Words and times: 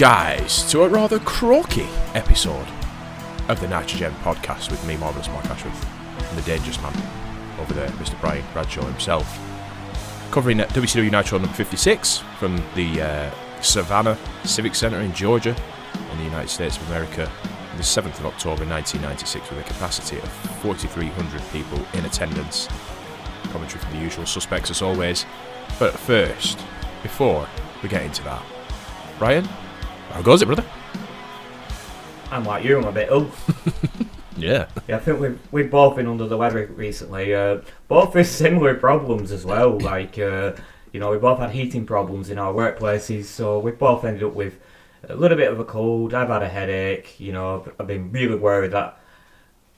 Guys, 0.00 0.62
to 0.70 0.84
a 0.84 0.88
rather 0.88 1.18
croaky 1.18 1.86
episode 2.14 2.66
of 3.50 3.60
the 3.60 3.68
Nitrogen 3.68 4.14
podcast 4.22 4.70
with 4.70 4.82
me, 4.86 4.96
Marvelous 4.96 5.28
Mark 5.28 5.44
Ashworth, 5.44 5.86
and 6.26 6.38
the 6.38 6.42
dangerous 6.46 6.80
man 6.80 6.94
over 7.60 7.74
there, 7.74 7.90
Mr. 7.90 8.18
Brian 8.18 8.42
Bradshaw 8.54 8.86
himself. 8.86 9.38
Covering 10.30 10.56
WCW 10.56 11.10
Nitro 11.10 11.36
number 11.36 11.52
56 11.54 12.22
from 12.38 12.64
the 12.74 13.02
uh, 13.02 13.30
Savannah 13.60 14.16
Civic 14.44 14.74
Center 14.74 15.00
in 15.00 15.12
Georgia, 15.12 15.54
in 16.12 16.16
the 16.16 16.24
United 16.24 16.48
States 16.48 16.78
of 16.78 16.88
America, 16.88 17.30
on 17.70 17.76
the 17.76 17.82
7th 17.82 18.20
of 18.20 18.24
October 18.24 18.64
1996, 18.64 19.50
with 19.50 19.60
a 19.60 19.64
capacity 19.64 20.16
of 20.16 20.32
4,300 20.62 21.42
people 21.52 21.78
in 21.92 22.06
attendance. 22.06 22.68
Commentary 23.52 23.84
from 23.84 23.92
the 23.92 24.02
usual 24.02 24.24
suspects 24.24 24.70
as 24.70 24.80
always. 24.80 25.26
But 25.78 25.92
first, 25.92 26.58
before 27.02 27.46
we 27.82 27.90
get 27.90 28.00
into 28.00 28.24
that, 28.24 28.42
Brian, 29.18 29.46
how 30.10 30.22
goes 30.22 30.42
it, 30.42 30.46
brother? 30.46 30.64
I'm 32.30 32.44
like 32.44 32.64
you, 32.64 32.78
I'm 32.78 32.84
a 32.86 32.92
bit 32.92 33.08
ill. 33.10 33.30
Yeah. 34.36 34.68
Yeah, 34.88 34.96
I 34.96 35.00
think 35.00 35.20
we've, 35.20 35.38
we've 35.52 35.70
both 35.70 35.96
been 35.96 36.06
under 36.06 36.26
the 36.26 36.38
weather 36.38 36.64
recently. 36.74 37.34
Uh, 37.34 37.58
both 37.88 38.14
with 38.14 38.26
similar 38.26 38.74
problems 38.74 39.32
as 39.32 39.44
well. 39.44 39.78
Like, 39.80 40.18
uh, 40.18 40.52
you 40.94 41.00
know, 41.00 41.10
we 41.10 41.18
both 41.18 41.40
had 41.40 41.50
heating 41.50 41.84
problems 41.84 42.30
in 42.30 42.38
our 42.38 42.54
workplaces, 42.54 43.24
so 43.24 43.58
we 43.58 43.72
both 43.72 44.02
ended 44.02 44.22
up 44.22 44.32
with 44.32 44.58
a 45.06 45.14
little 45.14 45.36
bit 45.36 45.52
of 45.52 45.60
a 45.60 45.64
cold. 45.66 46.14
I've 46.14 46.28
had 46.28 46.42
a 46.42 46.48
headache. 46.48 47.20
You 47.20 47.32
know, 47.32 47.60
I've- 47.60 47.70
I've 47.78 47.86
been 47.86 48.10
really 48.12 48.36
worried 48.36 48.70
that 48.70 48.98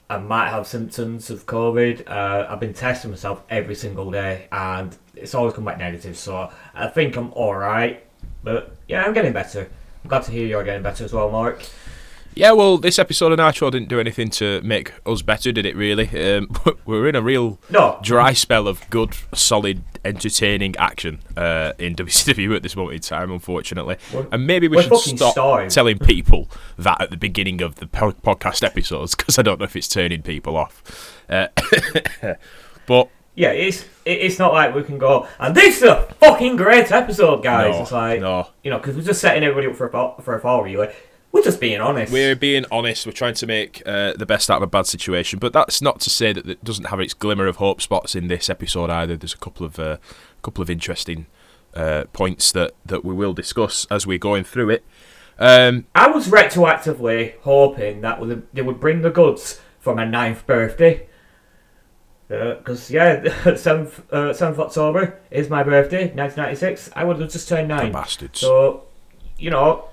I 0.09 0.17
might 0.17 0.49
have 0.49 0.65
symptoms 0.65 1.29
of 1.29 1.45
COVID. 1.45 2.09
Uh, 2.09 2.47
I've 2.49 2.61
been 2.61 2.73
testing 2.73 3.11
myself 3.11 3.43
every 3.49 3.75
single 3.75 4.11
day, 4.11 4.47
and 4.49 4.95
it's 5.13 5.35
always 5.35 5.55
come 5.55 5.65
back 5.65 5.77
negative. 5.77 6.15
So 6.17 6.49
I 6.73 6.87
think 6.87 7.17
I'm 7.17 7.33
all 7.33 7.55
right. 7.55 8.01
But 8.45 8.77
yeah, 8.87 9.03
I'm 9.03 9.11
getting 9.13 9.33
better. 9.33 9.67
I'm 10.03 10.09
glad 10.09 10.23
to 10.23 10.31
hear 10.31 10.45
you're 10.45 10.63
getting 10.63 10.83
better 10.83 11.03
as 11.05 11.13
well, 11.13 11.29
Mark. 11.31 11.63
Yeah, 12.35 12.51
well, 12.53 12.79
this 12.79 12.97
episode 12.97 13.31
of 13.31 13.37
Nitro 13.37 13.69
didn't 13.69 13.89
do 13.89 13.99
anything 13.99 14.29
to 14.31 14.59
make 14.63 14.91
us 15.05 15.21
better, 15.21 15.51
did 15.51 15.67
it, 15.67 15.75
really? 15.75 16.07
Um, 16.35 16.49
we're 16.85 17.07
in 17.07 17.15
a 17.15 17.21
real 17.21 17.59
No, 17.69 17.99
dry 18.01 18.33
spell 18.33 18.67
of 18.67 18.89
good, 18.89 19.13
solid, 19.35 19.83
entertaining 20.03 20.75
action 20.77 21.19
uh, 21.37 21.73
in 21.77 21.95
WCW 21.97 22.55
at 22.55 22.63
this 22.63 22.75
moment 22.75 22.95
in 22.95 23.01
time, 23.01 23.31
unfortunately. 23.31 23.97
We're- 24.11 24.25
and 24.31 24.47
maybe 24.47 24.67
we 24.67 24.81
should 24.81 24.97
stop 24.97 25.33
starved. 25.33 25.71
telling 25.71 25.99
people 25.99 26.49
that 26.77 26.99
at 26.99 27.11
the 27.11 27.17
beginning 27.17 27.61
of 27.61 27.75
the 27.75 27.85
podcast 27.85 28.63
episodes, 28.65 29.13
because 29.13 29.37
I 29.37 29.43
don't 29.43 29.59
know 29.59 29.65
if 29.65 29.75
it's 29.75 29.87
turning 29.87 30.23
people 30.23 30.57
off. 30.57 31.21
Uh, 31.29 31.49
but 32.87 33.09
Yeah, 33.35 33.51
it's 33.51 33.85
it's 34.05 34.37
not 34.37 34.53
like 34.53 34.75
we 34.75 34.83
can 34.83 34.97
go 34.97 35.27
and 35.39 35.55
this 35.55 35.77
is 35.77 35.83
a 35.83 36.03
fucking 36.19 36.55
great 36.55 36.91
episode, 36.91 37.43
guys. 37.43 37.75
No, 37.75 37.81
it's 37.81 37.91
like 37.91 38.21
no. 38.21 38.47
you 38.63 38.69
know 38.69 38.77
because 38.77 38.95
we're 38.95 39.03
just 39.03 39.21
setting 39.21 39.43
everybody 39.43 39.67
up 39.67 39.75
for 39.75 39.87
a 39.87 39.91
fall, 39.91 40.19
for 40.21 40.35
a 40.35 40.39
fall. 40.39 40.63
Really, 40.63 40.93
we're 41.31 41.41
just 41.41 41.59
being 41.59 41.81
honest. 41.81 42.13
We're 42.13 42.35
being 42.35 42.65
honest. 42.71 43.05
We're 43.05 43.11
trying 43.11 43.33
to 43.35 43.47
make 43.47 43.81
uh, 43.87 44.13
the 44.13 44.25
best 44.25 44.51
out 44.51 44.57
of 44.57 44.63
a 44.63 44.67
bad 44.67 44.85
situation, 44.85 45.39
but 45.39 45.51
that's 45.51 45.81
not 45.81 45.99
to 46.01 46.09
say 46.11 46.31
that 46.31 46.47
it 46.47 46.63
doesn't 46.63 46.85
have 46.85 46.99
its 46.99 47.15
glimmer 47.15 47.47
of 47.47 47.55
hope 47.55 47.81
spots 47.81 48.13
in 48.13 48.27
this 48.27 48.49
episode 48.49 48.91
either. 48.91 49.17
There's 49.17 49.33
a 49.33 49.37
couple 49.37 49.65
of 49.65 49.79
uh, 49.79 49.97
couple 50.43 50.61
of 50.61 50.69
interesting 50.69 51.25
uh, 51.75 52.03
points 52.13 52.51
that, 52.51 52.73
that 52.85 53.03
we 53.03 53.13
will 53.13 53.33
discuss 53.33 53.85
as 53.89 54.05
we're 54.05 54.19
going 54.19 54.43
through 54.43 54.69
it. 54.69 54.83
Um, 55.39 55.85
I 55.95 56.07
was 56.07 56.27
retroactively 56.27 57.33
hoping 57.41 58.01
that 58.01 58.19
they 58.53 58.61
would 58.61 58.79
bring 58.79 59.01
the 59.01 59.09
goods 59.09 59.59
for 59.79 59.95
my 59.95 60.05
ninth 60.05 60.45
birthday. 60.45 61.07
Because 62.57 62.89
yeah, 62.91 63.55
seventh 63.55 64.11
uh, 64.11 64.33
seventh 64.33 64.59
October 64.59 65.19
is 65.31 65.49
my 65.49 65.63
birthday, 65.63 66.05
1996. 66.13 66.89
I 66.95 67.03
would 67.03 67.19
have 67.19 67.31
just 67.31 67.47
turned 67.47 67.69
the 67.69 67.75
nine. 67.75 67.91
bastards. 67.91 68.39
So, 68.39 68.83
you 69.37 69.49
know, 69.49 69.85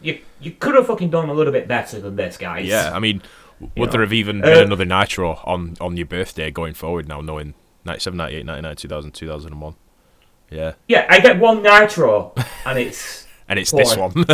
you 0.00 0.20
you 0.40 0.52
could 0.52 0.74
have 0.74 0.86
fucking 0.86 1.10
done 1.10 1.28
a 1.28 1.34
little 1.34 1.52
bit 1.52 1.66
better 1.68 2.00
than 2.00 2.16
this, 2.16 2.36
guys. 2.36 2.66
yeah, 2.66 2.92
I 2.94 2.98
mean, 2.98 3.22
would 3.60 3.76
know. 3.76 3.86
there 3.86 4.00
have 4.02 4.12
even 4.12 4.42
Uh, 4.42 4.46
been 4.46 4.64
another 4.64 4.84
Nitro 4.84 5.40
on, 5.44 5.76
on 5.80 5.96
your 5.96 6.06
birthday 6.06 6.50
going 6.50 6.74
forward 6.74 7.08
now, 7.08 7.20
knowing 7.20 7.54
97, 7.84 8.16
98, 8.16 8.46
99, 8.46 8.76
2000, 8.76 9.10
2001? 9.12 9.74
Yeah. 10.50 10.72
Yeah, 10.88 11.06
I 11.08 11.20
get 11.20 11.38
one 11.38 11.62
nitro, 11.62 12.32
and 12.64 12.78
it's 12.78 13.26
And 13.48 13.58
it's 13.58 13.70
this 13.70 13.96
one. 13.96 14.12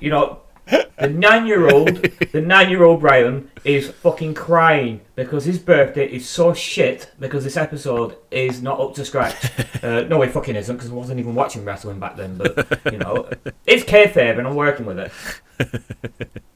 you 0.00 0.10
know, 0.10 0.40
the 0.66 1.08
nine-year-old, 1.08 1.88
the 2.32 2.40
nine-year-old 2.40 3.00
Brian 3.00 3.50
is 3.64 3.88
fucking 3.88 4.34
crying 4.34 5.00
because 5.14 5.44
his 5.44 5.58
birthday 5.58 6.06
is 6.06 6.28
so 6.28 6.54
shit 6.54 7.12
because 7.18 7.44
this 7.44 7.56
episode 7.56 8.16
is 8.30 8.62
not 8.62 8.80
up 8.80 8.94
to 8.94 9.04
scratch. 9.04 9.34
Uh, 9.82 10.00
no, 10.08 10.20
it 10.22 10.32
fucking 10.32 10.56
isn't 10.56 10.76
because 10.76 10.90
I 10.90 10.94
wasn't 10.94 11.20
even 11.20 11.34
watching 11.34 11.64
wrestling 11.64 12.00
back 12.00 12.16
then. 12.16 12.38
But 12.38 12.80
you 12.90 12.98
know, 12.98 13.28
it's 13.66 13.84
kayfabe 13.84 14.38
and 14.38 14.48
I'm 14.48 14.56
working 14.56 14.86
with 14.86 14.98
it. 14.98 15.12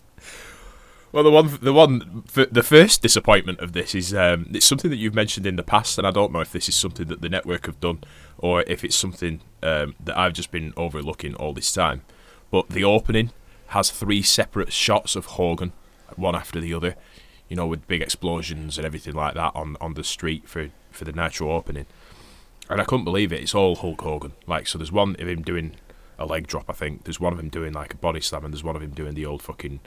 Well, 1.12 1.24
the 1.24 1.30
one, 1.30 1.58
the 1.60 1.72
one, 1.72 2.22
the 2.32 2.62
first 2.62 3.02
disappointment 3.02 3.58
of 3.58 3.72
this 3.72 3.96
is 3.96 4.14
um, 4.14 4.46
it's 4.52 4.64
something 4.64 4.90
that 4.92 4.96
you've 4.96 5.14
mentioned 5.14 5.44
in 5.44 5.56
the 5.56 5.64
past, 5.64 5.98
and 5.98 6.06
I 6.06 6.12
don't 6.12 6.32
know 6.32 6.38
if 6.38 6.52
this 6.52 6.68
is 6.68 6.76
something 6.76 7.08
that 7.08 7.20
the 7.20 7.28
network 7.28 7.66
have 7.66 7.80
done 7.80 8.04
or 8.38 8.62
if 8.68 8.84
it's 8.84 8.94
something 8.94 9.40
um, 9.62 9.96
that 9.98 10.16
I've 10.16 10.34
just 10.34 10.52
been 10.52 10.72
overlooking 10.76 11.34
all 11.34 11.52
this 11.52 11.72
time. 11.72 12.02
But 12.52 12.68
the 12.68 12.84
opening 12.84 13.32
has 13.70 13.90
three 13.90 14.22
separate 14.22 14.72
shots 14.72 15.16
of 15.16 15.26
Hogan, 15.26 15.72
one 16.16 16.34
after 16.34 16.60
the 16.60 16.74
other, 16.74 16.96
you 17.48 17.56
know, 17.56 17.66
with 17.66 17.86
big 17.86 18.02
explosions 18.02 18.78
and 18.78 18.86
everything 18.86 19.14
like 19.14 19.34
that 19.34 19.52
on 19.54 19.76
on 19.80 19.94
the 19.94 20.04
street 20.04 20.48
for 20.48 20.70
for 20.90 21.04
the 21.04 21.12
Nitro 21.12 21.52
opening, 21.52 21.86
and 22.68 22.80
I 22.80 22.84
couldn't 22.84 23.04
believe 23.04 23.32
it. 23.32 23.40
It's 23.40 23.54
all 23.54 23.76
Hulk 23.76 24.00
Hogan. 24.00 24.32
Like, 24.46 24.66
so 24.66 24.78
there's 24.78 24.92
one 24.92 25.16
of 25.18 25.28
him 25.28 25.42
doing 25.42 25.76
a 26.18 26.26
leg 26.26 26.46
drop, 26.46 26.64
I 26.68 26.72
think. 26.72 27.04
There's 27.04 27.20
one 27.20 27.32
of 27.32 27.38
him 27.38 27.48
doing 27.48 27.72
like 27.72 27.94
a 27.94 27.96
body 27.96 28.20
slam, 28.20 28.44
and 28.44 28.52
there's 28.52 28.64
one 28.64 28.76
of 28.76 28.82
him 28.82 28.90
doing 28.90 29.14
the 29.14 29.26
old 29.26 29.42
fucking 29.42 29.80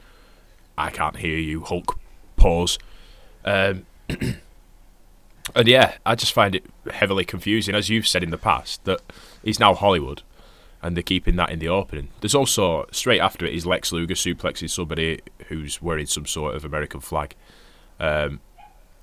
I 0.77 0.89
can't 0.89 1.17
hear 1.17 1.37
you, 1.37 1.61
Hulk 1.61 1.99
pause. 2.35 2.79
Um, 3.45 3.85
and 4.09 5.67
yeah, 5.67 5.95
I 6.05 6.15
just 6.15 6.33
find 6.33 6.55
it 6.55 6.65
heavily 6.91 7.25
confusing, 7.25 7.75
as 7.75 7.89
you've 7.89 8.07
said 8.07 8.23
in 8.23 8.31
the 8.31 8.37
past, 8.37 8.83
that 8.85 9.01
he's 9.43 9.59
now 9.59 9.73
Hollywood 9.73 10.23
and 10.83 10.95
they're 10.95 11.01
keeping 11.03 11.35
that 11.37 11.49
in 11.49 11.59
the 11.59 11.69
opening. 11.69 12.09
There's 12.21 12.35
also, 12.35 12.85
straight 12.91 13.21
after 13.21 13.45
it, 13.45 13.53
is 13.55 13.65
Lex 13.65 13.91
Luger 13.91 14.13
suplexing 14.15 14.69
somebody 14.69 15.21
who's 15.47 15.81
wearing 15.81 16.05
some 16.05 16.25
sort 16.25 16.55
of 16.55 16.63
American 16.65 16.99
flag. 16.99 17.35
Um, 17.99 18.41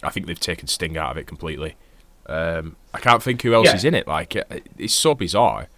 I 0.02 0.10
think 0.10 0.26
they've 0.26 0.38
taken 0.38 0.68
Sting 0.68 0.96
out 0.98 1.10
of 1.12 1.16
it 1.16 1.26
completely. 1.26 1.76
Um, 2.26 2.76
I 2.94 2.98
can't 3.00 3.22
think 3.22 3.42
who 3.42 3.54
else 3.54 3.66
Yeah. 3.68 3.74
is 3.76 3.84
in 3.84 3.94
it. 3.94 4.06
Like, 4.06 4.36
it- 4.36 4.68
it's 4.78 4.94
so 4.94 5.14
bizarre. 5.14 5.68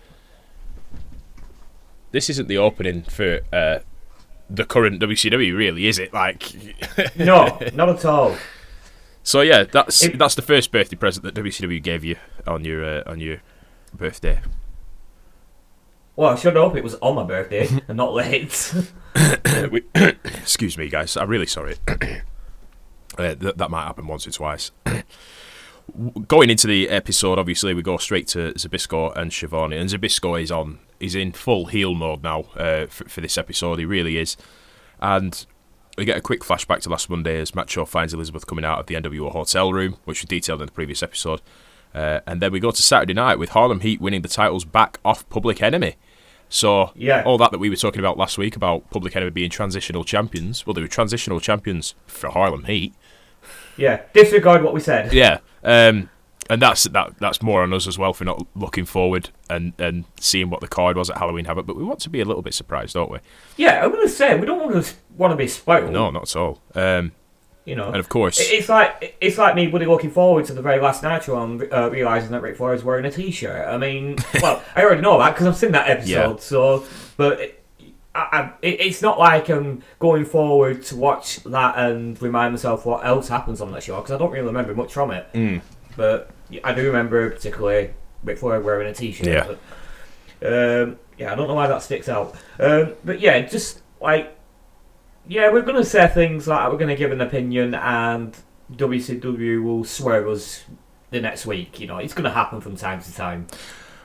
This 2.11 2.29
isn't 2.29 2.49
the 2.49 2.59
opening 2.59 3.03
for 3.03 3.41
uh, 3.53 3.79
the 4.51 4.65
current 4.65 5.01
WCW, 5.01 5.57
really, 5.57 5.87
is 5.87 5.99
it? 5.99 6.13
Like, 6.13 6.53
No, 7.17 7.59
not 7.73 7.89
at 7.89 8.05
all. 8.05 8.37
so 9.23 9.41
yeah, 9.41 9.63
that's 9.65 10.03
It- 10.05 10.19
that's 10.19 10.35
the 10.35 10.43
first 10.43 10.71
birthday 10.73 10.97
present 10.97 11.25
that 11.25 11.35
WCW 11.35 11.83
gave 11.83 12.05
you 12.05 12.17
on 12.47 12.65
your 12.65 12.85
uh, 12.85 13.03
on 13.07 13.19
your 13.21 13.39
birthday. 13.95 14.41
Well, 16.17 16.31
I 16.31 16.37
should 16.37 16.55
hope 16.55 16.77
it 16.77 16.85
was 16.85 16.95
on 16.97 17.15
my 17.15 17.25
birthday 17.25 17.69
and 17.89 17.97
not 17.97 18.13
late. 18.13 18.75
We- 19.71 19.85
Excuse 19.95 20.77
me, 20.77 20.89
guys. 20.89 21.17
I'm 21.17 21.29
really 21.29 21.47
sorry. 21.47 21.77
uh, 21.89 23.35
th- 23.35 23.57
that 23.57 23.71
might 23.71 23.85
happen 23.87 24.07
once 24.07 24.27
or 24.27 24.31
twice. 24.31 24.71
Going 26.29 26.49
into 26.49 26.67
the 26.67 26.89
episode, 26.89 27.39
obviously, 27.39 27.75
we 27.75 27.83
go 27.83 27.97
straight 27.97 28.29
to 28.29 28.53
Zbyszko 28.55 29.15
and 29.17 29.33
Schiavone, 29.33 29.77
and 29.77 29.91
Zbyszko 29.91 30.41
is 30.41 30.51
on. 30.51 30.79
He's 31.01 31.17
in 31.17 31.33
full 31.33 31.67
heel 31.67 31.95
mode 31.95 32.23
now 32.23 32.45
uh, 32.57 32.87
for, 32.87 33.09
for 33.09 33.21
this 33.21 33.37
episode. 33.37 33.81
He 33.81 33.85
really 33.85 34.17
is, 34.17 34.37
and 35.01 35.45
we 35.99 36.05
get 36.05 36.17
a 36.17 36.21
quick 36.23 36.43
flashback 36.43 36.81
to 36.83 36.89
last 36.89 37.11
Monday 37.11 37.41
as 37.41 37.55
Macho 37.55 37.85
finds 37.85 38.15
Elizabeth 38.15 38.47
coming 38.47 38.65
out 38.65 38.79
of 38.79 38.87
the 38.87 38.95
NWO 38.95 39.33
hotel 39.33 39.73
room, 39.73 39.97
which 40.05 40.23
we 40.23 40.27
detailed 40.27 40.61
in 40.61 40.67
the 40.67 40.73
previous 40.73 41.03
episode. 41.03 41.43
Uh, 41.95 42.21
and 42.27 42.41
then 42.41 42.53
we 42.53 42.61
go 42.61 42.71
to 42.71 42.83
Saturday 42.83 43.15
night 43.15 43.39
with 43.39 43.51
Harlem 43.51 43.81
Heat 43.81 44.01
winning 44.01 44.23
the 44.23 44.29
titles 44.29 44.65
back 44.65 44.99
off 45.05 45.29
Public 45.29 45.63
Enemy. 45.63 45.97
So 46.49 46.93
Yeah. 46.95 47.23
all 47.25 47.39
that 47.39 47.51
that 47.51 47.59
we 47.59 47.71
were 47.71 47.77
talking 47.77 48.01
about 48.01 48.17
last 48.19 48.37
week 48.39 48.57
about 48.57 48.89
Public 48.91 49.15
Enemy 49.17 49.31
being 49.31 49.51
transitional 49.51 50.05
champions. 50.05 50.67
Well, 50.67 50.75
they 50.75 50.83
were 50.83 50.89
transitional 50.89 51.41
champions 51.41 51.95
for 52.07 52.31
Harlem 52.31 52.65
Heat. 52.65 52.95
yeah, 53.77 54.03
disregard 54.13 54.63
what 54.63 54.75
we 54.75 54.81
said. 54.81 55.13
Yeah, 55.23 55.39
um, 55.65 56.09
and 56.51 56.61
that's 56.61 56.85
that. 56.85 57.19
That's 57.19 57.41
more 57.41 57.63
on 57.63 57.73
us 57.73 57.87
as 57.87 57.99
well 57.99 58.13
for 58.13 58.25
not 58.25 58.47
looking 58.55 58.85
forward 58.85 59.31
and, 59.49 59.73
and 59.79 60.05
seeing 60.21 60.51
what 60.51 60.61
the 60.61 60.69
card 60.69 60.97
was 60.97 61.09
at 61.09 61.17
Halloween 61.19 61.45
Havoc. 61.47 61.67
But 61.67 61.77
we 61.77 61.85
want 61.85 62.01
to 62.01 62.11
be 62.11 62.21
a 62.21 62.25
little 62.25 62.43
bit 62.43 62.53
surprised, 62.53 62.95
don't 62.95 63.11
we? 63.11 63.19
Yeah, 63.57 63.83
I'm 63.85 63.91
gonna 63.93 64.09
say 64.09 64.39
we 64.39 64.45
don't 64.47 64.59
want 64.61 64.85
to 64.85 64.93
want 65.17 65.31
to 65.33 65.37
be 65.37 65.47
spoiled. 65.49 65.93
No, 65.93 66.11
not 66.11 66.23
at 66.25 66.37
all. 66.37 66.61
Um, 66.75 67.13
you 67.65 67.77
know. 67.77 67.89
and 67.89 67.97
of 67.97 68.09
course, 68.09 68.39
It's 68.41 68.69
like 68.69 69.17
it's 69.21 69.39
like 69.39 69.55
me 69.55 69.67
really 69.67 69.87
looking 69.87 70.11
forward 70.11 70.45
to 70.47 70.53
the 70.55 70.63
very 70.63 70.81
last 70.81 71.03
night 71.03 71.19
Nitro 71.19 71.43
and 71.43 71.73
uh, 71.73 71.91
realizing 71.91 72.31
that 72.33 72.43
Ric 72.43 72.57
Flair 72.57 72.75
is 72.75 72.83
wearing 72.85 73.05
a 73.05 73.11
T-shirt. 73.11 73.67
I 73.69 73.77
mean, 73.79 74.17
well, 74.43 74.63
I 74.75 74.83
already 74.83 75.03
know 75.03 75.19
that 75.19 75.35
because 75.35 75.47
I've 75.47 75.57
seen 75.57 75.73
that 75.73 75.89
episode. 75.89 76.09
Yeah. 76.11 76.37
So, 76.39 76.85
but 77.17 77.41
it, 77.41 77.65
I, 78.15 78.21
I, 78.33 78.53
it, 78.63 78.81
it's 78.81 79.03
not 79.03 79.19
like 79.19 79.49
I'm 79.49 79.83
going 79.99 80.25
forward 80.25 80.83
to 80.85 80.97
watch 80.97 81.43
that 81.45 81.79
and 81.79 82.21
remind 82.21 82.53
myself 82.53 82.85
what 82.85 83.05
else 83.07 83.29
happens 83.29 83.61
on 83.61 83.73
that 83.73 83.83
show 83.83 83.97
because 83.97 84.11
I 84.13 84.19
don't 84.19 84.31
really 84.31 84.47
remember 84.47 84.75
much 84.75 84.93
from 84.93 85.11
it. 85.13 85.27
Mm. 85.33 85.61
But 85.97 86.31
I 86.65 86.75
do 86.75 86.87
remember 86.87 87.31
particularly 87.31 87.91
Ric 88.25 88.39
Flair 88.39 88.61
wearing 88.61 88.89
a 88.89 88.95
T-shirt. 88.95 89.27
Yeah. 89.27 89.47
But 89.47 89.59
Um, 90.45 90.99
yeah, 91.17 91.33
I 91.33 91.35
don't 91.37 91.47
know 91.49 91.55
why 91.55 91.69
that 91.69 91.83
sticks 91.83 92.09
out. 92.09 92.35
Um, 92.59 92.95
but 93.05 93.21
yeah, 93.21 93.39
just 93.41 93.81
like 94.01 94.37
yeah, 95.27 95.51
we're 95.51 95.63
gonna 95.63 95.85
say 95.85 96.07
things 96.09 96.49
like 96.49 96.71
we're 96.71 96.79
gonna 96.79 96.97
give 96.97 97.13
an 97.13 97.21
opinion, 97.21 97.75
and 97.75 98.37
WCW 98.73 99.63
will 99.63 99.85
swear 99.85 100.29
us 100.29 100.65
the 101.11 101.21
next 101.21 101.47
week. 101.47 101.81
You 101.81 101.87
know, 101.87 101.99
it's 101.99 102.15
gonna 102.15 102.31
happen 102.31 102.61
from 102.61 102.77
time 102.77 103.01
to 103.03 103.15
time. 103.15 103.47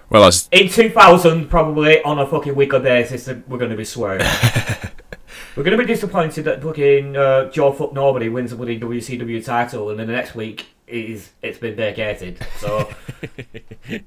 Well, 0.10 0.24
as 0.24 0.48
In 0.52 0.70
2000, 0.70 1.50
probably 1.50 2.02
on 2.04 2.20
a 2.20 2.26
fucking 2.26 2.56
weekly 2.56 2.80
basis, 2.80 3.28
we're 3.48 3.58
gonna 3.58 3.76
be 3.76 3.84
swearing. 3.84 4.26
we're 5.56 5.64
gonna 5.64 5.78
be 5.78 5.86
disappointed 5.86 6.46
that 6.46 6.62
fucking 6.62 7.18
uh, 7.18 7.50
Joe 7.50 7.74
Fuck 7.74 7.94
Nobody 7.94 8.30
wins 8.30 8.52
the 8.52 8.58
bloody 8.58 8.80
WCW 8.80 9.44
title, 9.44 9.90
and 9.90 10.00
then 10.00 10.08
the 10.08 10.14
next 10.14 10.36
week 10.36 10.68
is 10.88 11.32
it's 11.42 11.58
been 11.58 11.76
vacated. 11.76 12.40
So 12.58 12.90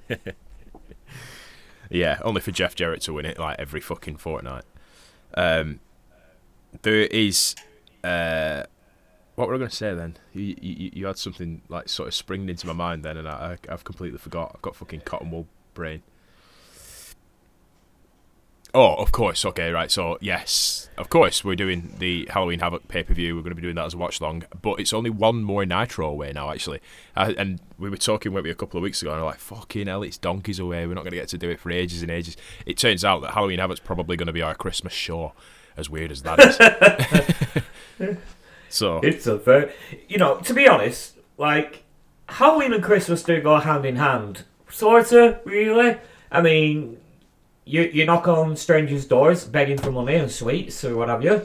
yeah, 1.91 2.19
only 2.23 2.41
for 2.41 2.53
Jeff 2.53 2.75
Jarrett 2.75 3.03
to 3.03 3.13
win 3.13 3.27
it 3.27 3.39
like 3.39 3.59
every 3.59 3.81
fucking 3.81 4.17
fortnight. 4.17 4.65
Um, 5.35 5.81
there 6.82 7.02
is. 7.02 7.55
Uh, 8.02 8.64
what 9.34 9.49
were 9.49 9.55
I 9.55 9.58
going 9.58 9.70
to 9.70 9.76
say 9.76 9.94
then? 9.94 10.17
You, 10.32 10.55
you 10.61 10.90
you 10.93 11.06
had 11.06 11.17
something 11.17 11.62
like 11.69 11.88
sort 11.88 12.08
of 12.08 12.14
springing 12.14 12.49
into 12.49 12.67
my 12.67 12.72
mind 12.72 13.05
then, 13.05 13.17
and 13.17 13.28
I, 13.28 13.56
I've 13.69 13.84
completely 13.84 14.19
forgot. 14.19 14.52
I've 14.55 14.62
got 14.62 14.76
fucking 14.76 15.00
cotton 15.00 15.31
wool 15.31 15.46
brain. 15.75 16.02
Oh, 18.72 18.94
of 18.94 19.11
course. 19.11 19.44
Okay, 19.44 19.70
right. 19.70 19.90
So 19.90 20.17
yes, 20.20 20.88
of 20.96 21.11
course, 21.11 21.44
we're 21.44 21.56
doing 21.56 21.96
the 21.99 22.28
Halloween 22.31 22.61
Havoc 22.61 22.87
pay 22.87 23.02
per 23.02 23.14
view. 23.14 23.34
We're 23.34 23.43
going 23.43 23.50
to 23.50 23.56
be 23.56 23.62
doing 23.62 23.75
that 23.75 23.87
as 23.87 23.94
a 23.94 23.96
watch 23.96 24.20
long, 24.20 24.44
but 24.62 24.78
it's 24.78 24.93
only 24.93 25.11
one 25.11 25.43
more 25.43 25.67
Nitro 25.67 26.08
away 26.08 26.32
now, 26.32 26.50
actually. 26.50 26.81
And 27.17 27.61
we 27.78 27.90
were 27.90 27.96
talking 27.96 28.32
maybe 28.32 28.50
a 28.50 28.55
couple 28.55 28.78
of 28.78 28.82
weeks 28.82 29.02
ago, 29.02 29.11
and 29.11 29.20
we're 29.20 29.26
like, 29.26 29.40
"Fucking 29.40 29.88
hell, 29.88 30.02
it's 30.05 30.19
donkeys 30.19 30.61
away. 30.61 30.87
We're 30.87 30.94
not 30.94 31.02
going 31.02 31.12
to 31.12 31.17
get 31.17 31.28
to 31.28 31.38
do 31.38 31.50
it 31.50 31.58
for 31.58 31.70
ages 31.72 32.02
and 32.02 32.11
ages." 32.11 32.37
It 32.64 32.78
turns 32.78 33.05
out 33.05 33.22
that 33.22 33.32
Halloween 33.32 33.58
Havoc's 33.58 33.81
probably 33.81 34.17
going 34.17 34.28
to 34.28 34.32
be 34.32 34.43
our 34.43 34.55
Christmas 34.55 34.93
show. 34.93 35.32
As 35.81 35.88
weird 35.91 36.12
as 36.12 36.23
that 36.23 37.65
is. 37.99 38.17
so 38.69 39.00
it's 39.03 39.27
a 39.27 39.37
very, 39.37 39.73
you 40.09 40.19
know, 40.19 40.37
to 40.41 40.55
be 40.55 40.69
honest, 40.69 41.17
like 41.38 41.82
Halloween 42.29 42.73
and 42.73 42.82
Christmas 42.82 43.23
do 43.23 43.41
go 43.41 43.56
hand 43.56 43.85
in 43.87 43.97
hand, 43.97 44.44
sorta, 44.69 45.41
really. 45.44 45.97
I 46.31 46.43
mean, 46.43 46.99
you 47.65 47.82
you 47.93 48.05
knock 48.05 48.29
on 48.29 48.56
strangers' 48.56 49.06
doors 49.06 49.44
begging 49.44 49.79
for 49.79 49.91
money 49.91 50.17
and 50.17 50.31
sweets 50.31 50.85
or 50.85 50.97
what 50.97 51.09
have 51.09 51.25
you. 51.25 51.43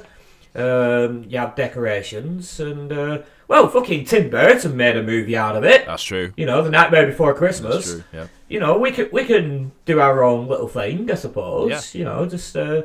Um, 0.54 1.26
you 1.28 1.38
have 1.38 1.56
decorations 1.56 2.60
and 2.62 2.92
uh, 2.92 3.22
well, 3.48 3.68
fucking 3.68 4.06
Tim 4.06 4.30
Burton 4.30 4.76
made 4.78 4.96
a 4.98 5.04
movie 5.04 5.36
out 5.36 5.56
of 5.56 5.64
it. 5.64 5.86
that's 5.86 6.04
true. 6.04 6.34
You 6.38 6.46
know, 6.46 6.62
The 6.62 6.70
Nightmare 6.70 7.06
Before 7.06 7.28
That's 7.34 7.40
Christmas. 7.40 7.86
true. 7.92 8.04
Yeah. 8.14 8.28
You 8.48 8.60
know, 8.60 8.78
we 8.78 8.92
can 8.92 9.10
we 9.12 9.26
can 9.26 9.72
do 9.86 10.00
our 10.00 10.24
own 10.24 10.48
little 10.48 10.68
thing, 10.68 11.10
I 11.12 11.16
suppose. 11.16 11.70
Yeah. 11.94 12.00
You 12.00 12.06
know, 12.06 12.26
just 12.26 12.56
uh, 12.56 12.84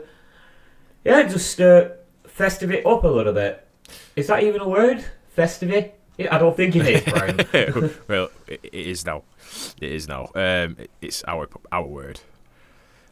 yeah, 1.05 1.23
just 1.25 1.61
uh, 1.61 1.91
festive 2.27 2.71
it 2.71 2.85
up 2.87 3.05
a 3.05 3.09
little 3.09 3.33
bit. 3.33 3.67
Is 4.17 4.27
that 4.29 4.43
even 4.43 4.61
a 4.61 4.69
word? 4.69 5.05
Festive? 5.35 5.93
I 6.31 6.37
don't 6.39 6.55
think 6.57 6.77
it 6.77 6.87
is, 6.87 7.03
Brian. 7.05 7.91
well, 8.09 8.31
it, 8.47 8.61
it 8.63 8.75
is 8.75 9.07
now. 9.07 9.23
It 9.81 9.91
is 9.93 10.07
now. 10.07 10.25
Um, 10.35 10.77
it- 10.79 10.91
it's 11.01 11.25
our 11.27 11.49
our 11.73 11.87
word. 11.87 12.21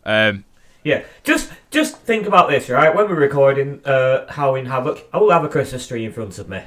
Um, 0.05 0.45
Yeah, 0.85 1.03
just 1.25 1.51
just 1.71 1.97
think 1.99 2.27
about 2.27 2.51
this, 2.51 2.69
right? 2.69 2.95
When 2.95 3.09
we're 3.09 3.15
recording 3.15 3.81
uh, 3.85 4.31
Halloween 4.31 4.67
Havoc, 4.67 5.07
I 5.13 5.19
will 5.19 5.31
have 5.31 5.45
a 5.45 5.49
Christmas 5.49 5.87
tree 5.89 6.05
in 6.05 6.13
front 6.13 6.39
of 6.39 6.49
me. 6.51 6.63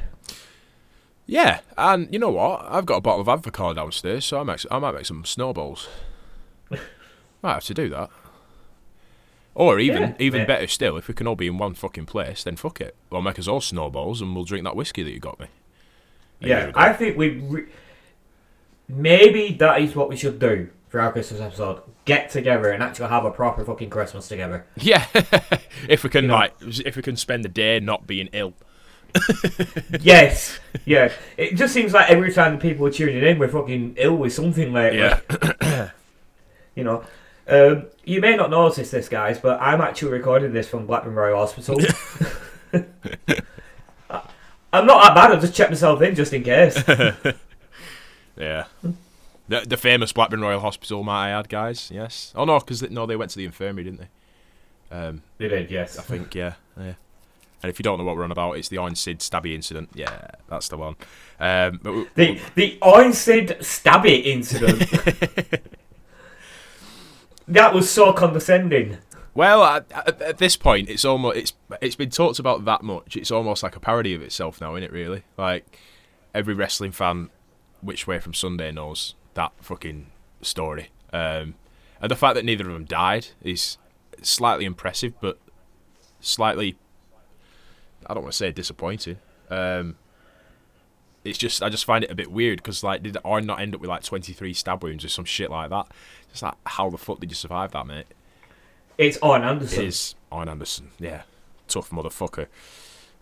yeah, 1.28 1.60
and 1.78 2.12
you 2.12 2.18
know 2.20 2.32
what? 2.32 2.66
I've 2.68 2.86
got 2.88 2.98
a 2.98 3.02
bottle 3.02 3.22
of 3.22 3.28
Advocaat 3.28 3.76
downstairs, 3.76 4.26
so 4.26 4.40
I 4.40 4.44
might 4.44 4.66
I 4.72 4.80
might 4.80 4.96
make 4.96 5.06
some 5.06 5.24
snowballs. 5.26 5.88
might 7.42 7.54
have 7.54 7.64
to 7.66 7.74
do 7.76 7.90
that. 7.90 8.10
Or 9.54 9.80
even 9.80 10.02
Yeah, 10.02 10.14
even 10.20 10.40
yeah. 10.42 10.46
better 10.48 10.68
still, 10.68 10.96
if 10.98 11.08
we 11.08 11.14
can 11.14 11.28
all 11.28 11.36
be 11.36 11.48
in 11.48 11.58
one 11.58 11.74
fucking 11.74 12.06
place, 12.06 12.44
then 12.44 12.56
fuck 12.56 12.80
it. 12.80 12.96
We'll 13.10 13.22
make 13.22 13.38
us 13.38 13.48
all 13.48 13.60
snowballs, 13.62 14.22
and 14.22 14.34
we'll 14.36 14.46
drink 14.46 14.64
that 14.64 14.76
whiskey 14.76 15.04
that 15.04 15.12
you 15.12 15.20
got 15.20 15.40
me. 15.40 15.48
Yeah. 16.40 16.72
I 16.74 16.94
think 16.94 17.18
we 17.18 17.32
re- 17.40 17.68
maybe 18.88 19.54
that 19.60 19.82
is 19.82 19.96
what 19.96 20.10
we 20.10 20.16
should 20.18 20.40
do 20.40 20.70
for 20.90 21.00
our 21.02 21.12
Christmas 21.12 21.42
episode. 21.42 21.82
Get 22.06 22.30
together 22.32 22.70
and 22.72 22.82
actually 22.82 23.10
have 23.10 23.26
a 23.26 23.32
proper 23.32 23.64
fucking 23.64 23.90
Christmas 23.90 24.28
together. 24.28 24.66
Yeah, 24.78 25.06
if 25.88 26.04
we 26.04 26.10
can 26.10 26.24
You 26.24 26.28
know- 26.30 26.34
like, 26.36 26.54
if 26.86 26.96
we 26.96 27.02
can 27.02 27.16
spend 27.16 27.44
the 27.46 27.50
day 27.50 27.80
not 27.80 28.08
being 28.08 28.30
ill. 28.34 28.54
yes, 30.00 30.60
yeah. 30.86 31.12
It 31.38 31.56
just 31.56 31.74
seems 31.74 31.94
like 31.94 32.10
every 32.10 32.32
time 32.32 32.54
the 32.54 32.62
people 32.62 32.88
are 32.88 32.92
tuning 32.92 33.22
in, 33.24 33.38
we're 33.40 33.50
fucking 33.50 33.96
ill 33.98 34.16
with 34.16 34.34
something 34.34 34.72
lately. 34.74 35.00
Yeah. 35.00 35.90
You 36.74 36.86
know, 36.86 37.04
um, 37.48 37.86
you 38.04 38.22
may 38.22 38.36
not 38.36 38.50
notice 38.50 38.92
this, 38.92 39.10
guys, 39.10 39.40
but 39.40 39.62
I'm 39.62 39.82
actually 39.82 40.12
recording 40.12 40.54
this 40.54 40.68
from 40.68 40.86
Blackburn 40.86 41.16
Royal 41.16 41.38
Hospital. 41.38 41.78
I'm 44.74 44.86
not 44.86 45.04
that 45.04 45.16
bad. 45.16 45.32
I 45.32 45.40
just 45.40 45.54
checked 45.54 45.72
myself 45.72 46.02
in 46.02 46.16
just 46.16 46.34
in 46.34 46.44
case. 46.44 46.82
Yeah. 48.38 48.66
The, 49.50 49.60
the 49.68 49.78
famous 49.78 50.14
Blackburn 50.14 50.42
Royal 50.42 50.62
Hospital, 50.62 51.04
might 51.04 51.28
I 51.28 51.30
add, 51.32 51.50
guys. 51.50 51.92
Yes. 51.94 52.32
Oh 52.36 52.46
no, 52.46 52.60
because 52.60 52.82
no, 52.90 53.06
they 53.06 53.18
went 53.18 53.30
to 53.32 53.38
the 53.38 53.44
infirmary, 53.46 53.84
didn't 53.84 54.00
they? 54.00 54.96
Um, 54.96 55.22
They 55.38 55.50
did, 55.50 55.70
yes. 55.70 56.00
I 56.00 56.02
think 56.02 56.34
yeah, 56.34 56.54
yeah. 56.78 56.94
And 57.62 57.70
if 57.70 57.78
you 57.78 57.84
don't 57.84 58.00
know 58.00 58.04
what 58.06 58.16
we're 58.16 58.24
on 58.24 58.32
about, 58.32 58.54
it's 58.54 58.70
the 58.70 58.78
Orange 58.80 58.98
Sid 58.98 59.20
stabby 59.20 59.54
incident. 59.54 59.90
Yeah, 59.94 60.28
that's 60.48 60.70
the 60.70 60.78
one. 60.78 60.96
Um, 61.40 61.82
we- 61.84 62.08
The 62.16 62.40
the 62.56 62.78
Oinsid 62.82 63.58
Stabby 63.60 64.26
incident. 64.26 64.90
That 67.52 67.74
was 67.74 67.90
so 67.90 68.14
condescending. 68.14 68.98
well, 69.34 69.64
at, 69.64 69.92
at, 70.22 70.38
this 70.38 70.56
point, 70.58 70.90
it's 70.90 71.06
almost 71.06 71.38
it's 71.38 71.54
it's 71.82 71.96
been 71.96 72.10
talked 72.10 72.40
about 72.40 72.66
that 72.66 72.84
much. 72.84 73.16
It's 73.16 73.32
almost 73.32 73.64
like 73.64 73.76
a 73.76 73.80
parody 73.80 74.14
of 74.14 74.22
itself 74.22 74.62
now, 74.62 74.76
isn't 74.76 74.84
it? 74.84 74.92
Really, 74.92 75.24
like 75.38 75.80
every 76.34 76.54
wrestling 76.54 76.92
fan, 76.92 77.30
which 77.82 78.08
way 78.08 78.20
from 78.20 78.34
Sunday 78.34 78.72
knows 78.72 79.16
that 79.34 79.52
fucking 79.62 80.08
story. 80.42 80.90
Um, 81.14 81.56
and 82.02 82.10
the 82.10 82.16
fact 82.16 82.36
that 82.36 82.46
neither 82.46 82.68
of 82.68 82.74
them 82.74 82.86
died 82.86 83.28
is 83.44 83.78
slightly 84.22 84.66
impressive, 84.66 85.14
but 85.22 85.38
slightly, 86.20 86.78
I 88.08 88.14
don't 88.14 88.24
want 88.24 88.34
to 88.34 88.38
say 88.38 88.52
disappointing. 88.52 89.18
Um, 89.50 89.98
it's 91.24 91.38
just 91.38 91.62
I 91.62 91.70
just 91.70 91.86
find 91.86 92.04
it 92.04 92.12
a 92.12 92.16
bit 92.16 92.32
weird 92.32 92.58
because 92.58 92.84
like 92.84 93.04
did 93.04 93.18
Arn 93.24 93.46
not 93.46 93.60
end 93.60 93.76
up 93.76 93.82
with 93.82 93.90
like 93.90 94.04
23 94.04 94.54
stab 94.54 94.84
wounds 94.84 95.06
or 95.06 95.10
some 95.10 95.26
shit 95.26 95.52
like 95.52 95.70
that? 95.70 95.88
Just 96.32 96.44
like 96.44 96.54
how 96.66 96.90
the 96.90 96.98
fuck 96.98 97.20
did 97.20 97.30
you 97.30 97.36
survive 97.36 97.72
that, 97.72 97.86
mate? 97.86 98.06
It's 98.98 99.18
It 99.18 99.24
Anderson. 99.24 99.86
is 99.86 100.16
Arn 100.32 100.48
Anderson, 100.50 100.92
yeah, 101.00 101.24
tough 101.68 101.90
motherfucker. 101.92 102.48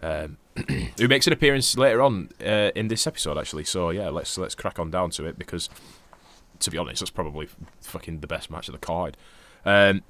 Um, 0.02 0.38
who 0.98 1.08
makes 1.08 1.28
an 1.28 1.34
appearance 1.34 1.78
later 1.78 2.02
on 2.02 2.30
uh, 2.46 2.72
in 2.76 2.88
this 2.88 3.06
episode 3.08 3.38
actually? 3.38 3.66
So 3.66 3.90
yeah, 3.90 4.10
let's 4.10 4.38
let's 4.38 4.56
crack 4.56 4.80
on 4.80 4.92
down 4.92 5.10
to 5.12 5.26
it 5.26 5.38
because 5.38 5.70
to 6.60 6.70
be 6.72 6.78
honest, 6.78 7.00
that's 7.02 7.10
probably 7.12 7.48
fucking 7.82 8.20
the 8.20 8.28
best 8.28 8.50
match 8.52 8.68
of 8.68 8.74
the 8.74 8.80
card. 8.80 9.16
Um, 9.66 10.04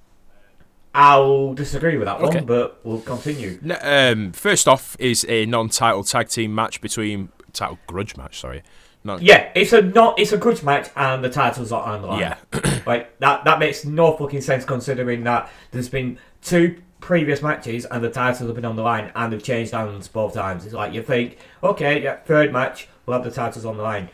I'll 0.93 1.53
disagree 1.53 1.97
with 1.97 2.05
that 2.07 2.19
Okay. 2.19 2.37
one, 2.37 2.45
but 2.45 2.79
we'll 2.83 3.01
continue. 3.01 3.59
um, 3.81 4.31
first 4.31 4.67
off 4.67 4.95
is 4.99 5.23
a 5.29 5.45
non-title 5.45 6.03
tag 6.03 6.29
team 6.29 6.53
match 6.55 6.81
between 6.81 7.29
title 7.53 7.77
grudge 7.85 8.17
match. 8.17 8.39
Sorry, 8.39 8.63
no, 9.03 9.17
Yeah, 9.17 9.49
it's 9.55 9.73
a 9.73 9.81
not 9.81 10.19
it's 10.19 10.31
a 10.31 10.37
grudge 10.37 10.63
match 10.63 10.89
and 10.95 11.23
the 11.23 11.29
title's 11.29 11.71
not 11.71 11.85
on 11.85 12.01
the 12.01 12.07
line. 12.07 12.19
yeah, 12.19 12.81
Like 12.85 13.17
that 13.19 13.43
that 13.45 13.59
makes 13.59 13.85
no 13.85 14.15
fucking 14.15 14.41
sense 14.41 14.65
considering 14.65 15.23
that 15.23 15.49
there's 15.71 15.89
been 15.89 16.17
two 16.41 16.81
previous 16.99 17.41
matches 17.41 17.85
and 17.85 18.03
the 18.03 18.09
titles 18.09 18.47
have 18.47 18.55
been 18.55 18.65
on 18.65 18.75
the 18.75 18.83
line 18.83 19.11
and 19.15 19.31
they've 19.31 19.43
changed 19.43 19.71
hands 19.71 20.07
both 20.07 20.33
times. 20.33 20.65
It's 20.65 20.73
like 20.73 20.93
you 20.93 21.01
think, 21.01 21.37
okay, 21.63 22.03
yeah, 22.03 22.17
third 22.17 22.51
match, 22.51 22.89
we'll 23.05 23.17
have 23.17 23.23
the 23.23 23.31
titles 23.31 23.65
on 23.65 23.77
the 23.77 23.83
line. 23.83 24.09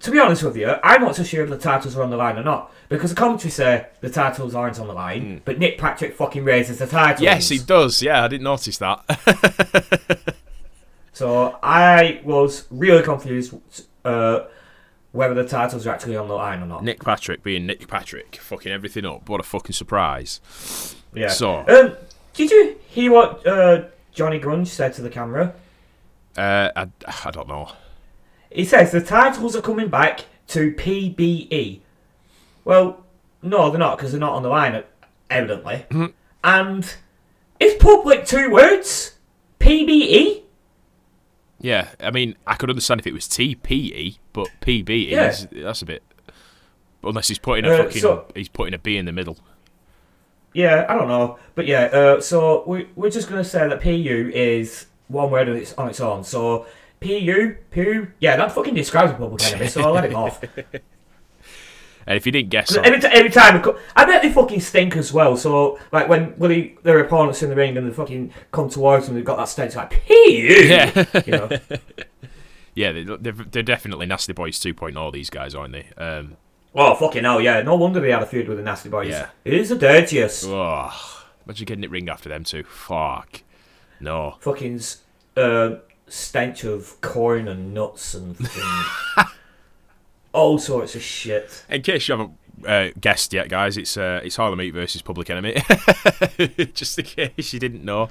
To 0.00 0.10
be 0.10 0.18
honest 0.18 0.42
with 0.42 0.56
you, 0.56 0.74
I'm 0.82 1.02
not 1.02 1.16
so 1.16 1.22
sure 1.22 1.44
if 1.44 1.50
the 1.50 1.58
titles 1.58 1.96
are 1.96 2.02
on 2.02 2.10
the 2.10 2.16
line 2.16 2.36
or 2.36 2.42
not. 2.42 2.72
Because 2.88 3.10
the 3.10 3.16
commentary 3.16 3.50
say 3.50 3.86
the 4.00 4.10
titles 4.10 4.54
aren't 4.54 4.78
on 4.78 4.86
the 4.86 4.92
line, 4.92 5.22
hmm. 5.22 5.36
but 5.44 5.58
Nick 5.58 5.78
Patrick 5.78 6.14
fucking 6.14 6.44
raises 6.44 6.78
the 6.78 6.86
titles. 6.86 7.22
Yes, 7.22 7.48
he 7.48 7.58
does. 7.58 8.02
Yeah, 8.02 8.24
I 8.24 8.28
didn't 8.28 8.44
notice 8.44 8.76
that. 8.78 10.34
So 11.14 11.56
I 11.62 12.20
was 12.24 12.66
really 12.70 13.04
confused 13.04 13.54
uh, 14.04 14.40
whether 15.12 15.34
the 15.34 15.46
titles 15.48 15.86
are 15.86 15.90
actually 15.90 16.16
on 16.16 16.28
the 16.28 16.34
line 16.34 16.60
or 16.62 16.66
not. 16.66 16.82
Nick 16.84 17.02
Patrick 17.04 17.42
being 17.42 17.66
Nick 17.66 17.86
Patrick, 17.88 18.36
fucking 18.36 18.72
everything 18.72 19.04
up. 19.06 19.28
What 19.28 19.40
a 19.40 19.44
fucking 19.44 19.72
surprise. 19.74 20.94
Yeah. 21.14 21.28
So, 21.28 21.64
Um, 21.68 21.96
did 22.32 22.50
you 22.50 22.76
hear 22.88 23.12
what 23.12 23.46
uh, 23.46 23.84
Johnny 24.12 24.40
Grunge 24.40 24.66
said 24.68 24.92
to 24.94 25.02
the 25.02 25.10
camera? 25.10 25.54
uh, 26.36 26.70
I, 26.74 26.88
I 27.26 27.30
don't 27.30 27.46
know. 27.48 27.70
He 28.50 28.64
says 28.64 28.90
the 28.92 29.00
titles 29.00 29.54
are 29.56 29.62
coming 29.62 29.88
back 29.88 30.24
to 30.48 30.72
PBE. 30.72 31.80
Well, 32.64 33.04
no, 33.42 33.70
they're 33.70 33.78
not 33.78 33.96
because 33.96 34.10
they're 34.12 34.20
not 34.20 34.32
on 34.34 34.42
the 34.42 34.48
line, 34.48 34.82
evidently. 35.30 35.86
Mhm. 35.90 36.12
And 36.42 36.94
is 37.60 37.74
public 37.74 38.26
two 38.26 38.50
words? 38.50 39.14
PBE? 39.60 40.42
Yeah, 41.64 41.88
I 41.98 42.10
mean, 42.10 42.36
I 42.46 42.56
could 42.56 42.68
understand 42.68 43.00
if 43.00 43.06
it 43.06 43.14
was 43.14 43.24
TPE, 43.26 44.18
but 44.34 44.48
PBE 44.60 45.08
Yeah. 45.10 45.30
is 45.30 45.46
that's 45.50 45.80
a 45.80 45.86
bit. 45.86 46.02
Unless 47.02 47.28
he's 47.28 47.38
putting 47.38 47.64
a 47.64 47.70
Uh, 47.70 47.76
fucking, 47.84 48.02
so- 48.02 48.26
he's 48.34 48.50
putting 48.50 48.74
a 48.74 48.78
B 48.78 48.98
in 48.98 49.06
the 49.06 49.12
middle. 49.12 49.38
Yeah, 50.52 50.84
I 50.88 50.94
don't 50.94 51.08
know, 51.08 51.38
but 51.54 51.66
yeah. 51.66 51.84
Uh, 51.84 52.20
so 52.20 52.64
we 52.66 52.86
we're 52.94 53.08
just 53.10 53.30
gonna 53.30 53.44
say 53.44 53.66
that 53.66 53.80
PU 53.80 54.30
is 54.34 54.86
one 55.08 55.30
word 55.30 55.48
on 55.48 55.56
its 55.56 55.72
on 55.78 55.88
its 55.88 56.00
own. 56.00 56.22
So 56.22 56.66
PU, 57.00 57.56
poo, 57.70 58.08
yeah, 58.20 58.36
that 58.36 58.52
fucking 58.52 58.74
describes 58.74 59.12
a 59.12 59.14
public 59.14 59.42
enemy. 59.44 59.66
So 59.68 59.80
I'll 59.82 59.92
let 59.92 60.04
it 60.04 60.14
off. 60.14 60.44
And 62.06 62.16
if 62.16 62.26
you 62.26 62.32
didn't 62.32 62.50
guess, 62.50 62.76
every, 62.76 63.00
t- 63.00 63.06
every 63.06 63.30
time, 63.30 63.62
co- 63.62 63.78
I 63.96 64.04
bet 64.04 64.22
they 64.22 64.30
fucking 64.32 64.60
stink 64.60 64.96
as 64.96 65.12
well. 65.12 65.36
So 65.36 65.78
like 65.92 66.08
when 66.08 66.26
when 66.38 66.50
they, 66.50 66.74
their 66.82 66.98
opponents 67.00 67.42
in 67.42 67.48
the 67.50 67.56
ring 67.56 67.76
and 67.76 67.88
they 67.88 67.92
fucking 67.94 68.32
come 68.52 68.68
towards 68.68 69.06
them, 69.06 69.14
they've 69.14 69.24
got 69.24 69.36
that 69.38 69.48
stench 69.48 69.74
like 69.76 69.90
PU. 70.06 70.12
Yeah. 70.14 71.04
you 71.24 71.32
know. 71.32 71.48
yeah, 72.74 72.92
they, 72.92 73.04
they're, 73.04 73.32
they're 73.32 73.62
definitely 73.62 74.06
Nasty 74.06 74.32
Boys 74.32 74.58
2.0. 74.60 75.12
These 75.12 75.30
guys, 75.30 75.54
aren't 75.54 75.72
they? 75.72 75.86
Um, 75.96 76.36
Oh 76.76 76.94
fucking 76.96 77.22
hell, 77.22 77.40
yeah. 77.40 77.62
No 77.62 77.76
wonder 77.76 78.00
they 78.00 78.10
had 78.10 78.22
a 78.22 78.26
feud 78.26 78.48
with 78.48 78.56
the 78.58 78.64
Nasty 78.64 78.88
Boys. 78.88 79.08
Yeah. 79.08 79.28
It 79.44 79.54
is 79.54 79.68
the 79.68 79.76
dirtiest. 79.76 80.44
oh, 80.48 80.92
imagine 81.46 81.66
getting 81.66 81.84
it 81.84 81.90
ring 81.90 82.08
after 82.08 82.28
them 82.28 82.42
too. 82.42 82.64
Fuck. 82.64 83.42
No. 84.00 84.36
Fucking 84.40 84.80
uh, 85.36 85.76
stench 86.08 86.64
of 86.64 87.00
corn 87.00 87.46
and 87.46 87.72
nuts 87.72 88.14
and 88.14 88.36
fucking 89.16 89.32
all 90.34 90.58
sorts 90.58 90.94
of 90.94 91.02
shit. 91.02 91.64
In 91.70 91.80
case 91.80 92.06
you 92.08 92.12
haven't 92.16 92.32
uh, 92.66 92.88
guessed 93.00 93.32
yet, 93.32 93.48
guys, 93.48 93.78
it's 93.78 93.96
uh, 93.96 94.20
it's 94.22 94.36
Harlem 94.36 94.58
Heat 94.60 94.72
versus 94.72 95.00
Public 95.00 95.30
Enemy. 95.30 95.54
Just 96.74 96.98
in 96.98 97.04
case 97.06 97.52
you 97.54 97.60
didn't 97.60 97.84
know. 97.84 98.08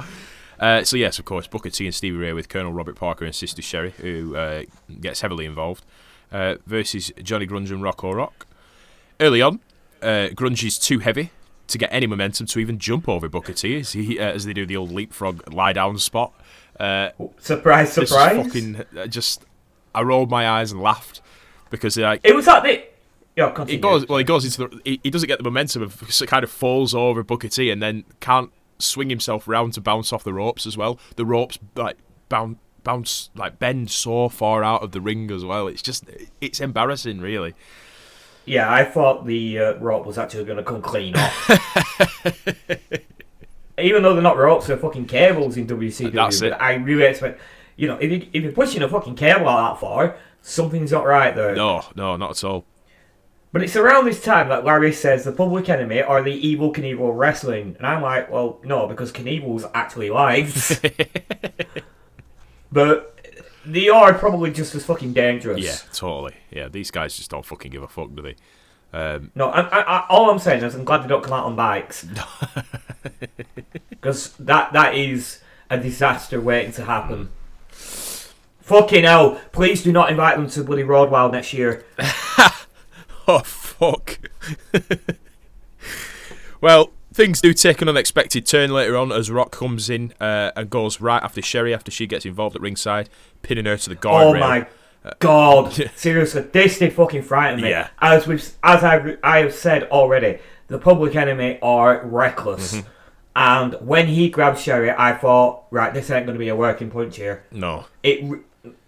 Uh, 0.60 0.84
so 0.84 0.96
yes, 0.96 1.20
of 1.20 1.26
course, 1.26 1.46
Booker 1.46 1.70
T 1.70 1.86
and 1.86 1.94
Stevie 1.94 2.18
Ray 2.18 2.34
with 2.34 2.48
Colonel 2.50 2.72
Robert 2.72 2.96
Parker 2.96 3.26
and 3.26 3.36
Sister 3.36 3.62
Sherry, 3.62 3.92
who 3.98 4.36
uh, 4.36 4.64
gets 5.02 5.22
heavily 5.22 5.46
involved, 5.46 5.86
uh, 6.32 6.56
versus 6.66 7.12
Johnny 7.22 7.46
Grunge 7.46 7.70
and 7.70 7.84
Rocco 7.84 8.12
Rock. 8.14 8.48
Early 9.20 9.42
on, 9.42 9.60
uh, 10.02 10.30
Grunge 10.34 10.64
is 10.64 10.80
too 10.80 11.00
heavy 11.00 11.32
to 11.68 11.78
get 11.78 11.90
any 11.92 12.08
momentum 12.08 12.46
to 12.48 12.60
even 12.60 12.78
jump 12.78 13.10
over 13.10 13.28
Booker 13.28 13.54
T 13.54 13.80
as, 13.80 13.94
he, 13.94 14.20
uh, 14.20 14.32
as 14.32 14.46
they 14.46 14.54
do 14.54 14.66
the 14.66 14.78
old 14.78 14.92
leapfrog 14.92 15.52
lie 15.54 15.74
down 15.74 15.98
spot. 15.98 16.34
Uh, 16.80 17.10
Surprise, 17.40 17.92
surprise. 17.94 18.46
fucking 18.46 18.84
just. 19.10 19.44
I 19.96 20.02
rolled 20.02 20.32
my 20.32 20.50
eyes 20.50 20.72
and 20.72 20.82
laughed 20.82 21.22
because 21.74 21.98
like 21.98 22.22
It 22.24 22.36
was 22.36 22.48
like 22.48 22.64
the. 22.64 22.84
Yeah, 23.36 23.66
he 23.66 23.78
goes 23.78 24.08
well. 24.08 24.20
He 24.20 24.24
goes 24.24 24.46
into 24.46 24.70
the. 24.70 24.82
He, 24.86 25.00
he 25.04 25.10
doesn't 25.10 25.28
get 25.28 25.40
the 25.40 25.44
momentum 25.44 25.82
of 25.82 26.04
kind 26.28 26.44
of 26.44 26.52
falls 26.52 26.94
over 26.94 27.24
Booker 27.24 27.48
T 27.48 27.72
and 27.72 27.82
then 27.82 28.04
can't 28.20 28.52
swing 28.78 29.10
himself 29.10 29.48
round 29.48 29.74
to 29.74 29.82
bounce 29.82 30.14
off 30.14 30.24
the 30.24 30.34
ropes 30.34 30.68
as 30.68 30.78
well. 30.78 31.00
The 31.16 31.26
ropes 31.26 31.58
like 31.76 31.98
bounce 32.30 32.58
bounce 32.84 33.30
like 33.36 33.58
bend 33.58 33.90
so 33.90 34.30
far 34.30 34.64
out 34.64 34.84
of 34.84 34.92
the 34.92 35.02
ring 35.02 35.32
as 35.32 35.44
well. 35.44 35.68
It's 35.68 35.82
just 35.82 36.06
it's 36.42 36.60
embarrassing, 36.60 37.22
really. 37.22 37.56
Yeah, 38.46 38.72
I 38.72 38.84
thought 38.84 39.26
the 39.26 39.58
uh, 39.58 39.74
rope 39.80 40.06
was 40.06 40.18
actually 40.18 40.46
going 40.46 40.58
to 40.58 40.64
come 40.64 40.82
clean 40.82 41.16
off. 41.16 41.50
Even 43.80 44.04
though 44.04 44.14
they're 44.14 44.22
not 44.22 44.38
ropes, 44.38 44.68
they're 44.68 44.78
fucking 44.78 45.06
cables 45.06 45.58
in 45.58 45.66
WCW. 45.66 46.12
That's 46.12 46.42
it. 46.42 46.52
I 46.52 46.74
really 46.74 47.06
expect, 47.06 47.40
you 47.78 47.88
know, 47.88 47.96
if, 47.96 48.12
you, 48.12 48.28
if 48.34 48.44
you're 48.44 48.52
pushing 48.52 48.84
a 48.84 48.90
fucking 48.90 49.16
cable 49.16 49.48
out 49.48 49.74
that 49.74 49.80
far, 49.80 50.18
something's 50.44 50.92
not 50.92 51.06
right 51.06 51.36
there. 51.36 51.56
No, 51.56 51.84
no, 51.96 52.16
not 52.16 52.32
at 52.32 52.44
all. 52.44 52.66
But 53.52 53.64
it's 53.64 53.76
around 53.76 54.06
this 54.06 54.22
time 54.22 54.50
that 54.50 54.64
Larry 54.64 54.94
says 54.94 55.24
the 55.24 55.32
public 55.32 55.70
enemy 55.70 56.02
are 56.02 56.22
the 56.22 56.40
Evel 56.42 56.74
Knievel 56.76 57.16
wrestling. 57.16 57.76
And 57.78 57.88
I'm 57.88 58.02
like, 58.02 58.32
well, 58.32 58.60
no, 58.64 58.88
because 58.88 59.12
Knievel's 59.12 59.66
actually 59.74 60.10
live. 60.10 60.82
but 62.72 63.20
they 63.66 63.90
are 63.90 64.14
probably 64.14 64.52
just 64.52 64.74
as 64.76 64.84
fucking 64.86 65.14
dangerous. 65.14 65.60
Yeah, 65.64 65.78
totally. 65.94 66.34
Yeah, 66.52 66.68
these 66.68 66.90
guys 66.92 67.16
just 67.16 67.30
don't 67.30 67.46
fucking 67.46 67.72
give 67.72 67.84
a 67.84 67.88
fuck, 67.88 68.16
do 68.16 68.24
they? 68.24 68.36
Um, 68.92 69.32
No, 69.36 69.50
I, 69.50 69.62
I, 69.62 69.80
I, 69.82 70.06
all 70.10 70.30
I'm 70.30 70.40
saying 70.40 70.64
is 70.64 70.76
I'm 70.76 70.84
glad 70.84 71.04
they 71.04 71.08
don't 71.08 71.24
come 71.24 71.34
out 71.34 71.46
on 71.46 71.56
bikes. 71.56 72.06
Because 73.90 74.34
that 74.34 74.74
that 74.74 74.96
is 74.96 75.40
a 75.70 75.78
disaster 75.78 76.42
waiting 76.42 76.74
to 76.74 76.84
happen. 76.84 77.30
Fucking 78.64 79.04
hell! 79.04 79.42
Please 79.52 79.84
do 79.84 79.92
not 79.92 80.10
invite 80.10 80.38
them 80.38 80.50
to 80.52 80.64
Bloody 80.64 80.84
Road 80.84 81.12
Wild 81.12 81.34
next 81.34 81.52
year. 81.52 81.84
oh 83.28 83.42
fuck. 83.44 84.20
well, 86.62 86.92
things 87.14 87.42
do 87.42 87.54
take 87.54 87.82
an 87.82 87.90
unexpected 87.90 88.46
turn 88.46 88.72
later 88.72 88.96
on 88.96 89.12
as 89.12 89.30
Rock 89.30 89.52
comes 89.52 89.90
in 89.90 90.14
uh, 90.22 90.52
and 90.56 90.70
goes 90.70 91.02
right 91.02 91.22
after 91.22 91.42
Sherry 91.42 91.74
after 91.74 91.92
she 91.92 92.08
gets 92.08 92.26
involved 92.26 92.56
at 92.56 92.62
ringside, 92.62 93.10
pinning 93.42 93.66
her 93.66 93.76
to 93.76 93.90
the 93.90 93.98
guardrail. 93.98 94.36
Oh 94.36 94.40
my 94.40 94.68
god! 95.20 95.92
Seriously, 95.98 96.44
this 96.44 96.80
did 96.80 96.94
fucking 96.94 97.24
frighten 97.24 97.60
me. 97.60 97.70
Yeah. 97.70 97.90
As 98.00 98.28
we've, 98.28 98.50
as 98.64 98.82
I, 98.82 99.18
I 99.22 99.40
have 99.40 99.54
said 99.54 99.84
already, 99.90 100.40
the 100.68 100.80
Public 100.80 101.18
Enemy 101.18 101.60
are 101.62 102.02
reckless. 102.06 102.76
Mm-hmm. 102.76 102.90
And 103.36 103.74
when 103.82 104.08
he 104.08 104.30
grabbed 104.30 104.60
Sherry, 104.60 104.90
I 104.92 105.14
thought, 105.18 105.66
right, 105.70 105.94
this 105.94 106.10
ain't 106.10 106.28
going 106.28 106.36
to 106.36 106.40
be 106.40 106.48
a 106.48 106.56
working 106.56 106.90
punch 106.90 107.18
here. 107.18 107.44
No. 107.52 107.88
it 108.04 108.44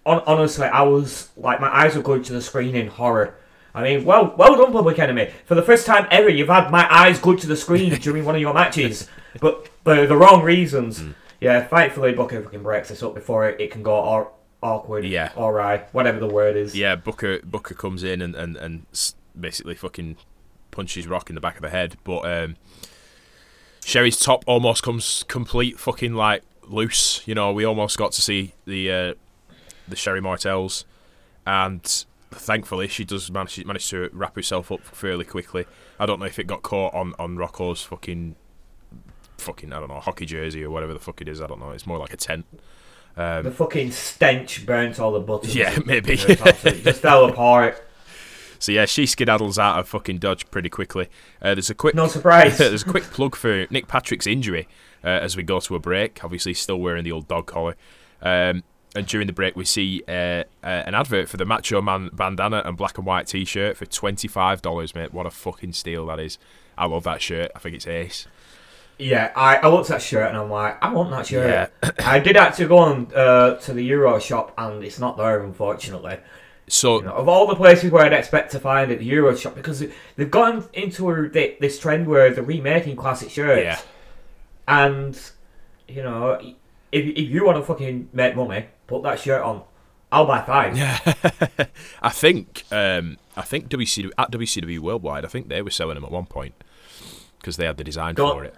on, 0.05 0.21
honestly 0.25 0.67
i 0.67 0.81
was 0.81 1.29
like 1.37 1.59
my 1.59 1.67
eyes 1.75 1.95
were 1.95 2.01
glued 2.01 2.23
to 2.25 2.33
the 2.33 2.41
screen 2.41 2.75
in 2.75 2.87
horror 2.87 3.35
i 3.73 3.81
mean 3.83 4.05
well 4.05 4.33
well 4.37 4.55
done 4.55 4.71
public 4.71 4.99
enemy 4.99 5.29
for 5.45 5.55
the 5.55 5.61
first 5.63 5.85
time 5.85 6.07
ever 6.11 6.29
you've 6.29 6.47
had 6.49 6.69
my 6.71 6.87
eyes 6.93 7.19
glued 7.19 7.39
to 7.39 7.47
the 7.47 7.55
screen 7.57 7.93
during 8.01 8.23
one 8.25 8.35
of 8.35 8.41
your 8.41 8.53
matches 8.53 9.07
but 9.41 9.67
for 9.83 10.05
the 10.07 10.15
wrong 10.17 10.41
reasons 10.43 10.99
Hmm. 10.99 11.11
yeah 11.41 11.63
thankfully 11.63 12.13
booker 12.13 12.41
fucking 12.41 12.63
breaks 12.63 12.89
this 12.89 13.01
up 13.03 13.13
before 13.15 13.49
it, 13.49 13.59
it 13.59 13.71
can 13.71 13.83
go 13.83 13.93
aw- 13.95 14.27
awkward 14.61 15.05
Yeah. 15.05 15.31
alright 15.35 15.87
whatever 15.93 16.19
the 16.19 16.27
word 16.27 16.55
is 16.55 16.75
Yeah, 16.75 16.95
Booker 16.95 17.39
Booker 17.43 17.73
comes 17.75 18.03
in 18.03 18.21
and, 18.21 18.35
and, 18.35 18.55
and 18.57 18.85
basically 19.39 19.75
fucking 19.75 20.17
punches 20.71 21.07
Rock 21.07 21.29
in 21.29 21.35
the 21.35 21.41
back 21.41 21.55
of 21.55 21.61
the 21.61 21.69
head, 21.69 21.97
but 22.03 22.19
um, 22.21 22.55
Sherry's 23.83 24.19
top 24.19 24.43
almost 24.47 24.81
comes 24.83 25.23
complete 25.27 25.79
fucking 25.79 26.13
like 26.15 26.41
loose. 26.67 27.21
You 27.27 27.35
know, 27.35 27.51
we 27.53 27.63
almost 27.63 27.97
got 27.97 28.11
to 28.13 28.21
see 28.21 28.53
the 28.65 28.91
uh, 28.91 29.13
the 29.87 29.95
Sherry 29.95 30.21
Martels, 30.21 30.85
and 31.45 32.05
thankfully 32.31 32.87
she 32.87 33.05
does 33.05 33.31
manage 33.31 33.63
manage 33.65 33.89
to 33.89 34.09
wrap 34.11 34.35
herself 34.35 34.71
up 34.71 34.81
fairly 34.81 35.25
quickly. 35.25 35.65
I 35.99 36.05
don't 36.05 36.19
know 36.19 36.25
if 36.25 36.39
it 36.39 36.47
got 36.47 36.63
caught 36.63 36.93
on 36.93 37.13
on 37.19 37.37
Rocco's 37.37 37.81
fucking 37.81 38.35
fucking 39.37 39.73
I 39.73 39.79
don't 39.79 39.89
know 39.89 39.99
hockey 39.99 40.25
jersey 40.25 40.63
or 40.63 40.69
whatever 40.69 40.93
the 40.93 40.99
fuck 40.99 41.21
it 41.21 41.27
is. 41.27 41.41
I 41.41 41.47
don't 41.47 41.59
know. 41.59 41.71
It's 41.71 41.87
more 41.87 41.97
like 41.97 42.13
a 42.13 42.17
tent. 42.17 42.45
the 43.15 43.53
fucking 43.55 43.91
stench 43.91 44.65
burnt 44.65 44.99
all 44.99 45.11
the 45.11 45.19
buttons 45.19 45.55
Yeah, 45.55 45.77
maybe. 45.85 46.17
Just 46.17 47.01
fell 47.01 47.25
apart 47.25 47.81
So 48.59 48.71
yeah, 48.71 48.85
she 48.85 49.03
skedaddles 49.03 49.57
out 49.57 49.79
of 49.79 49.87
fucking 49.87 50.17
Dodge 50.19 50.49
pretty 50.49 50.69
quickly. 50.69 51.09
Uh, 51.41 51.55
there's 51.55 51.69
a 51.69 51.75
quick 51.75 51.95
no 51.95 52.07
surprise 52.07 52.57
there's 52.57 52.83
a 52.83 52.89
quick 52.89 53.03
plug 53.03 53.35
for 53.35 53.67
Nick 53.69 53.87
Patrick's 53.87 54.27
injury 54.27 54.67
uh, 55.03 55.07
as 55.07 55.37
we 55.37 55.43
go 55.43 55.59
to 55.59 55.75
a 55.75 55.79
break. 55.79 56.23
Obviously, 56.23 56.53
still 56.53 56.79
wearing 56.79 57.03
the 57.03 57.11
old 57.11 57.27
dog 57.27 57.45
collar. 57.45 57.75
Um, 58.21 58.63
and 58.95 59.05
during 59.05 59.27
the 59.27 59.33
break, 59.33 59.55
we 59.55 59.65
see 59.65 60.03
uh, 60.07 60.11
uh, 60.11 60.43
an 60.63 60.95
advert 60.95 61.29
for 61.29 61.37
the 61.37 61.45
Macho 61.45 61.81
Man 61.81 62.09
bandana 62.13 62.61
and 62.65 62.75
black 62.77 62.97
and 62.97 63.05
white 63.05 63.27
T-shirt 63.27 63.77
for 63.77 63.85
twenty 63.85 64.27
five 64.27 64.61
dollars, 64.61 64.95
mate. 64.95 65.13
What 65.13 65.25
a 65.25 65.31
fucking 65.31 65.73
steal 65.73 66.05
that 66.07 66.19
is! 66.19 66.37
I 66.77 66.85
love 66.85 67.03
that 67.03 67.21
shirt. 67.21 67.51
I 67.55 67.59
think 67.59 67.75
it's 67.75 67.87
ace. 67.87 68.27
Yeah, 68.97 69.31
I, 69.35 69.57
I 69.57 69.67
looked 69.67 69.89
at 69.89 69.95
that 69.97 70.01
shirt 70.01 70.29
and 70.29 70.37
I'm 70.37 70.49
like, 70.49 70.81
I 70.81 70.93
want 70.93 71.09
that 71.11 71.27
shirt. 71.27 71.69
Yeah. 71.83 71.91
I 71.99 72.19
did 72.19 72.37
actually 72.37 72.67
go 72.67 72.77
on 72.77 73.11
uh, 73.13 73.55
to 73.55 73.73
the 73.73 73.83
Euro 73.83 74.19
shop 74.19 74.53
and 74.57 74.81
it's 74.85 74.99
not 74.99 75.17
there, 75.17 75.43
unfortunately. 75.43 76.17
So 76.69 76.99
You 76.99 77.07
know, 77.07 77.11
of 77.11 77.27
all 77.27 77.45
the 77.45 77.55
places 77.55 77.91
where 77.91 78.05
I'd 78.05 78.13
expect 78.13 78.53
to 78.53 78.59
find 78.59 78.89
it, 78.93 78.99
the 78.99 79.05
Euro 79.05 79.35
shop, 79.35 79.53
because 79.53 79.83
they've 80.15 80.31
gotten 80.31 80.63
into 80.71 81.09
a, 81.11 81.27
thi- 81.27 81.57
this 81.59 81.77
trend 81.77 82.07
where 82.07 82.31
they're 82.33 82.41
remaking 82.41 82.95
classic 82.95 83.29
shirts. 83.31 83.63
yeah, 83.63 83.79
And, 84.65 85.19
you 85.89 86.01
know, 86.01 86.39
if, 86.91 87.05
if 87.05 87.29
you 87.29 87.45
want 87.45 87.57
to 87.57 87.63
fucking 87.63 88.09
make 88.13 88.35
money, 88.37 88.67
put 88.87 89.03
that 89.03 89.19
shirt 89.19 89.41
on. 89.41 89.63
I'll 90.11 90.25
buy 90.25 90.41
five. 90.41 90.77
I 92.01 92.09
think 92.09 92.63
um, 92.71 93.17
I 93.35 93.41
think 93.41 93.69
WCW 93.69 94.11
at 94.17 94.31
WCW 94.31 94.79
Worldwide, 94.79 95.25
I 95.25 95.27
think 95.27 95.49
they 95.49 95.61
were 95.61 95.71
selling 95.71 95.95
them 95.95 96.05
at 96.05 96.11
one 96.11 96.25
point 96.25 96.53
because 97.39 97.57
they 97.57 97.65
had 97.65 97.77
the 97.77 97.83
design 97.83 98.15
Don't- 98.15 98.33
for 98.33 98.43
it. 98.43 98.55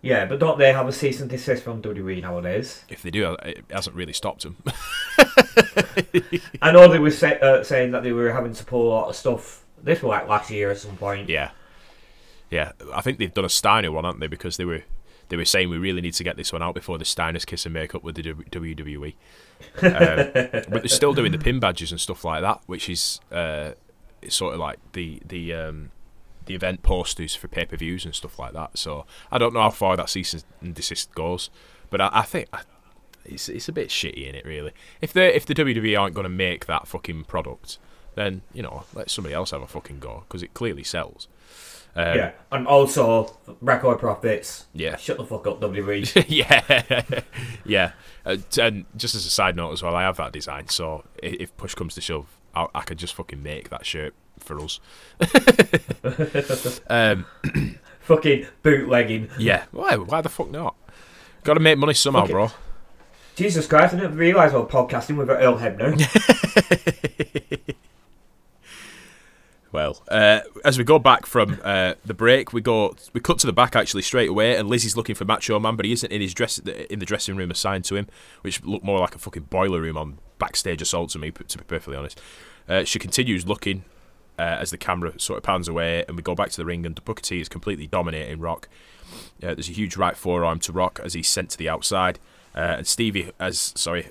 Yeah, 0.00 0.26
but 0.26 0.38
don't 0.38 0.58
they 0.58 0.72
have 0.72 0.86
a 0.86 0.92
cease 0.92 1.20
and 1.20 1.28
desist 1.28 1.64
from 1.64 1.82
WWE 1.82 2.22
nowadays? 2.22 2.84
If 2.88 3.02
they 3.02 3.10
do, 3.10 3.36
it 3.42 3.64
hasn't 3.68 3.96
really 3.96 4.12
stopped 4.12 4.42
them. 4.42 4.56
I 6.62 6.70
know 6.70 6.86
they 6.86 7.00
were 7.00 7.10
say, 7.10 7.36
uh, 7.40 7.64
saying 7.64 7.90
that 7.90 8.04
they 8.04 8.12
were 8.12 8.32
having 8.32 8.52
to 8.52 8.64
pull 8.64 8.86
a 8.86 8.90
lot 8.90 9.08
of 9.08 9.16
stuff. 9.16 9.64
This 9.82 10.00
was 10.00 10.10
like 10.10 10.28
last 10.28 10.50
year 10.50 10.70
at 10.70 10.78
some 10.78 10.96
point. 10.96 11.28
Yeah, 11.28 11.50
yeah. 12.48 12.72
I 12.94 13.00
think 13.00 13.18
they've 13.18 13.34
done 13.34 13.44
a 13.44 13.48
Steiner 13.48 13.90
one, 13.90 14.04
haven't 14.04 14.20
they? 14.20 14.28
Because 14.28 14.56
they 14.56 14.64
were 14.64 14.84
they 15.30 15.36
were 15.36 15.44
saying 15.44 15.68
we 15.68 15.78
really 15.78 16.00
need 16.00 16.14
to 16.14 16.24
get 16.24 16.36
this 16.36 16.52
one 16.52 16.62
out 16.62 16.74
before 16.74 16.98
the 16.98 17.04
Steiners 17.04 17.44
kiss 17.44 17.66
and 17.66 17.74
make 17.74 17.94
up 17.94 18.04
with 18.04 18.14
the 18.14 18.22
WWE. 18.22 19.14
Um, 19.80 19.92
but 20.68 20.82
they're 20.82 20.88
still 20.88 21.14
doing 21.14 21.32
the 21.32 21.38
pin 21.38 21.60
badges 21.60 21.92
and 21.92 22.00
stuff 22.00 22.24
like 22.24 22.42
that, 22.42 22.60
which 22.66 22.88
is 22.88 23.20
uh, 23.30 23.72
sort 24.28 24.54
of 24.54 24.60
like 24.60 24.78
the 24.92 25.20
the 25.26 25.54
um, 25.54 25.90
the 26.46 26.54
event 26.54 26.82
posters 26.82 27.34
for 27.34 27.48
pay 27.48 27.64
per 27.64 27.76
views 27.76 28.04
and 28.04 28.14
stuff 28.14 28.38
like 28.38 28.52
that. 28.54 28.76
So 28.76 29.06
I 29.30 29.38
don't 29.38 29.54
know 29.54 29.60
how 29.60 29.70
far 29.70 29.96
that 29.96 30.10
cease 30.10 30.44
and 30.60 30.74
desist 30.74 31.14
goes, 31.14 31.50
but 31.90 32.00
I, 32.00 32.10
I 32.12 32.22
think. 32.22 32.48
I, 32.52 32.62
it's, 33.30 33.48
it's 33.50 33.68
a 33.68 33.72
bit 33.72 33.88
shitty 33.88 34.26
in 34.26 34.34
it 34.34 34.46
really. 34.46 34.72
If 35.02 35.12
they 35.12 35.34
if 35.34 35.44
the 35.44 35.54
WWE 35.54 36.00
aren't 36.00 36.14
going 36.14 36.24
to 36.24 36.30
make 36.30 36.64
that 36.64 36.88
fucking 36.88 37.24
product, 37.24 37.78
then 38.14 38.40
you 38.54 38.62
know 38.62 38.84
let 38.94 39.10
somebody 39.10 39.34
else 39.34 39.50
have 39.50 39.60
a 39.60 39.66
fucking 39.66 39.98
go 39.98 40.24
because 40.26 40.42
it 40.42 40.54
clearly 40.54 40.82
sells. 40.82 41.28
Um, 41.96 42.16
yeah, 42.16 42.32
and 42.52 42.66
also 42.66 43.36
record 43.60 43.98
profits. 43.98 44.66
Yeah. 44.72 44.96
Shut 44.96 45.16
the 45.16 45.24
fuck 45.24 45.46
up, 45.46 45.60
WWE. 45.60 46.24
yeah, 46.28 47.20
yeah. 47.64 47.92
Uh, 48.24 48.36
and 48.60 48.84
just 48.96 49.14
as 49.14 49.26
a 49.26 49.30
side 49.30 49.56
note 49.56 49.72
as 49.72 49.82
well, 49.82 49.96
I 49.96 50.02
have 50.02 50.16
that 50.18 50.32
design, 50.32 50.68
so 50.68 51.04
if 51.22 51.56
push 51.56 51.74
comes 51.74 51.94
to 51.94 52.00
shove, 52.00 52.38
I, 52.54 52.66
I 52.74 52.82
could 52.82 52.98
just 52.98 53.14
fucking 53.14 53.42
make 53.42 53.70
that 53.70 53.84
shirt 53.84 54.14
for 54.38 54.60
us. 54.60 54.80
um, 56.88 57.26
Fucking 58.00 58.46
bootlegging. 58.62 59.28
yeah, 59.38 59.64
why? 59.70 59.96
Why 59.96 60.20
the 60.20 60.28
fuck 60.28 60.50
not? 60.50 60.76
Got 61.44 61.54
to 61.54 61.60
make 61.60 61.78
money 61.78 61.94
somehow, 61.94 62.26
bro. 62.26 62.50
Jesus 63.34 63.66
Christ, 63.66 63.94
I 63.94 63.98
didn't 63.98 64.16
realise 64.16 64.52
was 64.52 64.70
podcasting 64.70 65.16
with 65.16 65.30
Earl 65.30 65.58
Hebner. 65.58 65.96
Well, 69.70 70.02
uh, 70.08 70.40
as 70.64 70.78
we 70.78 70.84
go 70.84 70.98
back 70.98 71.26
from 71.26 71.60
uh, 71.62 71.94
the 72.04 72.14
break, 72.14 72.54
we 72.54 72.62
go 72.62 72.96
we 73.12 73.20
cut 73.20 73.38
to 73.40 73.46
the 73.46 73.52
back 73.52 73.76
actually 73.76 74.02
straight 74.02 74.30
away, 74.30 74.56
and 74.56 74.68
Lizzie's 74.68 74.96
looking 74.96 75.14
for 75.14 75.26
Macho 75.26 75.58
Man, 75.60 75.76
but 75.76 75.84
he 75.84 75.92
isn't 75.92 76.10
in 76.10 76.22
his 76.22 76.32
dress 76.32 76.58
in 76.58 76.98
the 76.98 77.06
dressing 77.06 77.36
room 77.36 77.50
assigned 77.50 77.84
to 77.86 77.96
him, 77.96 78.06
which 78.40 78.62
looked 78.64 78.84
more 78.84 78.98
like 78.98 79.14
a 79.14 79.18
fucking 79.18 79.44
boiler 79.44 79.82
room 79.82 79.98
on 79.98 80.18
backstage 80.38 80.80
assault 80.80 81.10
to 81.10 81.18
me, 81.18 81.30
to 81.30 81.58
be 81.58 81.64
perfectly 81.64 81.96
honest. 81.96 82.20
Uh, 82.66 82.84
she 82.84 82.98
continues 82.98 83.46
looking 83.46 83.84
uh, 84.38 84.56
as 84.60 84.70
the 84.70 84.78
camera 84.78 85.12
sort 85.18 85.36
of 85.36 85.42
pans 85.42 85.68
away, 85.68 86.04
and 86.08 86.16
we 86.16 86.22
go 86.22 86.34
back 86.34 86.50
to 86.50 86.56
the 86.56 86.64
ring, 86.64 86.86
and 86.86 87.04
Booker 87.04 87.22
T 87.22 87.40
is 87.40 87.48
completely 87.48 87.86
dominating 87.86 88.40
Rock. 88.40 88.68
Uh, 89.42 89.54
there's 89.54 89.68
a 89.68 89.72
huge 89.72 89.96
right 89.96 90.16
forearm 90.16 90.60
to 90.60 90.72
Rock 90.72 90.98
as 91.04 91.12
he's 91.12 91.28
sent 91.28 91.50
to 91.50 91.58
the 91.58 91.68
outside, 91.68 92.18
uh, 92.54 92.76
and 92.78 92.86
Stevie, 92.86 93.32
as 93.38 93.74
sorry, 93.76 94.08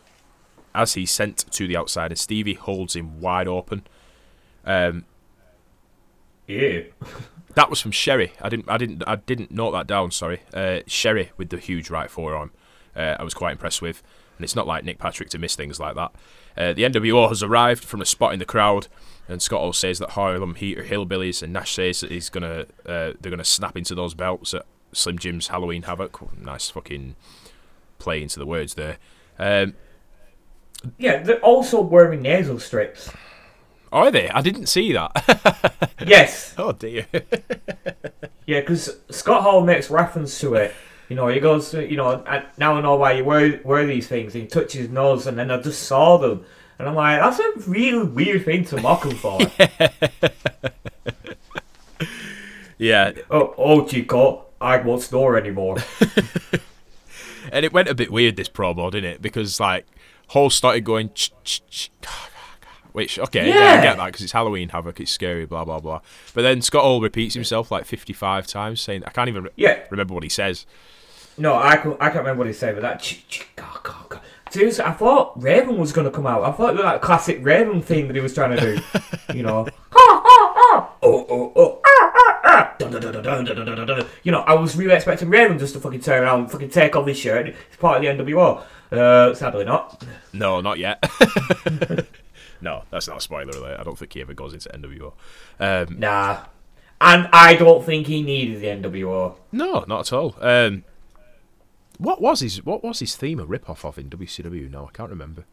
as 0.75 0.93
he's 0.93 1.09
sent 1.09 1.51
to 1.51 1.67
the 1.67 1.75
outside, 1.77 2.11
and 2.11 2.19
Stevie 2.19 2.53
holds 2.53 2.95
him 2.95 3.19
wide 3.19 3.47
open. 3.47 3.87
Um, 4.63 5.05
yeah. 6.47 6.81
that 7.55 7.69
was 7.69 7.79
from 7.81 7.91
Sherry. 7.91 8.33
I 8.41 8.49
didn't. 8.49 8.69
I 8.69 8.77
didn't. 8.77 9.03
I 9.05 9.17
didn't 9.17 9.51
note 9.51 9.71
that 9.71 9.87
down. 9.87 10.11
Sorry. 10.11 10.41
Uh, 10.53 10.79
Sherry 10.87 11.31
with 11.37 11.49
the 11.49 11.57
huge 11.57 11.89
right 11.89 12.09
forearm. 12.09 12.51
Uh, 12.95 13.15
I 13.19 13.23
was 13.23 13.33
quite 13.33 13.51
impressed 13.51 13.81
with, 13.81 14.01
and 14.37 14.43
it's 14.43 14.55
not 14.55 14.65
like 14.65 14.83
Nick 14.83 14.97
Patrick 14.97 15.29
to 15.29 15.37
miss 15.37 15.55
things 15.55 15.79
like 15.79 15.95
that. 15.95 16.11
Uh, 16.57 16.73
the 16.73 16.83
NWO 16.83 17.29
has 17.29 17.43
arrived 17.43 17.83
from 17.83 18.01
a 18.01 18.05
spot 18.05 18.33
in 18.33 18.39
the 18.39 18.45
crowd, 18.45 18.87
and 19.27 19.41
Scott 19.41 19.59
Hall 19.59 19.73
says 19.73 19.99
that 19.99 20.11
Harlem 20.11 20.55
Heat 20.55 20.79
are 20.79 20.83
hillbillies, 20.83 21.43
and 21.43 21.53
Nash 21.53 21.73
says 21.73 22.01
that 22.01 22.11
he's 22.11 22.29
gonna. 22.29 22.65
Uh, 22.85 23.13
they're 23.21 23.29
gonna 23.29 23.43
snap 23.43 23.77
into 23.77 23.93
those 23.93 24.13
belts 24.15 24.53
at 24.53 24.65
Slim 24.93 25.19
Jim's 25.19 25.49
Halloween 25.49 25.83
Havoc. 25.83 26.35
Nice 26.39 26.69
fucking 26.69 27.15
play 27.99 28.21
into 28.21 28.39
the 28.39 28.45
words 28.45 28.73
there. 28.75 28.97
Um, 29.37 29.75
Yeah, 30.97 31.21
they're 31.23 31.39
also 31.39 31.81
wearing 31.81 32.21
nasal 32.21 32.59
strips. 32.59 33.11
Are 33.91 34.11
they? 34.11 34.29
I 34.29 34.41
didn't 34.41 34.67
see 34.67 34.93
that. 34.93 35.83
Yes. 36.05 36.53
oh 36.57 36.71
dear. 36.73 37.05
Yeah, 38.45 38.61
because 38.61 38.95
Scott 39.09 39.43
Hall 39.43 39.61
makes 39.61 39.89
reference 39.89 40.39
to 40.39 40.53
it. 40.55 40.73
You 41.09 41.17
know, 41.17 41.27
he 41.27 41.41
goes, 41.41 41.73
you 41.73 41.97
know, 41.97 42.23
now 42.57 42.75
I 42.75 42.81
know 42.81 42.95
why 42.95 43.11
you 43.13 43.25
wear, 43.25 43.59
wear 43.65 43.85
these 43.85 44.07
things. 44.07 44.31
He 44.31 44.45
touches 44.45 44.73
his 44.73 44.89
nose, 44.89 45.27
and 45.27 45.37
then 45.37 45.51
I 45.51 45.59
just 45.61 45.83
saw 45.83 46.17
them. 46.17 46.45
And 46.79 46.87
I'm 46.87 46.95
like, 46.95 47.19
that's 47.19 47.39
a 47.39 47.69
really 47.69 48.07
weird 48.07 48.45
thing 48.45 48.63
to 48.65 48.81
mock 48.81 49.03
him 49.03 49.15
for. 49.17 49.39
yeah, 52.77 53.11
oh, 53.29 53.53
oh, 53.57 53.85
Chico, 53.85 54.45
I 54.61 54.77
won't 54.77 55.01
snore 55.01 55.37
anymore. 55.37 55.77
And 57.51 57.65
it 57.65 57.73
went 57.73 57.89
a 57.89 57.95
bit 57.95 58.11
weird 58.11 58.35
this 58.37 58.49
promo, 58.49 58.91
didn't 58.91 59.11
it? 59.11 59.21
Because 59.21 59.59
like 59.59 59.85
Hall 60.27 60.49
started 60.49 60.81
going, 60.85 61.09
ch- 61.13 61.31
ch- 61.43 61.61
ch- 61.69 61.91
which 62.97 63.19
okay, 63.19 63.47
yeah, 63.47 63.53
yeah 63.53 63.79
I 63.79 63.83
get 63.83 63.97
that 63.97 64.05
because 64.07 64.23
it's 64.23 64.31
Halloween 64.31 64.69
Havoc, 64.69 64.99
it's 64.99 65.11
scary, 65.11 65.45
blah 65.45 65.63
blah 65.63 65.79
blah. 65.79 66.01
But 66.33 66.41
then 66.41 66.63
Scott 66.63 66.81
Hall 66.81 66.99
repeats 66.99 67.35
himself 67.35 67.69
like 67.69 67.85
fifty-five 67.85 68.47
times, 68.47 68.81
saying, 68.81 69.03
"I 69.05 69.11
can't 69.11 69.29
even 69.29 69.43
re- 69.43 69.51
yeah. 69.55 69.83
remember 69.91 70.15
what 70.15 70.23
he 70.23 70.29
says." 70.29 70.65
No, 71.37 71.53
I 71.53 71.77
can't, 71.77 71.95
I 72.01 72.05
can't 72.05 72.21
remember 72.21 72.39
what 72.39 72.47
he 72.47 72.53
said, 72.53 72.73
but 72.73 72.81
that. 72.81 73.17
God, 73.55 73.83
God, 73.83 74.09
God. 74.09 74.21
Seriously, 74.49 74.83
I 74.83 74.93
thought 74.93 75.39
Raven 75.39 75.77
was 75.77 75.91
going 75.91 76.05
to 76.05 76.11
come 76.11 76.25
out. 76.25 76.41
I 76.41 76.51
thought 76.51 76.71
it 76.71 76.77
was 76.77 76.81
that 76.85 77.03
classic 77.03 77.37
Raven 77.43 77.83
thing 77.83 78.07
that 78.07 78.15
he 78.15 78.21
was 78.23 78.33
trying 78.33 78.57
to 78.57 78.61
do. 78.61 78.81
You 79.35 79.43
know. 79.43 79.67
You 84.23 84.31
know, 84.31 84.39
I 84.39 84.55
was 84.55 84.75
really 84.75 84.95
expecting 84.95 85.29
Raven 85.29 85.59
just 85.59 85.75
to 85.75 85.79
fucking 85.79 85.99
turn 85.99 86.23
around 86.23 86.39
and 86.39 86.51
fucking 86.51 86.69
take 86.69 86.95
off 86.95 87.05
his 87.05 87.19
shirt. 87.19 87.45
It's 87.45 87.77
part 87.77 88.03
of 88.03 88.17
the 88.17 88.23
NWO. 88.23 88.63
Uh, 88.91 89.35
sadly, 89.35 89.65
not. 89.65 90.03
No, 90.33 90.61
not 90.61 90.79
yet. 90.79 91.03
no, 92.61 92.83
that's 92.91 93.07
not 93.07 93.17
a 93.17 93.21
spoiler 93.21 93.51
alert. 93.57 93.79
I 93.79 93.83
don't 93.83 93.97
think 93.97 94.13
he 94.13 94.21
ever 94.21 94.33
goes 94.33 94.53
into 94.53 94.69
NWO. 94.69 95.13
Um, 95.59 95.99
Nah. 95.99 96.45
And 96.99 97.29
I 97.31 97.55
don't 97.55 97.85
think 97.85 98.07
he 98.07 98.23
needed 98.23 98.59
the 98.61 98.67
NWO. 98.89 99.35
no, 99.51 99.85
not 99.87 99.99
at 100.11 100.13
all. 100.13 100.35
Um, 100.41 100.83
what 101.99 102.21
was 102.21 102.39
his 102.41 102.63
What 102.65 102.83
was 102.83 102.99
his 102.99 103.15
theme 103.15 103.39
a 103.39 103.45
rip 103.45 103.69
off 103.69 103.85
of 103.85 103.97
in 103.99 104.09
WCW? 104.09 104.69
No, 104.69 104.87
I 104.87 104.91
can't 104.97 105.09
remember. 105.11 105.45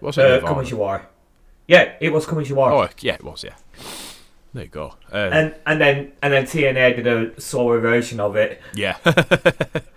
Was 0.00 0.16
it 0.18 0.24
Uh, 0.44 0.46
come 0.46 0.60
as 0.60 0.70
you 0.70 0.82
are. 0.82 1.08
Yeah, 1.66 1.94
it 2.00 2.10
was 2.12 2.24
come 2.26 2.38
as 2.40 2.48
you 2.48 2.60
are. 2.60 2.72
Oh, 2.72 2.88
yeah, 3.00 3.14
it 3.14 3.24
was. 3.24 3.42
Yeah. 3.42 3.54
There 4.54 4.64
you 4.64 4.70
go. 4.70 4.94
Um, 5.10 5.32
And 5.32 5.54
and 5.66 5.80
then 5.80 6.12
and 6.22 6.32
then 6.32 6.44
TNA 6.44 6.96
did 6.96 7.06
a 7.08 7.40
solo 7.40 7.80
version 7.80 8.20
of 8.20 8.36
it. 8.36 8.60
Yeah. 8.74 8.96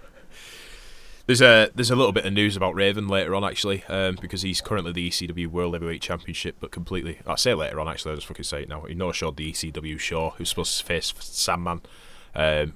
there's 1.30 1.42
a 1.42 1.70
there's 1.76 1.92
a 1.92 1.96
little 1.96 2.12
bit 2.12 2.26
of 2.26 2.34
news 2.34 2.56
about 2.56 2.74
Raven 2.74 3.08
later 3.08 3.36
on 3.36 3.44
actually, 3.44 3.84
um, 3.84 4.18
because 4.20 4.42
he's 4.42 4.62
currently 4.62 4.92
the 4.92 5.12
ECW 5.12 5.46
World 5.46 5.76
Heavyweight 5.76 6.02
Championship, 6.02 6.56
but 6.60 6.72
completely. 6.72 7.20
I 7.28 7.36
say 7.36 7.54
later 7.54 7.80
on 7.80 7.88
actually. 7.88 8.14
I 8.14 8.16
just 8.16 8.26
fucking 8.26 8.46
say 8.46 8.64
it 8.64 8.70
now. 8.70 8.82
He 8.82 8.96
no 8.96 9.12
showed 9.12 9.38
the 9.38 9.52
ECW 9.52 10.00
show. 10.00 10.32
who's 10.32 10.50
supposed 10.50 10.80
to 10.80 10.84
face 10.84 11.14
Sandman, 11.20 11.82
um, 12.34 12.74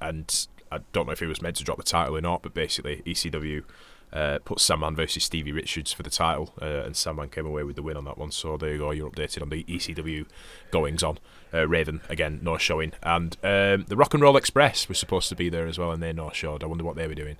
and 0.00 0.46
I 0.72 0.78
don't 0.94 1.04
know 1.04 1.12
if 1.12 1.20
he 1.20 1.26
was 1.26 1.42
meant 1.42 1.56
to 1.56 1.64
drop 1.64 1.76
the 1.76 1.82
title 1.82 2.16
or 2.16 2.22
not, 2.22 2.42
but 2.42 2.54
basically 2.54 3.02
ECW. 3.04 3.62
Uh, 4.10 4.38
put 4.44 4.60
Sandman 4.60 4.96
versus 4.96 5.24
Stevie 5.24 5.52
Richards 5.52 5.92
for 5.92 6.02
the 6.02 6.08
title, 6.08 6.54
uh, 6.62 6.84
and 6.84 6.96
Sandman 6.96 7.28
came 7.28 7.44
away 7.44 7.64
with 7.64 7.76
the 7.76 7.82
win 7.82 7.98
on 7.98 8.04
that 8.06 8.16
one. 8.16 8.30
So 8.30 8.56
there 8.56 8.72
you 8.72 8.78
go, 8.78 8.92
you're 8.92 9.10
updated 9.10 9.42
on 9.42 9.50
the 9.50 9.64
ECW 9.64 10.26
goings 10.70 11.02
on. 11.02 11.18
Uh, 11.52 11.68
Raven 11.68 12.00
again, 12.08 12.38
no 12.40 12.56
showing, 12.56 12.92
and 13.02 13.36
um, 13.42 13.84
the 13.88 13.96
Rock 13.96 14.14
and 14.14 14.22
Roll 14.22 14.36
Express 14.38 14.88
was 14.88 14.98
supposed 14.98 15.28
to 15.28 15.34
be 15.34 15.50
there 15.50 15.66
as 15.66 15.76
well, 15.76 15.90
and 15.90 16.02
they 16.02 16.12
no 16.14 16.30
showed. 16.30 16.62
I 16.62 16.66
wonder 16.66 16.84
what 16.84 16.96
they 16.96 17.06
were 17.06 17.14
doing. 17.14 17.36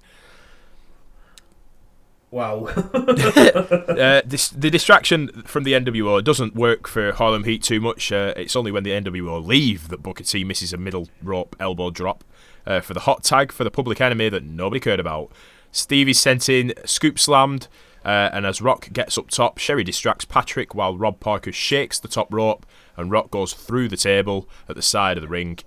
Wow. 2.37 2.65
uh, 2.67 4.21
this, 4.27 4.51
the 4.51 4.69
distraction 4.71 5.29
from 5.47 5.65
the 5.65 5.73
NWO 5.73 6.23
doesn't 6.23 6.55
work 6.55 6.87
for 6.87 7.13
Harlem 7.13 7.45
Heat 7.45 7.63
too 7.63 7.81
much. 7.81 8.13
Uh, 8.13 8.35
it's 8.37 8.55
only 8.55 8.71
when 8.71 8.83
the 8.83 8.91
NWO 8.91 9.43
leave 9.43 9.89
that 9.89 10.03
Booker 10.03 10.23
T 10.23 10.45
misses 10.45 10.75
a 10.75 10.77
middle 10.77 11.09
rope 11.23 11.57
elbow 11.59 11.89
drop 11.89 12.25
uh, 12.67 12.81
for 12.83 12.93
the 12.93 13.01
hot 13.01 13.25
tag 13.25 13.53
for 13.53 13.65
the 13.65 13.71
public 13.71 14.03
enemy 14.03 14.29
that 14.29 14.45
nobody 14.45 14.81
cared 14.81 15.01
about. 15.01 15.33
Stevie's 15.73 16.19
sent 16.21 16.51
in, 16.51 16.75
scoop 16.85 17.19
slammed, 17.19 17.69
uh, 18.05 18.29
and 18.35 18.45
as 18.45 18.61
Rock 18.61 18.91
gets 18.93 19.17
up 19.17 19.31
top, 19.31 19.57
Sherry 19.57 19.83
distracts 19.83 20.27
Patrick 20.27 20.75
while 20.75 20.95
Rob 20.99 21.21
Parker 21.21 21.53
shakes 21.53 21.99
the 21.99 22.07
top 22.07 22.31
rope, 22.31 22.67
and 22.99 23.11
Rock 23.11 23.31
goes 23.31 23.55
through 23.55 23.89
the 23.89 23.97
table 23.97 24.47
at 24.69 24.77
the 24.77 24.83
side 24.83 25.17
of 25.17 25.23
the 25.23 25.29
ring. 25.29 25.59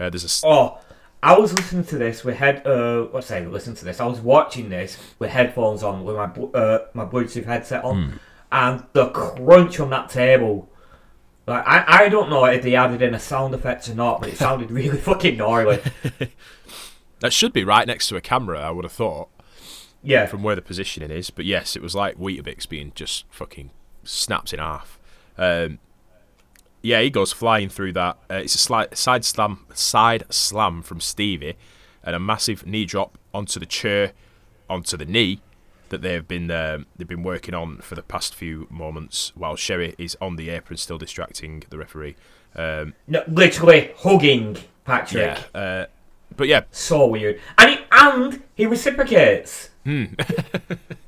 Uh, 0.00 0.08
there's 0.08 0.24
a 0.24 0.26
s- 0.26 0.42
oh, 0.46 0.78
I 1.22 1.38
was 1.38 1.52
listening 1.54 1.84
to 1.84 1.98
this 1.98 2.24
with 2.24 2.36
head. 2.36 2.66
Uh, 2.66 3.04
what's 3.04 3.26
saying? 3.26 3.50
Listen 3.50 3.74
to 3.74 3.84
this. 3.84 4.00
I 4.00 4.06
was 4.06 4.20
watching 4.20 4.68
this 4.68 4.98
with 5.18 5.30
headphones 5.30 5.82
on, 5.82 6.04
with 6.04 6.16
my 6.16 6.24
uh, 6.24 6.86
my 6.94 7.04
Bluetooth 7.04 7.46
headset 7.46 7.84
on, 7.84 8.20
and 8.52 8.84
the 8.92 9.08
crunch 9.10 9.80
on 9.80 9.90
that 9.90 10.08
table. 10.08 10.70
Like 11.46 11.64
I, 11.66 12.04
I 12.04 12.08
don't 12.08 12.28
know 12.28 12.44
if 12.44 12.62
they 12.62 12.74
added 12.74 13.02
in 13.02 13.14
a 13.14 13.20
sound 13.20 13.54
effect 13.54 13.88
or 13.88 13.94
not, 13.94 14.20
but 14.20 14.30
it 14.30 14.36
sounded 14.38 14.70
really 14.70 14.98
fucking 14.98 15.36
gnarly. 15.36 15.80
that 17.20 17.32
should 17.32 17.52
be 17.52 17.64
right 17.64 17.86
next 17.86 18.08
to 18.08 18.16
a 18.16 18.20
camera. 18.20 18.60
I 18.60 18.70
would 18.70 18.84
have 18.84 18.92
thought. 18.92 19.28
Yeah. 20.02 20.26
from 20.26 20.44
where 20.44 20.54
the 20.54 20.62
positioning 20.62 21.10
is. 21.10 21.30
But 21.30 21.46
yes, 21.46 21.74
it 21.74 21.82
was 21.82 21.96
like 21.96 22.16
Weetabix 22.16 22.68
being 22.68 22.92
just 22.94 23.24
fucking 23.28 23.70
snapped 24.04 24.52
in 24.52 24.60
half. 24.60 25.00
Um, 25.36 25.80
yeah, 26.86 27.00
he 27.02 27.10
goes 27.10 27.32
flying 27.32 27.68
through 27.68 27.92
that. 27.94 28.16
Uh, 28.30 28.34
it's 28.36 28.54
a 28.54 28.58
slight 28.58 28.96
side 28.96 29.24
slam, 29.24 29.64
side 29.74 30.24
slam 30.30 30.82
from 30.82 31.00
Stevie, 31.00 31.54
and 32.04 32.14
a 32.14 32.20
massive 32.20 32.64
knee 32.66 32.84
drop 32.84 33.18
onto 33.34 33.58
the 33.58 33.66
chair, 33.66 34.12
onto 34.70 34.96
the 34.96 35.04
knee 35.04 35.40
that 35.88 36.02
they've 36.02 36.26
been 36.26 36.50
um, 36.50 36.86
they've 36.96 37.08
been 37.08 37.22
working 37.22 37.54
on 37.54 37.78
for 37.78 37.94
the 37.96 38.02
past 38.02 38.34
few 38.34 38.66
moments. 38.70 39.32
While 39.34 39.56
Sherry 39.56 39.94
is 39.98 40.16
on 40.20 40.36
the 40.36 40.48
apron, 40.50 40.76
still 40.76 40.98
distracting 40.98 41.64
the 41.70 41.78
referee. 41.78 42.16
Um, 42.54 42.94
No, 43.06 43.22
literally 43.28 43.90
hugging 43.98 44.56
Patrick. 44.84 45.38
yeah, 45.54 45.60
uh, 45.60 45.86
but 46.36 46.48
yeah, 46.48 46.62
So 46.70 47.06
weird. 47.06 47.40
And 47.58 47.70
he 47.70 47.78
and 47.90 48.42
he 48.54 48.66
reciprocates. 48.66 49.70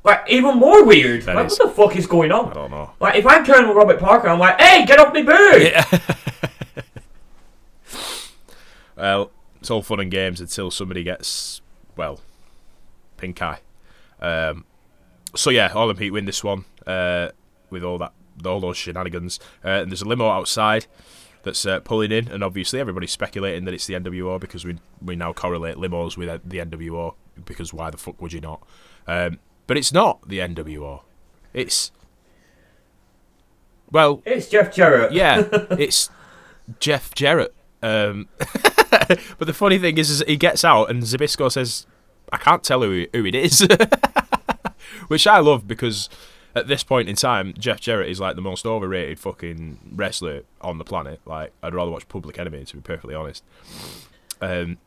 like 0.08 0.24
even 0.28 0.56
more 0.58 0.84
weird. 0.84 1.22
That 1.22 1.36
like 1.36 1.46
is- 1.46 1.58
what 1.58 1.68
the 1.68 1.74
fuck 1.74 1.96
is 1.96 2.06
going 2.06 2.32
on? 2.32 2.50
I 2.50 2.54
don't 2.54 2.70
know. 2.70 2.90
Like 3.00 3.16
if 3.16 3.26
I'm 3.26 3.44
Colonel 3.44 3.74
Robert 3.74 3.98
Parker, 4.00 4.28
I'm 4.28 4.38
like, 4.38 4.60
hey, 4.60 4.84
get 4.86 4.98
off 4.98 5.12
me 5.12 5.22
bird. 5.22 5.72
Well, 8.96 9.30
it's 9.60 9.70
all 9.70 9.82
fun 9.82 10.00
and 10.00 10.10
games 10.10 10.40
until 10.40 10.70
somebody 10.72 11.04
gets, 11.04 11.60
well, 11.96 12.20
pink 13.16 13.40
eye. 13.40 13.60
Um, 14.20 14.64
so 15.36 15.50
yeah, 15.50 15.68
Harlem 15.68 15.98
Heat 15.98 16.10
win 16.10 16.24
this 16.24 16.42
one 16.42 16.64
uh, 16.86 17.28
with 17.70 17.84
all 17.84 17.98
that 17.98 18.12
all 18.44 18.58
those 18.60 18.76
shenanigans. 18.76 19.38
Uh, 19.64 19.68
and 19.82 19.90
there's 19.90 20.02
a 20.02 20.08
limo 20.08 20.28
outside 20.28 20.86
that's 21.44 21.64
uh, 21.64 21.78
pulling 21.80 22.10
in, 22.10 22.26
and 22.28 22.42
obviously 22.42 22.80
everybody's 22.80 23.12
speculating 23.12 23.64
that 23.66 23.74
it's 23.74 23.86
the 23.86 23.94
NWO 23.94 24.40
because 24.40 24.64
we 24.64 24.78
we 25.00 25.14
now 25.14 25.32
correlate 25.32 25.76
limos 25.76 26.16
with 26.16 26.28
uh, 26.28 26.38
the 26.44 26.58
NWO 26.58 27.14
because 27.44 27.72
why 27.72 27.90
the 27.90 27.98
fuck 27.98 28.20
would 28.20 28.32
you 28.32 28.40
not? 28.40 28.66
Um, 29.06 29.38
but 29.68 29.76
it's 29.76 29.92
not 29.92 30.28
the 30.28 30.40
NWO. 30.40 31.02
It's 31.54 31.92
well, 33.92 34.22
It's 34.26 34.48
Jeff 34.48 34.74
Jarrett. 34.74 35.12
yeah, 35.12 35.44
it's 35.70 36.10
Jeff 36.80 37.14
Jarrett. 37.14 37.54
Um, 37.82 38.28
but 38.38 39.46
the 39.46 39.54
funny 39.54 39.78
thing 39.78 39.96
is, 39.98 40.10
is 40.10 40.22
he 40.26 40.36
gets 40.36 40.64
out 40.64 40.90
and 40.90 41.04
Zbyszko 41.04 41.50
says, 41.52 41.86
"I 42.32 42.38
can't 42.38 42.64
tell 42.64 42.82
who, 42.82 43.06
who 43.12 43.24
it 43.24 43.34
is," 43.36 43.66
which 45.08 45.26
I 45.26 45.38
love 45.38 45.68
because 45.68 46.08
at 46.54 46.66
this 46.66 46.82
point 46.82 47.08
in 47.08 47.14
time, 47.16 47.54
Jeff 47.58 47.80
Jarrett 47.80 48.10
is 48.10 48.20
like 48.20 48.34
the 48.36 48.42
most 48.42 48.66
overrated 48.66 49.18
fucking 49.20 49.78
wrestler 49.94 50.42
on 50.60 50.78
the 50.78 50.84
planet. 50.84 51.20
Like, 51.24 51.52
I'd 51.62 51.74
rather 51.74 51.90
watch 51.90 52.08
Public 52.08 52.38
Enemy 52.38 52.64
to 52.64 52.76
be 52.76 52.82
perfectly 52.82 53.14
honest. 53.14 53.44
Um, 54.40 54.78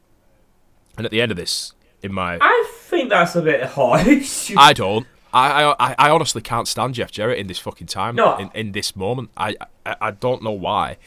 and 0.98 1.06
at 1.06 1.12
the 1.12 1.22
end 1.22 1.32
of 1.32 1.38
this, 1.38 1.74
in 2.04 2.14
my, 2.14 2.38
I 2.42 2.72
think 2.86 3.10
that's 3.10 3.36
a 3.36 3.42
bit 3.42 3.64
harsh. 3.64 4.52
I 4.58 4.74
don't. 4.74 5.06
I, 5.34 5.74
I 5.80 5.96
I 5.98 6.10
honestly 6.10 6.42
can't 6.42 6.68
stand 6.68 6.96
Jeff 6.96 7.10
Jarrett 7.12 7.38
in 7.40 7.48
this 7.48 7.58
fucking 7.60 7.88
time. 7.88 8.16
No. 8.16 8.38
In, 8.38 8.52
in 8.54 8.72
this 8.74 8.96
moment, 8.96 9.30
I, 9.38 9.56
I 9.86 9.96
I 10.02 10.12
don't 10.12 10.44
know 10.44 10.52
why. 10.52 10.98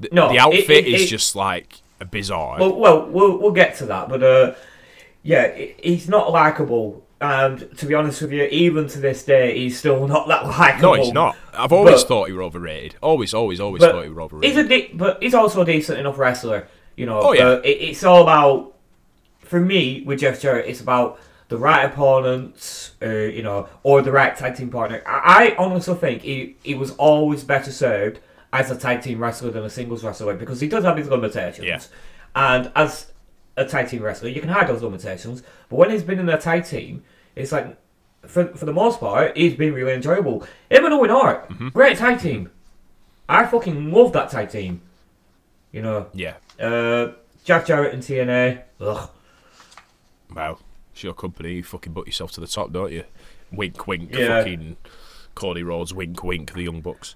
The, 0.00 0.08
No, 0.12 0.28
the 0.28 0.34
it- 0.34 0.38
outfit 0.38 0.70
it- 0.70 0.86
is 0.88 1.02
it- 1.02 1.06
just 1.06 1.34
like 1.34 1.80
a 2.00 2.04
bizarre. 2.04 2.58
Well, 2.60 2.76
well, 2.76 3.06
we'll 3.08 3.38
we'll 3.38 3.52
get 3.52 3.76
to 3.76 3.86
that, 3.86 4.08
but 4.08 4.22
uh, 4.22 4.54
yeah, 5.22 5.54
he's 5.82 6.08
not 6.08 6.30
likable, 6.32 7.04
and 7.20 7.76
to 7.78 7.86
be 7.86 7.94
honest 7.94 8.20
with 8.22 8.32
you, 8.32 8.44
even 8.44 8.86
to 8.88 8.98
this 8.98 9.22
day, 9.24 9.56
he's 9.58 9.78
still 9.78 10.06
not 10.08 10.28
that 10.28 10.44
likable. 10.58 10.96
no, 10.96 11.02
he's 11.02 11.12
not. 11.12 11.36
I've 11.54 11.72
always 11.72 12.02
But- 12.02 12.08
thought 12.08 12.28
he 12.28 12.32
were 12.34 12.42
overrated. 12.42 12.96
Always, 13.02 13.32
always, 13.34 13.60
always 13.60 13.82
thought 13.82 14.04
he 14.04 14.10
were 14.10 14.28
He's 14.42 14.56
a 14.56 14.64
de- 14.66 14.90
but 14.94 15.22
he's 15.22 15.34
also 15.34 15.62
a 15.62 15.64
decent 15.64 15.98
enough 15.98 16.18
wrestler, 16.18 16.68
you 16.96 17.06
know. 17.06 17.20
Oh, 17.20 17.32
yeah. 17.32 17.44
but 17.56 17.64
it, 17.66 17.68
it's 17.82 18.04
all 18.04 18.22
about, 18.22 18.74
for 19.50 19.60
me, 19.60 20.02
with 20.06 20.20
Jeff 20.20 20.40
Jarrett, 20.40 20.66
it's 20.68 20.80
about 20.80 21.18
the 21.48 21.58
right 21.58 21.84
opponents, 21.84 22.92
uh, 23.02 23.08
you 23.08 23.42
know, 23.42 23.68
or 23.82 24.00
the 24.02 24.12
right 24.12 24.36
tag 24.36 24.54
team 24.56 24.70
partner. 24.70 25.02
I, 25.04 25.50
I 25.50 25.56
honestly 25.58 25.94
think 25.96 26.22
he 26.22 26.56
he 26.62 26.74
was 26.74 26.92
always 26.92 27.42
better 27.44 27.72
served 27.72 28.20
as 28.52 28.70
a 28.70 28.76
tag 28.76 29.02
team 29.02 29.18
wrestler 29.18 29.50
than 29.50 29.64
a 29.64 29.70
singles 29.70 30.04
wrestler 30.04 30.34
because 30.34 30.60
he 30.60 30.68
does 30.68 30.84
have 30.84 30.96
his 30.96 31.08
limitations. 31.08 31.66
Yeah. 31.66 31.80
And 32.36 32.70
as 32.76 33.10
a 33.56 33.64
tag 33.64 33.88
team 33.88 34.02
wrestler, 34.02 34.28
you 34.28 34.40
can 34.40 34.50
hide 34.50 34.68
those 34.68 34.82
limitations. 34.82 35.42
But 35.68 35.76
when 35.76 35.90
he's 35.90 36.04
been 36.04 36.20
in 36.20 36.28
a 36.28 36.38
tag 36.38 36.64
team, 36.64 37.02
it's 37.34 37.50
like, 37.52 37.76
for, 38.26 38.46
for 38.56 38.64
the 38.66 38.72
most 38.72 39.00
part, 39.00 39.36
he's 39.36 39.54
been 39.54 39.72
really 39.74 39.92
enjoyable. 39.92 40.46
Him 40.70 40.84
and 40.84 40.94
Owen 40.94 41.10
Hart, 41.10 41.48
Mm-hmm. 41.50 41.68
great 41.70 41.98
tag 41.98 42.20
team. 42.20 42.50
I 43.28 43.46
fucking 43.46 43.90
love 43.92 44.12
that 44.12 44.30
tag 44.30 44.50
team. 44.50 44.82
You 45.72 45.82
know, 45.82 46.06
yeah. 46.12 46.34
uh, 46.60 47.12
Jack 47.44 47.66
Jarrett 47.66 47.94
and 47.94 48.02
TNA. 48.02 48.62
Ugh. 48.80 49.10
Well, 50.34 50.60
it's 50.92 51.02
your 51.02 51.14
company. 51.14 51.54
You 51.54 51.62
fucking 51.62 51.92
put 51.94 52.06
yourself 52.06 52.32
to 52.32 52.40
the 52.40 52.46
top, 52.46 52.72
don't 52.72 52.92
you? 52.92 53.04
Wink, 53.52 53.86
wink. 53.86 54.14
Yeah. 54.14 54.38
Fucking 54.38 54.76
Cody 55.34 55.62
Rhodes. 55.62 55.92
Wink, 55.94 56.22
wink. 56.22 56.52
The 56.52 56.62
Young 56.62 56.80
Bucks. 56.80 57.14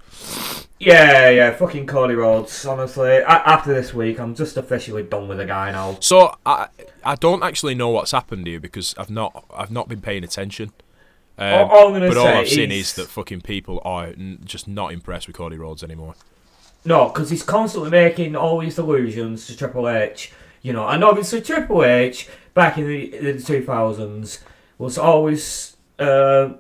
Yeah, 0.81 1.31
yeah, 1.31 1.53
fucking 1.53 1.87
Cody 1.87 2.15
Rhodes. 2.15 2.67
Honestly, 2.67 3.09
a- 3.19 3.27
after 3.29 3.73
this 3.73 3.95
week, 3.95 4.19
I'm 4.19 4.35
just 4.35 4.57
officially 4.57 5.03
done 5.03 5.29
with 5.29 5.39
the 5.39 5.47
guy 5.47 5.71
now. 5.71 5.97
So 6.01 6.35
I 6.45 6.69
I 7.05 7.15
don't 7.15 7.43
actually 7.43 7.75
know 7.75 7.89
what's 7.91 8.11
happened 8.11 8.47
here 8.47 8.61
because 8.61 8.95
I've 8.99 9.11
not 9.11 9.45
I've 9.55 9.71
not 9.71 9.89
been 9.89 10.01
paying 10.01 10.25
attention. 10.25 10.73
Um, 11.39 11.53
All- 11.53 11.69
all 11.71 11.93
but 12.01 12.17
all 12.17 12.27
I've 12.27 12.49
seen 12.49 12.71
is- 12.71 12.89
is 12.91 12.95
that 12.95 13.07
fucking 13.09 13.41
people 13.43 13.81
are 13.85 14.07
n- 14.07 14.41
just 14.45 14.69
not 14.69 14.93
impressed 14.93 15.27
with 15.27 15.37
Cody 15.37 15.57
Rhodes 15.57 15.83
anymore. 15.83 16.15
No, 16.85 17.09
because 17.09 17.31
he's 17.31 17.43
constantly 17.43 17.91
making 17.91 18.37
all 18.37 18.59
these 18.61 18.77
allusions 18.79 19.47
to 19.47 19.57
Triple 19.57 19.89
H. 19.89 20.33
You 20.63 20.73
know, 20.73 20.87
and 20.89 21.03
obviously 21.05 21.41
Triple 21.41 21.85
H 21.85 22.29
back 22.55 22.79
in 22.79 22.87
the, 22.87 23.11
the 23.11 23.33
2000s 23.35 24.41
was 24.79 24.97
always 24.99 25.77
uh, 25.99 26.51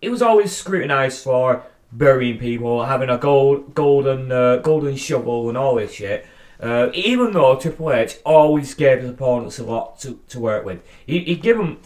he 0.00 0.08
was 0.08 0.22
always 0.22 0.52
scrutinized 0.54 1.22
for 1.22 1.62
burying 1.92 2.38
people, 2.38 2.84
having 2.84 3.08
a 3.10 3.18
gold 3.18 3.74
golden 3.74 4.30
uh, 4.32 4.56
golden 4.56 4.96
shovel, 4.96 5.48
and 5.48 5.56
all 5.58 5.74
this 5.76 5.92
shit. 5.94 6.26
Uh, 6.60 6.88
even 6.94 7.32
though 7.32 7.56
Triple 7.56 7.92
H 7.92 8.16
always 8.24 8.72
gave 8.74 9.00
his 9.02 9.10
opponents 9.10 9.58
a 9.58 9.64
lot 9.64 9.98
to, 10.00 10.18
to 10.28 10.40
work 10.40 10.64
with, 10.64 10.80
he, 11.06 11.20
he'd 11.20 11.42
give 11.42 11.58
them, 11.58 11.78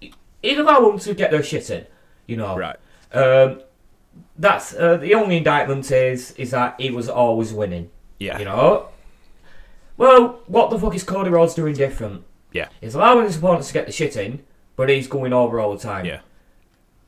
he'd 0.00 0.58
allow 0.58 0.80
them 0.88 0.98
to 0.98 1.12
get 1.14 1.30
their 1.30 1.42
shit 1.42 1.68
in. 1.68 1.86
You 2.26 2.36
know, 2.38 2.56
Right. 2.56 2.76
um, 3.12 3.60
that's 4.38 4.74
uh, 4.74 4.96
the 4.96 5.14
only 5.14 5.36
indictment 5.36 5.90
is 5.90 6.32
is 6.32 6.50
that 6.52 6.80
he 6.80 6.90
was 6.90 7.08
always 7.08 7.52
winning. 7.52 7.90
Yeah. 8.18 8.38
You 8.38 8.44
know. 8.46 8.88
Well, 9.96 10.40
what 10.46 10.70
the 10.70 10.78
fuck 10.78 10.94
is 10.94 11.02
Cody 11.04 11.28
Rhodes 11.30 11.54
doing 11.54 11.74
different? 11.74 12.24
Yeah. 12.52 12.68
He's 12.80 12.94
allowing 12.94 13.24
his 13.26 13.36
opponents 13.36 13.68
to 13.68 13.74
get 13.74 13.86
the 13.86 13.92
shit 13.92 14.16
in, 14.16 14.42
but 14.76 14.88
he's 14.88 15.06
going 15.08 15.32
over 15.32 15.60
all 15.60 15.72
the 15.74 15.82
time. 15.82 16.04
Yeah. 16.04 16.20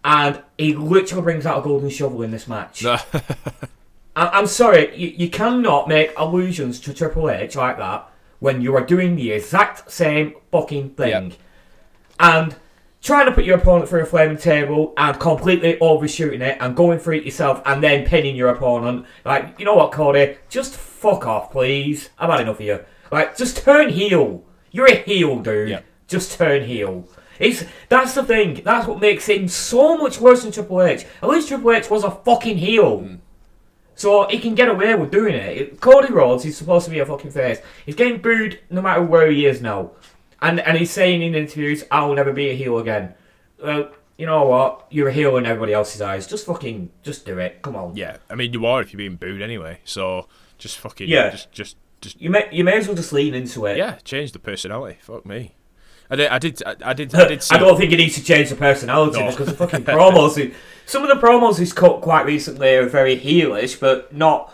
And 0.04 0.42
he 0.58 0.74
literally 0.74 1.22
brings 1.22 1.46
out 1.46 1.58
a 1.58 1.62
golden 1.62 1.90
shovel 1.90 2.22
in 2.22 2.30
this 2.30 2.48
match. 2.48 2.84
I- 2.86 3.00
I'm 4.16 4.46
sorry, 4.46 4.96
you, 4.96 5.08
you 5.16 5.30
cannot 5.30 5.88
make 5.88 6.12
allusions 6.16 6.80
to 6.80 6.92
Triple 6.94 7.30
H 7.30 7.56
like 7.56 7.78
that 7.78 8.08
when 8.40 8.60
you 8.60 8.74
are 8.76 8.84
doing 8.84 9.16
the 9.16 9.30
exact 9.32 9.90
same 9.90 10.34
fucking 10.50 10.90
thing. 10.90 11.08
Yep. 11.30 11.32
And 12.18 12.56
trying 13.00 13.26
to 13.26 13.32
put 13.32 13.44
your 13.44 13.58
opponent 13.58 13.88
through 13.88 14.02
a 14.02 14.06
flaming 14.06 14.36
table 14.36 14.92
and 14.96 15.18
completely 15.18 15.78
overshooting 15.80 16.40
it 16.42 16.56
and 16.60 16.76
going 16.76 16.98
for 16.98 17.12
it 17.12 17.24
yourself 17.24 17.62
and 17.66 17.82
then 17.82 18.04
pinning 18.06 18.36
your 18.36 18.48
opponent. 18.48 19.06
Like, 19.24 19.58
you 19.58 19.64
know 19.64 19.74
what, 19.74 19.92
Cody? 19.92 20.36
Just 20.48 20.74
fuck 20.76 21.26
off, 21.26 21.50
please. 21.52 22.10
I've 22.18 22.30
had 22.30 22.40
enough 22.40 22.60
of 22.60 22.66
you. 22.66 22.80
Like, 23.10 23.36
just 23.36 23.56
turn 23.58 23.88
heel. 23.88 24.44
You're 24.72 24.86
a 24.86 24.96
heel, 24.96 25.38
dude. 25.38 25.82
Just 26.08 26.36
turn 26.38 26.64
heel. 26.64 27.08
It's 27.38 27.64
that's 27.88 28.14
the 28.14 28.22
thing. 28.24 28.60
That's 28.64 28.86
what 28.86 29.00
makes 29.00 29.26
him 29.28 29.48
so 29.48 29.96
much 29.96 30.20
worse 30.20 30.42
than 30.42 30.52
Triple 30.52 30.82
H. 30.82 31.06
At 31.22 31.28
least 31.28 31.48
Triple 31.48 31.72
H 31.72 31.88
was 31.90 32.04
a 32.04 32.10
fucking 32.10 32.58
heel. 32.58 33.00
Mm. 33.00 33.18
So 33.94 34.26
he 34.28 34.38
can 34.38 34.54
get 34.54 34.68
away 34.68 34.94
with 34.94 35.10
doing 35.10 35.34
it. 35.34 35.56
It- 35.56 35.80
Cody 35.80 36.12
Rhodes, 36.12 36.44
he's 36.44 36.56
supposed 36.56 36.84
to 36.86 36.90
be 36.90 36.98
a 36.98 37.06
fucking 37.06 37.30
face. 37.30 37.58
He's 37.86 37.94
getting 37.94 38.20
booed 38.20 38.60
no 38.70 38.82
matter 38.82 39.02
where 39.02 39.30
he 39.30 39.46
is 39.46 39.60
now. 39.62 39.92
And 40.40 40.60
and 40.60 40.76
he's 40.76 40.90
saying 40.90 41.22
in 41.22 41.34
interviews, 41.34 41.84
I'll 41.90 42.14
never 42.14 42.32
be 42.32 42.50
a 42.50 42.54
heel 42.54 42.78
again. 42.78 43.14
Well, 43.62 43.90
you 44.18 44.26
know 44.26 44.44
what? 44.44 44.86
You're 44.90 45.08
a 45.08 45.12
heel 45.12 45.36
in 45.36 45.46
everybody 45.46 45.72
else's 45.72 46.00
eyes. 46.00 46.26
Just 46.26 46.46
fucking, 46.46 46.90
just 47.02 47.24
do 47.24 47.38
it. 47.38 47.62
Come 47.62 47.76
on. 47.76 47.96
yeah. 47.96 48.18
I 48.28 48.34
mean, 48.34 48.52
you 48.52 48.66
are 48.66 48.82
if 48.82 48.92
you're 48.92 48.98
being 48.98 49.16
booed 49.16 49.40
anyway. 49.42 49.80
So 49.84 50.28
just 50.58 50.78
fucking. 50.78 51.08
Yeah. 51.08 51.30
Just 51.30 51.50
just 51.52 51.76
just. 52.02 52.20
You 52.20 52.28
may, 52.30 52.48
you 52.52 52.64
may 52.64 52.74
as 52.76 52.86
well 52.86 52.96
just 52.96 53.12
lean 53.12 53.34
into 53.34 53.64
it. 53.66 53.76
Yeah. 53.78 53.94
Change 54.04 54.32
the 54.32 54.38
personality. 54.38 54.98
Fuck 55.00 55.24
me. 55.24 55.54
I 56.10 56.16
did. 56.16 56.28
I 56.28 56.38
did. 56.38 56.62
I, 56.66 56.74
did. 56.92 57.14
I 57.14 57.28
did. 57.28 57.44
I 57.50 57.58
don't 57.58 57.78
think 57.78 57.90
he 57.90 57.96
needs 57.96 58.16
to 58.16 58.22
change 58.24 58.50
the 58.50 58.56
personality 58.56 59.18
No. 59.20 59.30
because 59.30 59.46
the 59.46 59.54
fucking 59.66 59.84
promos. 59.84 60.36
he- 60.36 60.52
some 60.84 61.02
of 61.02 61.08
the 61.08 61.26
promos 61.26 61.58
he's 61.58 61.72
cut 61.72 62.02
quite 62.02 62.26
recently 62.26 62.74
are 62.74 62.86
very 62.88 63.16
heelish, 63.18 63.80
but 63.80 64.12
not. 64.14 64.52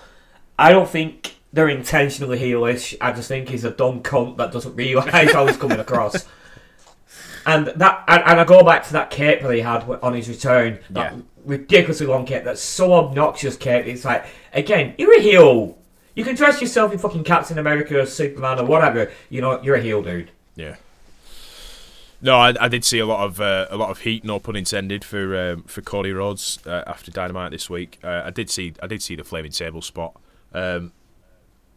I 0.58 0.70
don't 0.70 0.88
think 0.88 1.36
they're 1.52 1.68
intentionally 1.68 2.38
heelish. 2.38 2.94
I 3.00 3.10
just 3.12 3.26
think 3.28 3.48
he's 3.48 3.64
a 3.64 3.70
dumb 3.70 4.02
cunt 4.02 4.36
that 4.36 4.52
doesn't 4.52 4.76
realise 4.76 5.10
how 5.32 5.46
he's 5.46 5.56
coming 5.56 5.80
across. 5.80 6.26
And 7.46 7.68
that, 7.68 8.04
and, 8.08 8.22
and 8.26 8.40
I 8.40 8.44
go 8.44 8.62
back 8.62 8.84
to 8.88 8.92
that 8.92 9.08
cape 9.10 9.40
that 9.40 9.50
he 9.54 9.60
had 9.60 9.82
on 10.02 10.12
his 10.12 10.28
return. 10.28 10.80
That 10.90 11.14
Yeah. 11.14 11.20
ridiculously 11.46 12.06
long 12.06 12.26
cape. 12.26 12.44
That's 12.44 12.60
so 12.60 12.92
obnoxious 12.92 13.56
cape. 13.56 13.86
It's 13.86 14.04
like, 14.04 14.26
again, 14.52 14.94
you're 14.98 15.16
a 15.16 15.20
heel. 15.22 15.78
You 16.18 16.24
can 16.24 16.34
dress 16.34 16.60
yourself 16.60 16.92
in 16.92 16.98
fucking 16.98 17.22
Captain 17.22 17.58
America 17.58 18.00
or 18.00 18.04
Superman 18.04 18.58
or 18.58 18.64
whatever. 18.64 19.12
You 19.30 19.40
know, 19.40 19.62
you're 19.62 19.76
a 19.76 19.80
heel, 19.80 20.02
dude. 20.02 20.32
Yeah. 20.56 20.74
No, 22.20 22.34
I, 22.34 22.54
I 22.60 22.66
did 22.66 22.84
see 22.84 22.98
a 22.98 23.06
lot 23.06 23.24
of 23.24 23.40
uh, 23.40 23.68
a 23.70 23.76
lot 23.76 23.90
of 23.90 24.00
heat, 24.00 24.24
no 24.24 24.40
pun 24.40 24.56
intended, 24.56 25.04
for 25.04 25.52
um, 25.52 25.62
for 25.62 25.80
Cody 25.80 26.10
Rhodes 26.10 26.58
uh, 26.66 26.82
after 26.88 27.12
Dynamite 27.12 27.52
this 27.52 27.70
week. 27.70 28.00
Uh, 28.02 28.22
I 28.24 28.30
did 28.30 28.50
see 28.50 28.74
I 28.82 28.88
did 28.88 29.00
see 29.00 29.14
the 29.14 29.22
flaming 29.22 29.52
table 29.52 29.80
spot. 29.80 30.20
Um, 30.52 30.90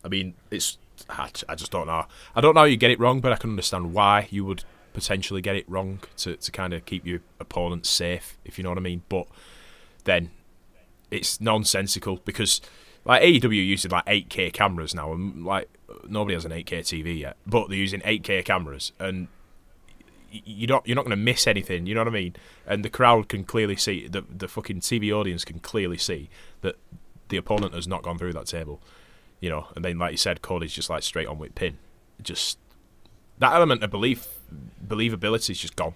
I 0.04 0.08
mean, 0.08 0.34
it's 0.50 0.80
I, 1.08 1.30
I 1.48 1.54
just 1.54 1.72
don't 1.72 1.86
know. 1.86 2.08
I 2.36 2.42
don't 2.42 2.56
know 2.56 2.62
how 2.62 2.66
you 2.66 2.78
get 2.78 2.90
it 2.90 3.00
wrong, 3.00 3.22
but 3.22 3.32
I 3.32 3.36
can 3.36 3.52
understand 3.52 3.94
why 3.94 4.28
you 4.32 4.44
would 4.46 4.64
potentially 4.94 5.44
get 5.44 5.56
it 5.56 5.70
wrong 5.70 6.00
to, 6.18 6.36
to 6.36 6.52
kind 6.52 6.74
of 6.74 6.88
keep 6.88 7.06
your 7.06 7.20
opponent 7.40 7.86
safe, 7.86 8.40
if 8.44 8.58
you 8.58 8.64
know 8.64 8.72
what 8.72 8.80
I 8.80 8.82
mean. 8.82 9.04
But 9.08 9.28
then 10.06 10.32
it's 11.12 11.40
nonsensical 11.40 12.22
because 12.26 12.60
like 13.06 13.22
AEW 13.24 13.66
using 13.68 13.92
like 13.92 14.06
8K 14.06 14.54
cameras 14.54 14.94
now, 14.94 15.12
and 15.14 15.46
like 15.46 15.70
nobody 16.08 16.36
has 16.36 16.46
an 16.46 16.52
8K 16.52 16.80
TV 16.80 17.20
yet, 17.20 17.38
but 17.46 17.70
they're 17.70 17.78
using 17.78 18.02
8K 18.02 18.46
cameras, 18.46 18.92
and 19.00 19.28
you 20.32 20.68
don't 20.68 20.86
you're 20.88 20.96
not 20.96 21.06
going 21.06 21.18
to 21.18 21.24
miss 21.24 21.48
anything. 21.48 21.86
You 21.86 21.96
know 21.96 22.02
what 22.02 22.08
I 22.08 22.12
mean? 22.12 22.36
And 22.66 22.86
the 22.86 22.90
crowd 22.90 23.28
can 23.30 23.44
clearly 23.44 23.76
see 23.76 24.08
the 24.08 24.22
the 24.22 24.48
fucking 24.48 24.82
TV 24.82 25.12
audience 25.12 25.44
can 25.44 25.60
clearly 25.60 25.98
see 25.98 26.30
that 26.62 26.76
the 27.30 27.38
opponent 27.38 27.74
has 27.74 27.88
not 27.88 28.04
gone 28.04 28.18
through 28.18 28.34
that 28.34 28.48
table. 28.48 28.82
You 29.40 29.50
know, 29.50 29.68
and 29.76 29.84
then 29.84 29.98
like 29.98 30.12
you 30.12 30.18
said, 30.18 30.42
Cody's 30.42 30.74
just 30.74 30.90
like 30.90 31.04
straight 31.04 31.28
on 31.28 31.40
with 31.40 31.56
pin. 31.56 31.78
Just 32.22 32.60
that 33.40 33.54
element 33.54 33.84
of 33.84 33.90
belief, 33.90 34.40
believability 34.86 35.50
is 35.50 35.60
just 35.60 35.76
gone. 35.76 35.96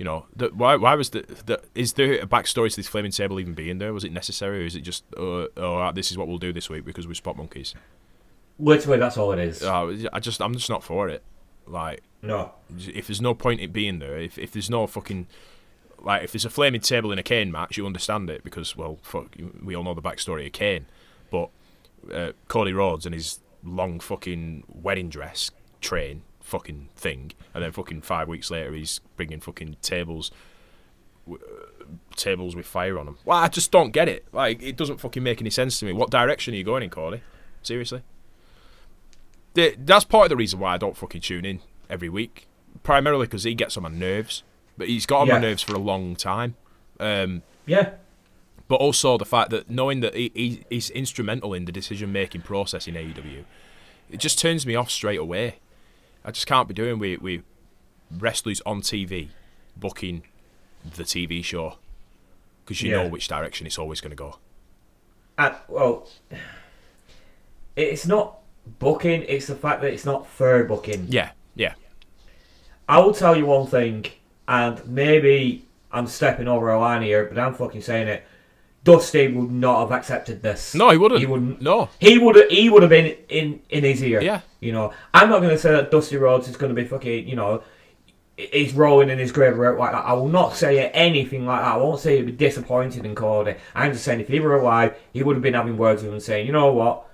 You 0.00 0.04
know, 0.04 0.24
the, 0.34 0.48
why 0.48 0.76
why 0.76 0.94
was 0.94 1.10
the, 1.10 1.26
the 1.44 1.60
is 1.74 1.92
there 1.92 2.14
a 2.14 2.26
backstory 2.26 2.70
to 2.70 2.76
this 2.76 2.88
flaming 2.88 3.10
table 3.10 3.38
even 3.38 3.52
being 3.52 3.76
there? 3.76 3.92
Was 3.92 4.02
it 4.02 4.12
necessary, 4.12 4.62
or 4.62 4.64
is 4.64 4.74
it 4.74 4.80
just 4.80 5.04
uh, 5.14 5.44
oh 5.58 5.92
this 5.92 6.10
is 6.10 6.16
what 6.16 6.26
we'll 6.26 6.38
do 6.38 6.54
this 6.54 6.70
week 6.70 6.86
because 6.86 7.06
we're 7.06 7.12
spot 7.12 7.36
monkeys? 7.36 7.74
Literally, 8.58 8.98
that's 8.98 9.18
all 9.18 9.30
it 9.32 9.38
is. 9.38 9.62
Uh, 9.62 10.08
I 10.10 10.18
just 10.18 10.40
I'm 10.40 10.54
just 10.54 10.70
not 10.70 10.82
for 10.82 11.10
it. 11.10 11.22
Like 11.66 12.02
no, 12.22 12.52
if 12.78 13.08
there's 13.08 13.20
no 13.20 13.34
point 13.34 13.60
in 13.60 13.72
being 13.72 13.98
there, 13.98 14.16
if 14.16 14.38
if 14.38 14.52
there's 14.52 14.70
no 14.70 14.86
fucking 14.86 15.26
like 15.98 16.24
if 16.24 16.32
there's 16.32 16.46
a 16.46 16.50
flaming 16.50 16.80
table 16.80 17.12
in 17.12 17.18
a 17.18 17.22
Kane 17.22 17.52
match, 17.52 17.76
you 17.76 17.84
understand 17.84 18.30
it 18.30 18.42
because 18.42 18.74
well, 18.74 19.00
fuck, 19.02 19.36
we 19.62 19.76
all 19.76 19.84
know 19.84 19.92
the 19.92 20.00
backstory 20.00 20.46
of 20.46 20.52
Kane, 20.52 20.86
but 21.30 21.50
uh, 22.10 22.32
Cody 22.48 22.72
Rhodes 22.72 23.04
and 23.04 23.14
his 23.14 23.40
long 23.62 24.00
fucking 24.00 24.64
wedding 24.66 25.10
dress 25.10 25.50
train 25.82 26.22
fucking 26.50 26.88
thing, 26.94 27.32
and 27.54 27.64
then 27.64 27.72
fucking 27.72 28.02
five 28.02 28.28
weeks 28.28 28.50
later 28.50 28.72
he's 28.74 29.00
bringing 29.16 29.40
fucking 29.40 29.76
tables, 29.80 30.30
uh, 31.30 31.36
tables 32.16 32.54
with 32.54 32.66
fire 32.66 32.98
on 32.98 33.06
them. 33.06 33.18
Well, 33.24 33.38
I 33.38 33.48
just 33.48 33.70
don't 33.70 33.92
get 33.92 34.08
it. 34.08 34.26
Like 34.32 34.62
it 34.62 34.76
doesn't 34.76 34.98
fucking 34.98 35.22
make 35.22 35.40
any 35.40 35.50
sense 35.50 35.78
to 35.80 35.86
me. 35.86 35.92
What 35.92 36.10
direction 36.10 36.52
are 36.52 36.56
you 36.56 36.64
going 36.64 36.82
in, 36.82 36.90
Cody? 36.90 37.22
Seriously. 37.62 38.02
That's 39.54 40.04
part 40.04 40.26
of 40.26 40.30
the 40.30 40.36
reason 40.36 40.60
why 40.60 40.74
I 40.74 40.78
don't 40.78 40.96
fucking 40.96 41.22
tune 41.22 41.44
in 41.44 41.60
every 41.88 42.08
week. 42.08 42.46
Primarily 42.82 43.26
because 43.26 43.44
he 43.44 43.54
gets 43.54 43.76
on 43.76 43.82
my 43.82 43.88
nerves, 43.88 44.42
but 44.78 44.88
he's 44.88 45.06
got 45.06 45.22
on 45.22 45.26
yeah. 45.26 45.34
my 45.34 45.40
nerves 45.40 45.62
for 45.62 45.74
a 45.74 45.78
long 45.78 46.14
time. 46.16 46.54
Um, 46.98 47.42
yeah. 47.66 47.92
But 48.68 48.76
also 48.76 49.18
the 49.18 49.24
fact 49.24 49.50
that 49.50 49.68
knowing 49.68 50.00
that 50.00 50.14
he, 50.14 50.30
he 50.34 50.64
he's 50.70 50.90
instrumental 50.90 51.52
in 51.52 51.64
the 51.64 51.72
decision 51.72 52.12
making 52.12 52.42
process 52.42 52.86
in 52.86 52.94
AEW, 52.94 53.44
it 54.08 54.18
just 54.18 54.38
turns 54.38 54.64
me 54.64 54.76
off 54.76 54.90
straight 54.90 55.18
away. 55.18 55.58
I 56.24 56.30
just 56.30 56.46
can't 56.46 56.68
be 56.68 56.74
doing 56.74 56.98
with, 56.98 57.20
with 57.20 57.42
wrestlers 58.10 58.60
on 58.66 58.82
TV 58.82 59.28
booking 59.76 60.22
the 60.84 61.04
TV 61.04 61.44
show 61.44 61.76
because 62.64 62.82
you 62.82 62.90
yeah. 62.90 63.02
know 63.02 63.08
which 63.08 63.28
direction 63.28 63.66
it's 63.66 63.78
always 63.78 64.00
going 64.00 64.10
to 64.10 64.16
go. 64.16 64.36
Uh, 65.38 65.54
well, 65.68 66.08
it's 67.76 68.06
not 68.06 68.38
booking; 68.78 69.24
it's 69.26 69.46
the 69.46 69.54
fact 69.54 69.80
that 69.82 69.92
it's 69.92 70.04
not 70.04 70.26
fair 70.26 70.64
booking. 70.64 71.06
Yeah, 71.08 71.30
yeah. 71.54 71.74
I 72.88 72.98
will 72.98 73.14
tell 73.14 73.36
you 73.36 73.46
one 73.46 73.66
thing, 73.66 74.06
and 74.46 74.86
maybe 74.86 75.66
I'm 75.90 76.06
stepping 76.06 76.48
over 76.48 76.70
a 76.70 76.78
line 76.78 77.02
here, 77.02 77.24
but 77.24 77.38
I'm 77.38 77.54
fucking 77.54 77.82
saying 77.82 78.08
it. 78.08 78.24
Dusty 78.82 79.28
would 79.28 79.50
not 79.50 79.80
have 79.80 79.92
accepted 79.92 80.42
this. 80.42 80.74
No, 80.74 80.90
he 80.90 80.96
wouldn't. 80.96 81.20
He 81.20 81.26
wouldn't. 81.26 81.60
No, 81.60 81.90
he 81.98 82.18
would. 82.18 82.50
He 82.50 82.70
would 82.70 82.82
have 82.82 82.90
been 82.90 83.16
in 83.28 83.60
in 83.68 83.84
his 83.84 84.02
ear. 84.02 84.22
Yeah. 84.22 84.40
You 84.60 84.72
know, 84.72 84.92
I'm 85.12 85.28
not 85.28 85.40
going 85.40 85.50
to 85.50 85.58
say 85.58 85.70
that 85.72 85.90
Dusty 85.90 86.16
Rhodes 86.16 86.48
is 86.48 86.56
going 86.56 86.74
to 86.74 86.82
be 86.82 86.88
fucking. 86.88 87.28
You 87.28 87.36
know, 87.36 87.62
he's 88.36 88.72
rolling 88.72 89.10
in 89.10 89.18
his 89.18 89.32
grave 89.32 89.56
like 89.56 89.92
that. 89.92 90.04
I 90.04 90.12
will 90.14 90.28
not 90.28 90.56
say 90.56 90.88
anything 90.90 91.46
like 91.46 91.60
that. 91.62 91.74
I 91.74 91.76
won't 91.76 92.00
say 92.00 92.16
he'd 92.16 92.26
be 92.26 92.32
disappointed 92.32 93.04
in 93.04 93.14
Cody. 93.14 93.56
I'm 93.74 93.92
just 93.92 94.04
saying 94.04 94.20
if 94.20 94.28
he 94.28 94.40
were 94.40 94.56
alive, 94.56 94.96
he 95.12 95.22
would 95.22 95.36
have 95.36 95.42
been 95.42 95.54
having 95.54 95.76
words 95.76 96.02
with 96.02 96.12
him 96.12 96.20
saying, 96.20 96.46
you 96.46 96.52
know 96.52 96.72
what, 96.72 97.06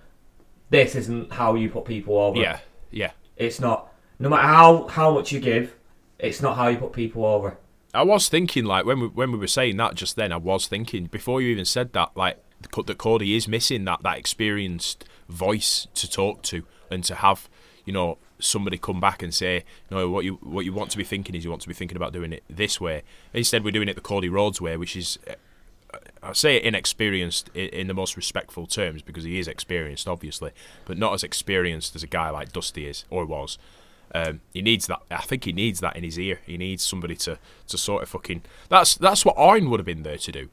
this 0.71 0.95
isn't 0.95 1.33
how 1.33 1.55
you 1.55 1.69
put 1.69 1.85
people 1.85 2.19
over. 2.19 2.39
Yeah. 2.39 2.61
Yeah. 2.91 3.11
It's 3.37 3.61
not. 3.61 3.93
No 4.19 4.29
matter 4.29 4.47
how 4.47 4.87
how 4.87 5.13
much 5.13 5.33
you 5.33 5.41
give, 5.41 5.75
it's 6.19 6.41
not 6.41 6.57
how 6.57 6.69
you 6.69 6.79
put 6.79 6.93
people 6.93 7.25
over. 7.25 7.59
I 7.95 8.03
was 8.03 8.29
thinking 8.29 8.65
like 8.65 8.85
when 8.85 9.01
we 9.01 9.07
when 9.09 9.33
we 9.33 9.39
were 9.39 9.47
saying 9.47 9.77
that 9.79 9.95
just 9.95 10.17
then, 10.17 10.33
I 10.33 10.37
was 10.37 10.67
thinking 10.67 11.07
before 11.07 11.41
you 11.41 11.49
even 11.49 11.65
said 11.65 11.93
that 11.93 12.11
like 12.15 12.43
that 12.61 12.99
Cody 12.99 13.37
is 13.37 13.49
missing 13.49 13.85
that 13.85 14.03
that 14.03 14.19
experienced 14.19 15.05
voice 15.29 15.87
to 15.95 16.11
talk 16.11 16.43
to 16.43 16.65
and 16.91 17.03
to 17.05 17.17
have 17.17 17.49
you 17.85 17.93
know 17.93 18.19
somebody 18.39 18.77
come 18.77 19.01
back 19.01 19.23
and 19.23 19.33
say 19.33 19.65
no 19.91 20.11
what 20.11 20.25
you 20.25 20.35
what 20.43 20.65
you 20.65 20.73
want 20.73 20.91
to 20.91 20.99
be 20.99 21.05
thinking 21.05 21.35
is 21.35 21.45
you 21.45 21.51
want 21.51 21.63
to 21.63 21.69
be 21.69 21.75
thinking 21.75 21.97
about 21.97 22.13
doing 22.13 22.33
it 22.33 22.45
this 22.49 22.81
way. 22.81 23.03
Instead 23.33 23.65
we're 23.65 23.71
doing 23.71 23.89
it 23.89 23.95
the 23.95 24.01
Cody 24.01 24.29
Rhodes 24.29 24.61
way 24.61 24.77
which 24.77 24.97
is 24.97 25.19
uh, 25.29 25.99
I 26.23 26.33
say 26.33 26.61
inexperienced 26.63 27.49
in 27.55 27.87
the 27.87 27.95
most 27.95 28.17
respectful 28.17 28.67
terms 28.67 29.01
because 29.03 29.25
he 29.25 29.39
is 29.39 29.49
experienced 29.49 30.09
obviously 30.09 30.53
but 30.85 30.99
not 30.99 31.15
as 31.15 31.23
experienced 31.23 31.95
as 31.95 32.03
a 32.03 32.09
guy 32.09 32.31
like 32.31 32.53
Dusty 32.53 32.87
is 32.87 33.05
or 33.11 33.25
was 33.25 33.59
um, 34.17 34.41
he 34.53 34.63
needs 34.63 34.87
that. 34.87 35.03
I 35.11 35.23
think 35.23 35.45
he 35.45 35.53
needs 35.53 35.81
that 35.81 35.97
in 35.97 36.03
his 36.03 36.19
ear. 36.19 36.41
He 36.47 36.57
needs 36.57 36.83
somebody 36.83 37.17
to, 37.17 37.39
to 37.69 37.79
sort 37.79 38.03
of 38.03 38.09
fucking. 38.09 38.43
That's 38.69 38.95
that's 38.95 39.25
what 39.25 39.35
Arn 39.37 39.69
would 39.71 39.81
have 39.81 39.87
been 39.87 40.03
there 40.05 40.17
to 40.17 40.33
do. 40.33 40.49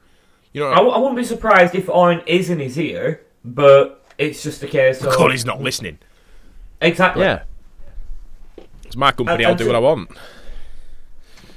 You 0.52 0.62
know, 0.62 0.72
I 0.72 0.76
w- 0.76 0.94
I 0.94 0.98
wouldn't 0.98 1.16
be 1.16 1.24
surprised 1.24 1.74
if 1.74 1.90
Arn 1.90 2.22
is 2.28 2.50
in 2.50 2.60
his 2.60 2.78
ear, 2.78 3.22
but 3.46 4.06
it's 4.18 4.44
just 4.44 4.62
a 4.64 4.68
case 4.68 5.02
of. 5.04 5.16
God, 5.16 5.32
he's 5.32 5.46
not 5.46 5.62
listening. 5.62 6.00
Exactly. 6.82 7.24
Yeah. 7.24 7.44
It's 8.86 8.96
my 8.96 9.12
company. 9.12 9.44
And, 9.44 9.52
I'll 9.52 9.56
do 9.56 9.68
what 9.68 9.76
I 9.76 9.80
want. 9.80 10.12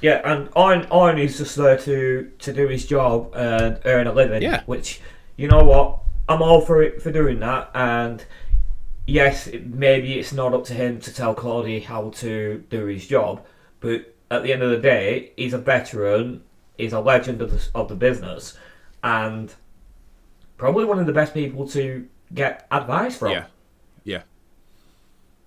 Yeah, 0.01 0.21
and 0.23 0.49
Arn 0.55 0.87
Arn 0.89 1.17
is 1.19 1.37
just 1.37 1.55
there 1.55 1.77
to 1.79 2.31
to 2.39 2.53
do 2.53 2.67
his 2.67 2.85
job 2.85 3.33
and 3.35 3.79
earn 3.85 4.07
a 4.07 4.13
living. 4.13 4.41
Yeah. 4.41 4.63
Which 4.65 5.01
you 5.35 5.47
know 5.47 5.63
what, 5.63 5.99
I'm 6.29 6.41
all 6.41 6.61
for 6.61 6.81
it 6.81 7.01
for 7.01 7.11
doing 7.11 7.39
that, 7.41 7.69
and 7.73 8.25
yes, 9.07 9.49
maybe 9.63 10.19
it's 10.19 10.33
not 10.33 10.53
up 10.53 10.65
to 10.65 10.73
him 10.73 10.99
to 11.01 11.13
tell 11.13 11.33
Cody 11.33 11.79
how 11.79 12.09
to 12.11 12.63
do 12.69 12.85
his 12.85 13.07
job, 13.07 13.43
but 13.79 14.13
at 14.29 14.43
the 14.43 14.53
end 14.53 14.61
of 14.61 14.69
the 14.69 14.77
day, 14.77 15.31
he's 15.37 15.53
a 15.53 15.57
veteran, 15.57 16.43
he's 16.77 16.93
a 16.93 16.99
legend 16.99 17.41
of 17.41 17.51
the, 17.51 17.67
of 17.73 17.87
the 17.87 17.95
business, 17.95 18.57
and 19.03 19.55
probably 20.57 20.85
one 20.85 20.99
of 20.99 21.07
the 21.07 21.13
best 21.13 21.33
people 21.33 21.67
to 21.69 22.07
get 22.33 22.67
advice 22.69 23.17
from. 23.17 23.31
Yeah, 23.31 23.45
yeah, 24.03 24.23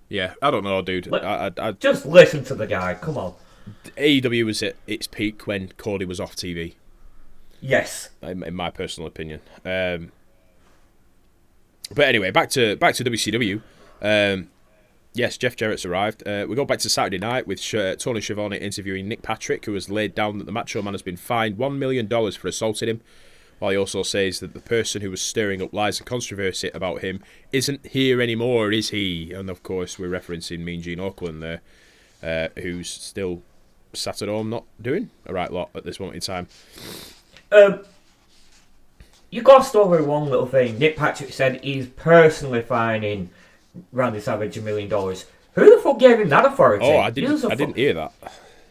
yeah. 0.09 0.33
I 0.41 0.51
don't 0.51 0.63
know, 0.63 0.81
dude. 0.81 1.13
I, 1.13 1.47
I, 1.47 1.51
I, 1.57 1.71
just 1.73 2.05
listen 2.05 2.43
to 2.45 2.55
the 2.55 2.67
guy. 2.67 2.95
Come 2.95 3.17
on. 3.17 3.35
AEW 3.95 4.43
was 4.45 4.63
at 4.63 4.75
its 4.87 5.05
peak 5.05 5.45
when 5.45 5.69
Cody 5.77 6.05
was 6.05 6.19
off 6.19 6.35
TV. 6.35 6.73
Yes, 7.61 8.09
in, 8.23 8.41
in 8.41 8.55
my 8.55 8.71
personal 8.71 9.07
opinion. 9.07 9.39
Um, 9.63 10.11
but 11.93 12.07
anyway, 12.07 12.31
back 12.31 12.49
to 12.51 12.75
back 12.77 12.95
to 12.95 13.03
WCW. 13.03 13.61
Um, 14.01 14.49
yes, 15.13 15.37
Jeff 15.37 15.55
Jarrett's 15.55 15.85
arrived. 15.85 16.27
Uh, 16.27 16.45
we 16.47 16.55
go 16.55 16.65
back 16.65 16.79
to 16.79 16.89
Saturday 16.89 17.17
night 17.17 17.47
with 17.47 17.59
Sh- 17.59 17.95
Tony 17.97 18.21
Schiavone 18.21 18.57
interviewing 18.57 19.07
Nick 19.07 19.21
Patrick, 19.21 19.65
who 19.65 19.73
has 19.73 19.89
laid 19.89 20.15
down 20.15 20.37
that 20.37 20.45
the 20.45 20.51
Macho 20.51 20.81
Man 20.81 20.93
has 20.93 21.01
been 21.01 21.17
fined 21.17 21.57
one 21.57 21.77
million 21.77 22.07
dollars 22.07 22.35
for 22.35 22.47
assaulting 22.47 22.89
him. 22.89 23.01
While 23.59 23.71
he 23.71 23.77
also 23.77 24.01
says 24.01 24.39
that 24.39 24.55
the 24.55 24.59
person 24.59 25.03
who 25.03 25.11
was 25.11 25.21
stirring 25.21 25.61
up 25.61 25.71
lies 25.71 25.99
and 25.99 26.07
controversy 26.07 26.71
about 26.73 27.01
him 27.01 27.21
isn't 27.51 27.85
here 27.85 28.19
anymore, 28.19 28.71
is 28.71 28.89
he? 28.89 29.31
And 29.33 29.51
of 29.51 29.61
course, 29.61 29.99
we're 29.99 30.09
referencing 30.09 30.61
Mean 30.61 30.81
Gene 30.81 30.97
Okerlund 30.97 31.41
there, 31.41 31.61
uh, 32.23 32.59
who's 32.59 32.89
still 32.89 33.43
sat 33.93 34.23
at 34.23 34.29
home 34.29 34.49
not 34.49 34.63
doing 34.81 35.11
a 35.27 35.33
right 35.33 35.51
lot 35.53 35.69
at 35.75 35.83
this 35.83 35.99
moment 35.99 36.15
in 36.15 36.21
time. 36.21 36.47
Um, 37.51 37.83
you 39.31 39.41
glossed 39.41 39.75
over 39.75 40.03
one 40.03 40.29
little 40.29 40.45
thing. 40.45 40.77
Nick 40.77 40.97
Patrick 40.97 41.33
said 41.33 41.63
he's 41.63 41.87
personally 41.87 42.61
fining 42.61 43.29
Randy 43.91 44.19
Savage 44.19 44.57
a 44.57 44.61
million 44.61 44.89
dollars. 44.89 45.25
Who 45.53 45.75
the 45.75 45.81
fuck 45.81 45.99
gave 45.99 46.19
him 46.19 46.29
that 46.29 46.45
authority? 46.45 46.85
Oh, 46.85 46.97
I 46.97 47.09
didn't. 47.09 47.43
I 47.45 47.49
fu- 47.49 47.55
didn't 47.55 47.77
hear 47.77 47.93
that. 47.93 48.13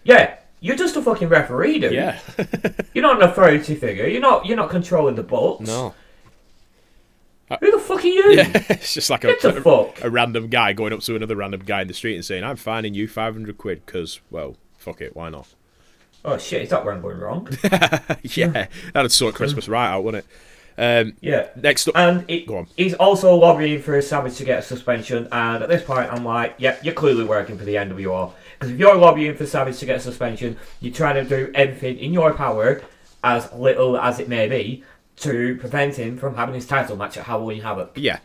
Yeah, 0.04 0.36
you're 0.60 0.76
just 0.76 0.96
a 0.96 1.02
fucking 1.02 1.28
referee, 1.28 1.78
dude. 1.78 1.92
Yeah. 1.92 2.18
you're 2.94 3.02
not 3.02 3.22
an 3.22 3.28
authority 3.28 3.74
figure. 3.74 4.06
You're 4.06 4.20
not. 4.20 4.46
You're 4.46 4.56
not 4.56 4.70
controlling 4.70 5.14
the 5.14 5.22
books. 5.22 5.66
No. 5.66 5.94
Who 7.58 7.70
the 7.72 7.78
fuck 7.78 8.04
are 8.04 8.06
you? 8.06 8.30
Yeah, 8.30 8.50
it's 8.68 8.94
just 8.94 9.10
like 9.10 9.24
a, 9.24 9.34
a, 9.42 9.92
a, 10.06 10.10
random 10.10 10.48
guy 10.48 10.72
going 10.72 10.92
up 10.92 11.00
to 11.00 11.16
another 11.16 11.34
random 11.34 11.62
guy 11.66 11.82
in 11.82 11.88
the 11.88 11.94
street 11.94 12.14
and 12.14 12.24
saying, 12.24 12.44
"I'm 12.44 12.56
fining 12.56 12.94
you 12.94 13.08
500 13.08 13.58
quid 13.58 13.84
because, 13.84 14.20
well, 14.30 14.56
fuck 14.78 15.00
it, 15.00 15.16
why 15.16 15.30
not?" 15.30 15.48
Oh 16.24 16.38
shit, 16.38 16.62
is 16.62 16.68
that 16.68 16.84
where 16.84 16.94
I'm 16.94 17.02
going 17.02 17.18
wrong? 17.18 17.48
yeah, 18.22 18.68
that'd 18.92 19.10
sort 19.10 19.34
Christmas 19.34 19.68
right 19.68 19.88
out, 19.88 20.04
wouldn't 20.04 20.24
it? 20.24 20.30
Um, 20.80 21.12
yeah. 21.20 21.48
Next 21.56 21.88
up, 21.88 21.96
and 21.96 22.24
it, 22.26 22.46
go 22.46 22.56
on. 22.56 22.66
he's 22.74 22.94
also 22.94 23.34
lobbying 23.34 23.82
for 23.82 24.00
Savage 24.00 24.36
to 24.36 24.44
get 24.44 24.60
a 24.60 24.62
suspension. 24.62 25.28
And 25.30 25.62
at 25.62 25.68
this 25.68 25.84
point, 25.84 26.10
I'm 26.10 26.24
like, 26.24 26.54
yep, 26.56 26.78
yeah, 26.78 26.84
you're 26.84 26.94
clearly 26.94 27.24
working 27.24 27.58
for 27.58 27.66
the 27.66 27.74
NWO. 27.74 28.32
Because 28.58 28.72
if 28.72 28.78
you're 28.78 28.96
lobbying 28.96 29.36
for 29.36 29.44
Savage 29.44 29.78
to 29.80 29.86
get 29.86 29.98
a 29.98 30.00
suspension, 30.00 30.56
you're 30.80 30.94
trying 30.94 31.16
to 31.16 31.24
do 31.24 31.52
everything 31.54 31.98
in 31.98 32.14
your 32.14 32.32
power, 32.32 32.80
as 33.22 33.52
little 33.52 33.98
as 33.98 34.18
it 34.18 34.28
may 34.28 34.48
be, 34.48 34.82
to 35.16 35.56
prevent 35.56 35.96
him 35.96 36.16
from 36.16 36.34
having 36.34 36.54
his 36.54 36.66
title 36.66 36.96
match 36.96 37.18
at 37.18 37.26
Halloween 37.26 37.60
Havoc. 37.60 37.92
Yeah. 37.96 38.20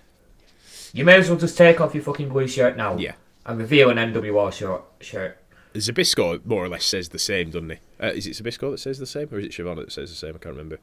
You 0.94 1.04
may 1.04 1.16
as 1.16 1.30
well 1.30 1.38
just 1.38 1.58
take 1.58 1.82
off 1.82 1.94
your 1.94 2.04
fucking 2.04 2.30
blue 2.30 2.48
shirt 2.48 2.78
now. 2.78 2.96
Yeah. 2.96 3.16
And 3.46 3.60
reveal 3.60 3.90
an 3.90 3.98
NWO 3.98 4.52
shirt. 4.54 4.82
shirt. 5.02 5.38
Zbyszko 5.74 6.46
more 6.46 6.64
or 6.64 6.70
less 6.70 6.86
says 6.86 7.10
the 7.10 7.20
same, 7.20 7.52
doesn't 7.52 7.70
he? 7.70 7.78
Uh, 8.02 8.08
is 8.08 8.26
it 8.28 8.42
Zbyszko 8.42 8.72
that 8.72 8.78
says 8.78 8.98
the 8.98 9.06
same, 9.06 9.28
or 9.30 9.40
is 9.40 9.46
it 9.46 9.52
Schiavone 9.52 9.82
that 9.82 9.92
says 9.92 10.10
the 10.10 10.16
same? 10.16 10.36
I 10.36 10.38
can't 10.38 10.56
remember. 10.56 10.80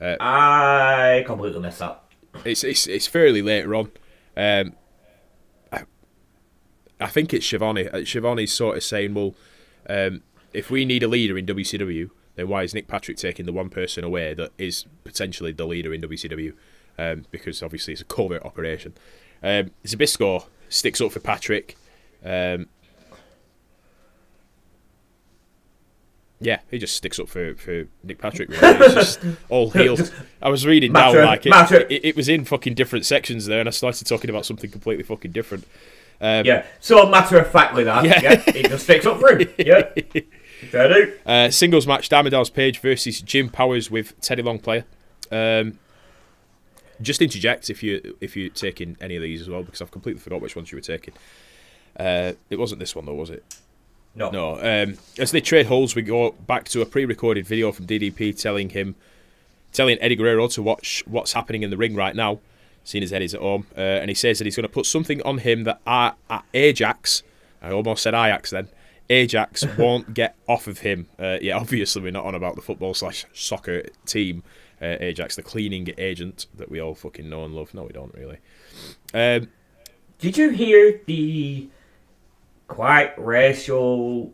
Uh, 0.00 0.16
I 0.20 1.24
completely 1.26 1.60
messed 1.60 1.82
up. 1.82 2.10
It's 2.44 2.64
it's 2.64 2.86
it's 2.86 3.06
fairly 3.06 3.42
later 3.42 3.74
on. 3.74 3.90
Um, 4.36 4.74
I, 5.72 5.82
I 7.00 7.06
think 7.06 7.34
it's 7.34 7.44
Schiavone. 7.44 7.88
Uh, 7.88 8.04
Schiavone's 8.04 8.52
sort 8.52 8.76
of 8.76 8.82
saying, 8.82 9.14
well, 9.14 9.34
um, 9.88 10.22
if 10.52 10.70
we 10.70 10.84
need 10.84 11.02
a 11.02 11.08
leader 11.08 11.36
in 11.36 11.46
WCW, 11.46 12.10
then 12.36 12.48
why 12.48 12.62
is 12.62 12.72
Nick 12.74 12.88
Patrick 12.88 13.16
taking 13.16 13.46
the 13.46 13.52
one 13.52 13.68
person 13.68 14.04
away 14.04 14.34
that 14.34 14.52
is 14.58 14.86
potentially 15.04 15.52
the 15.52 15.66
leader 15.66 15.92
in 15.92 16.00
WCW? 16.00 16.54
Um, 16.98 17.26
because 17.30 17.62
obviously 17.62 17.92
it's 17.92 18.02
a 18.02 18.06
covert 18.06 18.44
operation. 18.44 18.94
Um, 19.42 19.70
Zbyszko 19.84 20.46
sticks 20.68 21.00
up 21.00 21.12
for 21.12 21.20
Patrick. 21.20 21.76
Um, 22.24 22.68
Yeah, 26.40 26.60
he 26.70 26.78
just 26.78 26.96
sticks 26.96 27.18
up 27.18 27.28
for, 27.28 27.54
for 27.54 27.84
Nick 28.02 28.18
Patrick. 28.18 28.48
Really. 28.48 28.78
He's 28.78 28.94
just 28.94 29.20
all 29.50 29.70
heel. 29.70 29.98
I 30.40 30.48
was 30.48 30.66
reading 30.66 30.92
down 30.92 31.14
like 31.16 31.44
it, 31.44 31.52
it, 31.90 32.04
it 32.04 32.16
was 32.16 32.28
in 32.30 32.46
fucking 32.46 32.74
different 32.74 33.04
sections 33.04 33.44
there, 33.46 33.60
and 33.60 33.68
I 33.68 33.72
started 33.72 34.06
talking 34.06 34.30
about 34.30 34.46
something 34.46 34.70
completely 34.70 35.04
fucking 35.04 35.32
different. 35.32 35.64
Um, 36.20 36.46
Yeah. 36.46 36.64
So 36.80 37.06
matter 37.06 37.38
of 37.38 37.50
factly, 37.50 37.84
that. 37.84 38.04
Yeah. 38.04 38.20
Yeah. 38.22 38.52
He 38.52 38.62
just 38.62 38.84
sticks 38.84 39.04
up 39.06 39.20
for 39.20 39.38
him. 39.38 39.48
Yeah. 39.58 39.90
Fair 40.70 40.88
do. 40.88 41.12
Uh, 41.24 41.50
singles 41.50 41.86
match: 41.86 42.08
Diamond 42.08 42.34
Page 42.54 42.80
versus 42.80 43.20
Jim 43.22 43.48
Powers 43.48 43.90
with 43.90 44.18
Teddy 44.20 44.42
Long 44.42 44.58
player. 44.58 44.84
Um, 45.30 45.78
just 47.00 47.22
interject 47.22 47.70
if 47.70 47.82
you 47.82 48.16
if 48.20 48.36
you're 48.36 48.50
taking 48.50 48.96
any 49.00 49.16
of 49.16 49.22
these 49.22 49.40
as 49.40 49.48
well, 49.48 49.62
because 49.62 49.80
I've 49.80 49.90
completely 49.90 50.20
forgot 50.20 50.40
which 50.40 50.56
ones 50.56 50.70
you 50.70 50.76
were 50.76 50.82
taking. 50.82 51.14
Uh, 51.98 52.32
it 52.50 52.58
wasn't 52.58 52.78
this 52.80 52.94
one 52.94 53.06
though, 53.06 53.14
was 53.14 53.30
it? 53.30 53.44
No. 54.14 54.30
No. 54.30 54.54
Um, 54.56 54.96
as 55.18 55.30
they 55.30 55.40
trade 55.40 55.66
holds, 55.66 55.94
we 55.94 56.02
go 56.02 56.32
back 56.32 56.64
to 56.70 56.82
a 56.82 56.86
pre-recorded 56.86 57.46
video 57.46 57.72
from 57.72 57.86
DDP 57.86 58.38
telling 58.38 58.70
him, 58.70 58.96
telling 59.72 59.98
Eddie 60.00 60.16
Guerrero 60.16 60.48
to 60.48 60.62
watch 60.62 61.02
what's 61.06 61.32
happening 61.32 61.62
in 61.62 61.70
the 61.70 61.76
ring 61.76 61.94
right 61.94 62.14
now, 62.14 62.40
seeing 62.84 63.04
as 63.04 63.12
Eddie's 63.12 63.34
at 63.34 63.40
home, 63.40 63.66
uh, 63.76 63.80
and 63.80 64.10
he 64.10 64.14
says 64.14 64.38
that 64.38 64.44
he's 64.44 64.56
going 64.56 64.64
to 64.66 64.72
put 64.72 64.86
something 64.86 65.22
on 65.22 65.38
him 65.38 65.64
that 65.64 65.80
I, 65.86 66.12
I, 66.28 66.42
Ajax, 66.54 67.22
I 67.62 67.70
almost 67.70 68.02
said 68.02 68.14
Ajax 68.14 68.50
then, 68.50 68.68
Ajax 69.08 69.64
won't 69.78 70.12
get 70.14 70.36
off 70.48 70.66
of 70.66 70.78
him. 70.80 71.08
Uh, 71.18 71.38
yeah, 71.40 71.56
obviously 71.56 72.02
we're 72.02 72.12
not 72.12 72.24
on 72.24 72.34
about 72.34 72.56
the 72.56 72.62
football 72.62 72.94
slash 72.94 73.24
soccer 73.32 73.84
team. 74.06 74.42
Uh, 74.82 74.96
Ajax, 75.00 75.36
the 75.36 75.42
cleaning 75.42 75.88
agent 75.98 76.46
that 76.56 76.70
we 76.70 76.80
all 76.80 76.94
fucking 76.94 77.28
know 77.28 77.44
and 77.44 77.54
love. 77.54 77.74
No, 77.74 77.82
we 77.82 77.92
don't 77.92 78.14
really. 78.14 78.38
Um, 79.12 79.50
Did 80.18 80.38
you 80.38 80.48
hear 80.50 81.02
the 81.04 81.68
quite 82.70 83.12
racial 83.18 84.32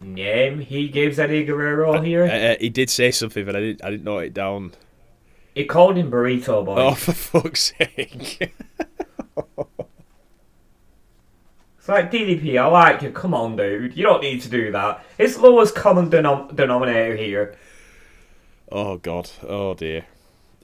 name 0.00 0.60
he 0.60 0.88
gives 0.88 1.18
Eddie 1.18 1.44
Guerrero 1.44 2.00
here? 2.00 2.24
uh, 2.24 2.56
he 2.60 2.68
did 2.68 2.90
say 2.90 3.10
something, 3.10 3.44
but 3.44 3.56
I 3.56 3.60
didn't. 3.60 3.84
I 3.84 3.90
didn't 3.90 4.04
note 4.04 4.18
it 4.20 4.34
down. 4.34 4.72
he 5.54 5.64
called 5.64 5.96
him 5.96 6.10
Burrito 6.10 6.64
Boy. 6.64 6.76
Oh, 6.76 6.94
for 6.94 7.12
fuck's 7.12 7.72
sake! 7.78 8.52
It's 11.78 11.88
like 11.88 12.12
DDP. 12.12 12.60
I 12.60 12.66
like 12.66 13.00
you. 13.00 13.10
Come 13.10 13.32
on, 13.32 13.56
dude. 13.56 13.96
You 13.96 14.02
don't 14.02 14.20
need 14.22 14.42
to 14.42 14.50
do 14.50 14.70
that. 14.72 15.02
It's 15.16 15.38
lowest 15.38 15.74
common 15.74 16.10
denom- 16.10 16.54
denominator 16.54 17.16
here. 17.16 17.56
oh 18.70 18.98
God! 18.98 19.30
Oh 19.42 19.72
dear! 19.72 20.04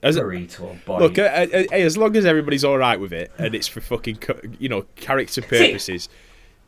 As, 0.03 0.17
Burrito 0.17 0.85
Boy. 0.85 0.99
look, 0.99 1.17
uh, 1.17 1.23
uh, 1.23 1.47
hey, 1.71 1.81
as 1.81 1.97
long 1.97 2.15
as 2.15 2.25
everybody's 2.27 2.63
all 2.63 2.77
right 2.77 2.99
with 2.99 3.11
it, 3.11 3.31
and 3.39 3.55
it's 3.55 3.67
for 3.67 3.81
fucking, 3.81 4.19
you 4.59 4.69
know, 4.69 4.83
character 4.95 5.41
purposes. 5.41 6.09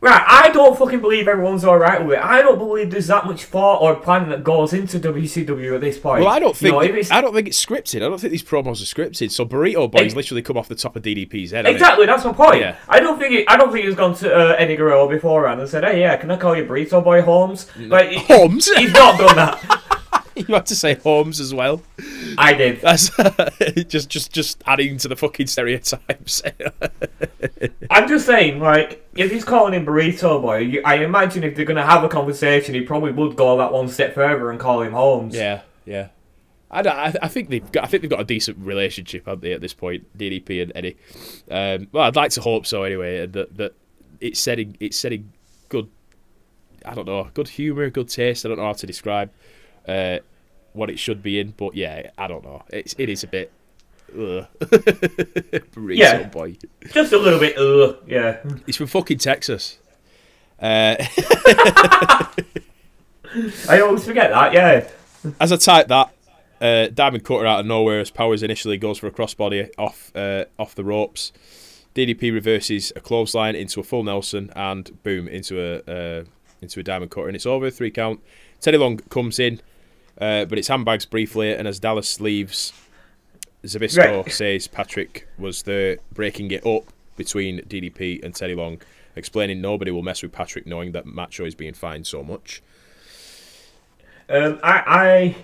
Right, 0.00 0.22
I 0.28 0.50
don't 0.50 0.78
fucking 0.78 1.00
believe 1.00 1.26
everyone's 1.26 1.64
alright 1.64 2.04
with 2.06 2.18
it. 2.18 2.24
I 2.24 2.40
don't 2.40 2.56
believe 2.56 2.92
there's 2.92 3.08
that 3.08 3.26
much 3.26 3.44
thought 3.46 3.82
or 3.82 3.96
planning 3.96 4.28
that 4.30 4.44
goes 4.44 4.72
into 4.72 5.00
WCW 5.00 5.74
at 5.74 5.80
this 5.80 5.98
point. 5.98 6.20
Well, 6.22 6.32
I 6.32 6.38
don't 6.38 6.50
You 6.50 6.54
think 6.54 6.72
know, 6.74 6.80
if 6.82 6.90
it's- 6.90 7.10
I 7.10 7.20
don't 7.20 7.34
think 7.34 7.48
it's 7.48 7.64
scripted. 7.66 7.96
I 7.96 8.08
don't 8.08 8.20
think 8.20 8.30
these 8.30 8.44
promos 8.44 8.80
are 8.80 8.84
scripted. 8.94 9.32
So 9.32 9.44
Burrito 9.44 9.90
Boy's 9.90 10.14
literally 10.14 10.42
come 10.42 10.56
off 10.56 10.68
the 10.68 10.76
top 10.76 10.94
of 10.94 11.02
DDP's 11.02 11.50
head. 11.50 11.66
it? 11.66 11.72
Exactly, 11.72 12.06
that's 12.06 12.24
my 12.24 12.32
point. 12.32 12.60
Yeah. 12.60 12.76
I 12.88 13.00
don't 13.00 13.18
think 13.18 13.34
it, 13.34 13.44
I 13.48 13.56
don't 13.56 13.72
think 13.72 13.86
he's 13.86 13.96
gone 13.96 14.14
to 14.16 14.32
uh, 14.32 14.54
Eddie 14.56 14.76
Guerrero 14.76 15.08
beforehand 15.08 15.60
and 15.60 15.68
said, 15.68 15.82
"Hey, 15.82 15.98
yeah, 16.00 16.16
can 16.16 16.30
I 16.30 16.36
call 16.36 16.56
you 16.56 16.64
Burrito 16.64 17.02
Boy 17.02 17.20
Holmes?" 17.22 17.66
Like, 17.76 18.12
Holmes. 18.18 18.70
he's 18.76 18.92
not 18.92 19.18
done 19.18 19.34
that. 19.34 19.82
you 20.48 20.54
had 20.54 20.66
to 20.66 20.74
say 20.76 20.94
Holmes 20.94 21.40
as 21.40 21.52
well. 21.54 21.82
I 22.36 22.52
did. 22.54 22.80
That's 22.82 23.10
just 23.88 24.08
just 24.08 24.32
just 24.32 24.62
adding 24.66 24.96
to 24.98 25.08
the 25.08 25.16
fucking 25.16 25.46
stereotypes. 25.48 26.42
I'm 27.90 28.08
just 28.08 28.26
saying, 28.26 28.60
like, 28.60 29.06
if 29.16 29.30
he's 29.30 29.44
calling 29.44 29.74
him 29.74 29.86
Burrito 29.86 30.40
Boy, 30.40 30.58
you, 30.58 30.82
I 30.84 30.96
imagine 30.96 31.44
if 31.44 31.54
they're 31.56 31.64
gonna 31.64 31.84
have 31.86 32.04
a 32.04 32.08
conversation, 32.08 32.74
he 32.74 32.82
probably 32.82 33.12
would 33.12 33.36
go 33.36 33.56
that 33.58 33.72
one 33.72 33.88
step 33.88 34.14
further 34.14 34.50
and 34.50 34.60
call 34.60 34.82
him 34.82 34.92
Holmes. 34.92 35.34
yeah, 35.34 35.62
yeah. 35.84 36.08
I, 36.70 36.82
don't- 36.82 36.96
I, 36.96 37.14
I 37.22 37.28
think 37.28 37.48
they've 37.48 37.72
got 37.72 37.84
I 37.84 37.86
think 37.86 38.02
they've 38.02 38.10
got 38.10 38.20
a 38.20 38.24
decent 38.24 38.58
relationship, 38.58 39.24
haven't 39.26 39.40
they, 39.42 39.52
at 39.52 39.60
this 39.62 39.72
point, 39.74 40.06
DDP 40.18 40.62
and 40.62 40.72
Eddie. 40.74 40.96
Um, 41.50 41.88
well, 41.92 42.04
I'd 42.04 42.16
like 42.16 42.30
to 42.32 42.40
hope 42.42 42.66
so 42.66 42.82
anyway. 42.84 43.26
That 43.26 43.56
that 43.56 43.74
it's 44.20 44.38
setting 44.40 44.76
it's 44.80 44.98
setting 44.98 45.32
good. 45.70 45.88
I 46.84 46.94
don't 46.94 47.06
know, 47.06 47.28
good 47.34 47.48
humour, 47.48 47.90
good 47.90 48.08
taste. 48.08 48.44
I 48.44 48.48
don't 48.50 48.58
know 48.58 48.64
how 48.64 48.72
to 48.74 48.86
describe 48.86 49.30
uh, 49.88 50.18
what 50.72 50.90
it 50.90 50.98
should 50.98 51.22
be 51.22 51.40
in, 51.40 51.54
but 51.56 51.74
yeah, 51.74 52.10
I 52.16 52.26
don't 52.28 52.44
know. 52.44 52.62
It's 52.70 52.94
it 52.98 53.08
is 53.08 53.24
a 53.24 53.26
bit. 53.26 53.50
Ugh. 54.18 54.46
Yeah. 55.90 56.24
boy. 56.24 56.56
Just 56.92 57.12
a 57.12 57.18
little 57.18 57.38
bit. 57.40 57.56
Ugh, 57.58 57.96
yeah. 58.06 58.38
He's 58.66 58.76
from 58.76 58.86
fucking 58.86 59.18
Texas. 59.18 59.78
Uh, 60.60 60.96
I 63.68 63.80
always 63.80 64.04
forget 64.04 64.30
that. 64.30 64.52
Yeah. 64.52 64.88
as 65.40 65.52
I 65.52 65.56
type 65.56 65.88
that, 65.88 66.12
uh, 66.60 66.88
Diamond 66.88 67.24
cutter 67.24 67.46
out 67.46 67.60
of 67.60 67.66
nowhere 67.66 68.00
as 68.00 68.10
Powers 68.10 68.42
initially 68.42 68.76
goes 68.78 68.98
for 68.98 69.06
a 69.06 69.10
crossbody 69.10 69.70
off 69.78 70.10
uh, 70.14 70.44
off 70.58 70.74
the 70.74 70.84
ropes. 70.84 71.32
DDP 71.94 72.32
reverses 72.32 72.92
a 72.96 73.00
clothesline 73.00 73.54
into 73.54 73.80
a 73.80 73.82
full 73.82 74.04
Nelson 74.04 74.50
and 74.54 75.02
boom 75.02 75.28
into 75.28 75.60
a 75.60 75.78
uh, 76.20 76.24
into 76.60 76.80
a 76.80 76.82
Diamond 76.82 77.10
cutter 77.10 77.28
and 77.28 77.36
it's 77.36 77.46
over 77.46 77.70
three 77.70 77.90
count. 77.90 78.20
Teddy 78.60 78.76
Long 78.78 78.98
comes 78.98 79.38
in, 79.38 79.60
uh, 80.20 80.44
but 80.44 80.58
it's 80.58 80.68
handbags 80.68 81.04
briefly 81.06 81.52
and 81.54 81.66
as 81.68 81.78
Dallas 81.78 82.20
leaves, 82.20 82.72
Zbyszko 83.64 84.24
Right. 84.24 84.32
says 84.32 84.66
Patrick 84.68 85.26
was 85.38 85.62
there 85.62 85.98
breaking 86.12 86.50
it 86.50 86.64
up 86.66 86.84
between 87.16 87.60
DDP 87.62 88.22
and 88.24 88.34
Teddy 88.34 88.54
Long, 88.54 88.80
explaining 89.16 89.60
nobody 89.60 89.90
will 89.90 90.02
mess 90.02 90.22
with 90.22 90.32
Patrick 90.32 90.66
knowing 90.66 90.92
that 90.92 91.06
Macho 91.06 91.44
is 91.44 91.54
being 91.54 91.74
fined 91.74 92.06
so 92.06 92.22
much. 92.22 92.62
Um, 94.28 94.60
I, 94.62 95.34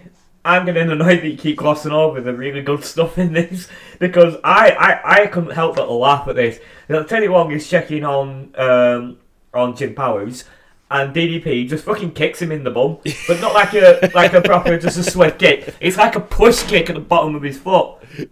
I, 0.44 0.56
I'm 0.56 0.66
getting 0.66 0.90
annoyed 0.90 1.22
that 1.22 1.28
you 1.28 1.36
keep 1.38 1.56
glossing 1.56 1.92
over 1.92 2.20
the 2.20 2.34
really 2.34 2.62
good 2.62 2.84
stuff 2.84 3.16
in 3.18 3.32
this 3.32 3.66
because 3.98 4.36
I, 4.44 4.70
I, 4.72 5.22
I 5.22 5.26
couldn't 5.28 5.52
help 5.52 5.76
but 5.76 5.90
laugh 5.90 6.28
at 6.28 6.36
this. 6.36 6.60
You 6.88 6.96
know, 6.96 7.02
Teddy 7.04 7.28
Long 7.28 7.50
is 7.50 7.68
checking 7.68 8.04
on, 8.04 8.54
um, 8.56 9.18
on 9.54 9.74
Jim 9.74 9.94
Powers, 9.94 10.44
and 10.94 11.12
DDP 11.12 11.68
just 11.68 11.84
fucking 11.84 12.12
kicks 12.12 12.40
him 12.40 12.52
in 12.52 12.62
the 12.62 12.70
bum, 12.70 12.98
but 13.26 13.40
not 13.40 13.52
like 13.52 13.74
a, 13.74 14.10
like 14.14 14.32
a 14.32 14.40
proper 14.40 14.78
just 14.78 14.96
a 14.96 15.02
swift 15.02 15.40
kick. 15.40 15.74
It's 15.80 15.96
like 15.96 16.14
a 16.14 16.20
push 16.20 16.62
kick 16.62 16.88
at 16.88 16.94
the 16.94 17.00
bottom 17.00 17.34
of 17.34 17.42
his 17.42 17.58
foot. 17.58 17.96
He 18.16 18.28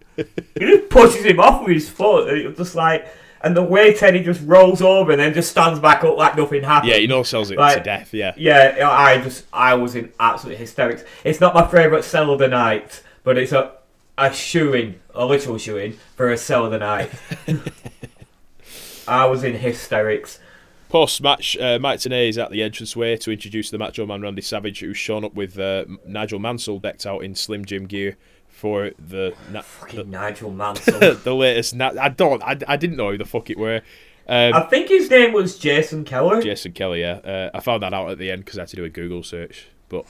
just 0.61 0.89
pushes 0.89 1.25
him 1.25 1.41
off 1.41 1.63
with 1.63 1.75
his 1.75 1.89
foot. 1.89 2.29
and 2.29 2.39
It's 2.39 2.57
just 2.59 2.77
like, 2.77 3.09
and 3.41 3.57
the 3.57 3.65
way 3.65 3.93
Teddy 3.93 4.23
just 4.23 4.41
rolls 4.45 4.81
over 4.81 5.11
and 5.11 5.21
then 5.21 5.35
just 5.35 5.51
stands 5.51 5.81
back 5.81 6.05
up 6.05 6.17
like 6.17 6.37
nothing 6.37 6.63
happened. 6.63 6.93
Yeah, 6.93 6.99
he 6.99 7.09
no 7.09 7.25
sells 7.25 7.51
it 7.51 7.57
to 7.57 7.81
death. 7.83 8.15
Yeah. 8.15 8.33
Yeah, 8.37 8.89
I 8.89 9.21
just 9.21 9.45
I 9.53 9.75
was 9.75 9.97
in 9.97 10.13
absolute 10.21 10.57
hysterics. 10.59 11.03
It's 11.25 11.41
not 11.41 11.55
my 11.55 11.67
favourite 11.67 12.05
sell 12.05 12.31
of 12.31 12.39
the 12.39 12.47
night, 12.47 13.03
but 13.25 13.37
it's 13.37 13.51
a 13.51 13.73
a 14.17 14.33
shoeing, 14.33 15.01
a 15.17 15.27
literal 15.27 15.59
shoeing 15.59 15.99
for 16.15 16.31
a 16.31 16.37
sell 16.37 16.67
of 16.67 16.71
the 16.71 16.79
night. 16.79 17.11
I 19.09 19.27
was 19.27 19.43
in 19.43 19.55
hysterics. 19.55 20.39
Post 20.93 21.23
match, 21.23 21.57
uh, 21.57 21.79
Mike 21.81 22.01
Tenay 22.01 22.29
is 22.29 22.37
at 22.37 22.51
the 22.51 22.61
entranceway 22.61 23.17
to 23.17 23.33
introduce 23.33 23.71
the 23.71 23.79
Macho 23.79 24.05
Man 24.05 24.21
Randy 24.21 24.43
Savage, 24.43 24.81
who's 24.81 24.99
shown 24.99 25.25
up 25.25 25.33
with 25.33 25.59
uh, 25.59 25.87
Nigel 26.07 26.39
Mansell 26.39 26.79
decked 26.81 27.07
out 27.07 27.25
in 27.25 27.35
Slim 27.35 27.65
Jim 27.65 27.87
gear 27.87 28.19
for 28.47 28.91
the 28.99 29.35
na- 29.51 29.63
Fucking 29.63 30.11
Nigel 30.11 30.51
Mansell. 30.53 31.01
the, 31.01 31.13
the 31.15 31.35
latest. 31.35 31.75
Na- 31.75 31.95
I 31.99 32.11
don't. 32.11 32.43
I, 32.43 32.59
I 32.69 32.77
didn't 32.77 32.97
know 32.99 33.11
who 33.11 33.17
the 33.17 33.25
fuck 33.25 33.49
it 33.49 33.57
were. 33.57 33.81
Um, 34.29 34.53
I 34.53 34.61
think 34.65 34.89
his 34.91 35.09
name 35.09 35.33
was 35.33 35.59
Jason 35.59 36.05
Keller. 36.05 36.43
Jason 36.43 36.73
Keller, 36.73 36.99
Yeah, 36.99 37.13
uh, 37.25 37.51
I 37.55 37.61
found 37.61 37.83
that 37.85 37.95
out 37.95 38.11
at 38.11 38.19
the 38.19 38.31
end 38.31 38.45
because 38.45 38.59
I 38.59 38.63
had 38.63 38.69
to 38.69 38.77
do 38.77 38.85
a 38.85 38.91
Google 38.91 39.23
search. 39.23 39.69
But 39.89 40.05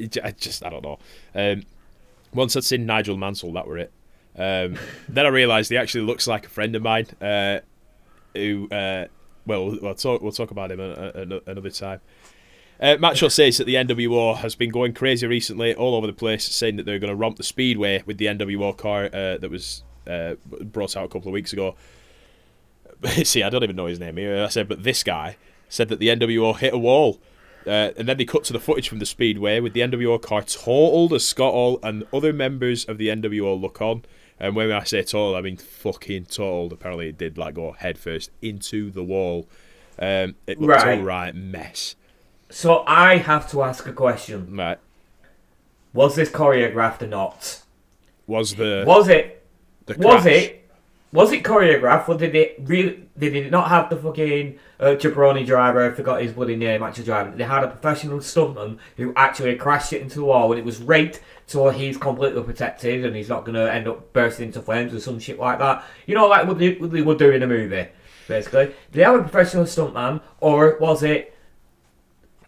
I 0.00 0.30
just 0.30 0.64
I 0.64 0.70
don't 0.70 0.82
know. 0.84 0.98
Um, 1.34 1.64
once 2.32 2.56
I'd 2.56 2.64
seen 2.64 2.86
Nigel 2.86 3.18
Mansell, 3.18 3.52
that 3.52 3.66
were 3.66 3.76
it. 3.76 3.92
Um, 4.38 4.78
then 5.10 5.26
I 5.26 5.28
realised 5.28 5.70
he 5.70 5.76
actually 5.76 6.06
looks 6.06 6.26
like 6.26 6.46
a 6.46 6.48
friend 6.48 6.74
of 6.74 6.80
mine. 6.80 7.08
Uh, 7.20 7.58
who 8.34 8.68
uh, 8.70 9.06
well 9.46 9.78
we'll 9.80 9.94
talk 9.94 10.22
we'll 10.22 10.32
talk 10.32 10.50
about 10.50 10.70
him 10.72 10.80
another 10.80 11.70
time. 11.70 12.00
Uh, 12.80 12.96
Macho 12.98 13.28
says 13.28 13.58
that 13.58 13.64
the 13.64 13.76
NWO 13.76 14.36
has 14.36 14.54
been 14.54 14.70
going 14.70 14.94
crazy 14.94 15.26
recently, 15.26 15.74
all 15.74 15.94
over 15.94 16.06
the 16.06 16.12
place, 16.12 16.44
saying 16.44 16.76
that 16.76 16.84
they're 16.84 16.98
going 16.98 17.10
to 17.10 17.16
romp 17.16 17.36
the 17.36 17.44
speedway 17.44 18.02
with 18.04 18.18
the 18.18 18.26
NWO 18.26 18.76
car 18.76 19.04
uh, 19.06 19.38
that 19.38 19.48
was 19.48 19.84
uh, 20.08 20.34
brought 20.44 20.96
out 20.96 21.04
a 21.04 21.08
couple 21.08 21.28
of 21.28 21.32
weeks 21.32 21.52
ago. 21.52 21.76
See, 23.24 23.42
I 23.42 23.50
don't 23.50 23.62
even 23.62 23.76
know 23.76 23.86
his 23.86 24.00
name 24.00 24.16
here. 24.16 24.42
I 24.42 24.48
said, 24.48 24.68
but 24.68 24.82
this 24.82 25.02
guy 25.02 25.36
said 25.68 25.88
that 25.88 25.98
the 25.98 26.08
NWO 26.08 26.56
hit 26.56 26.74
a 26.74 26.78
wall. 26.78 27.20
Uh, 27.66 27.92
and 27.96 28.06
then 28.06 28.18
they 28.18 28.26
cut 28.26 28.44
to 28.44 28.52
the 28.52 28.60
footage 28.60 28.88
from 28.88 28.98
the 28.98 29.06
speedway 29.06 29.58
with 29.58 29.72
the 29.72 29.80
NWO 29.80 30.20
car 30.20 30.42
totaled 30.42 31.14
as 31.14 31.26
Scott 31.26 31.52
Hall 31.52 31.78
and 31.82 32.04
other 32.12 32.32
members 32.32 32.84
of 32.84 32.98
the 32.98 33.08
NWO 33.08 33.58
look 33.58 33.80
on. 33.80 34.04
And 34.40 34.56
when 34.56 34.72
I 34.72 34.82
say 34.84 35.02
totaled, 35.02 35.36
I 35.36 35.40
mean 35.40 35.56
fucking 35.56 36.26
totaled. 36.26 36.72
Apparently, 36.72 37.08
it 37.08 37.18
did 37.18 37.38
like 37.38 37.54
go 37.54 37.72
headfirst 37.72 38.30
into 38.42 38.90
the 38.90 39.04
wall. 39.04 39.46
Um, 39.98 40.34
it 40.46 40.60
looked 40.60 40.82
Right. 40.82 40.98
a 40.98 41.02
right 41.02 41.34
mess. 41.34 41.94
So 42.50 42.84
I 42.86 43.16
have 43.18 43.50
to 43.52 43.62
ask 43.62 43.86
a 43.86 43.92
question: 43.92 44.56
Right. 44.56 44.78
Was 45.92 46.16
this 46.16 46.30
choreographed 46.30 47.02
or 47.02 47.06
not? 47.06 47.62
Was 48.26 48.54
the 48.54 48.84
Was 48.86 49.08
it? 49.08 49.44
the 49.86 49.94
Was 49.98 50.26
it? 50.26 50.60
was 51.12 51.30
it 51.30 51.44
choreographed 51.44 52.08
or 52.08 52.16
did 52.16 52.34
it 52.34 52.56
really? 52.64 53.06
Did 53.16 53.36
it 53.36 53.50
not 53.52 53.68
have 53.68 53.88
the 53.90 53.96
fucking 53.96 54.58
uh, 54.80 54.96
jabroni 54.98 55.46
driver? 55.46 55.88
I 55.88 55.94
forgot 55.94 56.20
his 56.20 56.32
bloody 56.32 56.56
name. 56.56 56.82
Actual 56.82 57.04
driver. 57.04 57.30
They 57.36 57.44
had 57.44 57.62
a 57.62 57.68
professional 57.68 58.18
stuntman 58.18 58.78
who 58.96 59.12
actually 59.14 59.54
crashed 59.54 59.92
it 59.92 60.02
into 60.02 60.16
the 60.16 60.24
wall 60.24 60.50
and 60.50 60.58
it 60.58 60.64
was 60.64 60.80
rigged 60.82 61.20
so 61.46 61.68
he's 61.70 61.96
completely 61.96 62.42
protected 62.42 63.04
and 63.04 63.14
he's 63.14 63.28
not 63.28 63.44
going 63.44 63.54
to 63.54 63.72
end 63.72 63.86
up 63.88 64.12
bursting 64.12 64.46
into 64.46 64.62
flames 64.62 64.94
or 64.94 65.00
some 65.00 65.18
shit 65.18 65.38
like 65.38 65.58
that. 65.58 65.84
You 66.06 66.14
know, 66.14 66.26
like 66.26 66.46
what 66.46 66.58
they, 66.58 66.74
what 66.74 66.90
they 66.90 67.02
would 67.02 67.18
do 67.18 67.30
in 67.30 67.42
a 67.42 67.46
movie. 67.46 67.86
Basically, 68.26 68.66
did 68.66 68.74
they 68.92 69.02
have 69.02 69.14
a 69.16 69.22
professional 69.22 69.64
stuntman 69.64 70.20
or 70.40 70.76
was 70.80 71.02
it? 71.02 71.30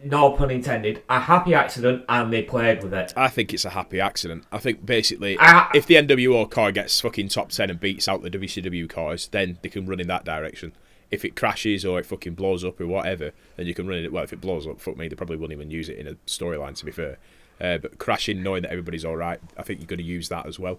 no 0.05 0.31
pun 0.33 0.51
intended, 0.51 1.03
a 1.09 1.19
happy 1.19 1.55
accident 1.55 2.05
and 2.09 2.31
they 2.33 2.43
played 2.43 2.83
with 2.83 2.93
it. 2.93 3.13
I 3.17 3.29
think 3.29 3.55
it's 3.55 3.65
a 3.65 3.71
happy 3.71 3.99
accident. 3.99 4.45
I 4.53 4.59
think 4.59 4.85
basically, 4.85 5.37
Ah. 5.41 5.71
if 5.75 5.87
the 5.87 5.95
NWO 5.97 6.49
car 6.51 6.71
gets 6.71 7.01
fucking 7.01 7.29
top 7.29 7.49
10 7.49 7.71
and 7.71 7.81
beats 7.81 8.07
out 8.07 8.23
the 8.23 8.31
WCW 8.31 8.89
cars, 8.89 9.29
then 9.29 9.59
they 9.63 9.71
can 9.71 9.87
run 9.87 9.99
in 9.99 10.07
that 10.09 10.25
direction. 10.25 10.75
If 11.11 11.25
it 11.25 11.35
crashes 11.35 11.85
or 11.85 11.99
it 11.99 12.05
fucking 12.07 12.35
blows 12.35 12.63
up 12.65 12.81
or 12.81 12.87
whatever, 12.87 13.33
then 13.57 13.67
you 13.67 13.75
can 13.75 13.87
run 13.87 13.99
it. 13.99 14.13
Well, 14.13 14.23
if 14.23 14.33
it 14.35 14.41
blows 14.41 14.67
up, 14.67 14.81
fuck 14.81 14.97
me, 14.99 15.09
they 15.09 15.17
probably 15.17 15.37
wouldn't 15.37 15.59
even 15.59 15.71
use 15.71 15.89
it 15.89 15.97
in 15.99 16.07
a 16.07 16.15
storyline, 16.27 16.75
to 16.77 16.85
be 16.85 16.93
fair. 16.93 17.17
Uh, 17.61 17.79
but 17.79 17.99
crashing, 17.99 18.43
knowing 18.43 18.63
that 18.63 18.71
everybody's 18.71 19.05
all 19.05 19.17
right, 19.17 19.41
I 19.57 19.63
think 19.63 19.81
you're 19.81 19.87
going 19.87 19.99
to 19.99 20.05
use 20.05 20.29
that 20.29 20.47
as 20.47 20.59
well. 20.59 20.79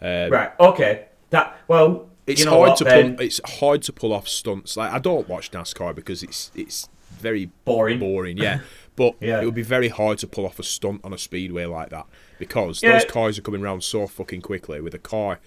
Um, 0.00 0.30
Right, 0.30 0.52
okay. 0.58 1.06
That, 1.30 1.56
well, 1.68 2.08
It's 2.26 2.40
you 2.40 2.46
know 2.46 2.52
hard 2.52 2.68
what, 2.70 2.78
to 2.78 2.84
then? 2.84 3.16
pull. 3.16 3.26
It's 3.26 3.40
hard 3.58 3.82
to 3.82 3.92
pull 3.92 4.12
off 4.12 4.26
stunts. 4.28 4.76
Like 4.76 4.92
I 4.92 4.98
don't 4.98 5.28
watch 5.28 5.50
NASCAR 5.50 5.94
because 5.94 6.22
it's 6.22 6.50
it's 6.54 6.88
very 7.10 7.50
Boring. 7.64 7.98
Boring, 7.98 8.36
yeah. 8.38 8.60
But 8.96 9.16
Yeah. 9.20 9.40
it 9.42 9.44
would 9.44 9.54
be 9.56 9.62
very 9.62 9.88
hard 9.88 10.18
to 10.18 10.26
pull 10.28 10.46
off 10.46 10.58
a 10.60 10.62
stunt 10.62 11.00
on 11.04 11.12
a 11.12 11.18
speedway 11.18 11.64
like 11.64 11.90
that 11.90 12.06
because 12.38 12.80
Yeah. 12.82 12.92
those 12.92 13.04
cars 13.04 13.38
are 13.38 13.42
coming 13.42 13.62
around 13.62 13.82
so 13.82 14.06
fucking 14.06 14.40
quickly. 14.42 14.80
With 14.80 14.94
a 14.94 14.98
car, 15.00 15.40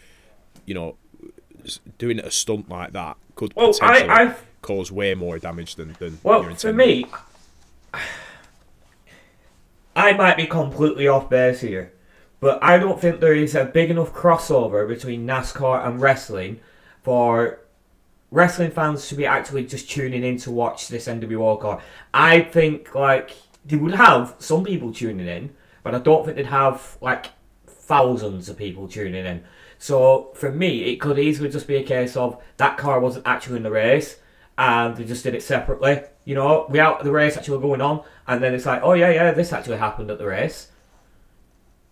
you 0.65 0.73
know, 0.73 0.97
doing 1.97 2.19
a 2.19 2.29
stunt 2.29 2.67
like 2.69 2.91
that 2.93 3.15
could 3.35 3.53
Well, 3.55 3.71
potentially 3.73 4.09
I've- 4.09 4.35
cause 4.61 4.91
way 4.91 5.13
more 5.15 5.39
damage 5.39 5.75
than 5.75 5.95
than 5.99 6.19
Well, 6.23 6.43
you're 6.43 6.55
for 6.55 6.73
me, 6.73 7.05
I 9.97 10.13
might 10.13 10.37
be 10.37 10.45
completely 10.45 11.07
off 11.07 11.27
base 11.27 11.59
here, 11.61 11.91
but 12.39 12.63
I 12.63 12.77
don't 12.77 13.01
think 13.01 13.19
there 13.19 13.33
is 13.33 13.55
a 13.55 13.65
big 13.65 13.89
enough 13.89 14.13
crossover 14.13 14.87
between 14.87 15.25
NASCAR 15.25 15.87
and 15.87 15.99
wrestling 15.99 16.59
for 17.01 17.61
wrestling 18.29 18.69
fans 18.69 19.07
to 19.07 19.15
be 19.15 19.25
actually 19.25 19.65
just 19.65 19.89
tuning 19.89 20.23
in 20.23 20.37
to 20.37 20.51
watch 20.51 20.87
this 20.87 21.07
NWO 21.07 21.59
car. 21.59 21.81
I 22.13 22.41
think 22.41 22.93
like 22.93 23.31
they 23.65 23.75
would 23.75 23.95
have 23.95 24.35
some 24.37 24.63
people 24.63 24.93
tuning 24.93 25.27
in, 25.27 25.55
but 25.81 25.95
I 25.95 25.99
don't 25.99 26.23
think 26.23 26.37
they'd 26.37 26.45
have 26.45 26.99
like 27.01 27.31
thousands 27.65 28.49
of 28.49 28.57
people 28.57 28.87
tuning 28.87 29.25
in. 29.25 29.43
So 29.79 30.31
for 30.35 30.51
me, 30.51 30.91
it 30.91 30.97
could 30.97 31.17
easily 31.17 31.49
just 31.49 31.65
be 31.65 31.77
a 31.77 31.83
case 31.83 32.15
of 32.15 32.39
that 32.57 32.77
car 32.77 32.99
wasn't 32.99 33.25
actually 33.25 33.57
in 33.57 33.63
the 33.63 33.71
race, 33.71 34.17
and 34.57 34.95
they 34.97 35.03
just 35.03 35.23
did 35.23 35.35
it 35.35 35.43
separately. 35.43 36.01
You 36.25 36.35
know, 36.35 36.65
without 36.69 37.03
the 37.03 37.11
race 37.11 37.37
actually 37.37 37.61
going 37.61 37.81
on, 37.81 38.03
and 38.27 38.41
then 38.43 38.53
it's 38.53 38.65
like, 38.65 38.81
oh 38.83 38.93
yeah, 38.93 39.09
yeah, 39.11 39.31
this 39.31 39.53
actually 39.53 39.77
happened 39.77 40.09
at 40.11 40.17
the 40.17 40.25
race. 40.27 40.71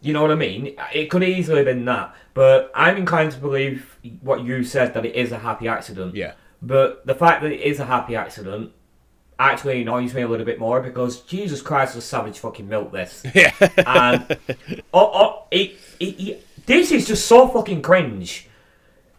You 0.02 0.14
know 0.14 0.22
what 0.22 0.32
I 0.32 0.36
mean? 0.36 0.76
It 0.94 1.10
could 1.10 1.24
easily 1.24 1.58
have 1.58 1.66
been 1.66 1.86
that, 1.86 2.14
but 2.34 2.72
I'm 2.76 2.98
inclined 2.98 3.32
to 3.32 3.38
believe 3.40 3.98
what 4.22 4.44
you 4.44 4.64
said 4.64 4.94
that 4.94 5.06
it 5.06 5.16
is 5.16 5.32
a 5.32 5.40
happy 5.40 5.68
accident. 5.68 6.16
Yeah. 6.16 6.34
But 6.62 7.06
the 7.06 7.16
fact 7.16 7.42
that 7.44 7.52
it 7.52 7.62
is 7.62 7.80
a 7.80 7.86
happy 7.86 8.16
accident 8.16 8.72
actually 9.40 9.82
annoys 9.82 10.14
me 10.14 10.22
a 10.22 10.28
little 10.28 10.46
bit 10.46 10.60
more 10.60 10.80
because 10.82 11.22
Jesus 11.22 11.62
Christ, 11.62 11.96
the 11.96 12.02
savage 12.02 12.40
fucking 12.40 12.68
milk 12.68 12.92
this. 12.92 13.24
Yeah. 13.34 13.52
and 13.78 14.38
oh, 14.94 15.12
oh, 15.14 15.44
it, 15.52 15.78
it, 16.00 16.06
it- 16.20 16.48
this 16.66 16.92
is 16.92 17.06
just 17.06 17.28
so 17.28 17.48
fucking 17.48 17.84
cringe, 17.84 18.48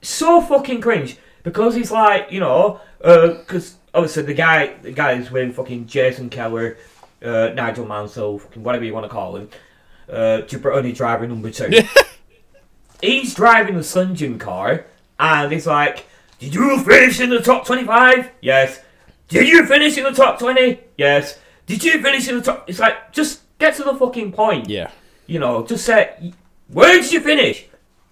so 0.02 0.40
fucking 0.40 0.80
cringe 0.80 1.16
because 1.46 1.76
he's 1.76 1.92
like, 1.92 2.32
you 2.32 2.40
know, 2.40 2.80
because 2.98 3.76
obviously 3.94 4.24
the 4.24 4.34
guy, 4.34 4.74
the 4.82 4.90
guy 4.90 5.12
is 5.12 5.30
with 5.30 5.54
fucking 5.54 5.86
Jason 5.86 6.28
Keller, 6.28 6.76
uh, 7.24 7.50
Nigel 7.54 7.86
Mansell, 7.86 8.40
fucking 8.40 8.64
whatever 8.64 8.84
you 8.84 8.92
want 8.92 9.04
to 9.04 9.08
call 9.08 9.36
him, 9.36 9.48
uh, 10.10 10.42
Jabroni 10.42 10.92
driver 10.94 11.24
number 11.24 11.52
two. 11.52 11.70
he's 13.00 13.32
driving 13.32 13.76
the 13.76 13.82
Sungeon 13.82 14.40
car, 14.40 14.86
and 15.20 15.52
he's 15.52 15.68
like, 15.68 16.06
"Did 16.40 16.52
you 16.52 16.82
finish 16.82 17.20
in 17.20 17.30
the 17.30 17.40
top 17.40 17.64
twenty-five? 17.64 18.28
Yes. 18.40 18.80
Did 19.28 19.46
you 19.46 19.64
finish 19.66 19.96
in 19.96 20.02
the 20.02 20.10
top 20.10 20.40
twenty? 20.40 20.80
Yes. 20.98 21.38
Did 21.66 21.84
you 21.84 22.02
finish 22.02 22.28
in 22.28 22.38
the 22.38 22.42
top?" 22.42 22.68
It's 22.68 22.80
like, 22.80 23.12
just 23.12 23.42
get 23.60 23.76
to 23.76 23.84
the 23.84 23.94
fucking 23.94 24.32
point. 24.32 24.68
yeah. 24.68 24.90
You 25.28 25.38
know, 25.38 25.64
just 25.64 25.84
say, 25.86 26.32
"Where 26.66 27.00
did 27.00 27.12
you 27.12 27.20
finish?" 27.20 27.66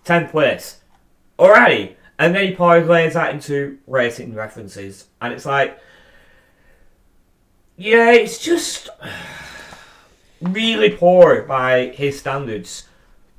Tenth 0.04 0.30
place. 0.30 0.80
Alrighty. 1.36 1.94
And 2.18 2.34
then 2.34 2.46
he 2.48 2.54
parlays 2.54 3.14
that 3.14 3.34
into 3.34 3.78
racing 3.86 4.34
references, 4.34 5.06
and 5.20 5.32
it's 5.32 5.44
like, 5.44 5.78
yeah, 7.76 8.12
it's 8.12 8.38
just 8.38 8.88
really 10.40 10.90
poor 10.90 11.42
by 11.42 11.86
his 11.88 12.18
standards. 12.20 12.84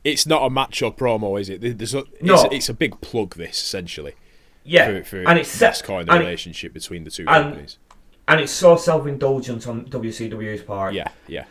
It's 0.04 0.26
not 0.28 0.44
a 0.46 0.50
macho 0.50 0.92
promo, 0.92 1.40
is 1.40 1.50
it? 1.50 1.62
There's 1.78 1.94
a, 1.96 2.04
No. 2.22 2.36
it's, 2.36 2.54
it's 2.54 2.70
a 2.70 2.74
big 2.74 3.00
plug. 3.02 3.36
This 3.36 3.64
essentially 3.64 4.14
Yeah, 4.64 4.88
for, 5.00 5.04
for 5.04 5.30
and 5.30 5.40
it's 5.40 5.50
set, 5.50 5.82
kind 5.84 6.02
of 6.02 6.08
the 6.08 6.16
it- 6.16 6.20
relationship 6.20 6.74
between 6.74 7.04
the 7.06 7.12
two 7.12 7.24
and- 7.28 7.46
companies. 7.46 7.78
and 8.28 8.40
it's 8.42 8.52
so 8.52 8.76
self-indulgent 8.76 9.68
on 9.68 9.86
WCW's 9.86 10.62
part. 10.64 10.94
Yeah, 10.94 11.08
yeah. 11.28 11.46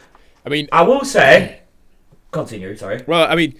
I 0.46 0.50
mean, 0.50 0.68
I 0.70 0.82
will 0.82 1.04
say, 1.04 1.60
continue. 2.30 2.76
Sorry. 2.76 3.02
Well, 3.06 3.26
I 3.28 3.34
mean, 3.34 3.54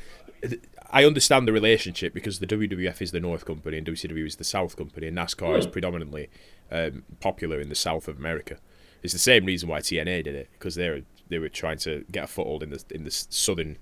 I 0.94 1.04
understand 1.04 1.48
the 1.48 1.52
relationship 1.52 2.14
because 2.14 2.38
the 2.38 2.46
WWF 2.46 3.02
is 3.02 3.10
the 3.10 3.18
North 3.18 3.44
Company 3.44 3.78
and 3.78 3.86
WCW 3.86 4.24
is 4.24 4.36
the 4.36 4.44
South 4.44 4.76
Company, 4.76 5.08
and 5.08 5.18
NASCAR 5.18 5.58
is 5.58 5.66
predominantly 5.66 6.30
um, 6.70 7.02
popular 7.18 7.60
in 7.60 7.68
the 7.68 7.74
South 7.74 8.06
of 8.06 8.16
America. 8.16 8.58
It's 9.02 9.12
the 9.12 9.18
same 9.18 9.44
reason 9.44 9.68
why 9.68 9.80
TNA 9.80 10.22
did 10.22 10.36
it 10.36 10.50
because 10.52 10.76
they 10.76 10.88
were 10.88 11.00
they 11.28 11.38
were 11.38 11.48
trying 11.48 11.78
to 11.78 12.04
get 12.12 12.24
a 12.24 12.26
foothold 12.28 12.62
in 12.62 12.70
the 12.70 12.84
in 12.90 13.02
the 13.02 13.10
southern 13.10 13.78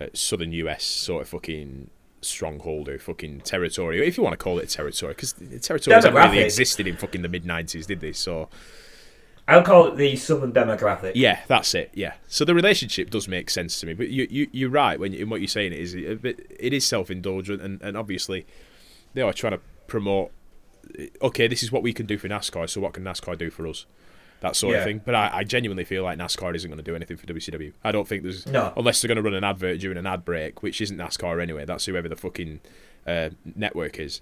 uh, 0.00 0.06
southern 0.14 0.50
US 0.52 0.82
sort 0.82 1.22
of 1.22 1.28
fucking 1.28 1.90
stronghold 2.22 2.88
or 2.88 2.98
fucking 2.98 3.42
territory, 3.42 4.04
if 4.04 4.16
you 4.16 4.24
want 4.24 4.32
to 4.32 4.42
call 4.42 4.58
it 4.58 4.68
territory, 4.68 5.14
because 5.14 5.34
territory 5.60 5.94
hasn't 5.94 6.14
really 6.14 6.40
existed 6.40 6.88
in 6.88 6.96
fucking 6.96 7.22
the 7.22 7.28
mid 7.28 7.44
'90s, 7.44 7.86
did 7.86 8.00
they? 8.00 8.12
So 8.12 8.48
I'll 9.48 9.62
call 9.62 9.88
it 9.88 9.96
the 9.96 10.14
Southern 10.16 10.52
demographic. 10.52 11.12
yeah, 11.14 11.40
that's 11.48 11.74
it. 11.74 11.90
Yeah. 11.94 12.14
So 12.28 12.44
the 12.44 12.54
relationship 12.54 13.10
does 13.10 13.26
make 13.28 13.50
sense 13.50 13.80
to 13.80 13.86
me, 13.86 13.94
but 13.94 14.08
you 14.08 14.26
you 14.30 14.48
you're 14.52 14.70
right 14.70 14.98
when 15.00 15.12
you, 15.12 15.20
in 15.20 15.30
what 15.30 15.40
you're 15.40 15.48
saying. 15.48 15.72
It 15.72 15.80
is 15.80 15.94
a 15.94 16.14
bit, 16.14 16.46
it 16.58 16.72
is 16.72 16.84
self 16.86 17.10
indulgent, 17.10 17.60
and, 17.60 17.82
and 17.82 17.96
obviously 17.96 18.46
they 19.14 19.22
are 19.22 19.32
trying 19.32 19.52
to 19.54 19.60
promote. 19.88 20.30
Okay, 21.20 21.46
this 21.48 21.62
is 21.62 21.70
what 21.72 21.82
we 21.82 21.92
can 21.92 22.06
do 22.06 22.18
for 22.18 22.28
NASCAR. 22.28 22.68
So 22.68 22.80
what 22.80 22.92
can 22.94 23.04
NASCAR 23.04 23.36
do 23.36 23.50
for 23.50 23.66
us? 23.66 23.86
That 24.40 24.56
sort 24.56 24.74
of 24.76 24.82
thing. 24.84 25.00
But 25.04 25.14
I, 25.14 25.30
I 25.32 25.44
genuinely 25.44 25.84
feel 25.84 26.02
like 26.02 26.18
NASCAR 26.18 26.54
isn't 26.56 26.68
going 26.68 26.82
to 26.82 26.88
do 26.90 26.96
anything 26.96 27.16
for 27.16 27.26
WCW. 27.26 27.72
I 27.84 27.92
don't 27.92 28.08
think 28.08 28.24
there's 28.24 28.44
No. 28.46 28.72
unless 28.76 29.00
they're 29.00 29.08
going 29.08 29.16
to 29.16 29.22
run 29.22 29.34
an 29.34 29.44
advert 29.44 29.78
during 29.78 29.96
an 29.96 30.06
ad 30.06 30.24
break, 30.24 30.62
which 30.64 30.80
isn't 30.80 30.96
NASCAR 30.96 31.40
anyway. 31.40 31.64
That's 31.64 31.86
whoever 31.86 32.08
the 32.08 32.16
fucking 32.16 32.60
uh, 33.06 33.30
network 33.54 34.00
is. 34.00 34.20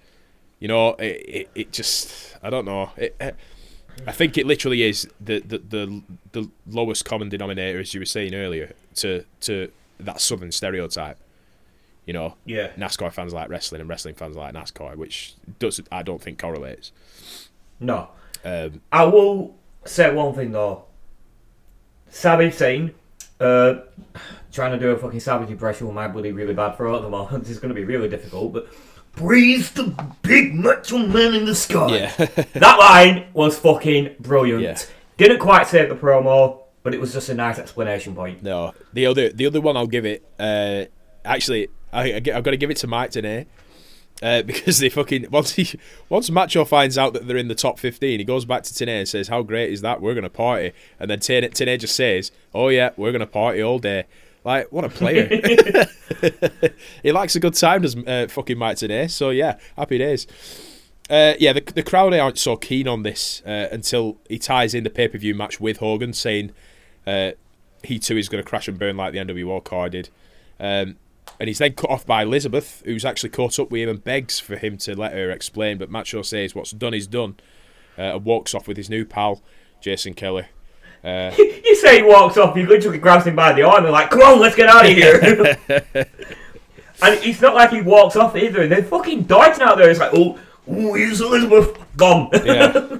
You 0.59 0.67
know, 0.67 0.89
it, 0.93 1.03
it, 1.27 1.49
it 1.55 1.71
just 1.71 2.37
I 2.43 2.51
don't 2.51 2.65
know. 2.65 2.91
It, 2.97 3.15
I 4.07 4.11
think 4.11 4.37
it 4.37 4.45
literally 4.47 4.83
is 4.83 5.07
the, 5.19 5.39
the 5.39 5.57
the 5.59 6.03
the 6.31 6.49
lowest 6.67 7.05
common 7.05 7.29
denominator, 7.29 7.79
as 7.79 7.93
you 7.93 7.99
were 8.01 8.05
saying 8.05 8.33
earlier, 8.33 8.73
to 8.95 9.25
to 9.41 9.71
that 9.99 10.19
southern 10.21 10.51
stereotype. 10.51 11.17
You 12.05 12.13
know, 12.13 12.35
Yeah. 12.45 12.69
NASCAR 12.77 13.11
fans 13.13 13.31
like 13.31 13.47
wrestling 13.49 13.79
and 13.79 13.89
wrestling 13.89 14.15
fans 14.15 14.35
like 14.35 14.53
NASCAR, 14.55 14.95
which 14.95 15.35
does 15.59 15.79
I 15.91 16.01
don't 16.01 16.21
think 16.21 16.39
correlates. 16.39 16.91
No. 17.79 18.09
Um, 18.43 18.81
I 18.91 19.03
will 19.05 19.55
say 19.85 20.13
one 20.13 20.33
thing 20.33 20.51
though. 20.51 20.85
Savage 22.09 22.55
saying, 22.55 22.91
uh, 23.39 23.75
trying 24.51 24.71
to 24.71 24.79
do 24.79 24.89
a 24.91 24.97
fucking 24.97 25.19
savage 25.19 25.49
impression 25.49 25.85
with 25.87 25.95
my 25.95 26.07
bloody 26.07 26.31
really 26.31 26.53
bad 26.53 26.75
throat 26.75 26.97
at 26.97 27.01
the 27.03 27.09
moment. 27.09 27.47
is 27.47 27.59
going 27.59 27.69
to 27.69 27.75
be 27.75 27.85
really 27.85 28.09
difficult, 28.09 28.53
but. 28.53 28.67
Breeze 29.13 29.71
the 29.71 29.93
big 30.21 30.53
macho 30.55 30.97
man 30.99 31.33
in 31.33 31.45
the 31.45 31.55
sky. 31.55 31.95
yeah, 31.97 32.15
That 32.53 32.77
line 32.79 33.27
was 33.33 33.57
fucking 33.59 34.15
brilliant. 34.19 34.61
Yeah. 34.63 34.77
Didn't 35.17 35.39
quite 35.39 35.67
save 35.67 35.89
the 35.89 35.95
promo, 35.95 36.61
but 36.81 36.93
it 36.93 36.99
was 36.99 37.13
just 37.13 37.29
a 37.29 37.33
nice 37.35 37.59
explanation 37.59 38.15
point. 38.15 38.41
no. 38.41 38.73
The 38.93 39.05
other 39.05 39.29
the 39.29 39.45
other 39.45 39.61
one 39.61 39.77
I'll 39.77 39.85
give 39.87 40.05
it. 40.05 40.23
Uh, 40.39 40.85
actually, 41.23 41.67
I, 41.93 42.13
I 42.13 42.21
have 42.33 42.43
got 42.43 42.51
to 42.51 42.57
give 42.57 42.71
it 42.71 42.77
to 42.77 42.87
Mike 42.87 43.11
Tenay. 43.11 43.45
Uh, 44.23 44.41
because 44.45 44.77
they 44.79 44.89
fucking 44.89 45.27
once 45.31 45.53
he 45.53 45.77
once 46.09 46.29
Macho 46.29 46.63
finds 46.63 46.97
out 46.97 47.13
that 47.13 47.27
they're 47.27 47.37
in 47.37 47.47
the 47.47 47.55
top 47.55 47.79
fifteen, 47.79 48.19
he 48.19 48.23
goes 48.25 48.45
back 48.45 48.63
to 48.63 48.73
Tenay 48.73 48.99
and 48.99 49.07
says, 49.07 49.27
"How 49.27 49.41
great 49.43 49.71
is 49.71 49.81
that? 49.81 50.01
We're 50.01 50.13
gonna 50.15 50.29
party." 50.29 50.71
And 50.99 51.09
then 51.11 51.19
Tenay 51.19 51.79
just 51.79 51.95
says, 51.95 52.31
"Oh 52.53 52.69
yeah, 52.69 52.91
we're 52.97 53.11
gonna 53.11 53.27
party 53.27 53.61
all 53.61 53.79
day." 53.79 54.05
Like 54.43 54.71
what 54.71 54.85
a 54.85 54.89
player! 54.89 55.27
he 57.03 57.11
likes 57.11 57.35
a 57.35 57.39
good 57.39 57.53
time, 57.53 57.81
does 57.81 57.95
uh, 57.95 58.27
fucking 58.29 58.57
Mike 58.57 58.77
Tenay? 58.77 59.09
So 59.09 59.29
yeah, 59.29 59.59
happy 59.77 59.97
days. 59.97 60.27
Uh, 61.09 61.33
yeah, 61.39 61.51
the, 61.51 61.61
the 61.61 61.83
crowd 61.83 62.13
aren't 62.13 62.37
so 62.37 62.55
keen 62.55 62.87
on 62.87 63.03
this 63.03 63.41
uh, 63.45 63.67
until 63.71 64.17
he 64.29 64.39
ties 64.39 64.73
in 64.73 64.83
the 64.83 64.89
pay 64.89 65.07
per 65.07 65.17
view 65.17 65.35
match 65.35 65.59
with 65.59 65.77
Hogan, 65.77 66.13
saying 66.13 66.51
uh, 67.05 67.31
he 67.83 67.99
too 67.99 68.17
is 68.17 68.29
going 68.29 68.43
to 68.43 68.49
crash 68.49 68.67
and 68.67 68.79
burn 68.79 68.97
like 68.97 69.13
the 69.13 69.19
NWO 69.19 69.63
car 69.63 69.89
did. 69.89 70.09
Um, 70.59 70.97
and 71.39 71.47
he's 71.47 71.57
then 71.57 71.73
cut 71.73 71.89
off 71.89 72.05
by 72.05 72.23
Elizabeth, 72.23 72.81
who's 72.85 73.05
actually 73.05 73.29
caught 73.29 73.59
up 73.59 73.71
with 73.71 73.81
him 73.81 73.89
and 73.89 74.03
begs 74.03 74.39
for 74.39 74.55
him 74.57 74.77
to 74.77 74.95
let 74.95 75.13
her 75.13 75.31
explain. 75.31 75.77
But 75.77 75.89
Macho 75.89 76.21
says 76.21 76.55
what's 76.55 76.71
done 76.71 76.93
is 76.93 77.07
done, 77.07 77.35
uh, 77.97 78.15
and 78.15 78.25
walks 78.25 78.53
off 78.53 78.67
with 78.67 78.77
his 78.77 78.89
new 78.89 79.05
pal, 79.05 79.41
Jason 79.81 80.13
Keller. 80.13 80.47
Uh, 81.03 81.31
you 81.37 81.75
say 81.75 81.97
he 81.97 82.03
walks 82.03 82.37
off, 82.37 82.55
he 82.55 82.65
literally 82.65 82.97
grabs 82.97 83.25
him 83.25 83.35
by 83.35 83.53
the 83.53 83.63
arm 83.63 83.83
and 83.83 83.93
like, 83.93 84.09
come 84.09 84.21
on, 84.21 84.39
let's 84.39 84.55
get 84.55 84.69
out 84.69 84.85
of 84.85 84.91
here. 84.91 85.19
and 87.01 87.19
it's 87.23 87.41
not 87.41 87.55
like 87.55 87.71
he 87.71 87.81
walks 87.81 88.15
off 88.15 88.35
either, 88.35 88.61
and 88.61 88.71
they're 88.71 88.83
fucking 88.83 89.23
darting 89.23 89.63
out 89.63 89.77
there. 89.77 89.89
It's 89.89 89.99
like, 89.99 90.11
oh, 90.13 90.37
oh 90.67 90.93
here's 90.93 91.21
Elizabeth, 91.21 91.77
gone. 91.97 92.29
yeah. 92.45 92.97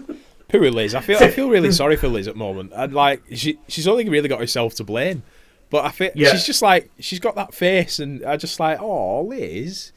Poor 0.49 0.69
Liz. 0.69 0.95
I 0.95 0.99
feel 0.99 1.17
I 1.17 1.29
feel 1.29 1.49
really 1.49 1.71
sorry 1.71 1.95
for 1.95 2.09
Liz 2.09 2.27
at 2.27 2.33
the 2.33 2.39
moment. 2.39 2.73
And 2.75 2.93
like 2.93 3.21
she 3.33 3.57
she's 3.69 3.87
only 3.87 4.09
really 4.09 4.27
got 4.27 4.41
herself 4.41 4.75
to 4.75 4.83
blame. 4.83 5.23
But 5.69 5.85
I 5.85 5.91
feel 5.91 6.11
Yeah. 6.13 6.31
she's 6.31 6.45
just 6.45 6.61
like 6.61 6.91
she's 6.99 7.19
got 7.19 7.35
that 7.35 7.53
face 7.53 7.99
and 7.99 8.25
I 8.25 8.35
just 8.35 8.59
like, 8.59 8.81
oh 8.81 9.21
Liz. 9.21 9.93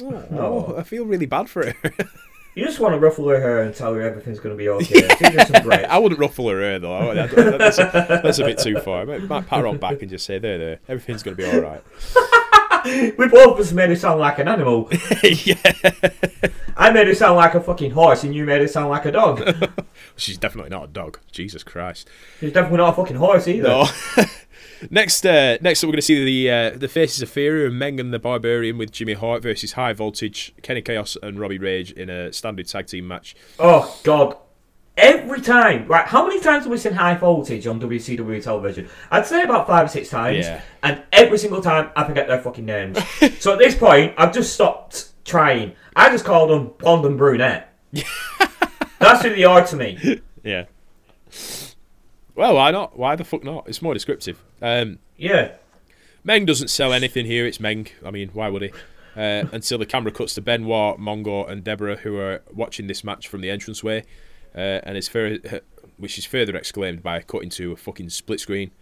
Oh, 0.00 0.76
I 0.78 0.84
feel 0.84 1.06
really 1.06 1.26
bad 1.26 1.48
for 1.50 1.66
her. 1.66 1.74
You 2.56 2.64
just 2.64 2.80
want 2.80 2.94
to 2.94 2.98
ruffle 2.98 3.28
her 3.28 3.38
hair 3.38 3.62
and 3.62 3.74
tell 3.74 3.92
her 3.94 4.00
everything's 4.00 4.40
going 4.40 4.54
to 4.54 4.58
be 4.58 4.68
okay. 4.70 5.06
Give 5.18 5.34
her 5.34 5.44
some 5.44 5.62
break. 5.62 5.84
I 5.84 5.98
wouldn't 5.98 6.18
ruffle 6.18 6.48
her 6.48 6.58
hair 6.60 6.78
though. 6.78 6.92
I- 6.94 7.24
I- 7.24 7.26
that's, 7.26 7.78
a, 7.78 8.20
that's 8.22 8.38
a 8.38 8.44
bit 8.44 8.58
too 8.58 8.78
far. 8.80 9.02
I 9.02 9.04
might, 9.04 9.22
might 9.22 9.46
pat 9.46 9.60
her 9.60 9.66
on 9.66 9.76
back 9.76 10.00
and 10.00 10.08
just 10.10 10.24
say, 10.26 10.38
there, 10.38 10.56
there, 10.58 10.78
everything's 10.88 11.22
going 11.22 11.36
to 11.36 11.42
be 11.42 11.48
all 11.48 11.60
right. 11.60 11.82
We 13.18 13.26
both 13.26 13.56
just 13.58 13.72
made 13.74 13.90
it 13.90 13.98
sound 13.98 14.20
like 14.20 14.38
an 14.38 14.46
animal. 14.46 14.88
yeah. 15.24 15.56
I 16.76 16.90
made 16.92 17.08
it 17.08 17.18
sound 17.18 17.34
like 17.34 17.56
a 17.56 17.60
fucking 17.60 17.90
horse, 17.90 18.22
and 18.22 18.32
you 18.32 18.44
made 18.44 18.62
it 18.62 18.68
sound 18.70 18.90
like 18.90 19.04
a 19.06 19.10
dog. 19.10 19.42
She's 20.16 20.38
definitely 20.38 20.70
not 20.70 20.84
a 20.84 20.86
dog. 20.86 21.18
Jesus 21.32 21.64
Christ. 21.64 22.08
She's 22.38 22.52
definitely 22.52 22.78
not 22.78 22.92
a 22.92 22.96
fucking 22.96 23.16
horse 23.16 23.48
either. 23.48 23.66
No. 23.70 23.86
Next, 24.90 25.24
uh, 25.24 25.56
next 25.60 25.82
up, 25.82 25.88
we're 25.88 25.92
going 25.92 25.98
to 25.98 26.02
see 26.02 26.24
the 26.24 26.50
uh, 26.50 26.78
the 26.78 26.88
faces 26.88 27.22
of 27.22 27.30
Fear 27.30 27.66
and 27.66 27.78
Meng 27.78 27.98
and 27.98 28.12
the 28.12 28.18
Barbarian 28.18 28.76
with 28.78 28.92
Jimmy 28.92 29.14
Hart 29.14 29.42
versus 29.42 29.72
High 29.72 29.92
Voltage, 29.94 30.54
Kenny 30.62 30.82
Chaos 30.82 31.16
and 31.22 31.38
Robbie 31.40 31.58
Rage 31.58 31.92
in 31.92 32.10
a 32.10 32.32
standard 32.32 32.68
tag 32.68 32.86
team 32.86 33.08
match. 33.08 33.34
Oh 33.58 33.98
god. 34.04 34.36
Every 34.98 35.42
time, 35.42 35.86
right? 35.88 36.06
How 36.06 36.26
many 36.26 36.40
times 36.40 36.64
have 36.64 36.70
we 36.72 36.78
seen 36.78 36.94
high 36.94 37.16
voltage 37.16 37.66
on 37.66 37.78
WCW 37.78 38.42
television? 38.42 38.88
I'd 39.10 39.26
say 39.26 39.42
about 39.42 39.66
five 39.66 39.84
or 39.84 39.88
six 39.88 40.08
times, 40.08 40.46
Yeah. 40.46 40.62
and 40.82 41.02
every 41.12 41.36
single 41.36 41.60
time 41.60 41.90
I 41.94 42.04
forget 42.04 42.26
their 42.28 42.40
fucking 42.40 42.64
names. 42.64 42.98
so 43.38 43.52
at 43.52 43.58
this 43.58 43.74
point, 43.74 44.14
I've 44.16 44.32
just 44.32 44.54
stopped 44.54 45.08
trying. 45.26 45.72
I 45.94 46.08
just 46.10 46.24
called 46.24 46.48
them 46.48 46.72
blonde 46.78 47.04
and 47.04 47.18
brunette. 47.18 47.74
That's 48.98 49.22
who 49.22 49.34
they 49.34 49.44
are 49.44 49.66
to 49.66 49.76
me. 49.76 50.20
Yeah. 50.42 50.64
Well, 52.36 52.54
why 52.54 52.70
not? 52.70 52.96
Why 52.98 53.16
the 53.16 53.24
fuck 53.24 53.42
not? 53.42 53.64
It's 53.66 53.82
more 53.82 53.94
descriptive. 53.94 54.42
Um, 54.62 54.98
Yeah. 55.16 55.52
Meng 56.22 56.44
doesn't 56.44 56.68
sell 56.68 56.92
anything 56.92 57.24
here. 57.26 57.46
It's 57.46 57.60
Meng. 57.60 57.86
I 58.04 58.10
mean, 58.10 58.30
why 58.32 58.48
would 58.48 58.62
he? 58.62 58.70
Uh, 59.16 59.44
until 59.52 59.78
the 59.78 59.86
camera 59.86 60.12
cuts 60.12 60.34
to 60.34 60.42
Benoit, 60.42 60.98
Mongo, 60.98 61.48
and 61.48 61.64
Deborah, 61.64 61.96
who 61.96 62.18
are 62.18 62.42
watching 62.52 62.86
this 62.88 63.02
match 63.04 63.28
from 63.28 63.40
the 63.40 63.48
entranceway, 63.48 64.04
uh, 64.54 64.58
and 64.84 64.96
it's 64.98 65.08
fur- 65.08 65.38
which 65.96 66.18
is 66.18 66.26
further 66.26 66.54
exclaimed 66.56 67.02
by 67.02 67.20
cutting 67.20 67.48
to 67.50 67.72
a 67.72 67.76
fucking 67.76 68.10
split 68.10 68.40
screen. 68.40 68.72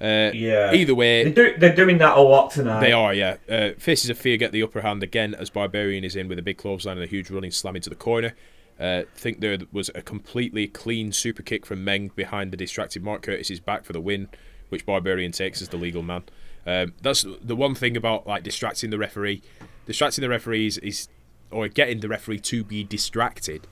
Uh, 0.00 0.30
Yeah. 0.34 0.72
Either 0.74 0.94
way, 0.94 1.24
They 1.24 1.32
do, 1.32 1.54
they're 1.58 1.74
doing 1.74 1.98
that 1.98 2.16
a 2.16 2.20
lot 2.20 2.50
tonight. 2.52 2.80
they 2.80 2.92
are, 2.92 3.12
yeah. 3.14 3.36
Uh, 3.48 3.70
Faces 3.78 4.10
of 4.10 4.18
Fear 4.18 4.36
get 4.36 4.52
the 4.52 4.62
upper 4.62 4.82
hand 4.82 5.02
again 5.02 5.34
as 5.34 5.50
Barbarian 5.50 6.04
is 6.04 6.14
in 6.14 6.28
with 6.28 6.38
a 6.38 6.42
big 6.42 6.58
clothesline 6.58 6.98
and 6.98 7.04
a 7.04 7.08
huge 7.08 7.30
running 7.30 7.50
slam 7.50 7.74
into 7.74 7.90
the 7.90 7.96
corner. 7.96 8.34
Uh, 8.78 9.02
think 9.14 9.40
there 9.40 9.58
was 9.72 9.90
a 9.94 10.02
completely 10.02 10.66
clean 10.66 11.12
super 11.12 11.42
kick 11.42 11.64
from 11.64 11.84
Meng 11.84 12.08
behind 12.16 12.52
the 12.52 12.56
distracted 12.56 13.04
Mark 13.04 13.22
Curtis's 13.22 13.60
back 13.60 13.84
for 13.84 13.92
the 13.92 14.00
win, 14.00 14.28
which 14.68 14.84
Barbarian 14.84 15.32
takes 15.32 15.62
as 15.62 15.68
the 15.68 15.76
legal 15.76 16.02
man. 16.02 16.24
Um, 16.66 16.94
that's 17.02 17.24
the 17.42 17.54
one 17.54 17.74
thing 17.74 17.96
about 17.96 18.26
like 18.26 18.42
distracting 18.42 18.90
the 18.90 18.98
referee. 18.98 19.42
Distracting 19.86 20.22
the 20.22 20.28
referees 20.28 20.78
is, 20.78 21.08
or 21.50 21.68
getting 21.68 22.00
the 22.00 22.08
referee 22.08 22.40
to 22.40 22.64
be 22.64 22.82
distracted, 22.82 23.66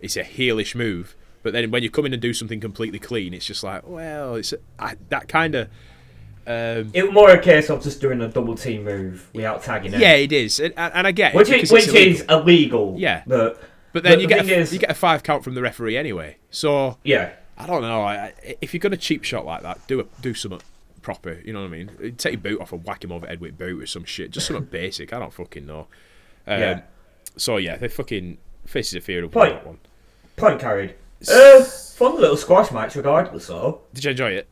it's 0.00 0.16
a 0.16 0.24
heelish 0.24 0.74
move. 0.74 1.16
But 1.42 1.52
then 1.52 1.70
when 1.70 1.82
you 1.82 1.90
come 1.90 2.06
in 2.06 2.12
and 2.12 2.20
do 2.20 2.34
something 2.34 2.60
completely 2.60 2.98
clean, 2.98 3.32
it's 3.34 3.46
just 3.46 3.62
like, 3.62 3.86
well, 3.86 4.34
it's 4.34 4.52
I, 4.78 4.96
that 5.10 5.28
kind 5.28 5.54
of. 5.54 5.68
Um, 6.46 6.90
It 6.92 7.04
was 7.04 7.12
more 7.12 7.30
a 7.30 7.40
case 7.40 7.70
of 7.70 7.82
just 7.82 8.00
doing 8.00 8.20
a 8.20 8.28
double 8.28 8.54
team 8.54 8.84
move 8.84 9.30
without 9.32 9.62
tagging 9.62 9.94
in. 9.94 10.00
yeah, 10.00 10.14
it 10.14 10.32
is, 10.32 10.60
and, 10.60 10.74
and 10.76 11.06
I 11.06 11.12
get 11.12 11.34
it 11.34 11.38
Which, 11.38 11.48
is, 11.50 11.72
which 11.72 11.88
illegal. 11.88 12.12
is 12.12 12.20
illegal. 12.28 12.94
Yeah. 12.98 13.22
But, 13.26 13.62
But 13.94 14.02
then 14.02 14.12
but 14.14 14.20
you 14.20 14.26
the 14.28 14.34
get 14.34 14.46
a, 14.46 14.58
is- 14.60 14.72
you 14.74 14.78
get 14.78 14.90
a 14.90 14.94
five 14.94 15.22
count 15.22 15.42
from 15.42 15.54
the 15.54 15.62
referee 15.62 15.96
anyway. 15.96 16.36
So 16.50 16.98
yeah. 17.02 17.30
I 17.56 17.66
don't 17.66 17.80
know. 17.82 18.02
I, 18.02 18.34
if 18.60 18.74
you're 18.74 18.80
gonna 18.80 18.96
cheap 18.98 19.24
shot 19.24 19.46
like 19.46 19.62
that, 19.62 19.86
do 19.86 20.00
a, 20.00 20.04
do 20.20 20.34
something 20.34 20.60
proper. 21.00 21.40
You 21.44 21.52
know 21.54 21.60
what 21.60 21.66
I 21.66 21.70
mean? 21.70 22.14
Take 22.18 22.32
your 22.34 22.40
boot 22.40 22.60
off 22.60 22.72
and 22.72 22.84
whack 22.84 23.02
him 23.04 23.12
over 23.12 23.26
head 23.26 23.40
with 23.40 23.56
boot 23.56 23.82
or 23.82 23.86
some 23.86 24.04
shit. 24.04 24.30
Just 24.32 24.48
something 24.48 24.64
basic. 24.70 25.12
I 25.14 25.18
don't 25.20 25.32
fucking 25.32 25.64
know. 25.64 25.86
Um, 26.46 26.60
Yeah. 26.60 26.80
So 27.36 27.56
yeah, 27.56 27.76
they 27.76 27.88
fucking 27.88 28.38
faces 28.66 28.94
of 28.94 29.04
fear 29.04 29.22
will 29.22 29.28
Point. 29.30 29.54
that 29.54 29.66
one. 29.66 29.78
Point 30.36 30.60
carried. 30.60 30.94
Uh, 31.30 31.62
fun 31.62 32.16
little 32.20 32.36
squash 32.36 32.70
match, 32.72 32.96
regardless. 32.96 33.46
Though 33.46 33.80
Did 33.94 34.04
you 34.04 34.10
enjoy 34.10 34.30
it? 34.32 34.48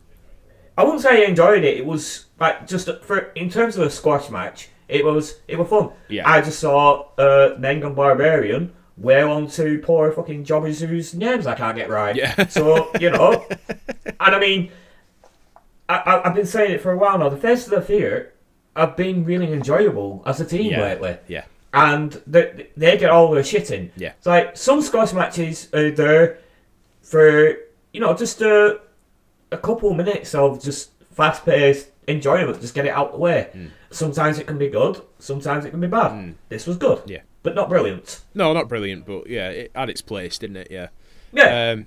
I 0.78 0.84
wouldn't 0.84 1.02
say 1.02 1.22
I 1.24 1.28
enjoyed 1.28 1.64
it. 1.64 1.76
It 1.76 1.84
was 1.84 2.26
like 2.40 2.66
just 2.66 2.88
for 3.02 3.18
in 3.34 3.50
terms 3.50 3.76
of 3.76 3.82
a 3.82 3.90
squash 3.90 4.30
match, 4.30 4.68
it 4.88 5.04
was 5.04 5.40
it 5.48 5.58
was 5.58 5.68
fun. 5.68 5.90
Yeah. 6.08 6.30
I 6.30 6.40
just 6.40 6.60
saw 6.60 7.08
uh, 7.18 7.56
Meng 7.58 7.82
and 7.84 7.94
Barbarian 7.96 8.72
wear 8.96 9.28
on 9.28 9.46
to 9.48 9.78
poor 9.80 10.12
fucking 10.12 10.44
jobbers 10.44 10.80
whose 10.80 11.14
names 11.14 11.46
I 11.46 11.54
can't 11.54 11.76
get 11.76 11.88
right. 11.88 12.14
Yeah. 12.16 12.46
So 12.48 12.90
you 13.00 13.10
know, 13.10 13.46
and 14.06 14.34
I 14.34 14.38
mean, 14.38 14.70
I, 15.88 16.22
I've 16.24 16.34
been 16.34 16.46
saying 16.46 16.72
it 16.72 16.80
for 16.80 16.92
a 16.92 16.96
while 16.98 17.18
now. 17.18 17.28
The 17.28 17.36
Face 17.36 17.64
of 17.66 17.70
the 17.70 17.82
Fear 17.82 18.32
have 18.76 18.96
been 18.96 19.24
really 19.24 19.52
enjoyable 19.52 20.22
as 20.26 20.40
a 20.40 20.44
team 20.44 20.70
Yeah. 20.72 20.80
lately. 20.82 21.16
Yeah. 21.28 21.44
and 21.74 22.12
they, 22.26 22.68
they 22.76 22.96
get 22.98 23.10
all 23.10 23.30
their 23.30 23.44
shit 23.44 23.70
in. 23.70 23.90
Yeah. 23.96 24.12
It's 24.18 24.26
like 24.26 24.56
some 24.56 24.80
squash 24.82 25.12
matches 25.12 25.68
are 25.74 25.90
there 25.90 26.38
for 27.02 27.48
you 27.92 28.00
know 28.00 28.14
just 28.14 28.40
a 28.40 28.80
a 29.50 29.58
couple 29.58 29.90
of 29.90 29.96
minutes 29.96 30.34
of 30.34 30.62
just 30.62 30.90
fast 31.14 31.44
paced 31.44 31.88
enjoyment, 32.08 32.60
just 32.60 32.74
get 32.74 32.86
it 32.86 32.90
out 32.90 33.12
the 33.12 33.18
way. 33.18 33.48
Hmm. 33.52 33.66
Sometimes 33.90 34.38
it 34.38 34.46
can 34.46 34.56
be 34.58 34.68
good, 34.68 35.00
sometimes 35.18 35.64
it 35.66 35.70
can 35.70 35.80
be 35.80 35.86
bad. 35.86 36.34
This 36.48 36.66
was 36.66 36.76
good, 36.78 37.02
Yeah. 37.06 37.20
But 37.42 37.54
not 37.54 37.68
brilliant. 37.68 38.20
No, 38.34 38.52
not 38.52 38.68
brilliant, 38.68 39.06
but 39.06 39.26
yeah, 39.28 39.48
it 39.50 39.72
had 39.74 39.90
its 39.90 40.02
place, 40.02 40.38
didn't 40.38 40.56
it? 40.56 40.68
Yeah. 40.70 40.88
Yeah, 41.32 41.70
Um, 41.70 41.86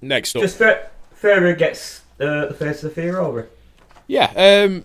next 0.00 0.36
up, 0.36 0.42
just 0.42 0.56
Fer- 0.58 1.54
gets 1.56 2.02
uh, 2.20 2.46
the 2.46 2.54
face 2.54 2.82
of 2.84 2.94
the 2.94 3.00
fear 3.02 3.18
over. 3.18 3.48
yeah, 4.06 4.32
um, 4.36 4.84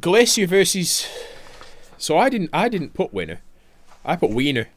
Glacier 0.00 0.46
versus. 0.46 1.06
So 1.98 2.18
I 2.18 2.28
didn't, 2.28 2.50
I 2.52 2.68
didn't 2.68 2.94
put 2.94 3.14
winner. 3.14 3.40
I 4.04 4.16
put 4.16 4.30
Wiener. 4.30 4.68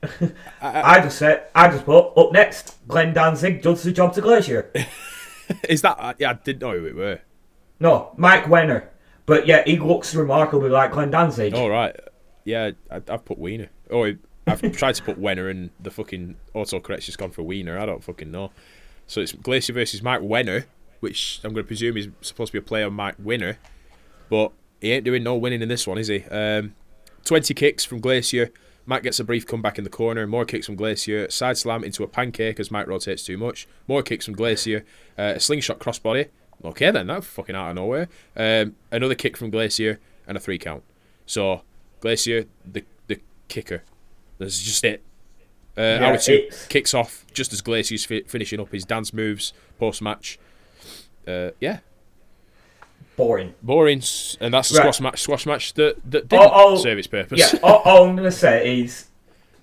I 0.62 1.00
just 1.00 1.18
said, 1.18 1.44
I 1.54 1.68
just 1.68 1.84
put 1.84 2.12
up 2.16 2.32
next. 2.32 2.76
Glenn 2.86 3.12
Danzig 3.12 3.60
does 3.62 3.82
the 3.82 3.92
job 3.92 4.14
to 4.14 4.20
Glacier. 4.20 4.70
Is 5.68 5.82
that? 5.82 6.16
Yeah, 6.18 6.30
I 6.30 6.34
didn't 6.34 6.62
know 6.62 6.78
who 6.78 6.86
it 6.86 6.94
were. 6.94 7.20
No, 7.80 8.12
Mike 8.16 8.44
Wenner. 8.44 8.86
But 9.26 9.46
yeah, 9.46 9.62
he 9.64 9.78
looks 9.78 10.14
remarkably 10.14 10.70
like 10.70 10.92
Glenn 10.92 11.10
Danzig. 11.10 11.54
All 11.54 11.68
right. 11.70 11.94
Yeah, 12.48 12.70
I, 12.90 13.02
I've 13.08 13.26
put 13.26 13.38
Wiener. 13.38 13.68
Oh, 13.90 14.10
I've 14.46 14.72
tried 14.76 14.94
to 14.94 15.02
put 15.02 15.20
Wenner 15.20 15.50
and 15.50 15.68
the 15.78 15.90
fucking 15.90 16.36
autocorrect's 16.54 17.04
just 17.04 17.18
gone 17.18 17.30
for 17.30 17.42
Wiener. 17.42 17.78
I 17.78 17.84
don't 17.84 18.02
fucking 18.02 18.30
know. 18.30 18.52
So 19.06 19.20
it's 19.20 19.32
Glacier 19.32 19.74
versus 19.74 20.02
Mike 20.02 20.22
Wenner, 20.22 20.64
which 21.00 21.40
I'm 21.44 21.52
going 21.52 21.64
to 21.64 21.66
presume 21.66 21.98
is 21.98 22.08
supposed 22.22 22.52
to 22.52 22.60
be 22.60 22.64
a 22.64 22.66
play 22.66 22.82
on 22.82 22.94
Mike 22.94 23.16
Winner, 23.18 23.58
but 24.30 24.52
he 24.80 24.92
ain't 24.92 25.04
doing 25.04 25.22
no 25.22 25.36
winning 25.36 25.60
in 25.60 25.68
this 25.68 25.86
one, 25.86 25.98
is 25.98 26.08
he? 26.08 26.24
Um, 26.24 26.74
20 27.26 27.52
kicks 27.52 27.84
from 27.84 28.00
Glacier. 28.00 28.50
Mike 28.86 29.02
gets 29.02 29.20
a 29.20 29.24
brief 29.24 29.46
comeback 29.46 29.76
in 29.76 29.84
the 29.84 29.90
corner. 29.90 30.26
More 30.26 30.46
kicks 30.46 30.64
from 30.64 30.76
Glacier. 30.76 31.30
Side 31.30 31.58
slam 31.58 31.84
into 31.84 32.02
a 32.02 32.08
pancake 32.08 32.58
as 32.58 32.70
Mike 32.70 32.86
rotates 32.86 33.24
too 33.24 33.36
much. 33.36 33.68
More 33.86 34.02
kicks 34.02 34.24
from 34.24 34.34
Glacier. 34.34 34.86
Uh, 35.18 35.34
a 35.36 35.40
slingshot 35.40 35.80
crossbody. 35.80 36.28
Okay 36.64 36.90
then, 36.90 37.08
that 37.08 37.24
fucking 37.24 37.54
out 37.54 37.68
of 37.68 37.76
nowhere. 37.76 38.08
Um, 38.34 38.76
another 38.90 39.14
kick 39.14 39.36
from 39.36 39.50
Glacier 39.50 40.00
and 40.26 40.38
a 40.38 40.40
three 40.40 40.58
count. 40.58 40.82
So 41.26 41.60
Glacier, 42.00 42.44
the 42.64 42.84
the 43.06 43.20
kicker. 43.48 43.82
That's 44.38 44.62
just 44.62 44.84
it. 44.84 45.02
Uh, 45.76 45.80
Yeah, 45.82 46.12
Aritu 46.16 46.68
kicks 46.68 46.94
off 46.94 47.24
just 47.32 47.52
as 47.52 47.60
Glacier's 47.60 48.04
fi- 48.04 48.22
finishing 48.22 48.60
up 48.60 48.72
his 48.72 48.84
dance 48.84 49.12
moves 49.12 49.52
post 49.78 50.02
match. 50.02 50.38
Uh, 51.26 51.50
yeah, 51.60 51.80
Boring. 53.16 53.54
boring, 53.62 54.02
and 54.40 54.54
that's 54.54 54.70
a 54.70 54.74
Right. 54.74 54.82
squash 54.82 55.00
match. 55.00 55.20
Squash 55.22 55.46
match 55.46 55.74
that 55.74 55.96
that 56.10 56.28
didn't 56.28 56.50
oh, 56.52 56.76
serve 56.76 56.98
its 56.98 57.06
purpose. 57.08 57.38
Yeah, 57.52 57.58
all, 57.62 57.82
all 57.84 58.04
I'm 58.08 58.16
gonna 58.16 58.30
say 58.30 58.80
is 58.80 59.06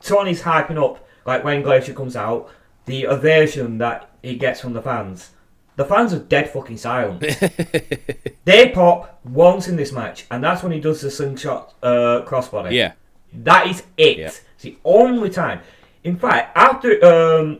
Tony's 0.02 0.42
hyping 0.44 0.78
up 0.82 1.08
like 1.26 1.44
when 1.44 1.62
Glacier 1.64 1.94
comes 1.94 2.16
out, 2.16 2.50
the 2.86 3.08
ovation 3.08 3.78
that 3.80 4.10
he 4.22 4.36
gets 4.36 4.60
from 4.62 4.74
the 4.74 4.82
fans. 4.82 5.32
The 5.76 5.86
fans 5.86 6.13
are 6.13 6.19
dead 6.19 6.49
fucking 6.51 6.78
silent. 6.78 7.19
they 8.45 8.69
pop 8.69 9.19
once 9.26 9.67
in 9.67 9.76
this 9.76 9.91
match, 9.91 10.26
and 10.32 10.43
that's 10.43 10.63
when 10.63 10.71
he 10.71 10.80
does 10.80 11.01
the 11.01 11.11
slingshot 11.11 11.73
uh, 11.84 12.23
crossbody. 12.26 12.71
yeah, 12.71 12.93
That 13.34 13.67
is 13.67 13.84
it. 13.97 14.17
Yeah. 14.17 14.26
It's 14.28 14.41
the 14.61 14.78
only 14.86 15.30
time. 15.30 15.59
In 16.03 16.17
fact, 16.17 16.55
after 16.55 17.03
um, 17.03 17.59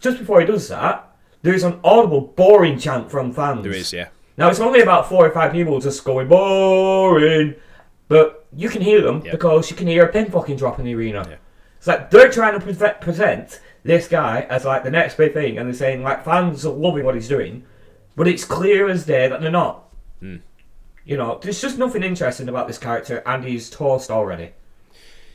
just 0.00 0.18
before 0.18 0.40
he 0.40 0.46
does 0.46 0.68
that, 0.68 1.16
there's 1.42 1.62
an 1.62 1.80
audible 1.84 2.20
boring 2.20 2.78
chant 2.78 3.10
from 3.10 3.32
fans. 3.32 3.62
there 3.62 3.72
is. 3.72 3.92
Yeah, 3.92 4.08
Now 4.36 4.50
it's 4.50 4.60
only 4.60 4.80
about 4.80 5.08
four 5.08 5.26
or 5.26 5.30
five 5.30 5.52
people 5.52 5.80
just 5.80 6.04
going 6.04 6.28
boring, 6.28 7.54
but 8.08 8.46
you 8.54 8.68
can 8.68 8.82
hear 8.82 9.00
them 9.00 9.22
Yeah. 9.24 9.30
because 9.32 9.70
you 9.70 9.76
can 9.76 9.86
hear 9.86 10.04
a 10.04 10.12
pin 10.12 10.30
fucking 10.30 10.56
drop 10.56 10.78
in 10.78 10.84
the 10.84 10.94
arena. 10.94 11.24
Yeah. 11.28 11.36
It's 11.78 11.86
like 11.86 12.10
they're 12.10 12.30
trying 12.30 12.58
to 12.58 12.64
pre- 12.74 12.92
present 13.00 13.60
this 13.86 14.08
guy 14.08 14.42
as 14.50 14.64
like 14.64 14.84
the 14.84 14.90
next 14.90 15.16
big 15.16 15.32
thing, 15.32 15.58
and 15.58 15.66
they're 15.68 15.74
saying 15.74 16.02
like 16.02 16.24
fans 16.24 16.66
are 16.66 16.72
loving 16.72 17.04
what 17.04 17.14
he's 17.14 17.28
doing, 17.28 17.64
but 18.16 18.28
it's 18.28 18.44
clear 18.44 18.88
as 18.88 19.06
day 19.06 19.28
that 19.28 19.40
they're 19.40 19.50
not. 19.50 19.84
Hmm. 20.20 20.36
You 21.04 21.16
know, 21.16 21.38
there's 21.42 21.60
just 21.60 21.78
nothing 21.78 22.02
interesting 22.02 22.48
about 22.48 22.66
this 22.66 22.78
character, 22.78 23.22
and 23.26 23.44
he's 23.44 23.70
toast 23.70 24.10
already. 24.10 24.52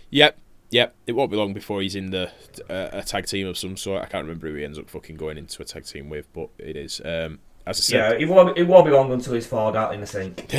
Yep, 0.09 0.37
yep. 0.69 0.95
It 1.07 1.13
won't 1.13 1.31
be 1.31 1.37
long 1.37 1.53
before 1.53 1.81
he's 1.81 1.95
in 1.95 2.11
the 2.11 2.29
uh, 2.69 2.89
a 2.93 3.03
tag 3.03 3.27
team 3.27 3.47
of 3.47 3.57
some 3.57 3.77
sort. 3.77 4.01
I 4.01 4.05
can't 4.05 4.25
remember 4.25 4.49
who 4.49 4.55
he 4.55 4.65
ends 4.65 4.77
up 4.77 4.89
fucking 4.89 5.17
going 5.17 5.37
into 5.37 5.61
a 5.61 5.65
tag 5.65 5.85
team 5.85 6.09
with, 6.09 6.31
but 6.33 6.49
it 6.57 6.75
is. 6.75 7.01
Um, 7.03 7.39
as 7.65 7.79
I 7.79 7.81
Yeah, 7.87 8.09
said, 8.09 8.17
it 8.17 8.27
won't. 8.27 8.57
It 8.57 8.63
won't 8.63 8.85
be 8.85 8.91
long 8.91 9.11
until 9.11 9.33
he's 9.33 9.47
fallen 9.47 9.75
out 9.75 9.93
in 9.93 10.01
the 10.01 10.07
sink. 10.07 10.45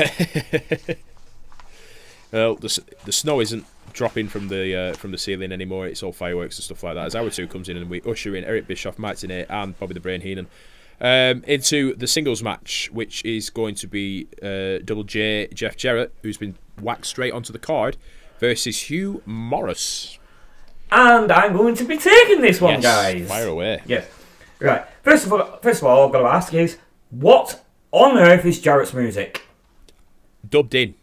well, 2.32 2.54
the 2.56 2.82
the 3.04 3.12
snow 3.12 3.40
isn't 3.40 3.66
dropping 3.92 4.28
from 4.28 4.48
the 4.48 4.74
uh, 4.74 4.92
from 4.94 5.12
the 5.12 5.18
ceiling 5.18 5.52
anymore. 5.52 5.86
It's 5.86 6.02
all 6.02 6.12
fireworks 6.12 6.56
and 6.58 6.64
stuff 6.64 6.82
like 6.82 6.94
that. 6.94 7.06
As 7.06 7.14
hour 7.14 7.30
two 7.30 7.46
comes 7.46 7.68
in 7.68 7.76
and 7.76 7.90
we 7.90 8.00
usher 8.02 8.34
in 8.36 8.44
Eric 8.44 8.66
Bischoff, 8.66 8.98
Mike 8.98 9.16
Tenay, 9.16 9.46
and 9.48 9.78
Bobby 9.78 9.94
the 9.94 10.00
Brain 10.00 10.20
Heenan. 10.20 10.48
Um, 11.00 11.42
into 11.48 11.96
the 11.96 12.06
singles 12.06 12.44
match, 12.44 12.88
which 12.92 13.24
is 13.24 13.50
going 13.50 13.74
to 13.76 13.88
be 13.88 14.28
uh, 14.40 14.78
Double 14.84 15.02
J 15.02 15.48
Jeff 15.52 15.76
Jarrett, 15.76 16.12
who's 16.22 16.36
been 16.36 16.56
whacked 16.80 17.06
straight 17.06 17.32
onto 17.32 17.52
the 17.52 17.58
card, 17.58 17.96
versus 18.38 18.82
Hugh 18.82 19.22
Morris. 19.26 20.18
And 20.92 21.32
I'm 21.32 21.54
going 21.54 21.74
to 21.76 21.84
be 21.84 21.96
taking 21.96 22.40
this 22.40 22.60
one, 22.60 22.74
yes, 22.74 22.82
guys. 22.82 23.28
fire 23.28 23.48
away. 23.48 23.82
Yes. 23.86 24.06
Right. 24.60 24.84
First 25.02 25.26
of 25.26 25.32
all, 25.32 25.58
first 25.62 25.80
of 25.80 25.88
all, 25.88 26.06
I've 26.06 26.12
got 26.12 26.20
to 26.20 26.28
ask 26.28 26.54
is 26.54 26.76
what 27.10 27.64
on 27.90 28.16
earth 28.16 28.44
is 28.44 28.60
Jarrett's 28.60 28.94
music? 28.94 29.42
Dubbed 30.48 30.74
in. 30.74 30.94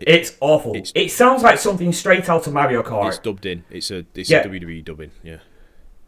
It's 0.00 0.36
awful. 0.40 0.72
It's- 0.76 0.92
it 0.94 1.10
sounds 1.10 1.42
like 1.42 1.58
something 1.58 1.92
straight 1.92 2.28
out 2.28 2.46
of 2.46 2.52
Mario 2.52 2.82
Kart. 2.82 3.08
It's 3.08 3.18
dubbed 3.18 3.46
in. 3.46 3.64
It's 3.70 3.90
a 3.90 4.04
it's 4.14 4.28
Yeah. 4.30 4.38
a 4.40 4.48
WWE 4.48 4.82
dubbing. 4.84 5.10
Yeah. 5.22 5.38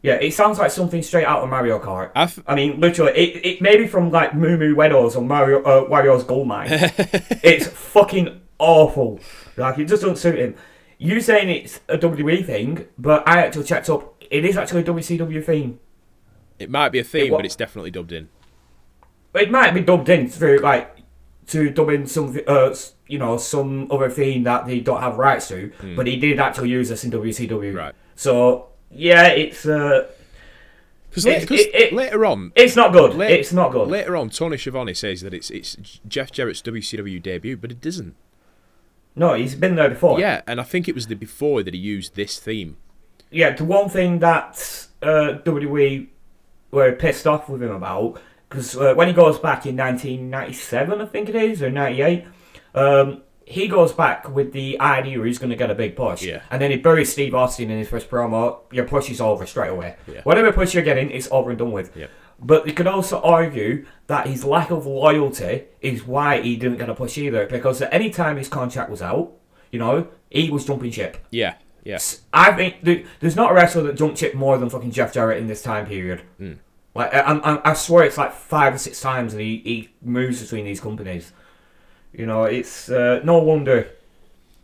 Yeah, 0.01 0.15
it 0.15 0.33
sounds 0.33 0.59
like 0.61 0.71
something 0.71 1.03
straight 1.03 1.25
out 1.27 1.43
of 1.43 1.49
Mario 1.49 1.81
Kart. 1.81 2.11
I 2.47 2.55
mean, 2.55 2.81
literally, 2.81 3.13
it, 3.19 3.45
it 3.45 3.61
may 3.61 3.77
be 3.77 3.87
from 3.89 4.13
like 4.13 4.33
Moo 4.35 4.57
Moo 4.57 4.75
or 4.77 5.21
Mario 5.23 5.61
uh, 5.63 5.89
Wario's 5.89 6.23
Gold 6.23 6.47
Mine. 6.47 6.69
it's 6.71 7.67
fucking 7.67 8.41
awful. 8.59 9.19
Like 9.57 9.79
it 9.79 9.87
just 9.87 10.03
doesn't 10.03 10.17
suit 10.19 10.39
him. 10.39 10.55
You 10.99 11.21
saying 11.21 11.49
it's 11.49 11.81
a 11.89 11.97
WWE 11.99 12.45
thing, 12.45 12.87
but 12.97 13.27
I 13.29 13.41
actually 13.45 13.65
checked 13.65 13.89
up. 13.91 14.15
It 14.31 14.45
is 14.45 14.57
actually 14.57 14.83
a 14.83 14.85
WCW 14.85 15.45
theme. 15.45 15.81
it 16.59 16.71
might 16.71 16.91
be 16.91 16.99
a 17.01 17.05
theme, 17.05 17.33
wa- 17.33 17.39
but 17.39 17.47
it's 17.47 17.57
definitely 17.57 17.91
dubbed 17.91 18.13
in. 18.13 18.29
It 19.35 19.51
might 19.51 19.73
be 19.75 19.81
dubbed 19.81 20.09
in 20.09 20.29
through 20.29 20.59
like 20.59 20.95
to 21.49 21.71
dub 21.71 21.89
in 21.91 22.07
some, 22.07 22.39
uh, 22.47 22.75
you 23.09 23.19
know, 23.19 23.37
some 23.39 23.91
other 23.91 24.09
theme 24.11 24.45
that 24.45 24.67
they 24.67 24.81
don't 24.81 25.01
have 25.01 25.17
rights 25.19 25.49
to. 25.49 25.73
But 25.97 26.07
he 26.07 26.17
did 26.17 26.39
actually 26.39 26.69
use 26.71 26.89
this 26.91 27.03
in 27.05 27.11
WCW. 27.11 27.75
Right. 27.75 27.95
So 28.15 28.69
yeah, 28.91 29.29
it's 29.29 29.67
uh, 29.67 30.07
Because 31.11 31.25
It- 31.27 31.51
it- 31.51 31.75
it- 31.75 31.93
later 31.93 32.25
on, 32.27 32.53
it's 32.55 32.77
not 32.77 32.93
good. 32.93 33.15
la- 33.15 33.25
it's 33.25 33.53
not 33.53 33.73
good. 33.73 33.89
Later 33.89 34.15
on, 34.17 34.29
Tony 34.31 34.57
Schiavone 34.59 34.93
says 34.95 35.23
that 35.23 35.33
it's 35.35 35.51
it's 35.51 36.01
Jeff 36.07 36.31
Jarrett's 36.31 36.61
WCW 36.63 37.19
debut, 37.21 37.57
but 37.57 37.71
it 37.73 37.81
doesn't. 37.81 38.15
no, 39.17 39.35
he's 39.35 39.55
been 39.57 39.75
there 39.75 39.89
before. 39.89 40.21
Yeah, 40.21 40.43
and 40.47 40.61
I 40.61 40.65
think 40.65 40.87
it 40.89 40.95
was 40.95 41.07
the 41.09 41.17
before 41.17 41.63
that 41.65 41.75
he 41.75 41.81
used 41.81 42.15
this 42.15 42.39
theme. 42.39 42.77
yeah, 43.31 43.51
the 43.51 43.65
one 43.65 43.89
thing 43.89 44.21
that 44.21 44.87
uh, 45.03 45.39
WWE 45.45 46.07
were 46.71 46.93
pissed 46.93 47.27
off 47.27 47.49
with 47.49 47.63
him 47.63 47.71
about, 47.73 48.21
because 48.49 48.77
uh, 48.77 48.95
when 48.95 49.09
he 49.09 49.15
goes 49.15 49.39
back 49.39 49.67
in 49.67 49.77
1997, 49.77 51.01
I 51.01 51.07
think 51.07 51.29
it 51.31 51.35
is, 51.37 51.63
or 51.63 51.71
98, 51.71 52.25
um, 52.79 53.23
he 53.45 53.67
goes 53.67 53.93
back 53.93 54.29
with 54.29 54.53
the 54.53 54.79
idea 54.81 55.23
he's 55.25 55.39
going 55.39 55.51
to 55.51 55.57
get 55.57 55.71
a 55.71 55.75
big 55.75 55.97
push. 55.97 56.23
Yeah. 56.23 56.43
And 56.51 56.61
then 56.61 56.71
he 56.71 56.77
buries 56.77 57.11
Steve 57.11 57.35
Austin 57.35 57.71
in 57.71 57.79
his 57.79 57.89
first 57.89 58.11
promo. 58.11 58.61
Your 58.71 58.85
push 58.85 59.11
is 59.11 59.21
over 59.21 59.47
straight 59.47 59.71
away. 59.71 59.97
Yeah. 60.07 60.21
Whatever 60.23 60.53
push 60.53 60.75
you're 60.75 60.85
getting, 60.85 61.11
it's 61.11 61.29
over 61.31 61.51
and 61.51 61.59
done 61.59 61.73
with. 61.73 61.97
Yep. 61.97 62.11
But 62.41 62.67
you 62.67 62.73
could 62.73 62.87
also 62.87 63.21
argue 63.21 63.87
that 64.07 64.27
his 64.27 64.45
lack 64.45 64.71
of 64.71 64.87
loyalty 64.87 65.65
is 65.81 66.05
why 66.05 66.41
he 66.41 66.57
didn't 66.57 66.79
get 66.79 66.89
a 66.89 66.95
push 66.95 67.19
either. 67.19 67.47
Because 67.47 67.83
at 67.83 67.93
any 67.93 68.11
time 68.11 68.37
his 68.37 68.49
contract 68.49 68.91
was 68.91 69.03
out, 69.03 69.33
you 69.73 69.79
know, 69.79 70.09
he 70.31 70.51
was 70.51 70.65
jumping 70.65 70.93
ship. 70.93 71.17
Yeah, 71.31 71.55
yeah. 71.85 71.99
I 72.33 72.53
think 72.53 72.85
th- 72.85 73.07
there's 73.21 73.35
not 73.35 73.51
a 73.51 73.55
wrestler 73.55 73.83
that 73.85 73.97
jumped 73.97 74.19
ship 74.19 74.35
more 74.35 74.57
than 74.59 74.71
fucking 74.71 74.93
Jeff 74.93 75.13
Jarrett 75.13 75.39
in 75.39 75.47
this 75.47 75.63
time 75.63 75.87
period. 75.87 76.23
Like 76.95 77.13
I, 77.15 77.21
I, 77.21 77.71
I 77.71 77.75
swear 77.75 78.05
it's 78.05 78.19
like 78.19 78.33
five 78.33 78.75
or 78.75 78.79
six 78.79 79.01
times, 79.01 79.33
and 79.33 79.43
he, 79.43 79.59
he 79.65 79.89
moves 80.03 80.41
between 80.43 80.65
these 80.65 80.81
companies. 80.81 81.33
You 82.13 82.27
know, 82.27 82.45
it's 82.45 82.89
uh, 82.91 83.21
no 83.25 83.39
wonder. 83.39 83.91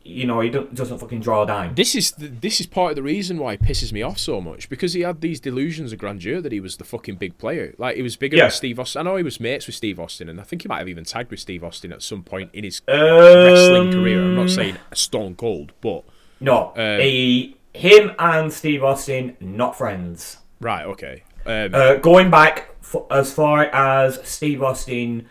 You 0.07 0.27
know, 0.27 0.41
he 0.41 0.51
doesn't 0.51 0.99
fucking 0.99 1.21
draw 1.21 1.45
a 1.45 1.47
dime. 1.47 1.75
This 1.75 1.95
is 1.95 2.11
the, 2.13 2.27
this 2.29 2.61
is 2.61 2.67
part 2.67 2.91
of 2.91 2.97
the 2.97 3.03
reason 3.03 3.39
why 3.39 3.55
it 3.55 3.63
pisses 3.63 3.91
me 3.91 4.03
off 4.03 4.19
so 4.19 4.39
much 4.39 4.69
because 4.69 4.93
he 4.93 5.01
had 5.01 5.23
these 5.23 5.41
delusions 5.41 5.95
of 5.95 5.99
grandeur 5.99 6.43
that 6.43 6.53
he 6.53 6.61
was 6.61 6.77
the 6.77 6.85
fucking 6.85 7.15
big 7.17 7.39
player. 7.39 7.75
Like 7.79 7.97
he 7.97 8.03
was 8.03 8.15
bigger 8.15 8.37
Yeah. 8.37 8.45
than 8.45 8.51
Steve 8.51 8.79
Austin. 8.79 9.01
I 9.01 9.11
know 9.11 9.17
he 9.17 9.23
was 9.23 9.41
mates 9.41 9.67
with 9.67 9.75
Steve 9.77 9.99
Austin, 9.99 10.29
and 10.29 10.39
I 10.39 10.45
think 10.45 10.61
he 10.61 10.69
might 10.69 10.81
have 10.81 10.91
even 10.91 11.05
tagged 11.05 11.31
with 11.31 11.41
Steve 11.41 11.65
Austin 11.65 11.91
at 11.91 12.03
some 12.03 12.23
point 12.23 12.51
in 12.53 12.65
his 12.65 12.83
wrestling 12.87 13.93
career. 13.93 14.21
I'm 14.21 14.31
Um, 14.31 14.37
not 14.37 14.51
saying 14.51 14.77
Stone 14.93 15.37
Cold, 15.37 15.73
but 15.81 16.05
No, 16.39 16.75
Uh, 16.77 16.99
he, 16.99 17.57
him 17.73 18.13
and 18.19 18.53
Steve 18.53 18.85
Austin 18.85 19.39
not 19.41 19.75
friends. 19.79 20.37
right, 20.61 20.85
okay. 20.85 21.23
Um, 21.47 21.75
Uh, 21.75 21.95
going 21.95 22.29
back 22.31 22.75
f- 22.83 23.07
as 23.11 23.33
far 23.33 23.63
as 23.73 24.21
Steve 24.25 24.63
Austin 24.63 25.25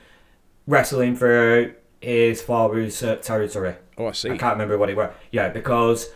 wrestling 0.65 1.15
for 1.15 1.75
his 2.03 2.41
father's 2.41 3.01
uh, 3.01 3.15
territory. 3.17 3.75
oh, 3.97 4.07
I 4.07 4.11
see. 4.11 4.29
I 4.29 4.37
can't 4.37 4.53
remember 4.53 4.77
what 4.77 4.89
it 4.89 4.97
were. 4.97 5.13
Yeah, 5.31 5.49
because 5.49 6.09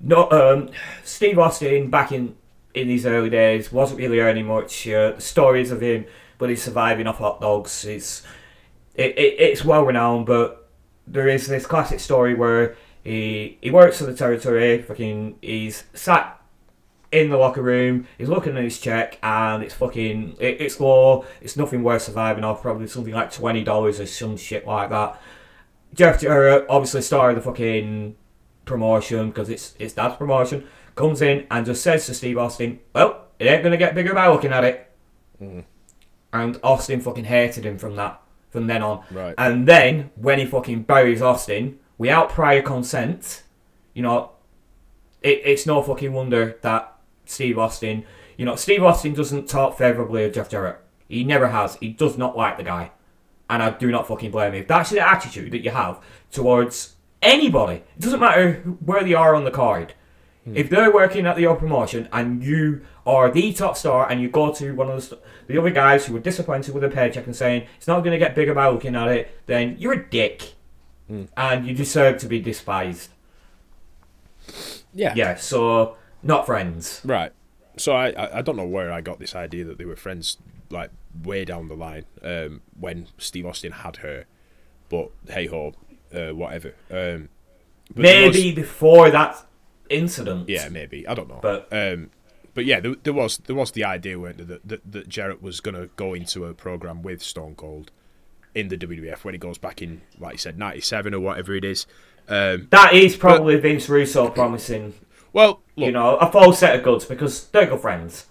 not 0.00 0.32
um, 0.32 0.70
Steve 1.02 1.38
Austin 1.38 1.90
back 1.90 2.12
in 2.12 2.36
in 2.74 2.88
these 2.88 3.06
early 3.06 3.30
days 3.30 3.72
wasn't 3.72 4.00
really 4.00 4.20
earning 4.20 4.46
much. 4.46 4.86
Uh, 4.86 5.12
the 5.12 5.20
stories 5.20 5.70
of 5.70 5.80
him, 5.80 6.04
but 6.38 6.50
he's 6.50 6.62
surviving 6.62 7.06
off 7.06 7.18
hot 7.18 7.40
dogs. 7.40 7.84
It's 7.84 8.22
it, 8.94 9.16
it, 9.18 9.40
it's 9.40 9.64
well 9.64 9.84
renowned, 9.84 10.26
but 10.26 10.68
there 11.06 11.28
is 11.28 11.46
this 11.46 11.66
classic 11.66 12.00
story 12.00 12.34
where 12.34 12.76
he 13.02 13.58
he 13.62 13.70
works 13.70 13.98
for 13.98 14.04
the 14.04 14.14
territory. 14.14 14.82
Fucking, 14.82 15.38
he's 15.40 15.84
sat 15.94 16.40
in 17.14 17.30
the 17.30 17.36
locker 17.36 17.62
room. 17.62 18.06
He's 18.18 18.28
looking 18.28 18.56
at 18.56 18.64
his 18.64 18.80
check, 18.80 19.18
and 19.22 19.62
it's 19.62 19.74
fucking 19.74 20.36
it, 20.40 20.60
it's 20.60 20.80
low. 20.80 21.24
It's 21.40 21.56
nothing 21.56 21.82
worth 21.82 22.02
surviving 22.02 22.42
off. 22.42 22.60
Probably 22.60 22.88
something 22.88 23.14
like 23.14 23.32
twenty 23.32 23.62
dollars 23.62 24.00
or 24.00 24.06
some 24.06 24.36
shit 24.36 24.66
like 24.66 24.90
that. 24.90 25.20
Jeff 25.94 26.20
Jarrett, 26.20 26.66
obviously 26.68 27.02
star 27.02 27.30
of 27.30 27.36
the 27.36 27.42
fucking 27.42 28.16
promotion 28.64 29.28
because 29.28 29.48
it's 29.48 29.74
it's 29.78 29.94
dad's 29.94 30.16
promotion, 30.16 30.66
comes 30.96 31.22
in 31.22 31.46
and 31.50 31.64
just 31.64 31.82
says 31.82 32.04
to 32.06 32.14
Steve 32.14 32.36
Austin, 32.36 32.80
"Well, 32.92 33.28
it 33.38 33.46
ain't 33.46 33.62
gonna 33.62 33.76
get 33.76 33.94
bigger 33.94 34.12
by 34.12 34.28
looking 34.28 34.52
at 34.52 34.64
it." 34.64 34.90
Mm. 35.40 35.64
And 36.32 36.58
Austin 36.64 37.00
fucking 37.00 37.24
hated 37.24 37.64
him 37.64 37.78
from 37.78 37.94
that 37.94 38.20
from 38.50 38.66
then 38.66 38.82
on. 38.82 39.04
Right. 39.12 39.34
And 39.38 39.68
then 39.68 40.10
when 40.16 40.40
he 40.40 40.46
fucking 40.46 40.82
buries 40.82 41.22
Austin 41.22 41.78
without 41.96 42.28
prior 42.28 42.62
consent, 42.62 43.44
you 43.94 44.02
know, 44.02 44.32
it, 45.22 45.42
it's 45.44 45.66
no 45.66 45.82
fucking 45.82 46.12
wonder 46.12 46.58
that 46.62 46.93
Steve 47.24 47.58
Austin, 47.58 48.04
you 48.36 48.44
know, 48.44 48.56
Steve 48.56 48.82
Austin 48.82 49.14
doesn't 49.14 49.48
talk 49.48 49.78
favourably 49.78 50.24
of 50.24 50.32
Jeff 50.32 50.48
Jarrett. 50.48 50.78
He 51.08 51.24
never 51.24 51.48
has. 51.48 51.76
He 51.76 51.88
does 51.90 52.18
not 52.18 52.36
like 52.36 52.56
the 52.56 52.64
guy. 52.64 52.90
And 53.48 53.62
I 53.62 53.70
do 53.70 53.90
not 53.90 54.08
fucking 54.08 54.30
blame 54.30 54.54
him. 54.54 54.62
If 54.62 54.68
that's 54.68 54.90
the 54.90 55.06
attitude 55.06 55.52
that 55.52 55.62
you 55.62 55.70
have 55.70 56.02
towards 56.32 56.94
anybody, 57.22 57.76
it 57.96 58.00
doesn't 58.00 58.20
matter 58.20 58.54
where 58.84 59.04
they 59.04 59.14
are 59.14 59.34
on 59.34 59.44
the 59.44 59.50
card. 59.50 59.92
Hmm. 60.44 60.56
If 60.56 60.70
they're 60.70 60.92
working 60.92 61.26
at 61.26 61.38
your 61.38 61.54
promotion 61.56 62.08
and 62.12 62.42
you 62.42 62.82
are 63.06 63.30
the 63.30 63.52
top 63.52 63.76
star 63.76 64.10
and 64.10 64.20
you 64.20 64.28
go 64.30 64.52
to 64.54 64.72
one 64.74 64.88
of 64.88 64.96
the, 64.96 65.02
st- 65.02 65.20
the 65.46 65.58
other 65.58 65.70
guys 65.70 66.06
who 66.06 66.16
are 66.16 66.20
disappointed 66.20 66.72
with 66.74 66.80
their 66.80 66.90
paycheck 66.90 67.26
and 67.26 67.36
saying 67.36 67.66
it's 67.76 67.86
not 67.86 68.00
going 68.00 68.12
to 68.12 68.18
get 68.18 68.34
bigger 68.34 68.54
by 68.54 68.68
looking 68.68 68.96
at 68.96 69.08
it, 69.08 69.40
then 69.46 69.76
you're 69.78 69.92
a 69.92 70.08
dick. 70.08 70.54
Hmm. 71.06 71.24
And 71.36 71.66
you 71.66 71.74
deserve 71.74 72.18
to 72.18 72.26
be 72.26 72.40
despised. 72.40 73.10
yeah. 74.94 75.12
Yeah, 75.14 75.34
so 75.36 75.96
not 76.24 76.46
friends. 76.46 77.00
Right. 77.04 77.32
So 77.76 77.92
I, 77.94 78.38
I 78.38 78.42
don't 78.42 78.56
know 78.56 78.66
where 78.66 78.92
I 78.92 79.00
got 79.00 79.18
this 79.18 79.34
idea 79.34 79.64
that 79.64 79.78
they 79.78 79.84
were 79.84 79.96
friends 79.96 80.38
like 80.70 80.90
way 81.22 81.44
down 81.44 81.68
the 81.68 81.74
line 81.74 82.04
um, 82.22 82.60
when 82.78 83.06
Steve 83.18 83.46
Austin 83.46 83.72
had 83.72 83.96
her, 83.98 84.24
but 84.88 85.10
hey 85.28 85.46
ho, 85.46 85.72
uh, 86.14 86.30
whatever. 86.30 86.74
Um, 86.90 87.28
but 87.94 88.02
there 88.02 88.26
was- 88.28 88.36
Maybe 88.36 88.52
before 88.54 89.10
that 89.10 89.44
incident. 89.90 90.48
yeah, 90.48 90.68
maybe 90.68 91.06
I 91.06 91.14
don't 91.14 91.28
know. 91.28 91.40
But- 91.42 91.68
um, 91.72 92.10
but 92.54 92.64
yeah, 92.64 92.78
there, 92.78 92.94
there 93.02 93.12
was 93.12 93.38
there 93.38 93.56
was 93.56 93.72
the 93.72 93.82
idea 93.84 94.18
weren't 94.18 94.36
there, 94.38 94.46
that, 94.46 94.68
that 94.68 94.92
that 94.92 95.08
Jarrett 95.08 95.42
was 95.42 95.60
gonna 95.60 95.88
go 95.96 96.14
into 96.14 96.44
a 96.44 96.54
program 96.54 97.02
with 97.02 97.20
Stone 97.22 97.56
Cold 97.56 97.90
in 98.54 98.68
the 98.68 98.76
WWF 98.78 99.24
when 99.24 99.34
he 99.34 99.38
goes 99.38 99.58
back 99.58 99.82
in, 99.82 100.02
like 100.20 100.34
you 100.34 100.38
said, 100.38 100.56
ninety 100.56 100.80
seven 100.80 101.12
or 101.14 101.18
whatever 101.20 101.54
it 101.56 101.64
is. 101.64 101.86
Um, 102.28 102.68
That 102.70 102.94
is 102.94 103.16
probably 103.16 103.56
Vince 103.58 103.88
Russo 103.88 104.30
promising, 104.30 104.94
well, 105.34 105.60
look, 105.76 105.86
you 105.86 105.92
know, 105.92 106.16
a 106.16 106.32
full 106.32 106.54
set 106.54 106.74
of 106.74 106.82
goods 106.82 107.04
because 107.04 107.48
they're 107.48 107.66
good 107.66 107.80
friends. 107.80 108.24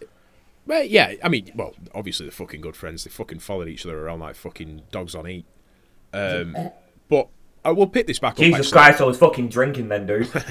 Well, 0.66 0.84
yeah, 0.84 1.14
I 1.24 1.30
mean, 1.30 1.52
well, 1.54 1.76
obviously 1.94 2.26
they're 2.26 2.32
fucking 2.32 2.62
good 2.62 2.76
friends. 2.76 3.04
They 3.04 3.12
fucking 3.12 3.40
followed 3.40 3.68
each 3.68 3.86
other 3.86 4.00
around 4.06 4.22
like 4.22 4.36
fucking 4.36 4.84
dogs 4.92 5.14
on 5.14 5.28
eat. 5.28 5.46
Um, 6.14 6.56
but 7.10 7.28
Uh, 7.66 7.74
we'll 7.76 7.88
pick 7.88 8.08
this 8.08 8.20
back 8.20 8.32
up. 8.34 8.38
Jesus. 8.38 8.72
Christ, 8.72 9.02
I 9.02 9.04
was 9.04 9.18
fucking 9.18 9.50
drinking 9.50 9.90
then, 9.90 10.08
dude. 10.08 10.32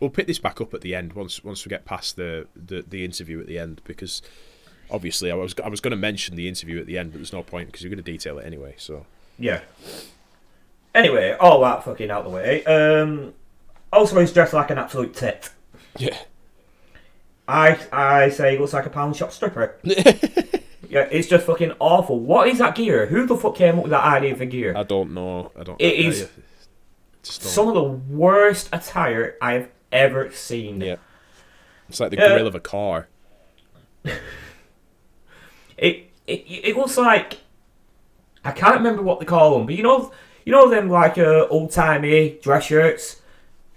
We'll 0.00 0.10
pick 0.10 0.26
this 0.26 0.40
back 0.40 0.60
up 0.60 0.74
at 0.74 0.80
the 0.80 0.96
end 0.96 1.12
once 1.12 1.44
once 1.44 1.64
we 1.64 1.70
get 1.70 1.84
past 1.84 2.16
the, 2.16 2.48
the, 2.56 2.82
the 2.82 3.04
interview 3.04 3.38
at 3.40 3.46
the 3.46 3.56
end 3.56 3.80
because 3.84 4.20
obviously 4.90 5.30
I 5.30 5.36
was 5.36 5.54
I 5.64 5.68
was 5.68 5.80
going 5.80 5.92
to 5.92 5.96
mention 5.96 6.34
the 6.34 6.48
interview 6.48 6.80
at 6.80 6.86
the 6.86 6.98
end, 6.98 7.12
but 7.12 7.18
there's 7.18 7.32
no 7.32 7.44
point 7.44 7.68
because 7.68 7.82
you're 7.84 7.88
going 7.90 8.02
to 8.02 8.10
detail 8.12 8.36
it 8.40 8.44
anyway. 8.44 8.74
So 8.78 9.06
yeah. 9.38 9.60
Anyway, 10.92 11.36
all 11.38 11.60
that 11.60 11.84
fucking 11.84 12.10
out 12.10 12.24
the 12.24 12.30
way. 12.30 12.64
Um, 12.64 13.34
also, 13.92 14.18
he's 14.18 14.32
dressed 14.32 14.52
like 14.52 14.70
an 14.70 14.78
absolute 14.78 15.14
tit. 15.14 15.50
Yeah, 15.98 16.16
I 17.48 17.78
I 17.92 18.28
say 18.30 18.52
he 18.52 18.58
looks 18.58 18.72
like 18.72 18.86
a 18.86 18.90
pound 18.90 19.16
shop 19.16 19.32
stripper. 19.32 19.76
yeah, 19.82 21.08
it's 21.10 21.28
just 21.28 21.46
fucking 21.46 21.72
awful. 21.78 22.18
What 22.20 22.48
is 22.48 22.58
that 22.58 22.74
gear? 22.74 23.06
Who 23.06 23.26
the 23.26 23.36
fuck 23.36 23.56
came 23.56 23.76
up 23.78 23.82
with 23.84 23.90
that 23.90 24.04
idea 24.04 24.34
for 24.36 24.44
gear? 24.44 24.74
I 24.76 24.82
don't 24.82 25.12
know. 25.14 25.50
I 25.58 25.62
don't. 25.64 25.80
It 25.80 25.94
I- 26.04 26.08
is 26.08 26.28
Some 27.22 27.68
of 27.68 27.74
the 27.74 27.84
worst 27.84 28.68
attire 28.72 29.36
I've 29.40 29.68
ever 29.90 30.30
seen. 30.32 30.80
yeah, 30.80 30.96
it's 31.88 32.00
like 32.00 32.10
the 32.10 32.16
Yeah. 32.16 32.28
grill 32.34 32.46
of 32.46 32.54
a 32.54 32.60
car. 32.60 33.08
It, 35.78 36.10
it 36.26 36.44
it 36.48 36.76
looks 36.76 36.96
like 36.96 37.38
I 38.44 38.52
can't 38.52 38.76
remember 38.76 39.02
what 39.02 39.18
they 39.20 39.26
call 39.26 39.56
them, 39.56 39.66
but 39.66 39.74
you 39.74 39.82
know 39.82 40.12
you 40.44 40.52
know 40.52 40.68
them 40.68 40.88
like 40.88 41.18
uh, 41.18 41.46
old 41.48 41.70
timey 41.72 42.38
dress 42.42 42.64
shirts 42.66 43.21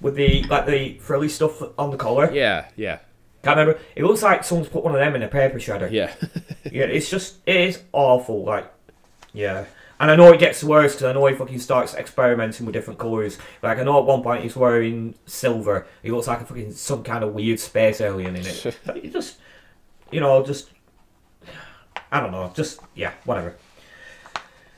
with 0.06 0.14
the 0.14 0.44
like 0.44 0.68
the 0.68 1.00
frilly 1.00 1.28
stuff 1.28 1.64
on 1.80 1.90
the 1.90 1.98
collar. 1.98 2.32
Yeah, 2.32 2.68
yeah, 2.76 3.00
Can't 3.42 3.58
remember. 3.58 3.82
It 3.96 4.04
looks 4.04 4.22
like 4.22 4.44
someone's 4.44 4.70
put 4.70 4.84
one 4.84 4.94
of 4.94 5.00
them 5.00 5.16
in 5.16 5.24
a 5.24 5.28
paper 5.28 5.58
shredder. 5.58 5.92
yeah. 5.92 6.14
Yeah, 6.72 6.86
it's 6.86 7.10
just 7.10 7.38
it 7.48 7.56
is 7.56 7.82
awful. 7.92 8.44
Like, 8.44 8.72
yeah. 9.34 9.66
And 10.00 10.12
I 10.12 10.16
know 10.16 10.32
it 10.32 10.40
gets 10.40 10.64
worse 10.64 10.94
because 10.94 11.06
I 11.06 11.14
know 11.14 11.26
he 11.26 11.36
fucking 11.36 11.60
starts 11.60 11.96
experimenting 11.96 12.66
with 12.68 12.74
different 12.74 13.00
colours. 13.00 13.40
Like 13.64 13.80
I 13.80 13.84
know 13.84 13.98
at 13.98 14.06
one 14.06 14.22
point 14.22 14.44
he's 14.44 14.56
wearing 14.56 15.16
silver. 15.26 15.88
He 16.04 16.12
looks 16.12 16.28
like 16.28 16.42
a 16.42 16.46
fucking 16.46 16.74
some 16.74 17.02
kind 17.04 17.24
of 17.24 17.34
weird 17.34 17.60
space 17.60 18.00
alien 18.00 18.36
in 18.36 18.46
it. 18.46 18.78
You 19.04 19.10
just, 19.10 19.38
you 20.12 20.20
know, 20.20 20.46
just 20.46 20.70
I 22.12 22.20
don't 22.20 22.32
know, 22.32 22.52
just 22.56 22.80
yeah, 22.94 23.14
whatever. 23.24 23.56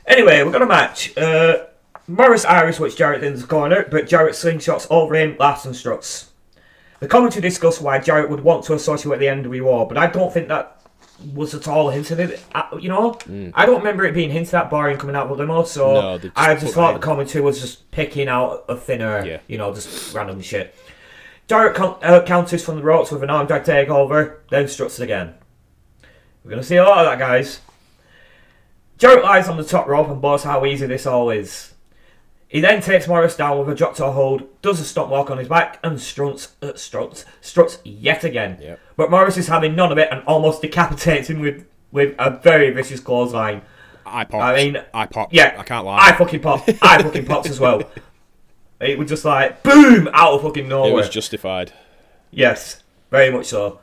Anyway, 0.05 0.41
we're 0.43 0.51
gonna 0.51 0.65
match. 0.67 1.17
Uh, 1.17 1.65
Morris 2.07 2.45
Irish 2.45 2.79
which 2.79 2.95
Jarrett 2.95 3.23
in 3.23 3.35
the 3.39 3.45
corner, 3.47 3.85
but 3.89 4.07
Jarrett 4.07 4.33
slingshots 4.35 4.87
over 4.89 5.15
him, 5.15 5.35
laughs 5.39 5.65
and 5.65 5.75
struts. 5.75 6.31
The 6.99 7.07
commentary 7.07 7.41
discussed 7.41 7.81
why 7.81 7.99
Jarrett 7.99 8.29
would 8.29 8.39
want 8.41 8.63
to 8.65 8.73
associate 8.73 9.09
with 9.09 9.19
the 9.19 9.25
NWO, 9.27 9.87
but 9.87 9.97
I 9.97 10.07
don't 10.07 10.33
think 10.33 10.47
that 10.47 10.81
was 11.33 11.53
at 11.53 11.67
all 11.67 11.89
hinted 11.89 12.39
at. 12.55 12.81
You 12.81 12.89
know, 12.89 13.17
I 13.53 13.65
don't 13.65 13.79
remember 13.79 14.05
it 14.05 14.13
being 14.13 14.31
hinted 14.31 14.53
at 14.53 14.69
barring 14.69 14.97
coming 14.97 15.15
out 15.15 15.29
with 15.29 15.39
limo. 15.39 15.63
So 15.63 15.93
No, 15.93 16.17
just 16.17 16.33
I 16.37 16.55
just 16.55 16.73
thought 16.73 16.93
the 16.93 16.99
commentary 16.99 17.43
was 17.43 17.59
just 17.59 17.91
picking 17.91 18.27
out 18.27 18.65
a 18.69 18.75
thinner, 18.75 19.25
Yeah. 19.25 19.39
you 19.47 19.57
know, 19.57 19.73
just 19.73 20.13
random 20.15 20.41
shit. 20.41 20.73
Jarrett 21.47 21.75
con- 21.75 21.97
uh, 22.01 22.23
counters 22.23 22.63
from 22.63 22.75
the 22.77 22.83
ropes 22.83 23.11
with 23.11 23.23
an 23.23 23.29
arm 23.29 23.47
drag 23.47 23.63
takeover, 23.63 24.37
then 24.49 24.67
struts 24.67 24.99
it 24.99 25.03
again. 25.03 25.33
We're 26.43 26.51
gonna 26.51 26.63
see 26.63 26.75
a 26.77 26.83
lot 26.83 26.99
of 26.99 27.05
that, 27.05 27.19
guys. 27.19 27.59
Jarrett 28.97 29.23
lies 29.23 29.47
on 29.47 29.57
the 29.57 29.63
top 29.63 29.87
rope 29.87 30.09
and 30.09 30.21
boasts 30.21 30.45
how 30.45 30.65
easy 30.65 30.87
this 30.87 31.05
all 31.05 31.29
is. 31.29 31.73
He 32.49 32.61
then 32.61 32.81
takes 32.81 33.07
Morris 33.07 33.35
down 33.35 33.59
with 33.59 33.67
a 33.69 33.75
drop 33.75 33.95
toe 33.95 34.11
hold, 34.11 34.43
does 34.61 34.79
a 34.79 34.85
stomp 34.85 35.09
walk 35.09 35.29
on 35.29 35.37
his 35.37 35.49
back, 35.49 35.79
and 35.83 35.99
struts, 35.99 36.55
uh, 36.61 36.75
struts, 36.75 37.25
struts 37.41 37.79
yet 37.83 38.23
again. 38.23 38.57
Yep. 38.61 38.79
But 38.95 39.11
Morris 39.11 39.37
is 39.37 39.47
having 39.47 39.75
none 39.75 39.91
of 39.91 39.97
it 39.97 40.07
and 40.11 40.23
almost 40.25 40.61
decapitates 40.61 41.29
him 41.29 41.39
with, 41.41 41.65
with 41.91 42.15
a 42.17 42.29
very 42.31 42.69
vicious 42.71 43.01
clothesline. 43.01 43.63
I 44.05 44.23
popped. 44.23 44.43
I 44.43 44.55
mean, 44.55 44.81
I 44.93 45.05
popped. 45.07 45.33
Yeah, 45.33 45.55
I 45.59 45.63
can't 45.63 45.85
lie. 45.85 45.99
I 45.99 46.13
fucking 46.13 46.39
popped. 46.39 46.69
I 46.81 47.03
fucking 47.03 47.25
popped 47.25 47.47
as 47.47 47.59
well. 47.59 47.83
It 48.79 48.99
was 48.99 49.09
just 49.09 49.25
like 49.25 49.63
boom 49.63 50.07
out 50.13 50.33
of 50.33 50.43
fucking 50.43 50.67
nowhere. 50.69 50.91
it 50.91 50.93
was 50.93 51.09
justified. 51.09 51.73
Yes, 52.29 52.83
very 53.09 53.31
much 53.31 53.47
so. 53.47 53.79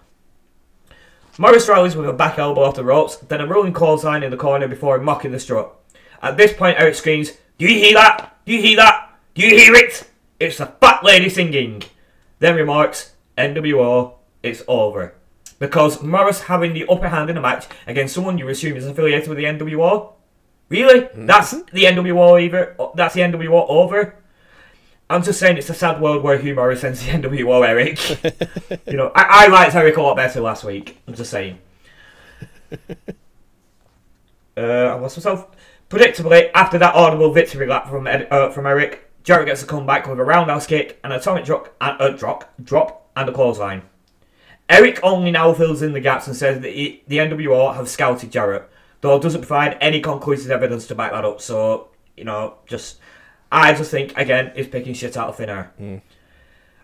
Morris 1.36 1.68
rallies 1.68 1.96
with 1.96 2.08
a 2.08 2.12
back 2.12 2.38
elbow 2.38 2.62
off 2.62 2.76
the 2.76 2.84
ropes, 2.84 3.16
then 3.16 3.40
a 3.40 3.46
rolling 3.48 3.72
clothesline 3.72 4.22
in 4.22 4.30
the 4.30 4.36
corner 4.36 4.68
before 4.68 5.00
mocking 5.00 5.32
the 5.32 5.40
strut. 5.40 5.74
At 6.22 6.36
this 6.36 6.52
point, 6.52 6.78
Eric 6.78 6.94
screams, 6.94 7.32
Do 7.58 7.66
you 7.66 7.78
hear 7.78 7.94
that? 7.94 8.36
Do 8.44 8.52
you 8.52 8.60
hear 8.60 8.76
that? 8.76 9.10
Do 9.34 9.42
you 9.42 9.56
hear 9.56 9.74
it? 9.74 10.10
It's 10.40 10.58
the 10.58 10.66
fat 10.66 11.04
lady 11.04 11.28
singing. 11.28 11.82
Then 12.40 12.56
remarks, 12.56 13.14
NWO, 13.38 14.14
it's 14.42 14.62
over. 14.66 15.14
Because 15.58 16.02
Morris 16.02 16.42
having 16.42 16.74
the 16.74 16.84
upper 16.88 17.08
hand 17.08 17.30
in 17.30 17.36
a 17.36 17.40
match 17.40 17.66
against 17.86 18.14
someone 18.14 18.38
you 18.38 18.48
assume 18.48 18.76
is 18.76 18.86
affiliated 18.86 19.28
with 19.28 19.38
the 19.38 19.44
NWO? 19.44 20.12
Really? 20.68 21.08
That's 21.14 21.52
the 21.52 21.84
NWO 21.84 22.42
either? 22.42 22.76
That's 22.96 23.14
the 23.14 23.20
NWO 23.20 23.66
over? 23.68 24.16
I'm 25.08 25.22
just 25.22 25.38
saying 25.38 25.58
it's 25.58 25.70
a 25.70 25.74
sad 25.74 26.00
world 26.00 26.24
where 26.24 26.38
Hugh 26.38 26.54
Morris 26.54 26.80
sends 26.80 27.04
the 27.04 27.12
NWO 27.12 27.66
Eric. 27.66 28.86
you 28.86 28.96
know, 28.96 29.12
I, 29.14 29.44
I 29.44 29.46
liked 29.46 29.74
Eric 29.74 29.96
a 29.96 30.02
lot 30.02 30.16
better 30.16 30.40
last 30.40 30.64
week. 30.64 31.00
I'm 31.06 31.14
just 31.14 31.30
saying. 31.30 31.58
uh, 34.56 34.60
I 34.60 34.94
lost 34.94 35.18
myself. 35.18 35.53
Predictably, 35.94 36.50
after 36.54 36.76
that 36.76 36.96
audible 36.96 37.32
victory 37.32 37.68
lap 37.68 37.88
from 37.88 38.08
Ed, 38.08 38.26
uh, 38.28 38.50
from 38.50 38.66
Eric, 38.66 39.08
Jarrett 39.22 39.46
gets 39.46 39.62
a 39.62 39.66
comeback 39.66 40.08
with 40.08 40.18
a 40.18 40.24
roundhouse 40.24 40.66
kick, 40.66 40.98
an 41.04 41.12
atomic 41.12 41.44
drop, 41.44 41.72
and 41.80 42.00
a 42.00 42.12
drop, 42.12 42.52
drop, 42.60 43.08
and 43.14 43.28
a 43.28 43.32
clothesline. 43.32 43.82
Eric 44.68 44.98
only 45.04 45.30
now 45.30 45.52
fills 45.52 45.82
in 45.82 45.92
the 45.92 46.00
gaps 46.00 46.26
and 46.26 46.34
says 46.34 46.60
that 46.62 46.72
he, 46.72 47.04
the 47.06 47.18
NWO 47.18 47.76
have 47.76 47.88
scouted 47.88 48.32
Jarrett, 48.32 48.68
though 49.02 49.20
doesn't 49.20 49.42
provide 49.42 49.78
any 49.80 50.00
conclusive 50.00 50.50
evidence 50.50 50.88
to 50.88 50.96
back 50.96 51.12
that 51.12 51.24
up. 51.24 51.40
So, 51.40 51.90
you 52.16 52.24
know, 52.24 52.54
just 52.66 52.98
I 53.52 53.72
just 53.72 53.92
think 53.92 54.18
again 54.18 54.50
is 54.56 54.66
picking 54.66 54.94
shit 54.94 55.16
out 55.16 55.28
of 55.28 55.36
thin 55.36 55.48
air. 55.48 56.02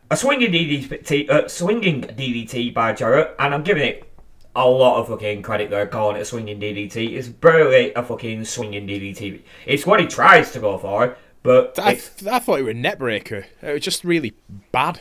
A 0.08 0.16
swinging 0.16 0.52
DDT, 0.52 1.28
uh, 1.28 1.48
swinging 1.48 2.02
DDT 2.02 2.72
by 2.72 2.92
Jarrett, 2.92 3.34
and 3.40 3.54
I'm 3.54 3.64
giving 3.64 3.82
it 3.82 4.09
a 4.56 4.68
lot 4.68 4.98
of 5.00 5.08
fucking 5.08 5.42
credit 5.42 5.70
there, 5.70 5.86
calling 5.86 6.16
it 6.16 6.20
a 6.22 6.24
swinging 6.24 6.60
DDT. 6.60 7.16
It's 7.16 7.28
barely 7.28 7.92
a 7.94 8.02
fucking 8.02 8.44
swinging 8.44 8.86
DDT. 8.86 9.42
It's 9.66 9.86
what 9.86 10.00
he 10.00 10.06
tries 10.06 10.50
to 10.52 10.60
go 10.60 10.76
for, 10.78 11.16
but 11.42 11.78
I, 11.78 11.92
it's, 11.92 12.26
I 12.26 12.38
thought 12.40 12.58
it 12.58 12.64
was 12.64 12.74
a 12.74 12.78
neck 12.78 12.98
breaker. 12.98 13.46
It 13.62 13.72
was 13.72 13.82
just 13.82 14.04
really 14.04 14.34
bad. 14.72 15.00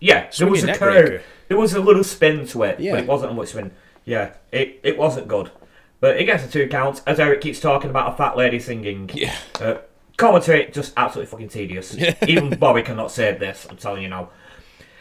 yeah, 0.00 0.30
there 0.38 0.48
was 0.48 0.62
a 0.64 0.74
curve, 0.74 1.06
breaker. 1.06 1.22
there 1.48 1.58
was 1.58 1.74
a 1.74 1.80
little 1.80 2.04
spin 2.04 2.46
to 2.48 2.62
it, 2.62 2.78
Yeah. 2.80 2.92
but 2.92 3.00
it 3.02 3.06
wasn't 3.06 3.32
a 3.32 3.34
much 3.34 3.48
spin. 3.48 3.72
Yeah, 4.04 4.34
it 4.52 4.78
it 4.84 4.96
wasn't 4.96 5.26
good, 5.26 5.50
but 6.00 6.16
it 6.16 6.24
gets 6.26 6.44
a 6.44 6.48
two 6.48 6.68
counts 6.68 7.02
as 7.06 7.18
Eric 7.18 7.40
keeps 7.40 7.58
talking 7.58 7.90
about 7.90 8.14
a 8.14 8.16
fat 8.16 8.36
lady 8.36 8.60
singing. 8.60 9.10
Yeah. 9.12 9.34
Uh, 9.60 9.78
commentary 10.16 10.70
just 10.72 10.92
absolutely 10.96 11.30
fucking 11.30 11.48
tedious. 11.48 11.96
Even 12.28 12.56
Bobby 12.56 12.82
cannot 12.82 13.10
save 13.10 13.40
this. 13.40 13.66
I'm 13.68 13.76
telling 13.76 14.02
you 14.02 14.08
now. 14.08 14.30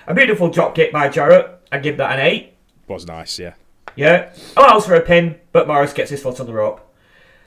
A 0.07 0.13
beautiful 0.13 0.49
drop 0.49 0.75
kick 0.75 0.91
by 0.91 1.07
Jarrett. 1.09 1.51
I 1.71 1.77
give 1.79 1.97
that 1.97 2.19
an 2.19 2.25
eight. 2.25 2.53
Was 2.87 3.05
nice, 3.07 3.37
yeah. 3.39 3.53
Yeah, 3.95 4.33
allows 4.57 4.85
for 4.85 4.95
a 4.95 5.01
pin, 5.01 5.39
but 5.51 5.67
Morris 5.67 5.93
gets 5.93 6.11
his 6.11 6.21
foot 6.21 6.39
on 6.39 6.45
the 6.45 6.53
rope. 6.53 6.81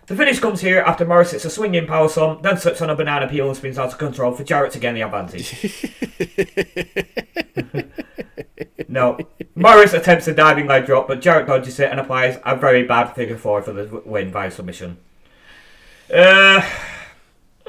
The 0.06 0.16
finish 0.16 0.40
comes 0.40 0.62
here 0.62 0.78
after 0.80 1.04
Morris 1.04 1.32
hits 1.32 1.44
a 1.44 1.50
swinging 1.50 1.86
power 1.86 2.08
slam, 2.08 2.38
then 2.40 2.56
slips 2.56 2.80
on 2.80 2.88
a 2.88 2.96
banana 2.96 3.28
peel 3.28 3.46
and 3.48 3.56
spins 3.56 3.78
out 3.78 3.92
of 3.92 3.98
control 3.98 4.32
for 4.32 4.42
Jarrett 4.42 4.72
to 4.72 4.78
gain 4.78 4.94
the 4.94 5.02
advantage. 5.02 5.54
no, 8.88 9.18
Morris 9.54 9.92
attempts 9.92 10.26
a 10.26 10.34
diving 10.34 10.66
leg 10.66 10.86
drop, 10.86 11.08
but 11.08 11.20
Jarrett 11.20 11.46
dodges 11.46 11.78
it 11.78 11.90
and 11.90 12.00
applies 12.00 12.38
a 12.46 12.56
very 12.56 12.84
bad 12.84 13.08
figure 13.12 13.36
four 13.36 13.60
for 13.60 13.74
the 13.74 14.02
win 14.06 14.30
by 14.30 14.48
submission. 14.48 14.96
Uh, 16.12 16.66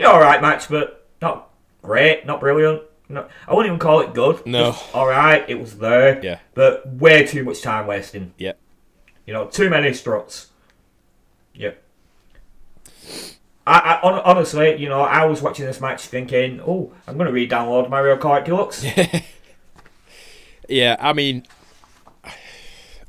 alright 0.01 0.41
match, 0.41 0.69
but 0.69 1.09
not 1.21 1.49
great, 1.81 2.25
not 2.25 2.39
brilliant. 2.39 2.83
No, 3.09 3.27
I 3.49 3.53
wouldn't 3.53 3.67
even 3.67 3.79
call 3.79 3.99
it 3.99 4.13
good. 4.13 4.45
No. 4.45 4.77
Alright, 4.93 5.49
it 5.49 5.59
was 5.59 5.79
there. 5.79 6.23
Yeah. 6.23 6.39
But 6.53 6.87
way 6.87 7.25
too 7.25 7.43
much 7.43 7.61
time 7.61 7.85
wasting. 7.85 8.33
Yeah. 8.37 8.53
You 9.29 9.33
know, 9.33 9.45
too 9.45 9.69
many 9.69 9.93
struts. 9.93 10.47
Yep. 11.53 11.83
I, 13.67 13.77
I 13.77 13.99
honestly, 14.01 14.75
you 14.81 14.89
know, 14.89 15.01
I 15.01 15.25
was 15.25 15.43
watching 15.43 15.67
this 15.67 15.79
match 15.79 16.07
thinking, 16.07 16.59
oh, 16.65 16.91
I'm 17.05 17.13
going 17.13 17.27
to 17.27 17.31
re-download 17.31 17.91
Mario 17.91 18.17
Kart 18.17 18.43
Deluxe. 18.43 18.83
Yeah, 20.67 20.97
I 20.99 21.13
mean, 21.13 21.45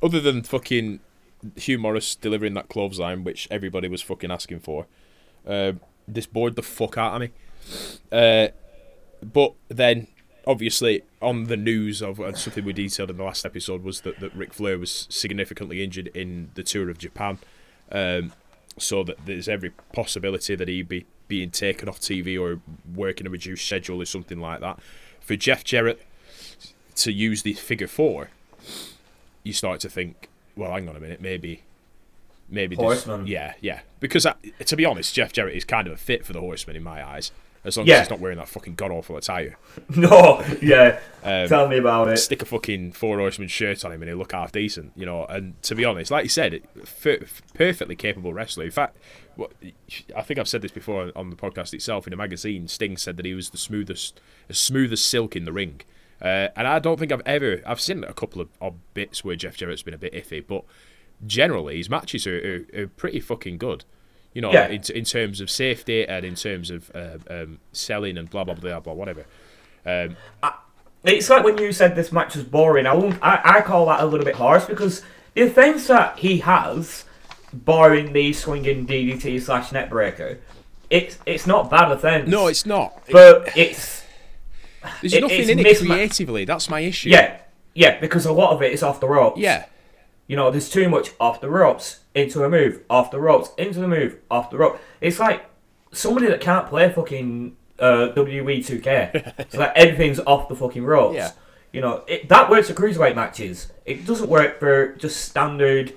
other 0.02 0.20
than 0.20 0.42
fucking 0.42 1.00
Hugh 1.56 1.78
Morris 1.78 2.14
delivering 2.16 2.52
that 2.52 2.68
clothesline, 2.68 3.24
which 3.24 3.48
everybody 3.50 3.88
was 3.88 4.02
fucking 4.02 4.30
asking 4.30 4.60
for, 4.60 4.86
uh, 5.46 5.72
this 6.06 6.26
bored 6.26 6.54
the 6.54 6.62
fuck 6.62 6.98
out 6.98 7.14
of 7.14 7.20
me. 7.22 7.30
Uh, 8.12 8.48
but 9.22 9.54
then, 9.68 10.06
obviously, 10.51 11.03
on 11.22 11.44
the 11.44 11.57
news 11.57 12.03
of 12.03 12.18
and 12.18 12.36
something 12.36 12.64
we 12.64 12.72
detailed 12.72 13.09
in 13.11 13.16
the 13.16 13.22
last 13.22 13.46
episode 13.46 13.84
was 13.84 14.01
that, 14.01 14.18
that 14.18 14.34
Ric 14.34 14.53
Flair 14.53 14.76
was 14.78 15.07
significantly 15.09 15.82
injured 15.82 16.09
in 16.09 16.51
the 16.55 16.62
tour 16.64 16.90
of 16.90 16.98
Japan. 16.98 17.38
Um, 17.92 18.32
so 18.78 19.03
that 19.05 19.26
there's 19.26 19.48
every 19.48 19.70
possibility 19.92 20.55
that 20.55 20.68
he'd 20.68 20.88
be 20.88 21.05
being 21.28 21.51
taken 21.51 21.88
off 21.88 22.01
TV 22.01 22.40
or 22.40 22.61
working 22.94 23.26
a 23.26 23.30
reduced 23.30 23.66
schedule 23.66 24.01
or 24.01 24.05
something 24.05 24.40
like 24.40 24.61
that. 24.61 24.78
For 25.20 25.36
Jeff 25.36 25.64
Jarrett 25.64 26.03
to 26.96 27.12
use 27.12 27.42
the 27.42 27.53
figure 27.55 27.86
four, 27.86 28.30
you 29.44 29.53
start 29.53 29.80
to 29.80 29.88
think, 29.88 30.28
well, 30.57 30.72
hang 30.72 30.88
on 30.88 30.96
a 30.96 31.01
minute, 31.01 31.20
maybe, 31.20 31.62
maybe, 32.48 32.74
this- 32.74 32.82
Horseman. 32.82 33.26
yeah, 33.26 33.55
yeah. 33.61 33.80
Because 34.01 34.24
I, 34.26 34.34
to 34.64 34.76
be 34.76 34.84
honest, 34.84 35.14
Jeff 35.14 35.32
Jarrett 35.32 35.57
is 35.57 35.64
kind 35.64 35.86
of 35.86 35.92
a 35.92 35.96
fit 35.96 36.24
for 36.24 36.32
the 36.32 36.40
Horseman 36.40 36.76
in 36.76 36.82
my 36.82 37.07
eyes. 37.07 37.32
As 37.64 37.76
long 37.76 37.86
Yeah. 37.86 37.96
as 37.96 38.00
he's 38.02 38.11
not 38.11 38.20
wearing 38.20 38.38
that 38.38 38.48
fucking 38.48 38.74
god 38.74 38.90
awful 38.90 39.16
attire. 39.16 39.56
No, 39.96 40.42
yeah. 40.62 40.98
Um, 41.22 41.48
Tell 41.48 41.68
me 41.68 41.76
about 41.78 42.08
it. 42.08 42.16
stick 42.18 42.42
a 42.42 42.44
fucking 42.46 42.92
four 42.92 43.18
horseman 43.18 43.48
shirt 43.48 43.84
on 43.84 43.92
him 43.92 44.00
and 44.02 44.08
he'll 44.08 44.18
look 44.18 44.32
half 44.32 44.52
decent, 44.52 44.92
you 44.96 45.04
know. 45.04 45.24
And 45.26 45.61
to 45.64 45.74
be 45.74 45.84
honest, 45.84 46.11
like 46.11 46.24
you 46.24 46.28
said, 46.30 46.62
f- 46.80 47.42
perfectly 47.54 47.96
capable 47.96 48.32
wrestler. 48.32 48.64
In 48.64 48.70
fact, 48.70 48.96
what, 49.36 49.52
I 50.16 50.22
think 50.22 50.38
I've 50.40 50.48
said 50.48 50.62
this 50.62 50.70
before 50.72 51.12
on 51.14 51.30
the 51.30 51.36
podcast 51.36 51.74
itself. 51.74 52.06
In 52.06 52.12
a 52.12 52.16
magazine, 52.16 52.66
Sting 52.68 52.96
said 52.96 53.16
that 53.18 53.26
he 53.26 53.34
was 53.34 53.50
the 53.50 53.58
smoothest, 53.58 54.20
as 54.48 54.58
smooth 54.58 54.92
as 54.92 55.00
silk 55.02 55.36
in 55.36 55.44
the 55.44 55.52
ring. 55.52 55.80
Uh, 56.22 56.48
and 56.56 56.66
I 56.68 56.78
don't 56.78 56.98
think 56.98 57.12
I've 57.12 57.22
ever 57.24 57.61
I've 57.66 57.80
seen 57.80 58.04
a 58.04 58.12
couple 58.12 58.42
of 58.42 58.48
odd 58.61 58.74
bits 58.94 59.24
where 59.24 59.36
Jeff 59.36 59.56
Jarrett's 59.56 59.82
been 59.82 59.94
a 59.94 59.98
bit 59.98 60.12
iffy, 60.12 60.44
but 60.46 60.64
generally 61.26 61.76
his 61.78 61.88
matches 61.90 62.26
are, 62.26 62.64
are, 62.74 62.82
are 62.82 62.86
pretty 62.88 63.20
fucking 63.20 63.58
good. 63.58 63.84
You 64.33 64.43
know, 64.43 64.53
Yeah. 64.53 64.68
in, 64.68 64.83
in 64.95 65.05
terms 65.05 65.41
of 65.41 65.51
safety 65.51 66.07
and 66.07 66.24
in 66.24 66.35
terms 66.37 66.70
of 66.70 66.91
uh, 66.95 67.18
um, 67.28 67.59
selling 67.72 68.16
and 68.18 68.31
blah 68.31 68.45
blah 68.45 68.55
blah 68.55 68.81
blah 68.81 68.93
whatever. 68.93 69.24
Um, 69.85 70.16
It's 71.03 71.31
like 71.31 71.45
when 71.45 71.57
you 71.59 71.72
said 71.72 71.97
this 71.97 72.12
match 72.12 72.35
was 72.37 72.45
boring. 72.45 72.87
I 72.87 72.93
won't, 72.95 73.18
I, 73.22 73.41
I 73.43 73.61
call 73.62 73.87
that 73.87 74.01
a 74.01 74.07
little 74.07 74.24
bit 74.26 74.35
harsh 74.35 74.66
because 74.66 75.03
the 75.35 75.43
offense 75.43 75.87
that 75.87 76.18
he 76.18 76.39
has, 76.41 77.07
barring 77.53 78.12
the 78.12 78.33
swinging 78.35 78.87
DDT 78.87 79.41
slash 79.41 79.70
neckbreaker, 79.70 80.39
it's 80.91 81.18
it's 81.26 81.47
not 81.47 81.70
bad 81.70 81.91
offense. 81.91 82.28
no, 82.28 82.49
it's 82.49 82.66
not. 82.66 83.03
but 83.11 83.49
it's 83.57 84.05
There's 85.01 85.14
it- 85.14 85.20
nothing 85.22 85.41
it's 85.41 85.49
in 85.49 85.59
it 85.59 85.66
misma- 85.66 85.87
creatively. 85.87 86.45
That's 86.45 86.68
my 86.68 86.81
issue. 86.81 87.09
yeah, 87.09 87.39
yeah, 87.74 87.99
because 87.99 88.26
a 88.26 88.33
lot 88.33 88.53
of 88.53 88.61
it 88.62 88.72
is 88.72 88.83
off 88.83 89.01
the 89.01 89.09
ropes. 89.09 89.41
Yeah. 89.41 89.64
You 90.31 90.37
know, 90.37 90.49
there's 90.53 90.70
too 90.70 90.89
much 90.89 91.11
off 91.18 91.41
the 91.41 91.51
ropes, 91.51 92.03
into 92.14 92.45
a 92.45 92.49
move, 92.49 92.83
off 92.89 93.11
the 93.11 93.18
ropes, 93.18 93.51
into 93.59 93.81
the 93.81 93.89
move, 93.89 94.16
off 94.31 94.49
the 94.49 94.59
rope. 94.59 94.78
It's 95.01 95.18
like 95.18 95.45
somebody 95.91 96.28
that 96.28 96.41
can't 96.41 96.68
play 96.68 96.89
fucking 96.89 97.57
uh, 97.81 98.12
WWE 98.14 98.59
2K. 98.59 99.51
so 99.51 99.59
like 99.59 99.72
everything's 99.74 100.20
off 100.20 100.49
the 100.49 100.55
fucking 100.55 100.85
ropes. 100.85 101.16
Yeah. 101.16 101.33
You 101.72 101.81
know, 101.81 102.05
it, 102.07 102.28
that 102.28 102.49
works 102.49 102.68
for 102.70 102.74
cruiserweight 102.74 103.16
matches. 103.16 103.72
It 103.85 104.07
doesn't 104.07 104.31
work 104.31 104.61
for 104.61 104.95
just 104.99 105.20
standard 105.20 105.95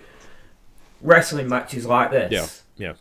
wrestling 0.99 1.47
matches 1.47 1.85
like 1.85 2.09
this. 2.09 2.63
Yeah. 2.75 2.87
Yeah. 2.87 2.93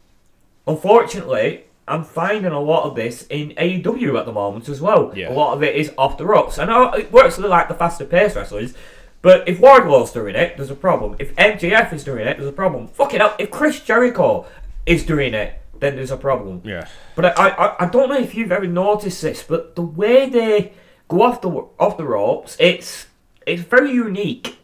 Unfortunately, 0.66 1.64
I'm 1.88 2.04
finding 2.04 2.52
a 2.52 2.60
lot 2.60 2.84
of 2.84 2.94
this 2.94 3.26
in 3.28 3.52
AEW 3.52 4.20
at 4.20 4.26
the 4.26 4.32
moment 4.32 4.68
as 4.68 4.82
well. 4.82 5.10
Yeah. 5.16 5.30
A 5.30 5.32
lot 5.32 5.54
of 5.54 5.62
it 5.62 5.76
is 5.76 5.94
off 5.96 6.18
the 6.18 6.26
ropes. 6.26 6.58
I 6.58 6.66
know 6.66 6.92
it 6.92 7.10
works 7.10 7.38
with 7.38 7.46
like 7.46 7.68
the 7.68 7.74
faster 7.74 8.04
paced 8.04 8.36
wrestlers, 8.36 8.74
but 9.22 9.48
if 9.48 9.60
Wardlow's 9.60 10.10
doing 10.10 10.34
it, 10.34 10.56
there's 10.56 10.70
a 10.70 10.74
problem. 10.74 11.14
If 11.20 11.34
MJF 11.36 11.92
is 11.92 12.02
doing 12.02 12.26
it, 12.26 12.36
there's 12.36 12.48
a 12.48 12.52
problem. 12.52 12.88
Fucking 12.88 13.20
hell, 13.20 13.36
if 13.38 13.50
Chris 13.50 13.80
Jericho 13.80 14.46
is 14.84 15.06
doing 15.06 15.32
it, 15.32 15.62
then 15.78 15.94
there's 15.96 16.10
a 16.10 16.16
problem. 16.16 16.60
Yeah. 16.64 16.88
But 17.14 17.38
I, 17.38 17.48
I, 17.48 17.84
I 17.84 17.86
don't 17.86 18.08
know 18.08 18.18
if 18.18 18.34
you've 18.34 18.52
ever 18.52 18.66
noticed 18.66 19.22
this, 19.22 19.42
but 19.44 19.76
the 19.76 19.82
way 19.82 20.28
they 20.28 20.72
go 21.08 21.22
off 21.22 21.40
the 21.40 21.50
off 21.78 21.96
the 21.96 22.04
ropes, 22.04 22.56
it's 22.58 23.06
it's 23.46 23.62
very 23.62 23.92
unique. 23.92 24.58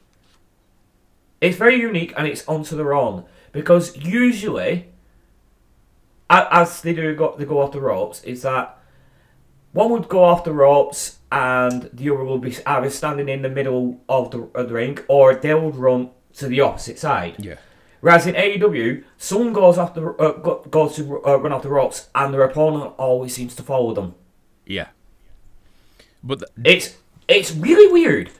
It's 1.40 1.56
very 1.56 1.80
unique, 1.80 2.12
and 2.16 2.26
it's 2.26 2.46
onto 2.48 2.76
their 2.76 2.92
own 2.92 3.24
because 3.52 3.96
usually, 3.96 4.88
as 6.28 6.82
they 6.82 6.94
do 6.94 7.14
go, 7.14 7.36
they 7.38 7.44
go 7.44 7.62
off 7.62 7.72
the 7.72 7.80
ropes, 7.80 8.22
is 8.24 8.42
that 8.42 8.76
one 9.72 9.90
would 9.90 10.08
go 10.08 10.24
off 10.24 10.42
the 10.42 10.52
ropes 10.52 11.17
and 11.30 11.90
the 11.92 12.10
other 12.10 12.24
will 12.24 12.38
be 12.38 12.56
either 12.66 12.90
standing 12.90 13.28
in 13.28 13.42
the 13.42 13.48
middle 13.48 14.00
of 14.08 14.30
the, 14.30 14.42
of 14.54 14.68
the 14.68 14.74
ring 14.74 14.98
or 15.08 15.34
they 15.34 15.52
will 15.54 15.72
run 15.72 16.10
to 16.34 16.46
the 16.48 16.60
opposite 16.60 16.98
side. 16.98 17.34
Yeah. 17.38 17.56
Whereas 18.00 18.26
in 18.26 18.34
AEW, 18.34 19.02
someone 19.18 19.52
goes 19.52 19.76
off 19.76 19.92
the 19.94 20.06
uh, 20.06 20.32
goes 20.68 20.94
to 20.96 21.24
uh, 21.26 21.36
run 21.36 21.52
off 21.52 21.62
the 21.62 21.68
ropes, 21.68 22.08
and 22.14 22.32
their 22.32 22.42
opponent 22.42 22.94
always 22.96 23.34
seems 23.34 23.56
to 23.56 23.62
follow 23.62 23.92
them. 23.92 24.14
Yeah. 24.64 24.88
But 26.22 26.38
th- 26.40 26.50
It's 26.76 26.96
it's 27.26 27.50
really 27.52 27.92
weird. 27.92 28.30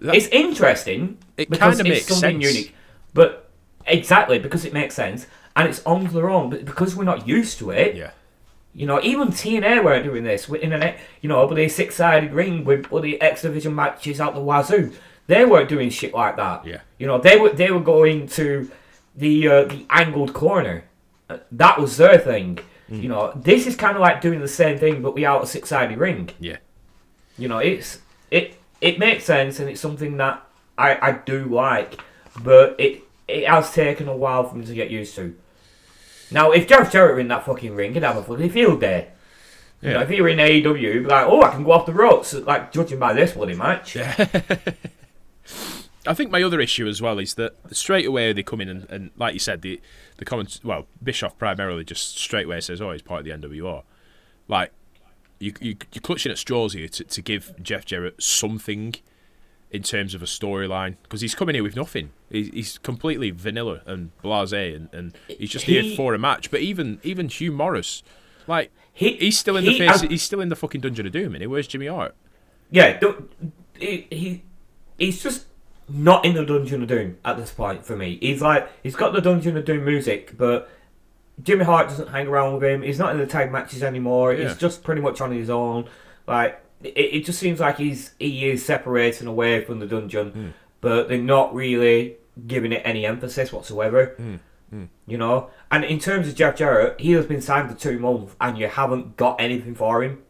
That- 0.00 0.14
it's 0.14 0.26
interesting. 0.28 1.18
It 1.38 1.50
kinda 1.50 1.68
it's 1.70 1.82
makes 1.82 2.06
something 2.06 2.42
sense. 2.42 2.54
unique, 2.54 2.74
but 3.14 3.48
exactly 3.86 4.38
because 4.38 4.64
it 4.66 4.72
makes 4.74 4.94
sense 4.94 5.26
and 5.54 5.66
it's 5.68 5.82
on 5.86 6.04
their 6.08 6.28
own. 6.28 6.50
But 6.50 6.64
because 6.66 6.94
we're 6.94 7.04
not 7.04 7.26
used 7.26 7.58
to 7.58 7.70
it, 7.70 7.96
yeah. 7.96 8.10
You 8.76 8.84
know, 8.84 9.00
even 9.02 9.28
TNA 9.28 9.82
weren't 9.82 10.04
doing 10.04 10.22
this 10.22 10.50
in 10.50 10.74
an 10.74 10.94
you 11.22 11.30
know, 11.30 11.46
bloody 11.46 11.68
six 11.68 11.96
sided 11.96 12.32
ring 12.34 12.62
with 12.62 12.90
bloody 12.90 13.18
X 13.20 13.40
Division 13.42 13.74
matches 13.74 14.20
out 14.20 14.34
the 14.34 14.40
wazoo. 14.40 14.92
They 15.28 15.46
weren't 15.46 15.70
doing 15.70 15.88
shit 15.88 16.12
like 16.12 16.36
that. 16.36 16.66
Yeah. 16.66 16.80
You 16.98 17.06
know, 17.06 17.18
they 17.18 17.38
were 17.38 17.48
they 17.48 17.70
were 17.70 17.80
going 17.80 18.28
to 18.28 18.70
the 19.16 19.48
uh, 19.48 19.64
the 19.64 19.86
angled 19.88 20.34
corner. 20.34 20.84
Uh, 21.30 21.38
That 21.52 21.80
was 21.80 21.96
their 21.96 22.18
thing. 22.18 22.58
Mm. 22.90 23.02
You 23.02 23.08
know, 23.08 23.32
this 23.34 23.66
is 23.66 23.76
kind 23.76 23.96
of 23.96 24.02
like 24.02 24.20
doing 24.20 24.40
the 24.40 24.48
same 24.48 24.78
thing, 24.78 25.00
but 25.00 25.14
we 25.14 25.22
without 25.22 25.42
a 25.42 25.46
six 25.46 25.70
sided 25.70 25.96
ring. 25.96 26.28
Yeah. 26.38 26.58
You 27.38 27.48
know, 27.48 27.58
it's 27.58 28.00
it 28.30 28.56
it 28.82 28.98
makes 28.98 29.24
sense 29.24 29.58
and 29.58 29.70
it's 29.70 29.80
something 29.80 30.18
that 30.18 30.46
I 30.76 30.98
I 31.00 31.12
do 31.12 31.46
like, 31.46 31.98
but 32.44 32.78
it 32.78 33.04
it 33.26 33.48
has 33.48 33.72
taken 33.72 34.06
a 34.06 34.16
while 34.16 34.44
for 34.44 34.54
me 34.54 34.66
to 34.66 34.74
get 34.74 34.90
used 34.90 35.16
to. 35.16 35.34
Now, 36.30 36.50
if 36.50 36.66
Jeff 36.66 36.92
Jarrett 36.92 37.14
were 37.14 37.20
in 37.20 37.28
that 37.28 37.44
fucking 37.44 37.74
ring, 37.74 37.94
he'd 37.94 38.02
have 38.02 38.16
a 38.16 38.22
bloody 38.22 38.48
field 38.48 38.80
day. 38.80 39.08
You 39.82 39.92
know, 39.92 40.00
if 40.00 40.08
he 40.08 40.20
were 40.20 40.28
in 40.28 40.38
AEW, 40.38 40.94
he'd 40.94 41.00
be 41.00 41.04
like, 41.04 41.26
oh, 41.26 41.42
I 41.42 41.50
can 41.50 41.62
go 41.62 41.72
off 41.72 41.86
the 41.86 41.92
ropes, 41.92 42.32
like 42.32 42.72
judging 42.72 42.98
by 42.98 43.12
this 43.12 43.32
bloody 43.32 43.54
match. 43.54 43.96
I 46.06 46.14
think 46.14 46.30
my 46.30 46.42
other 46.42 46.60
issue 46.60 46.86
as 46.86 47.02
well 47.02 47.18
is 47.18 47.34
that 47.34 47.54
straight 47.72 48.06
away 48.06 48.32
they 48.32 48.42
come 48.42 48.60
in 48.60 48.68
and, 48.68 48.90
and 48.90 49.10
like 49.16 49.34
you 49.34 49.40
said, 49.40 49.62
the 49.62 49.80
the 50.18 50.24
comments. 50.24 50.60
Well, 50.64 50.86
Bischoff 51.02 51.36
primarily 51.38 51.84
just 51.84 52.16
straight 52.18 52.46
away 52.46 52.60
says, 52.60 52.80
"Oh, 52.80 52.92
he's 52.92 53.02
part 53.02 53.20
of 53.20 53.24
the 53.24 53.48
NWR." 53.48 53.82
Like 54.48 54.72
you, 55.38 55.52
you 55.60 55.76
you're 55.92 56.02
clutching 56.02 56.32
at 56.32 56.38
straws 56.38 56.72
here 56.72 56.88
to, 56.88 57.04
to 57.04 57.22
give 57.22 57.54
Jeff 57.62 57.84
Jarrett 57.84 58.22
something 58.22 58.94
in 59.70 59.82
terms 59.82 60.14
of 60.14 60.22
a 60.22 60.26
storyline 60.26 60.96
because 61.02 61.20
he's 61.20 61.34
coming 61.34 61.54
here 61.54 61.62
with 61.64 61.76
nothing. 61.76 62.10
He's, 62.30 62.48
he's 62.48 62.78
completely 62.78 63.30
vanilla 63.30 63.82
and 63.86 64.10
blasé, 64.22 64.74
and, 64.74 64.88
and 64.92 65.16
he's 65.28 65.50
just 65.50 65.64
He- 65.66 65.80
here 65.80 65.96
for 65.96 66.14
a 66.14 66.18
match. 66.18 66.50
But 66.50 66.60
even 66.60 66.98
even 67.02 67.28
Hugh 67.28 67.52
Morris, 67.52 68.02
like 68.46 68.70
He- 68.92 69.16
he's 69.16 69.38
still 69.38 69.56
in 69.56 69.64
he 69.64 69.72
the 69.72 69.78
face. 69.78 70.00
has- 70.00 70.10
he's 70.10 70.22
still 70.22 70.40
in 70.40 70.48
the 70.48 70.56
fucking 70.56 70.80
Dungeon 70.80 71.06
of 71.06 71.12
Doom, 71.12 71.34
and 71.34 71.46
where's 71.48 71.66
Jimmy 71.66 71.86
Hart? 71.86 72.14
Yeah, 72.70 72.98
he, 73.78 74.06
he 74.10 74.42
he's 74.98 75.22
just 75.22 75.46
not 75.88 76.24
in 76.24 76.34
the 76.34 76.44
Dungeon 76.44 76.82
of 76.82 76.88
Doom 76.88 77.16
at 77.24 77.36
this 77.36 77.52
point 77.52 77.84
for 77.84 77.96
me. 77.96 78.18
He's 78.20 78.42
like 78.42 78.68
he's 78.82 78.96
got 78.96 79.12
the 79.12 79.20
Dungeon 79.20 79.56
of 79.56 79.64
Doom 79.64 79.84
music, 79.84 80.36
but 80.36 80.68
Jimmy 81.42 81.64
Hart 81.64 81.88
doesn't 81.88 82.08
hang 82.08 82.26
around 82.26 82.54
with 82.54 82.64
him. 82.64 82.82
He's 82.82 82.98
not 82.98 83.12
in 83.12 83.18
the 83.18 83.26
tag 83.26 83.52
matches 83.52 83.82
anymore. 83.82 84.32
Yeah. 84.32 84.48
He's 84.48 84.56
just 84.56 84.82
pretty 84.82 85.00
much 85.02 85.20
on 85.20 85.30
his 85.30 85.50
own. 85.50 85.88
Like 86.26 86.60
it, 86.82 86.88
it 86.96 87.24
just 87.24 87.38
seems 87.38 87.60
like 87.60 87.78
he's 87.78 88.12
he 88.18 88.48
is 88.50 88.64
separating 88.64 89.26
away 89.26 89.64
from 89.64 89.78
the 89.78 89.86
dungeon, 89.86 90.30
hmm. 90.30 90.48
but 90.80 91.08
they're 91.08 91.18
not 91.18 91.54
really 91.54 92.16
giving 92.46 92.72
it 92.72 92.82
any 92.84 93.06
emphasis 93.06 93.52
whatsoever. 93.52 94.14
Hmm. 94.16 94.36
Hmm. 94.70 94.84
You 95.06 95.18
know, 95.18 95.50
and 95.70 95.84
in 95.84 95.98
terms 96.00 96.28
of 96.28 96.34
Jeff 96.34 96.56
Jarrett, 96.56 97.00
he 97.00 97.12
has 97.12 97.26
been 97.26 97.40
signed 97.40 97.70
for 97.70 97.76
two 97.76 97.98
months, 97.98 98.34
and 98.40 98.58
you 98.58 98.66
haven't 98.66 99.16
got 99.16 99.40
anything 99.40 99.74
for 99.74 100.02
him 100.02 100.22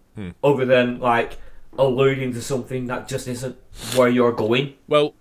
other 0.43 0.65
than 0.65 0.99
like 0.99 1.39
alluding 1.79 2.33
to 2.33 2.43
something 2.43 2.87
that 2.87 3.09
just 3.09 3.29
isn't 3.29 3.57
where 3.95 4.09
you're 4.09 4.33
going, 4.33 4.75
Well, 4.89 5.15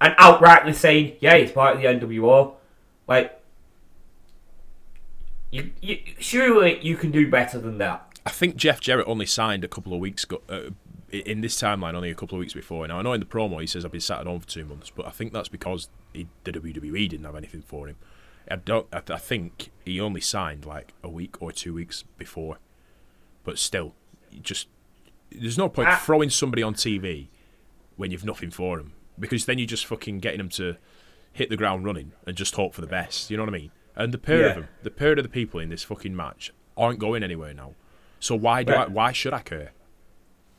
and 0.00 0.14
outrightly 0.16 0.74
saying, 0.74 1.16
"Yeah, 1.20 1.36
he's 1.36 1.52
part 1.52 1.76
of 1.76 1.82
the 1.82 1.88
NWO." 1.88 2.54
Like, 3.06 3.40
you, 5.50 5.70
you 5.80 5.98
surely 6.18 6.80
you 6.82 6.96
can 6.96 7.10
do 7.10 7.30
better 7.30 7.58
than 7.58 7.78
that. 7.78 8.11
I 8.24 8.30
think 8.30 8.56
Jeff 8.56 8.80
Jarrett 8.80 9.06
only 9.08 9.26
signed 9.26 9.64
a 9.64 9.68
couple 9.68 9.92
of 9.92 10.00
weeks 10.00 10.24
ago. 10.24 10.40
Uh, 10.48 10.70
in 11.10 11.42
this 11.42 11.60
timeline, 11.60 11.92
only 11.94 12.10
a 12.10 12.14
couple 12.14 12.36
of 12.36 12.40
weeks 12.40 12.54
before. 12.54 12.86
Now 12.88 12.98
I 12.98 13.02
know 13.02 13.12
in 13.12 13.20
the 13.20 13.26
promo 13.26 13.60
he 13.60 13.66
says 13.66 13.84
I've 13.84 13.92
been 13.92 14.00
sat 14.00 14.20
at 14.20 14.26
home 14.26 14.40
for 14.40 14.48
two 14.48 14.64
months, 14.64 14.88
but 14.88 15.06
I 15.06 15.10
think 15.10 15.32
that's 15.34 15.48
because 15.48 15.90
he, 16.14 16.26
the 16.44 16.52
WWE 16.52 17.06
didn't 17.10 17.26
have 17.26 17.36
anything 17.36 17.60
for 17.60 17.86
him. 17.86 17.96
I 18.50 18.56
don't. 18.56 18.86
I, 18.92 19.00
th- 19.00 19.10
I 19.10 19.18
think 19.20 19.70
he 19.84 20.00
only 20.00 20.20
signed 20.22 20.64
like 20.64 20.94
a 21.02 21.08
week 21.10 21.40
or 21.42 21.52
two 21.52 21.74
weeks 21.74 22.04
before. 22.16 22.58
But 23.44 23.58
still, 23.58 23.94
just 24.40 24.68
there's 25.30 25.58
no 25.58 25.68
point 25.68 25.88
Ah. 25.88 25.96
throwing 26.02 26.30
somebody 26.30 26.62
on 26.62 26.74
TV 26.74 27.28
when 27.96 28.10
you've 28.10 28.24
nothing 28.24 28.50
for 28.50 28.78
them 28.78 28.92
because 29.18 29.44
then 29.44 29.58
you're 29.58 29.66
just 29.66 29.84
fucking 29.86 30.18
getting 30.20 30.38
them 30.38 30.48
to 30.48 30.76
hit 31.32 31.50
the 31.50 31.56
ground 31.56 31.84
running 31.84 32.12
and 32.26 32.36
just 32.36 32.54
hope 32.54 32.72
for 32.74 32.80
the 32.80 32.86
best. 32.86 33.30
You 33.30 33.36
know 33.36 33.42
what 33.42 33.50
I 33.54 33.58
mean? 33.58 33.70
And 33.94 34.12
the 34.14 34.18
pair 34.18 34.40
Yeah. 34.40 34.46
of 34.46 34.54
them, 34.56 34.68
the 34.82 34.90
pair 34.90 35.12
of 35.12 35.22
the 35.22 35.28
people 35.28 35.60
in 35.60 35.68
this 35.68 35.84
fucking 35.84 36.16
match 36.16 36.52
aren't 36.76 36.98
going 36.98 37.22
anywhere 37.22 37.52
now. 37.52 37.74
So 38.22 38.36
why 38.36 38.62
do 38.62 38.72
I? 38.72 38.86
Why 38.86 39.10
should 39.12 39.32
I 39.34 39.40
care? 39.40 39.72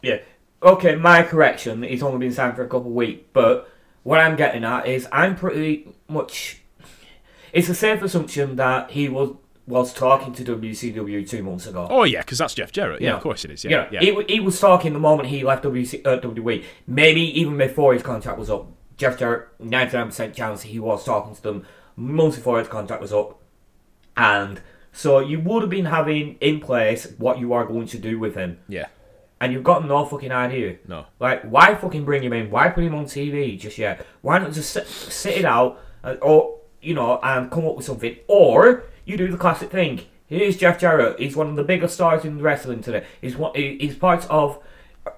Yeah. 0.02 0.20
Okay, 0.62 0.96
my 0.96 1.24
correction. 1.24 1.84
He's 1.84 2.04
only 2.04 2.20
been 2.20 2.34
signed 2.34 2.56
for 2.56 2.64
a 2.64 2.68
couple 2.68 2.88
of 2.88 2.94
weeks, 2.96 3.24
but 3.34 3.70
what 4.04 4.20
I'm 4.20 4.36
getting 4.36 4.64
at 4.66 4.86
is 4.86 5.08
I'm 5.12 5.36
pretty 5.36 5.88
much. 6.10 6.62
It's 7.54 7.70
a 7.70 7.76
safe 7.76 8.02
assumption 8.02 8.58
that 8.58 8.92
he 8.92 9.08
was 9.08 9.36
was 9.66 9.94
talking 9.94 10.34
to 10.34 10.44
WCW 10.44 11.28
two 11.28 11.42
months 11.42 11.66
ago. 11.66 11.88
Oh 11.90 12.04
yeah, 12.04 12.20
because 12.20 12.38
that's 12.38 12.54
Jeff 12.54 12.74
Jarrett. 12.74 13.00
Yeah, 13.02 13.12
Yeah. 13.12 13.16
of 13.16 13.24
course 13.24 13.46
it 13.46 13.52
is. 13.52 13.64
You 13.64 13.70
Yeah, 13.72 13.88
yeah. 13.92 14.00
he, 14.02 14.24
he 14.28 14.40
was 14.42 14.60
talking 14.60 14.92
the 14.92 15.00
moment 15.00 15.30
he 15.30 15.42
left 15.44 15.64
WC, 15.64 16.06
uh, 16.06 16.20
WWE. 16.20 16.66
Maybe 16.86 17.22
even 17.40 17.58
before 17.58 17.94
his 17.94 18.04
contract 18.04 18.38
was 18.38 18.50
up. 18.50 18.68
Jeff 18.98 19.18
Jarrett, 19.18 19.48
99% 19.62 20.34
chance 20.34 20.64
he 20.64 20.80
was 20.80 21.06
talking 21.06 21.34
to 21.34 21.42
them 21.42 21.66
months 21.96 22.36
before 22.36 22.60
his 22.60 22.68
contract 22.68 23.02
was 23.02 23.14
up. 23.14 23.40
And 24.18 24.60
So 24.94 25.20
you 25.20 25.40
would 25.42 25.62
have 25.64 25.70
been 25.70 25.86
having 25.86 26.36
in 26.40 26.60
place 26.60 27.14
what 27.18 27.40
you 27.40 27.52
are 27.54 27.66
going 27.66 27.88
to 27.88 27.98
do 27.98 28.20
with 28.20 28.36
him, 28.36 28.60
Yeah. 28.70 28.86
and 29.42 29.52
you've 29.52 29.64
got 29.64 29.86
no 29.88 30.06
fucking 30.06 30.32
idea. 30.32 30.78
No. 30.88 31.06
Like, 31.20 31.44
why 31.44 31.74
fucking 31.76 32.06
bring 32.06 32.22
him 32.24 32.32
in? 32.34 32.50
Why 32.52 32.70
put 32.70 32.84
him 32.84 32.94
on 32.96 33.06
TV 33.06 33.60
just 33.60 33.78
yet? 33.78 34.06
Why 34.22 34.38
not 34.40 34.54
just 34.54 34.70
sit, 34.72 34.88
sit 34.88 35.38
it 35.40 35.46
out, 35.46 35.80
uh, 36.04 36.16
or 36.22 36.60
you 36.82 36.94
know, 36.94 37.20
and 37.24 37.50
come 37.50 37.66
up 37.66 37.76
with 37.76 37.86
something? 37.86 38.16
Or 38.28 38.84
you 39.06 39.18
do 39.18 39.28
the 39.32 39.38
classic 39.38 39.72
thing. 39.72 40.02
Here's 40.28 40.58
Jeff 40.58 40.80
Jarrett. 40.80 41.20
He's 41.20 41.36
one 41.36 41.48
of 41.50 41.56
the 41.56 41.64
biggest 41.64 41.96
stars 41.96 42.24
in 42.24 42.42
wrestling 42.42 42.82
today. 42.82 43.06
He's 43.20 43.36
one. 43.36 43.52
he- 43.56 43.78
He's 43.80 43.96
part 43.96 44.26
of 44.30 44.60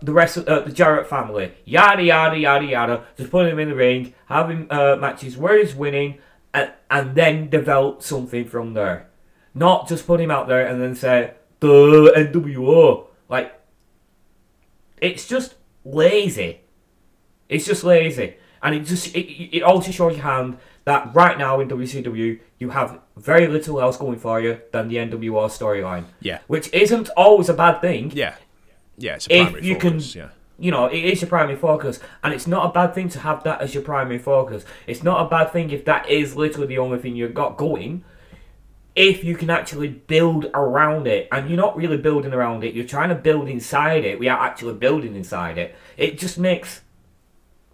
the 0.02 0.14
rest 0.14 0.38
of 0.38 0.48
uh, 0.48 0.62
the 0.62 0.72
Jarrett 0.72 1.08
family. 1.08 1.52
Yada 1.66 2.02
yada 2.04 2.38
yada 2.38 2.66
yada. 2.66 3.04
Just 3.18 3.30
put 3.30 3.46
him 3.48 3.60
in 3.60 3.70
the 3.70 3.76
ring, 3.76 4.14
have 4.28 4.50
him 4.50 4.68
uh, 4.70 4.96
matches 4.96 5.38
where 5.38 5.58
he's 5.60 5.76
winning, 5.76 6.18
and 6.54 6.72
and 6.90 7.14
then 7.16 7.50
develop 7.50 8.02
something 8.02 8.46
from 8.46 8.74
there. 8.74 9.08
Not 9.56 9.88
just 9.88 10.06
put 10.06 10.20
him 10.20 10.30
out 10.30 10.48
there 10.48 10.68
and 10.68 10.82
then 10.82 10.94
say 10.96 11.32
the 11.62 12.14
NWO. 12.16 13.08
Like 13.30 13.54
it's 15.02 15.28
just 15.28 15.56
lazy. 15.84 16.62
It's 17.48 17.66
just 17.66 17.84
lazy, 17.84 18.36
and 18.64 18.74
it 18.76 18.82
just 18.86 19.16
it, 19.16 19.20
it 19.58 19.62
also 19.64 19.92
shows 19.92 20.16
your 20.16 20.24
hand 20.24 20.58
that 20.86 21.14
right 21.16 21.38
now 21.38 21.60
in 21.60 21.68
WCW 21.70 22.40
you 22.60 22.70
have 22.70 23.00
very 23.18 23.48
little 23.48 23.80
else 23.82 23.98
going 23.98 24.18
for 24.20 24.40
you 24.40 24.60
than 24.72 24.88
the 24.88 24.96
NWO 24.98 25.48
storyline, 25.48 26.06
Yeah. 26.22 26.40
which 26.48 26.72
isn't 26.74 27.10
always 27.18 27.50
a 27.50 27.54
bad 27.54 27.82
thing. 27.82 28.12
Yeah. 28.14 28.36
Yeah, 28.98 29.16
it's 29.16 29.28
a 29.28 29.42
If 29.42 29.64
you 29.64 29.76
can- 29.78 30.00
yeah. 30.00 30.30
You 30.58 30.72
know, 30.72 30.86
it 30.86 31.04
is 31.04 31.22
your 31.22 31.28
primary 31.28 31.58
focus, 31.58 32.00
and 32.24 32.34
it's 32.34 32.48
not 32.48 32.66
a 32.70 32.72
bad 32.72 32.94
thing 32.96 33.10
to 33.10 33.20
have 33.20 33.44
that 33.44 33.60
as 33.62 33.74
your 33.74 33.84
primary 33.84 34.18
focus. 34.20 34.64
It's 34.88 35.04
not 35.04 35.26
a 35.26 35.30
bad 35.30 35.52
thing 35.52 35.70
if 35.72 35.84
that 35.86 36.08
is 36.10 36.36
literally 36.38 36.68
the 36.68 36.78
only 36.78 36.98
thing 36.98 37.16
you've 37.16 37.34
got 37.34 37.58
going. 37.58 38.06
If 38.96 39.24
you 39.24 39.36
can 39.36 39.50
actually 39.50 39.90
build 39.90 40.46
around 40.54 41.06
it, 41.08 41.28
and 41.32 41.50
you're 41.50 41.58
not 41.58 41.76
really 41.76 41.98
building 41.98 42.34
around 42.34 42.64
it, 42.64 42.74
you're 42.74 42.86
trying 42.86 43.10
to 43.10 43.16
build 43.16 43.50
inside 43.50 44.06
it. 44.06 44.20
We 44.20 44.30
are 44.30 44.40
actually 44.40 44.76
building 44.76 45.16
inside 45.16 45.58
it. 45.58 45.76
It 45.98 46.18
just 46.18 46.38
makes 46.38 46.82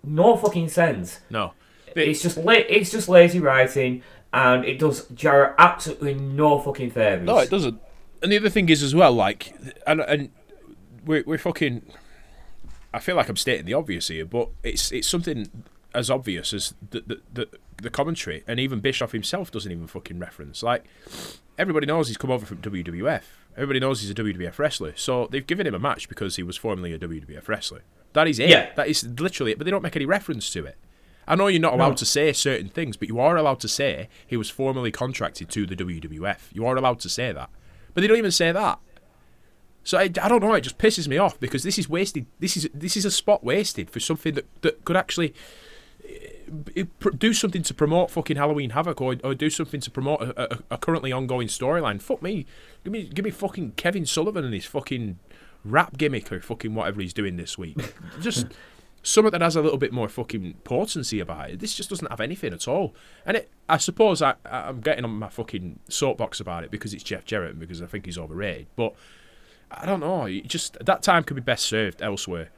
no 0.04 0.36
fucking 0.36 0.70
sense. 0.70 1.20
No. 1.30 1.54
It's 1.96 2.22
just 2.22 2.38
la- 2.38 2.54
it's 2.54 2.90
just 2.90 3.10
lazy 3.10 3.40
writing, 3.40 4.02
and 4.34 4.66
it 4.66 4.80
does 4.80 5.08
Jarrett 5.10 5.56
absolutely 5.58 6.14
no 6.14 6.60
fucking 6.60 6.92
favors. 6.92 7.26
No, 7.26 7.38
it 7.40 7.50
doesn't. 7.50 7.80
And 8.24 8.32
the 8.32 8.38
other 8.38 8.50
thing 8.50 8.70
is 8.70 8.82
as 8.82 8.96
well, 8.96 9.12
like, 9.12 9.54
and 9.86 10.02
and 10.02 10.30
we're 11.06 11.24
we're 11.26 11.38
fucking. 11.38 11.84
I 12.94 13.00
feel 13.00 13.16
like 13.16 13.30
I'm 13.30 13.38
stating 13.38 13.66
the 13.66 13.74
obvious 13.74 14.08
here, 14.08 14.26
but 14.26 14.50
it's 14.64 14.92
it's 14.92 15.08
something 15.08 15.50
as 15.94 16.10
obvious 16.10 16.54
as 16.54 16.74
the 16.90 17.02
the, 17.02 17.22
the, 17.34 17.48
the 17.82 17.90
commentary, 17.90 18.44
and 18.48 18.60
even 18.60 18.80
Bischoff 18.80 19.12
himself 19.12 19.52
doesn't 19.52 19.72
even 19.72 19.88
fucking 19.88 20.20
reference. 20.20 20.64
Like, 20.64 20.86
everybody 21.58 21.86
knows 21.86 22.08
he's 22.08 22.18
come 22.18 22.32
over 22.32 22.46
from 22.46 22.58
WWF. 22.58 23.24
Everybody 23.56 23.80
knows 23.80 24.02
he's 24.02 24.12
a 24.12 24.16
WWF 24.16 24.60
wrestler, 24.60 24.94
so 24.96 25.28
they've 25.28 25.46
given 25.46 25.68
him 25.68 25.76
a 25.76 25.80
match 25.80 26.08
because 26.08 26.38
he 26.38 26.44
was 26.44 26.56
formerly 26.56 26.94
a 26.94 27.00
WWF 27.00 27.48
wrestler. 27.48 27.82
That 28.14 28.28
is 28.28 28.40
it. 28.40 28.50
Yeah. 28.50 28.72
That 28.76 28.88
is 28.88 29.04
literally 29.04 29.52
it. 29.52 29.58
But 29.58 29.66
they 29.66 29.72
don't 29.72 29.84
make 29.84 29.96
any 29.96 30.06
reference 30.06 30.50
to 30.52 30.66
it. 30.66 30.78
I 31.28 31.36
know 31.36 31.48
you're 31.48 31.62
not 31.62 31.74
allowed 31.74 31.98
to 31.98 32.06
say 32.06 32.34
certain 32.34 32.68
things, 32.68 32.98
but 32.98 33.08
you 33.08 33.20
are 33.20 33.38
allowed 33.38 33.60
to 33.62 33.68
say 33.68 34.10
he 34.26 34.36
was 34.36 34.50
formerly 34.50 34.92
contracted 34.92 35.50
to 35.50 35.66
the 35.66 35.76
WWF. 35.76 36.40
You 36.52 36.66
are 36.66 36.76
allowed 36.76 37.00
to 37.02 37.10
say 37.10 37.32
that, 37.32 37.50
but 37.94 38.02
they 38.02 38.08
don't 38.08 38.18
even 38.18 38.32
say 38.32 38.52
that. 38.52 38.80
So 39.84 39.98
I, 39.98 40.04
I 40.04 40.28
don't 40.28 40.42
know. 40.42 40.54
It 40.54 40.62
just 40.62 40.78
pisses 40.78 41.08
me 41.08 41.18
off 41.18 41.40
because 41.40 41.64
this 41.64 41.80
is 41.80 41.90
wasted. 41.90 42.26
This 42.40 42.58
is 42.58 42.70
this 42.74 42.98
is 42.98 43.06
a 43.06 43.12
spot 43.12 43.44
wasted 43.44 43.90
for 43.90 44.00
something 44.00 44.34
that, 44.34 44.46
that 44.62 44.84
could 44.86 44.98
actually 44.98 45.34
do 47.18 47.34
something 47.34 47.64
to 47.64 47.74
promote 47.74 48.12
fucking 48.12 48.38
Halloween 48.38 48.72
Havoc 48.72 49.02
or, 49.02 49.16
or 49.24 49.34
do 49.36 49.50
something 49.50 49.80
to 49.82 49.92
promote 49.92 50.22
a, 50.22 50.54
a, 50.54 50.60
a 50.72 50.78
currently 50.78 51.12
ongoing 51.12 51.48
storyline. 51.48 52.02
Fuck 52.02 52.22
me. 52.22 52.46
Give 52.84 52.92
me 52.94 53.04
give 53.04 53.26
me 53.26 53.32
fucking 53.32 53.74
Kevin 53.78 54.06
Sullivan 54.06 54.44
and 54.46 54.54
his 54.54 54.66
fucking 54.66 55.20
rap 55.64 55.98
gimmick 55.98 56.32
or 56.32 56.42
fucking 56.42 56.74
whatever 56.74 57.02
he's 57.02 57.14
doing 57.14 57.38
this 57.38 57.58
week. 57.58 57.78
Just 58.22 58.48
something 59.04 59.32
that 59.32 59.42
has 59.42 59.56
a 59.56 59.62
little 59.62 59.78
bit 59.78 59.92
more 59.92 60.08
fucking 60.10 60.56
potency 60.64 61.20
about 61.20 61.50
it. 61.50 61.60
This 61.60 61.74
just 61.76 61.90
doesn't 61.90 62.10
have 62.12 62.20
anything 62.22 62.54
at 62.54 62.68
all. 62.68 62.94
And 63.26 63.36
it, 63.38 63.50
I 63.68 63.78
suppose 63.78 64.22
I, 64.22 64.36
I'm 64.46 64.80
getting 64.80 65.04
on 65.04 65.10
my 65.12 65.30
fucking 65.30 65.80
soapbox 65.90 66.40
about 66.40 66.64
it 66.64 66.70
because 66.70 66.94
it's 66.94 67.02
Jeff 67.02 67.26
Jarrett 67.26 67.52
and 67.52 67.60
because 67.60 67.82
I 67.82 67.88
think 67.88 68.06
he's 68.06 68.20
overrated. 68.20 68.68
But 68.76 68.94
I 69.72 69.88
don't 69.88 70.02
know. 70.02 70.26
it 70.26 70.48
Just 70.48 70.78
that 70.86 71.02
time 71.02 71.24
could 71.24 71.34
be 71.34 71.42
best 71.42 71.66
served 71.66 72.02
elsewhere. 72.04 72.50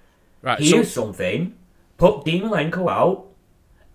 Right. 0.42 0.60
so- 0.60 0.66
Here's 0.76 0.92
something. 0.92 1.56
Put 1.96 2.26
Dean 2.26 2.44
Malenko 2.44 2.92
out 2.92 3.26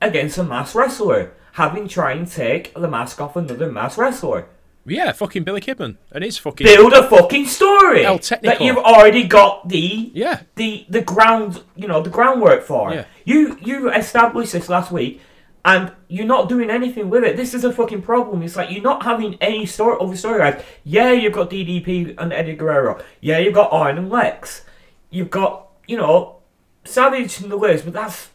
against 0.01 0.39
a 0.39 0.45
mass 0.45 0.75
wrestler. 0.75 1.33
Him 1.55 1.89
try 1.89 2.13
and 2.13 2.31
take 2.31 2.73
the 2.75 2.89
mask 2.89 3.21
off 3.21 3.35
another 3.35 3.71
mass 3.71 3.99
wrestler. 3.99 4.47
Yeah, 4.87 5.13
fucking 5.13 5.45
Billy 5.45 5.61
Kidman 5.61 5.97
and 6.13 6.25
his 6.25 6.39
fucking 6.39 6.65
Build 6.65 6.93
a 6.93 7.09
fucking 7.09 7.47
story 7.47 8.05
El 8.05 8.19
Technico. 8.19 8.43
that 8.43 8.61
you've 8.61 8.79
already 8.79 9.25
got 9.25 9.69
the 9.69 10.11
yeah. 10.15 10.43
the 10.55 10.87
the 10.89 11.03
ground 11.03 11.63
you 11.77 11.87
know 11.87 12.01
the 12.01 12.11
groundwork 12.11 12.63
for. 12.63 12.93
Yeah. 12.93 13.05
You 13.25 13.59
you 13.61 13.93
established 13.93 14.53
this 14.53 14.69
last 14.69 14.91
week, 14.91 15.21
and 15.65 15.93
you're 16.09 16.27
not 16.27 16.49
doing 16.49 16.71
anything 16.71 17.11
with 17.11 17.25
it. 17.25 17.37
This 17.37 17.55
is 17.55 17.65
a 17.65 17.73
fucking 17.73 18.03
problem. 18.03 18.43
It's 18.43 18.57
like 18.57 18.71
you're 18.71 18.83
not 18.83 19.03
having 19.03 19.37
any 19.41 19.67
story 19.67 19.97
over 20.01 20.15
storylines. 20.15 20.63
Yeah, 20.85 21.13
you've 21.13 21.35
got 21.35 21.51
DDP 21.51 22.15
and 22.17 22.33
Eddie 22.33 22.57
Guerrero. 22.57 23.03
Yeah, 23.21 23.39
you've 23.39 23.55
got 23.55 23.73
Arn 23.73 23.99
and 23.99 24.09
Lex. 24.09 24.65
You've 25.11 25.31
got 25.31 25.69
you 25.87 25.97
know 25.97 26.37
Savage 26.85 27.41
and 27.41 27.51
the 27.51 27.57
list, 27.57 27.85
but 27.85 27.93
that's 27.93 28.31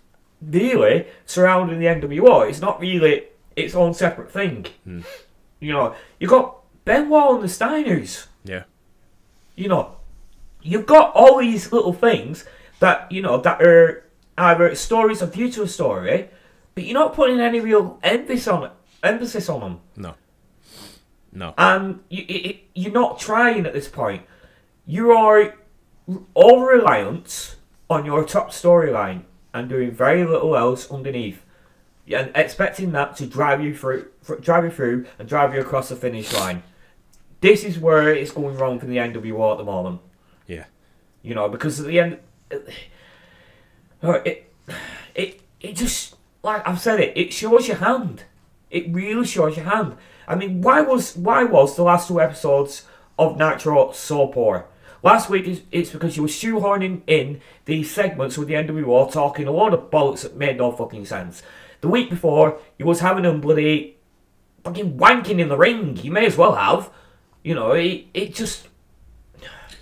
really 0.50 1.08
surrounding 1.26 1.80
the 1.80 1.86
NWO. 1.88 2.48
It's 2.48 2.62
not 2.62 2.80
really 2.80 3.24
its 3.56 3.76
own 3.76 3.94
separate 3.94 4.32
thing. 4.32 4.66
Hmm. 4.84 5.02
You 5.60 5.74
know, 5.74 5.96
you've 6.20 6.30
got 6.32 6.58
Benoit 6.86 7.36
and 7.36 7.44
the 7.44 7.48
Steiners 7.48 8.28
Yeah. 8.44 8.64
you 9.56 9.68
know, 9.70 9.96
you've 10.62 10.86
got 10.86 11.14
all 11.16 11.40
these 11.40 11.72
little 11.72 11.94
things 11.94 12.46
that 12.80 13.10
you 13.12 13.22
know 13.22 13.38
that 13.38 13.62
are 13.62 14.04
either 14.38 14.74
stories 14.76 15.22
of 15.22 15.34
future 15.34 15.68
story, 15.68 16.30
but 16.76 16.84
you're 16.84 16.94
not 17.00 17.14
putting 17.14 17.40
any 17.40 17.60
real 17.60 18.00
emphasis 18.04 18.48
on 18.48 18.64
it, 18.66 18.72
emphasis 19.04 19.48
on 19.48 19.60
them, 19.62 19.80
No. 19.96 20.16
No. 21.32 21.54
and 21.58 22.02
you, 22.10 22.26
it, 22.28 22.58
you're 22.76 22.92
not 22.92 23.20
trying 23.20 23.66
at 23.66 23.74
this 23.74 23.88
point. 23.88 24.24
You 24.86 25.12
are 25.12 25.54
over 26.36 26.66
reliant 26.66 27.56
on 27.90 28.06
your 28.06 28.24
top 28.26 28.50
storyline 28.52 29.24
and 29.54 29.70
doing 29.70 29.92
very 29.92 30.26
little 30.26 30.56
else 30.56 30.90
underneath, 30.92 31.44
and 32.12 32.32
expecting 32.36 32.92
that 32.94 33.16
to 33.18 33.28
drive 33.28 33.62
you 33.62 33.76
through, 33.76 34.08
fr- 34.22 34.36
drive 34.36 34.66
you 34.66 34.72
through, 34.72 35.06
and 35.20 35.28
drive 35.28 35.54
you 35.54 35.62
across 35.62 35.90
the 35.90 35.96
finish 35.96 36.34
line. 36.34 36.64
This 37.42 37.64
is 37.64 37.78
where 37.78 38.14
it's 38.14 38.32
going 38.32 38.58
wrong 38.58 38.80
for 38.80 38.86
the 38.86 38.98
NWO 38.98 39.52
at 39.52 39.58
the 39.58 39.64
moment. 39.64 40.02
Yeah. 40.48 40.66
You 41.22 41.36
know, 41.36 41.50
because 41.50 41.80
at 41.80 41.88
the 41.88 42.00
end, 42.00 42.20
uh, 44.02 44.20
it, 44.26 44.52
it, 45.16 45.42
it 45.60 45.76
just 45.76 46.16
like 46.44 46.68
I've 46.68 46.80
said 46.80 47.00
it. 47.00 47.18
It 47.18 47.34
shows 47.34 47.68
your 47.68 47.78
hand. 47.78 48.24
It 48.70 48.94
really 48.94 49.26
shows 49.26 49.56
your 49.56 49.66
hand. 49.66 49.96
I 50.28 50.36
mean, 50.36 50.62
why 50.62 50.82
was 50.82 51.16
why 51.16 51.44
was 51.44 51.76
the 51.76 51.84
last 51.84 52.08
two 52.08 52.20
episodes 52.22 52.86
of 53.18 53.38
Nitro 53.38 53.92
so 53.92 54.28
poor? 54.28 54.66
Last 55.04 55.30
week 55.30 55.62
it's 55.72 55.90
because 55.92 56.16
you 56.16 56.24
were 56.24 56.30
shoehorning 56.30 57.02
in 57.08 57.42
these 57.66 57.92
segments 57.92 58.38
with 58.38 58.48
the 58.48 58.54
NWO 58.56 59.12
talking 59.12 59.48
a 59.48 59.52
lot 59.52 59.74
of 59.74 59.92
bollocks 59.92 60.22
that 60.22 60.36
made 60.38 60.58
no 60.58 60.72
fucking 60.72 61.06
sense. 61.06 61.44
The 61.82 61.90
week 61.90 62.10
before, 62.10 62.58
you 62.78 62.86
was 62.86 63.02
having 63.02 63.24
them 63.24 63.42
bloody 63.42 63.98
fucking 64.64 64.98
wanking 64.98 65.40
in 65.40 65.50
the 65.50 65.58
ring. 65.58 65.98
You 65.98 66.12
may 66.12 66.26
as 66.26 66.38
well 66.38 66.56
have. 66.56 66.90
You 67.44 67.54
know, 67.54 67.74
it, 67.74 68.06
it 68.14 68.34
just 68.34 68.70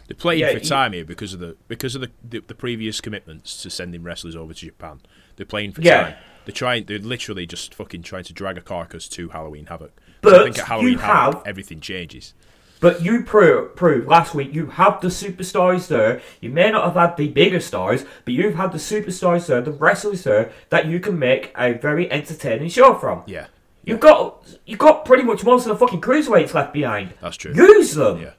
They're 0.08 0.16
playing 0.18 0.40
Yeah, 0.42 0.54
for 0.54 0.60
time 0.60 0.94
here 0.94 1.06
because 1.06 1.36
of 1.36 1.40
the 1.40 1.56
because 1.68 1.94
of 1.94 2.02
the, 2.02 2.10
the 2.28 2.40
the 2.48 2.56
previous 2.56 3.00
commitments 3.00 3.62
to 3.62 3.70
sending 3.70 4.02
wrestlers 4.02 4.36
over 4.36 4.54
to 4.56 4.66
Japan. 4.66 5.02
They're 5.36 5.46
playing 5.46 5.74
for 5.74 5.82
Yeah. 5.82 6.02
time. 6.04 6.16
They're 6.46 6.54
trying. 6.54 6.86
They're 6.86 6.98
literally 6.98 7.46
just 7.46 7.76
fucking 7.76 8.02
trying 8.02 8.24
to 8.24 8.34
drag 8.34 8.58
a 8.58 8.62
carcass 8.62 9.08
to 9.10 9.30
Halloween 9.30 9.68
Havoc. 9.68 9.92
So 9.96 10.04
But 10.22 10.34
I 10.34 10.44
think 10.46 10.58
at 10.58 10.66
Halloween 10.68 10.98
Havoc, 10.98 11.36
have- 11.36 11.44
everything 11.48 11.80
changes. 11.80 12.34
But 12.82 13.02
you 13.04 13.24
prove, 13.24 13.76
proved 13.76 14.08
last 14.08 14.34
week 14.36 14.54
you 14.54 14.66
have 14.66 15.00
the 15.02 15.08
superstars 15.08 15.88
there. 15.88 16.20
You 16.42 16.50
may 16.50 16.72
not 16.72 16.84
have 16.84 16.96
had 16.96 17.16
the 17.16 17.30
bigger 17.30 17.60
stars, 17.62 18.04
but 18.26 18.34
you've 18.34 18.56
had 18.56 18.72
the 18.74 18.78
superstars 18.80 19.46
there, 19.48 19.62
the 19.62 19.72
wrestlers 19.72 20.24
there, 20.24 20.52
that 20.70 20.88
you 20.88 21.00
can 21.00 21.18
make 21.18 21.54
a 21.58 21.74
very 21.74 22.12
entertaining 22.12 22.70
show 22.70 22.96
from. 22.96 23.24
Yeah, 23.28 23.48
You've 23.84 24.00
got 24.00 24.46
you've 24.66 24.80
got 24.80 25.06
pretty 25.06 25.24
much 25.24 25.44
most 25.44 25.66
of 25.66 25.70
the 25.70 25.78
fucking 25.78 26.02
cruiserweights 26.02 26.54
left 26.54 26.74
behind. 26.74 27.14
that's 27.22 27.38
true. 27.38 27.54
Use 27.56 27.94
them. 27.96 28.20
Yeah, 28.22 28.34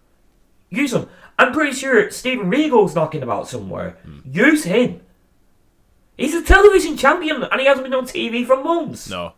Use 0.70 0.90
them. 0.90 1.08
I'm 1.38 1.52
pretty 1.52 1.72
sure 1.74 2.10
Steven 2.10 2.50
Regal's 2.50 2.94
knocking 2.94 3.22
about 3.22 3.48
somewhere. 3.48 3.96
Hmm. 4.04 4.18
Use 4.24 4.64
him. 4.64 5.00
He's 6.16 6.34
a 6.34 6.42
television 6.42 6.96
champion 6.96 7.42
and 7.42 7.60
he 7.60 7.66
hasn't 7.66 7.84
been 7.84 7.94
on 7.94 8.06
TV 8.06 8.46
for 8.46 8.62
months. 8.62 9.08
no, 9.08 9.32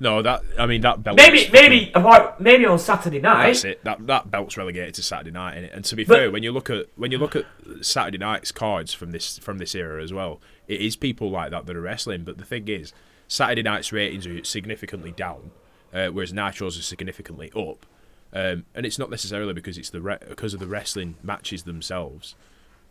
no. 0.00 0.22
That 0.22 0.42
I 0.58 0.66
mean 0.66 0.80
that 0.82 1.02
belt. 1.02 1.16
Maybe 1.16 1.48
maybe 1.52 1.90
about 1.94 2.40
maybe 2.40 2.66
on 2.66 2.78
Saturday 2.78 3.20
night. 3.20 3.46
That's 3.46 3.64
it. 3.64 3.84
That 3.84 4.06
that 4.06 4.30
belt's 4.30 4.56
relegated 4.56 4.94
to 4.94 5.02
Saturday 5.02 5.30
night, 5.30 5.56
innit? 5.56 5.74
And 5.74 5.84
to 5.84 5.96
be 5.96 6.04
But- 6.04 6.16
fair, 6.16 6.30
when 6.30 6.42
you 6.42 6.52
look 6.52 6.70
at 6.70 6.86
when 6.96 7.10
you 7.12 7.18
look 7.18 7.36
at 7.36 7.44
Saturday 7.80 8.18
night's 8.18 8.52
cards 8.52 8.92
from 8.94 9.10
this 9.12 9.38
from 9.38 9.58
this 9.58 9.74
era 9.74 10.02
as 10.02 10.12
well, 10.12 10.40
it 10.68 10.80
is 10.80 10.96
people 10.96 11.30
like 11.30 11.50
that 11.50 11.66
that 11.66 11.76
are 11.76 11.80
wrestling. 11.80 12.24
But 12.24 12.38
the 12.38 12.44
thing 12.44 12.68
is, 12.68 12.92
Saturday 13.28 13.62
night's 13.62 13.92
ratings 13.92 14.26
are 14.26 14.42
significantly 14.44 15.12
down, 15.12 15.50
uh, 15.92 16.08
whereas 16.08 16.32
Nitro's 16.32 16.78
are 16.78 16.82
significantly 16.82 17.50
up. 17.56 17.86
Um, 18.32 18.64
and 18.74 18.84
it's 18.84 18.98
not 18.98 19.08
necessarily 19.10 19.54
because 19.54 19.78
it's 19.78 19.88
the 19.90 20.00
re- 20.00 20.18
because 20.28 20.52
of 20.52 20.60
the 20.60 20.66
wrestling 20.66 21.14
matches 21.22 21.62
themselves. 21.62 22.34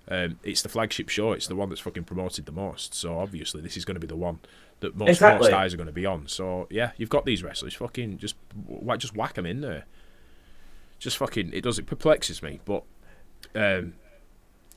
Um, 0.08 0.40
it's 0.44 0.62
the 0.62 0.70
flagship 0.70 1.10
show. 1.10 1.34
It's 1.34 1.48
the 1.48 1.56
one 1.56 1.70
that's 1.70 1.82
fucking 1.82 2.04
promoted 2.04 2.46
the 2.46 2.52
most. 2.52 2.94
So 2.94 3.18
obviously, 3.20 3.62
this 3.62 3.76
is 3.76 3.86
going 3.86 3.96
to 3.96 4.00
be 4.00 4.08
the 4.08 4.16
one 4.16 4.40
that 4.82 4.96
most, 4.96 5.10
Exactly. 5.10 5.50
most 5.50 5.54
eyes 5.56 5.74
are 5.74 5.78
going 5.78 5.88
to 5.88 5.94
be 5.94 6.06
on. 6.06 6.28
So 6.28 6.68
yeah, 6.70 6.92
you've 6.98 7.10
got 7.10 7.26
these 7.26 7.44
wrestlers. 7.44 7.74
Fucking 7.74 8.18
just 8.18 8.36
wh- 8.86 8.98
just 8.98 9.16
whack 9.16 9.34
them 9.36 9.46
in 9.46 9.62
there. 9.62 9.86
Just 11.00 11.18
fucking 11.18 11.52
it 11.54 11.62
does. 11.62 11.78
It 11.80 11.86
perplexes 11.86 12.42
me, 12.42 12.60
but 12.66 12.84
um, 13.56 13.94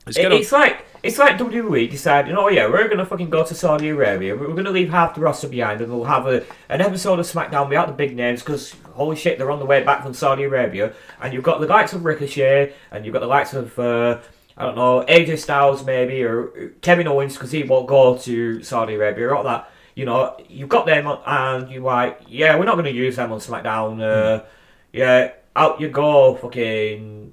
it's 0.07 0.17
It- 0.19 0.33
it's 0.33 0.53
like 0.53 0.85
it's 1.03 1.17
like 1.19 1.39
WWE 1.39 1.89
deciding, 1.89 2.37
oh 2.37 2.49
yeah, 2.49 2.67
we're 2.69 2.89
gonna 2.89 3.07
fucking 3.07 3.31
go 3.31 3.45
to 3.45 3.55
Saudi 3.55 3.89
Arabia. 3.91 4.35
We're 4.37 4.53
gonna 4.55 4.71
leave 4.73 4.91
half 4.91 5.15
the 5.15 5.21
roster 5.21 5.49
behind, 5.49 5.81
and 5.81 5.93
we'll 5.93 6.05
have 6.05 6.27
a, 6.27 6.45
an 6.69 6.81
episode 6.81 7.19
of 7.21 7.27
SmackDown 7.27 7.69
without 7.69 7.87
the 7.87 7.93
big 7.93 8.17
names 8.17 8.41
because 8.43 8.75
holy 8.95 9.15
shit, 9.17 9.39
they're 9.39 9.51
on 9.51 9.61
the 9.61 9.65
way 9.67 9.83
back 9.85 10.03
from 10.03 10.13
Saudi 10.15 10.43
Arabia. 10.45 10.93
And 11.23 11.33
you've 11.33 11.45
got 11.45 11.61
the 11.61 11.67
likes 11.69 11.93
of 11.93 12.05
Ricochet, 12.05 12.73
and 12.91 13.05
you've 13.05 13.13
got 13.13 13.21
the 13.21 13.27
likes 13.27 13.55
of 13.55 13.79
uh, 13.79 14.19
I 14.57 14.65
don't 14.65 14.75
know 14.75 15.05
AJ 15.09 15.39
Styles 15.39 15.85
maybe 15.85 16.23
or 16.25 16.73
Kevin 16.83 17.07
Owens 17.07 17.35
because 17.35 17.53
he 17.53 17.63
won't 17.63 17.87
go 17.87 18.17
to 18.19 18.63
Saudi 18.65 18.95
Arabia 18.95 19.29
or 19.29 19.37
all 19.37 19.45
that. 19.45 19.71
You 19.99 20.05
know, 20.05 20.37
you've 20.49 20.69
got 20.69 20.87
them, 20.87 21.09
on- 21.09 21.23
and 21.27 21.71
you're 21.73 21.83
like, 21.83 22.21
yeah, 22.29 22.57
we're 22.57 22.65
not 22.67 22.77
gonna 22.77 22.91
use 22.91 23.17
them 23.17 23.33
on 23.33 23.41
SmackDown. 23.41 24.01
Uh, 24.01 24.45
Yeah, 24.93 25.33
out 25.57 25.81
you 25.81 25.89
go, 25.89 26.37
fucking 26.37 27.33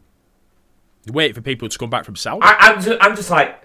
Wait 1.13 1.35
for 1.35 1.41
people 1.41 1.69
to 1.69 1.77
come 1.77 1.91
back 1.91 2.03
from 2.05 2.15
South. 2.15 2.39
I, 2.41 2.55
I'm 2.59 2.81
just, 2.81 2.97
I'm 2.99 3.15
just 3.15 3.29
like, 3.29 3.61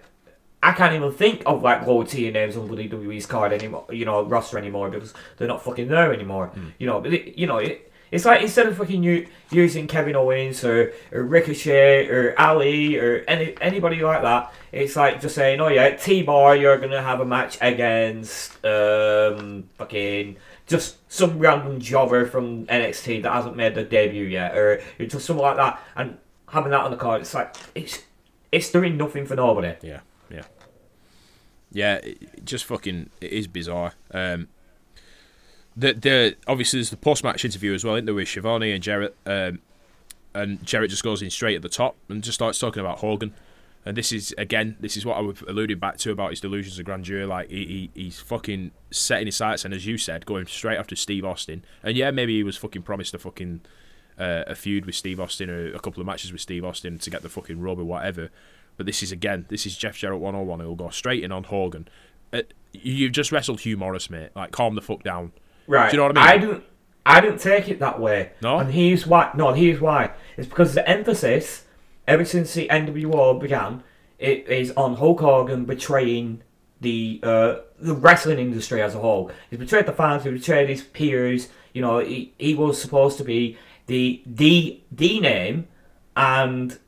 I 0.63 0.73
can't 0.73 0.95
even 0.95 1.11
think 1.13 1.43
of 1.47 1.63
like 1.63 1.87
lower 1.87 2.05
tier 2.05 2.31
names 2.31 2.57
on 2.59 2.69
WWE's 2.69 3.25
card 3.25 3.55
anymore, 3.55 3.87
you 3.91 4.05
know, 4.05 4.23
roster 4.25 4.59
anymore 4.59 4.91
because 4.91 5.15
they're 5.39 5.49
not 5.49 5.65
fucking 5.65 5.89
there 5.89 6.13
anymore. 6.13 6.53
You 6.79 6.87
know, 6.87 7.01
but 7.01 7.15
it, 7.15 7.39
you 7.39 7.47
know, 7.47 7.57
it, 7.57 7.91
it's 8.11 8.27
like 8.27 8.43
instead 8.43 8.67
of 8.67 8.77
fucking 8.77 9.03
u- 9.03 9.27
using 9.51 9.87
Kevin 9.87 10.15
Owens 10.17 10.63
or, 10.63 10.93
or 11.11 11.23
Ricochet 11.23 12.09
or 12.09 12.35
Ali 12.39 12.99
or 12.99 13.25
any 13.27 13.55
anybody 13.63 14.03
like 14.03 14.21
that, 14.21 14.53
it's 14.73 14.97
like 14.97 15.21
just 15.21 15.35
saying, 15.35 15.61
oh 15.61 15.69
yeah, 15.69 15.91
T-Bar, 15.91 16.57
you're 16.57 16.79
gonna 16.79 17.03
have 17.03 17.21
a 17.21 17.25
match 17.25 17.59
against 17.61 18.65
um 18.65 19.69
fucking 19.77 20.37
just 20.67 20.97
some 21.13 21.39
random 21.39 21.81
jobber 21.81 22.27
from 22.27 22.67
NXT 22.67 23.23
that 23.23 23.33
hasn't 23.33 23.57
made 23.57 23.75
their 23.75 23.85
debut 23.85 24.25
yet, 24.25 24.57
or 24.57 24.81
just 25.01 25.27
something 25.27 25.43
like 25.43 25.57
that, 25.57 25.81
and 25.97 26.17
having 26.49 26.71
that 26.71 26.83
on 26.83 26.91
the 26.91 26.97
card, 26.97 27.23
it's 27.23 27.35
like 27.35 27.55
it's 27.75 28.01
it's 28.53 28.71
doing 28.71 28.97
nothing 28.97 29.27
for 29.27 29.35
nobody. 29.35 29.75
Yeah, 29.83 30.01
yeah, 30.31 30.45
yeah. 31.73 31.95
It 31.97 32.45
just 32.45 32.65
fucking 32.65 33.11
it 33.21 33.33
is 33.33 33.49
bizarre. 33.49 33.95
Um, 34.13 34.49
the 35.77 35.95
the 35.95 36.37
obviously 36.47 36.79
there's 36.79 36.91
the 36.91 36.97
post 36.97 37.25
match 37.25 37.45
interview 37.45 37.75
as 37.75 37.85
well, 37.85 37.97
isn't 37.97 38.07
there, 38.07 38.15
with 38.15 38.29
Schiavone 38.29 38.73
and 38.73 38.83
Jarrett, 38.83 39.17
um, 39.27 39.61
and 40.35 40.65
Jarrett 40.65 40.91
just 40.91 41.03
goes 41.03 41.23
in 41.23 41.31
straight 41.31 41.57
at 41.57 41.63
the 41.63 41.69
top 41.69 41.97
and 42.09 42.23
just 42.23 42.37
starts 42.37 42.59
talking 42.59 42.81
about 42.81 42.99
Hogan. 42.99 43.35
And 43.85 43.97
this 43.97 44.13
is 44.13 44.35
again, 44.37 44.77
this 44.81 44.97
is 44.97 45.07
what 45.07 45.17
I 45.17 45.21
was 45.21 45.43
alluding 45.49 45.79
back 45.79 45.97
to 45.99 46.13
about 46.13 46.31
his 46.31 46.41
delusions 46.41 46.79
of 46.79 46.85
grandeur. 46.85 47.27
Like 47.27 47.51
he, 47.51 47.91
he 47.95 48.03
he's 48.03 48.21
fucking 48.21 48.73
setting 48.91 49.27
his 49.27 49.37
sights, 49.37 49.65
and 49.65 49.73
as 49.73 49.87
you 49.87 49.97
said, 49.97 50.27
going 50.27 50.47
straight 50.47 50.77
after 50.77 50.95
Steve 50.95 51.25
Austin. 51.25 51.65
And 51.83 51.97
yeah, 51.97 52.11
maybe 52.11 52.37
he 52.37 52.43
was 52.43 52.57
fucking 52.57 52.83
promised 52.83 53.15
a 53.15 53.19
fucking 53.19 53.63
uh, 54.19 54.45
a 54.47 54.55
feud 54.55 54.85
with 54.85 54.95
Steve 54.95 55.19
Austin 55.19 55.49
or 55.49 55.75
a 55.75 55.79
couple 55.79 56.01
of 56.01 56.07
matches 56.07 56.31
with 56.31 56.43
Steve 56.43 56.65
Austin 56.65 56.99
to 56.99 57.11
get 57.11 57.23
the 57.23 57.31
fucking 57.31 57.61
rub 57.61 57.79
or 57.79 57.85
whatever. 57.85 58.31
But 58.77 58.87
this 58.87 59.03
is 59.03 59.13
again, 59.13 59.47
this 59.49 59.67
is 59.67 59.77
Jeff 59.77 59.97
Jarrett 59.97 60.21
101 60.21 60.61
who'll 60.61 60.77
go 60.77 60.91
straight 60.91 61.25
in 61.25 61.33
on 61.33 61.45
Hogan. 61.45 61.89
Uh, 62.33 62.43
you've 62.73 63.13
just 63.13 63.33
wrestled 63.33 63.61
Hugh 63.61 63.77
Morrus, 63.77 64.11
mate. 64.11 64.31
Like, 64.37 64.53
calm 64.53 64.75
the 64.75 64.83
fuck 64.83 65.03
down. 65.03 65.33
Right. 65.67 65.91
Do 65.91 65.97
you 65.97 66.03
know 66.03 66.09
what 66.09 66.19
I 66.19 66.21
mean? 66.21 66.29
I 66.29 66.47
didn't. 66.47 66.65
I 67.07 67.21
didn't 67.21 67.41
take 67.41 67.69
it 67.69 67.79
that 67.81 67.99
way. 67.99 68.33
No? 68.43 68.59
And 68.59 68.71
here's 68.71 69.07
why. 69.07 69.31
No, 69.35 69.53
here's 69.53 69.81
why. 69.81 70.13
It's 70.37 70.47
because 70.47 70.75
the 70.75 70.89
emphasis, 70.89 71.65
ever 72.11 72.25
since 72.25 72.53
the 72.55 72.67
NWO 72.69 73.41
began, 73.41 73.85
it 74.19 74.49
is 74.49 74.73
on 74.73 74.97
Hulk 74.97 75.21
Hogan 75.21 75.65
betraying 75.65 76.43
the 76.81 77.21
uh, 77.23 77.55
the 77.79 77.95
wrestling 77.95 78.41
industry 78.41 78.83
as 78.83 78.95
a 78.97 78.99
whole. 78.99 79.31
He's 79.49 79.61
betrayed 79.61 79.87
the 79.87 79.93
fans. 79.93 80.25
He 80.25 80.31
betrayed 80.31 80.69
his 80.69 80.83
peers. 80.83 81.49
You 81.73 81.83
know, 81.83 82.01
he, 82.01 82.35
he 82.37 82.55
was 82.55 82.81
supposed 82.83 83.17
to 83.19 83.25
be 83.25 83.57
the 83.87 84.23
the 84.27 84.81
the 84.91 85.21
name, 85.21 85.69
and 86.17 86.79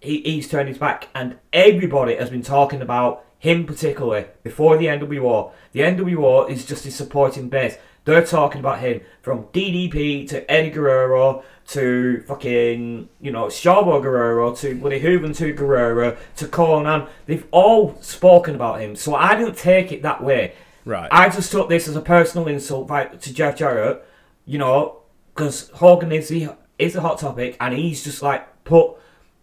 he, 0.00 0.20
he's 0.22 0.48
turned 0.48 0.68
his 0.68 0.78
back. 0.78 1.08
And 1.14 1.38
everybody 1.52 2.16
has 2.16 2.30
been 2.30 2.42
talking 2.42 2.82
about 2.82 3.24
him 3.38 3.66
particularly 3.66 4.26
before 4.42 4.76
the 4.76 4.86
NWO. 4.86 5.52
The 5.72 5.80
NWO 5.80 6.50
is 6.50 6.66
just 6.66 6.84
his 6.84 6.96
supporting 6.96 7.48
base. 7.48 7.76
They're 8.04 8.26
talking 8.26 8.58
about 8.58 8.80
him 8.80 9.00
from 9.22 9.44
DDP 9.44 10.28
to 10.30 10.50
Eddie 10.50 10.70
Guerrero 10.70 11.44
to 11.72 12.22
fucking, 12.26 13.08
you 13.20 13.30
know, 13.30 13.46
Chavo 13.46 14.02
Guerrero 14.02 14.54
to 14.56 14.74
Woody 14.74 15.00
Hooven 15.00 15.32
to 15.34 15.52
Guerrero 15.52 16.16
to 16.36 16.46
Konnan. 16.46 17.08
They've 17.26 17.46
all 17.50 17.96
spoken 18.00 18.54
about 18.54 18.80
him. 18.80 18.96
So 18.96 19.14
I 19.14 19.34
didn't 19.34 19.56
take 19.56 19.92
it 19.92 20.02
that 20.02 20.22
way. 20.22 20.54
Right. 20.84 21.08
I 21.12 21.28
just 21.28 21.52
took 21.52 21.68
this 21.68 21.88
as 21.88 21.96
a 21.96 22.00
personal 22.00 22.48
insult 22.48 22.88
by, 22.88 23.04
to 23.04 23.32
Jeff 23.32 23.56
Jarrett, 23.56 24.04
you 24.46 24.58
know, 24.58 25.02
because 25.34 25.70
Hogan 25.70 26.12
is 26.12 26.28
the 26.28 26.50
is 26.78 26.94
the 26.94 27.00
hot 27.00 27.18
topic, 27.18 27.56
and 27.60 27.74
he's 27.74 28.02
just 28.02 28.22
like 28.22 28.64
put 28.64 28.92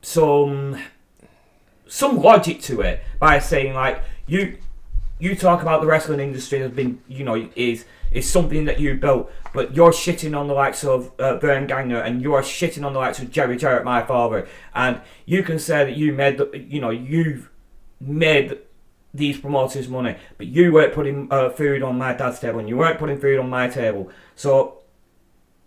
some 0.02 0.78
some 1.88 2.22
logic 2.22 2.62
to 2.62 2.82
it 2.82 3.02
by 3.20 3.40
saying 3.40 3.74
like 3.74 4.04
you 4.28 4.58
you 5.20 5.36
talk 5.36 5.62
about 5.62 5.82
the 5.82 5.88
wrestling 5.88 6.20
industry 6.20 6.60
has 6.60 6.72
been 6.72 7.02
you 7.08 7.24
know 7.24 7.50
is 7.56 7.86
is 8.12 8.30
something 8.30 8.66
that 8.66 8.80
you 8.80 8.96
built, 8.96 9.32
but 9.54 9.76
you're 9.76 9.92
shitting 9.92 10.38
on 10.38 10.48
the 10.48 10.54
likes 10.54 10.84
of 10.84 11.12
uh, 11.20 11.38
Verne 11.38 11.68
Gagne 11.68 11.94
and 11.94 12.22
you're 12.22 12.42
shitting 12.42 12.86
on 12.86 12.94
the 12.94 13.00
likes 13.00 13.20
of 13.20 13.32
Jerry 13.32 13.58
Jarrett, 13.58 13.84
my 13.84 14.04
father, 14.04 14.48
and 14.74 15.02
you 15.26 15.44
can 15.44 15.60
say 15.60 15.86
that 15.86 15.96
you 15.96 16.14
made 16.14 16.38
the 16.38 16.50
you 16.54 16.82
know 16.82 16.90
you've 16.90 17.50
made 18.00 18.60
these 19.14 19.40
promoters 19.40 19.88
money, 19.88 20.16
but 20.38 20.48
you 20.48 20.72
weren't 20.72 20.94
putting 20.94 21.28
uh, 21.32 21.50
food 21.50 21.82
on 21.82 21.98
my 21.98 22.14
dad's 22.14 22.40
table 22.40 22.60
and 22.60 22.70
you 22.70 22.78
weren't 22.78 23.00
putting 23.00 23.20
food 23.20 23.40
on 23.40 23.50
my 23.50 23.68
table. 23.68 24.10
So, 24.36 24.80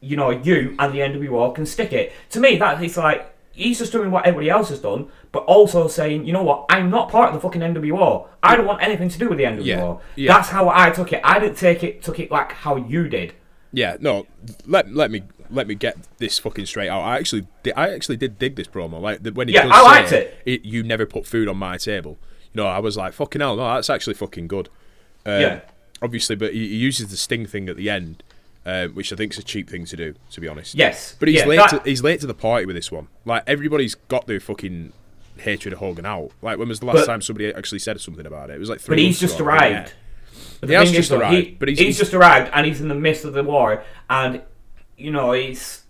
you 0.01 0.17
know, 0.17 0.31
you 0.31 0.77
and 0.79 0.95
the 0.95 0.99
NWO 0.99 1.55
can 1.55 1.67
stick 1.67 1.93
it. 1.93 2.13
To 2.31 2.41
me, 2.41 2.57
that 2.59 2.83
is 2.83 2.97
like 2.97 3.32
he's 3.53 3.79
just 3.79 3.93
doing 3.93 4.11
what 4.11 4.27
everybody 4.27 4.51
else 4.51 4.69
has 4.71 4.81
done, 4.81 5.09
but 5.31 5.41
also 5.45 5.87
saying, 5.89 6.27
you 6.27 6.33
know 6.33 6.43
what, 6.43 6.67
I'm 6.69 6.91
not 6.91 7.11
part 7.11 7.29
of 7.29 7.35
the 7.35 7.41
fucking 7.41 7.61
NWO. 7.63 8.27
I 8.43 8.57
don't 8.57 8.67
want 8.67 8.83
anything 8.83 9.09
to 9.09 9.19
do 9.19 9.29
with 9.29 9.39
the 9.39 9.45
NWO. 9.45 9.65
Yeah, 9.65 9.97
yeah. 10.17 10.35
That's 10.35 10.49
how 10.49 10.69
I 10.69 10.91
took 10.91 11.13
it. 11.13 11.21
I 11.23 11.39
didn't 11.39 11.57
take 11.57 11.83
it 11.85 12.03
took 12.03 12.19
it 12.19 12.31
like 12.31 12.53
how 12.53 12.77
you 12.77 13.09
did. 13.09 13.35
Yeah, 13.73 13.97
no. 14.01 14.27
Let 14.67 14.93
let 14.93 15.11
me 15.11 15.23
let 15.51 15.67
me 15.67 15.75
get 15.75 15.97
this 16.19 16.39
fucking 16.39 16.67
straight 16.67 16.89
out. 16.89 17.03
I 17.03 17.19
actually 17.19 17.47
di- 17.63 17.73
I 17.73 17.91
actually 17.91 18.17
did 18.17 18.39
dig 18.39 18.57
this 18.57 18.67
promo. 18.69 19.01
Like 19.01 19.21
when 19.35 19.49
he 19.49 19.55
Yeah, 19.55 19.69
I 19.71 19.83
liked 19.83 20.09
say, 20.11 20.33
it. 20.45 20.65
You 20.65 20.83
never 20.83 21.07
put 21.07 21.27
food 21.27 21.49
on 21.49 21.57
my 21.57 21.77
table. 21.77 22.19
You 22.53 22.63
know, 22.63 22.67
I 22.67 22.81
was 22.81 22.97
like, 22.97 23.13
fucking 23.15 23.41
hell, 23.41 23.57
no, 23.57 23.75
that's 23.75 23.89
actually 23.89 24.15
fucking 24.15 24.49
good. 24.49 24.69
Um, 25.25 25.41
Yeah. 25.41 25.61
Obviously, 26.03 26.35
but 26.37 26.53
he, 26.53 26.69
he 26.69 26.77
uses 26.77 27.11
the 27.11 27.17
sting 27.17 27.47
thing 27.47 27.69
at 27.69 27.77
the 27.77 27.89
end, 27.89 28.23
uh, 28.67 28.89
which 28.89 29.13
I 29.13 29.17
think 29.17 29.33
is 29.33 29.39
a 29.39 29.43
cheap 29.43 29.69
thing 29.69 29.85
to 29.87 29.97
do, 29.97 30.15
to 30.31 30.41
be 30.41 30.49
honest. 30.49 30.75
Yes. 30.75 31.17
But 31.19 31.29
he's 31.29 31.41
Yeah, 31.41 31.47
late. 31.47 31.57
that- 31.57 31.71
To, 31.85 31.89
he's 31.91 32.03
late 32.03 32.21
to 32.21 32.27
the 32.27 32.35
party 32.35 32.67
with 32.67 32.77
this 32.77 32.91
one. 32.93 33.09
Like 33.25 33.43
everybody's 33.47 33.95
got 33.95 34.27
their 34.27 34.41
fucking 34.41 34.93
hatred 35.39 35.73
of 35.75 35.81
Hogan 35.81 36.07
out. 36.07 36.31
Like 36.43 36.59
when 36.59 36.69
was 36.69 36.81
the 36.81 36.87
last 36.87 36.97
But- 36.99 37.07
time 37.07 37.23
somebody 37.23 37.53
actually 37.53 37.79
said 37.81 38.01
something 38.01 38.27
about 38.27 38.51
it? 38.51 38.55
It 38.55 38.59
was 38.61 38.69
like 38.71 38.81
three. 38.81 38.97
But 38.97 39.01
he's 39.01 39.19
just 39.21 39.41
arrived. 39.41 39.89
yeah. 39.89 39.95
But 40.61 40.69
He 40.69 40.75
the 40.75 40.79
has 40.79 40.89
thing 40.89 40.95
just 40.97 41.07
is, 41.07 41.09
though, 41.11 41.19
arrived, 41.19 41.35
he- 41.47 41.57
but 41.59 41.69
he's- 41.69 41.79
he's, 41.79 41.87
he's- 41.89 41.99
just 41.99 42.15
arrived 42.15 42.51
and 42.55 42.67
he's 42.67 42.81
in 42.81 42.89
the 42.89 42.95
midst 42.95 43.25
of 43.25 43.33
the 43.33 43.43
war, 43.43 43.83
and 44.09 44.43
you 44.97 45.11
know 45.11 45.33
he's 45.33 45.83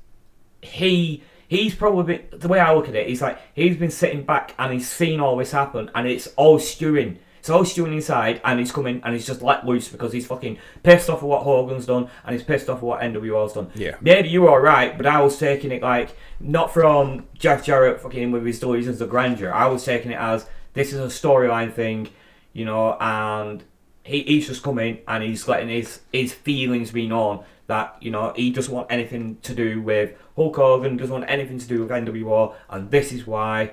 he 0.63 1.23
he's 1.49 1.75
probably 1.75 2.17
been, 2.17 2.39
the 2.41 2.49
way 2.49 2.59
I 2.59 2.75
look 2.75 2.89
at 2.89 2.95
it, 2.95 3.07
he's 3.09 3.21
like 3.21 3.39
he's 3.55 3.77
been 3.77 3.91
sitting 3.91 4.23
back 4.23 4.55
and 4.59 4.73
he's 4.73 4.89
seen 4.91 5.21
all 5.21 5.37
this 5.37 5.53
happen, 5.53 5.91
and 5.95 6.09
it's 6.09 6.29
all 6.37 6.59
stewing. 6.59 7.19
It's 7.43 7.51
all 7.51 7.65
stewing 7.65 7.93
inside, 7.93 8.41
and 8.45 8.61
he's 8.61 8.71
coming 8.71 9.01
and 9.03 9.15
he's 9.15 9.27
just 9.27 9.43
let 9.43 9.67
loose 9.67 9.89
because 9.89 10.13
he's 10.13 10.25
fucking 10.29 10.59
pissed 10.85 11.11
off 11.11 11.23
of 11.23 11.25
what 11.25 11.43
Hogan's 11.43 11.87
done, 11.87 12.09
and 12.25 12.37
he's 12.37 12.45
pissed 12.45 12.71
off 12.71 12.77
of 12.77 12.83
what 12.85 13.01
NWO's 13.01 13.55
done. 13.55 13.69
Yeah. 13.75 13.97
Maybe 14.01 14.29
you 14.29 14.43
were 14.43 14.63
right, 14.63 14.97
but 14.97 15.07
I 15.07 15.21
was 15.21 15.37
taking 15.41 15.73
it 15.73 15.83
like 15.83 16.11
not 16.39 16.73
from 16.73 17.27
Jeff 17.35 17.65
Jarrett 17.65 18.01
fucking 18.01 18.31
with 18.31 18.47
his 18.47 18.61
delusions 18.61 19.01
of 19.01 19.11
grandeur. 19.11 19.53
I 19.53 19.67
was 19.67 19.85
taking 19.85 20.13
it 20.13 20.21
as 20.21 20.49
this 20.75 20.93
is 20.93 21.01
a 21.01 21.07
storyline 21.07 21.73
thing, 21.73 22.11
you 22.53 22.65
know, 22.65 22.97
and 23.01 23.65
he, 24.05 24.23
he's 24.23 24.47
just 24.47 24.63
coming 24.63 24.99
and 25.09 25.25
he's 25.25 25.49
letting 25.49 25.69
his 25.69 25.99
his 26.13 26.33
feelings 26.33 26.93
be 26.93 27.09
known 27.09 27.43
that 27.67 27.97
you 28.01 28.13
know 28.13 28.33
he 28.37 28.53
doesn't 28.53 28.73
want 28.73 28.87
anything 28.89 29.39
to 29.43 29.53
do 29.53 29.83
with 29.83 30.17
Hulk 30.37 30.55
Hogan, 30.55 30.97
doesn't 30.97 31.13
want 31.13 31.29
anything 31.29 31.59
to 31.59 31.67
do 31.67 31.81
with 31.81 31.91
NWO, 31.91 32.55
and 32.71 32.89
this 32.93 33.11
is 33.11 33.27
why. 33.27 33.73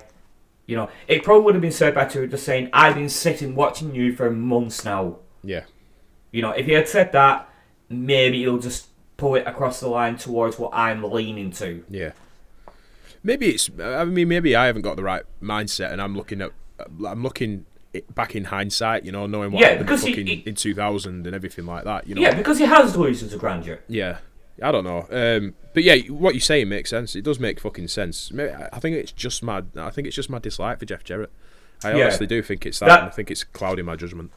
You 0.70 0.76
know, 0.76 0.88
it 1.08 1.24
probably 1.24 1.42
would 1.44 1.54
have 1.56 1.62
been 1.62 1.72
so 1.72 1.90
better 1.90 2.22
to 2.22 2.28
just 2.28 2.44
saying, 2.44 2.70
"I've 2.72 2.94
been 2.94 3.08
sitting 3.08 3.56
watching 3.56 3.92
you 3.94 4.14
for 4.14 4.30
months 4.30 4.84
now." 4.84 5.16
Yeah. 5.42 5.64
You 6.30 6.42
know, 6.42 6.50
if 6.52 6.66
he 6.66 6.72
had 6.72 6.88
said 6.88 7.10
that, 7.12 7.48
maybe 7.88 8.38
he'll 8.38 8.58
just 8.58 8.86
pull 9.16 9.34
it 9.34 9.44
across 9.48 9.80
the 9.80 9.88
line 9.88 10.16
towards 10.16 10.58
what 10.60 10.70
I'm 10.72 11.02
leaning 11.02 11.50
to. 11.52 11.84
Yeah. 11.90 12.12
Maybe 13.24 13.48
it's. 13.50 13.68
I 13.82 14.04
mean, 14.04 14.28
maybe 14.28 14.54
I 14.54 14.66
haven't 14.66 14.82
got 14.82 14.96
the 14.96 15.02
right 15.02 15.24
mindset, 15.42 15.90
and 15.92 16.00
I'm 16.00 16.16
looking 16.16 16.40
at. 16.40 16.52
I'm 17.06 17.22
looking 17.22 17.66
back 18.14 18.36
in 18.36 18.44
hindsight, 18.44 19.04
you 19.04 19.10
know, 19.10 19.26
knowing 19.26 19.50
what 19.50 19.60
Yeah, 19.62 19.70
happened 19.70 19.90
he- 19.90 19.96
fucking 20.10 20.26
he- 20.28 20.42
in 20.46 20.54
2000 20.54 21.26
and 21.26 21.34
everything 21.34 21.66
like 21.66 21.82
that. 21.82 22.06
You 22.06 22.14
know. 22.14 22.20
Yeah, 22.22 22.34
because 22.34 22.58
he 22.58 22.64
has 22.64 22.92
delusions 22.92 23.34
of 23.34 23.40
grandeur. 23.40 23.80
Yeah. 23.88 24.18
I 24.62 24.70
don't 24.72 24.84
know. 24.84 25.06
Um, 25.10 25.54
but 25.74 25.82
yeah, 25.84 25.96
what 26.08 26.34
you're 26.34 26.40
saying 26.40 26.68
makes 26.68 26.90
sense. 26.90 27.14
It 27.16 27.22
does 27.22 27.38
make 27.40 27.60
fucking 27.60 27.88
sense. 27.88 28.30
I 28.36 28.78
think 28.80 28.96
it's 28.96 29.12
just 29.12 29.42
my. 29.42 29.62
I 29.76 29.90
think 29.90 30.06
it's 30.06 30.16
just 30.16 30.30
my 30.30 30.38
dislike 30.38 30.78
for 30.78 30.84
Jeff 30.86 31.04
Jarrett. 31.04 31.30
I 31.84 31.94
Yeah. 31.94 32.04
honestly 32.04 32.26
do 32.26 32.42
think 32.42 32.66
it's 32.66 32.78
that. 32.80 32.86
That- 32.86 32.98
and 33.00 33.08
I 33.08 33.10
think 33.10 33.30
it's 33.30 33.44
clouding 33.44 33.84
my 33.86 33.96
judgment. 33.96 34.30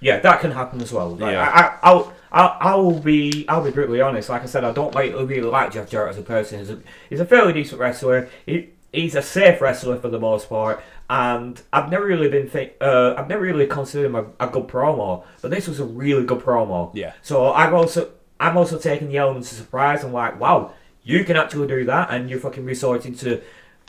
Yeah, 0.00 0.20
that 0.20 0.40
can 0.40 0.52
happen 0.52 0.80
as 0.80 0.92
well. 0.92 1.16
Like, 1.16 1.32
Yeah. 1.32 1.42
I, 1.42 1.60
I, 1.60 1.78
I'll, 1.82 2.12
I'll, 2.30 2.56
I'll 2.60 3.00
be, 3.00 3.44
I'll 3.48 3.64
be 3.64 3.72
brutally 3.72 4.00
honest. 4.00 4.28
Like 4.28 4.42
I 4.42 4.46
said, 4.46 4.62
I 4.62 4.70
don't 4.70 4.94
like, 4.94 5.12
really 5.12 5.40
like 5.40 5.72
Jeff 5.72 5.90
Jarrett 5.90 6.10
as 6.10 6.18
a 6.18 6.22
person. 6.22 6.60
He's 6.60 6.70
a, 6.70 6.78
he's 7.10 7.18
a 7.18 7.24
fairly 7.24 7.52
decent 7.52 7.80
wrestler. 7.80 8.28
He, 8.46 8.68
he's 8.92 9.16
a 9.16 9.22
safe 9.22 9.60
wrestler 9.60 9.96
for 9.98 10.08
the 10.08 10.20
most 10.20 10.48
part, 10.48 10.80
and 11.10 11.60
I've 11.72 11.90
never 11.90 12.06
really 12.06 12.28
been, 12.28 12.48
think, 12.48 12.74
uh, 12.80 13.14
I've 13.18 13.28
never 13.28 13.42
really 13.42 13.66
considered 13.66 14.06
him 14.06 14.14
a, 14.14 14.26
a 14.38 14.46
good 14.48 14.68
promo. 14.68 15.24
But 15.42 15.50
this 15.50 15.66
was 15.66 15.80
a 15.80 15.84
really 15.84 16.24
good 16.24 16.38
promo. 16.38 16.92
Yeah. 16.94 17.14
So 17.22 17.50
I've 17.52 17.74
also, 17.74 18.12
I'm 18.40 18.56
also 18.56 18.78
taking 18.78 19.08
the 19.08 19.18
elements 19.18 19.52
of 19.52 19.58
surprise. 19.58 20.04
I'm 20.04 20.12
like, 20.12 20.38
wow, 20.40 20.72
you 21.02 21.24
can 21.24 21.36
actually 21.36 21.66
do 21.66 21.84
that, 21.86 22.10
and 22.10 22.28
you're 22.30 22.38
fucking 22.40 22.64
resorting 22.64 23.14
to 23.16 23.40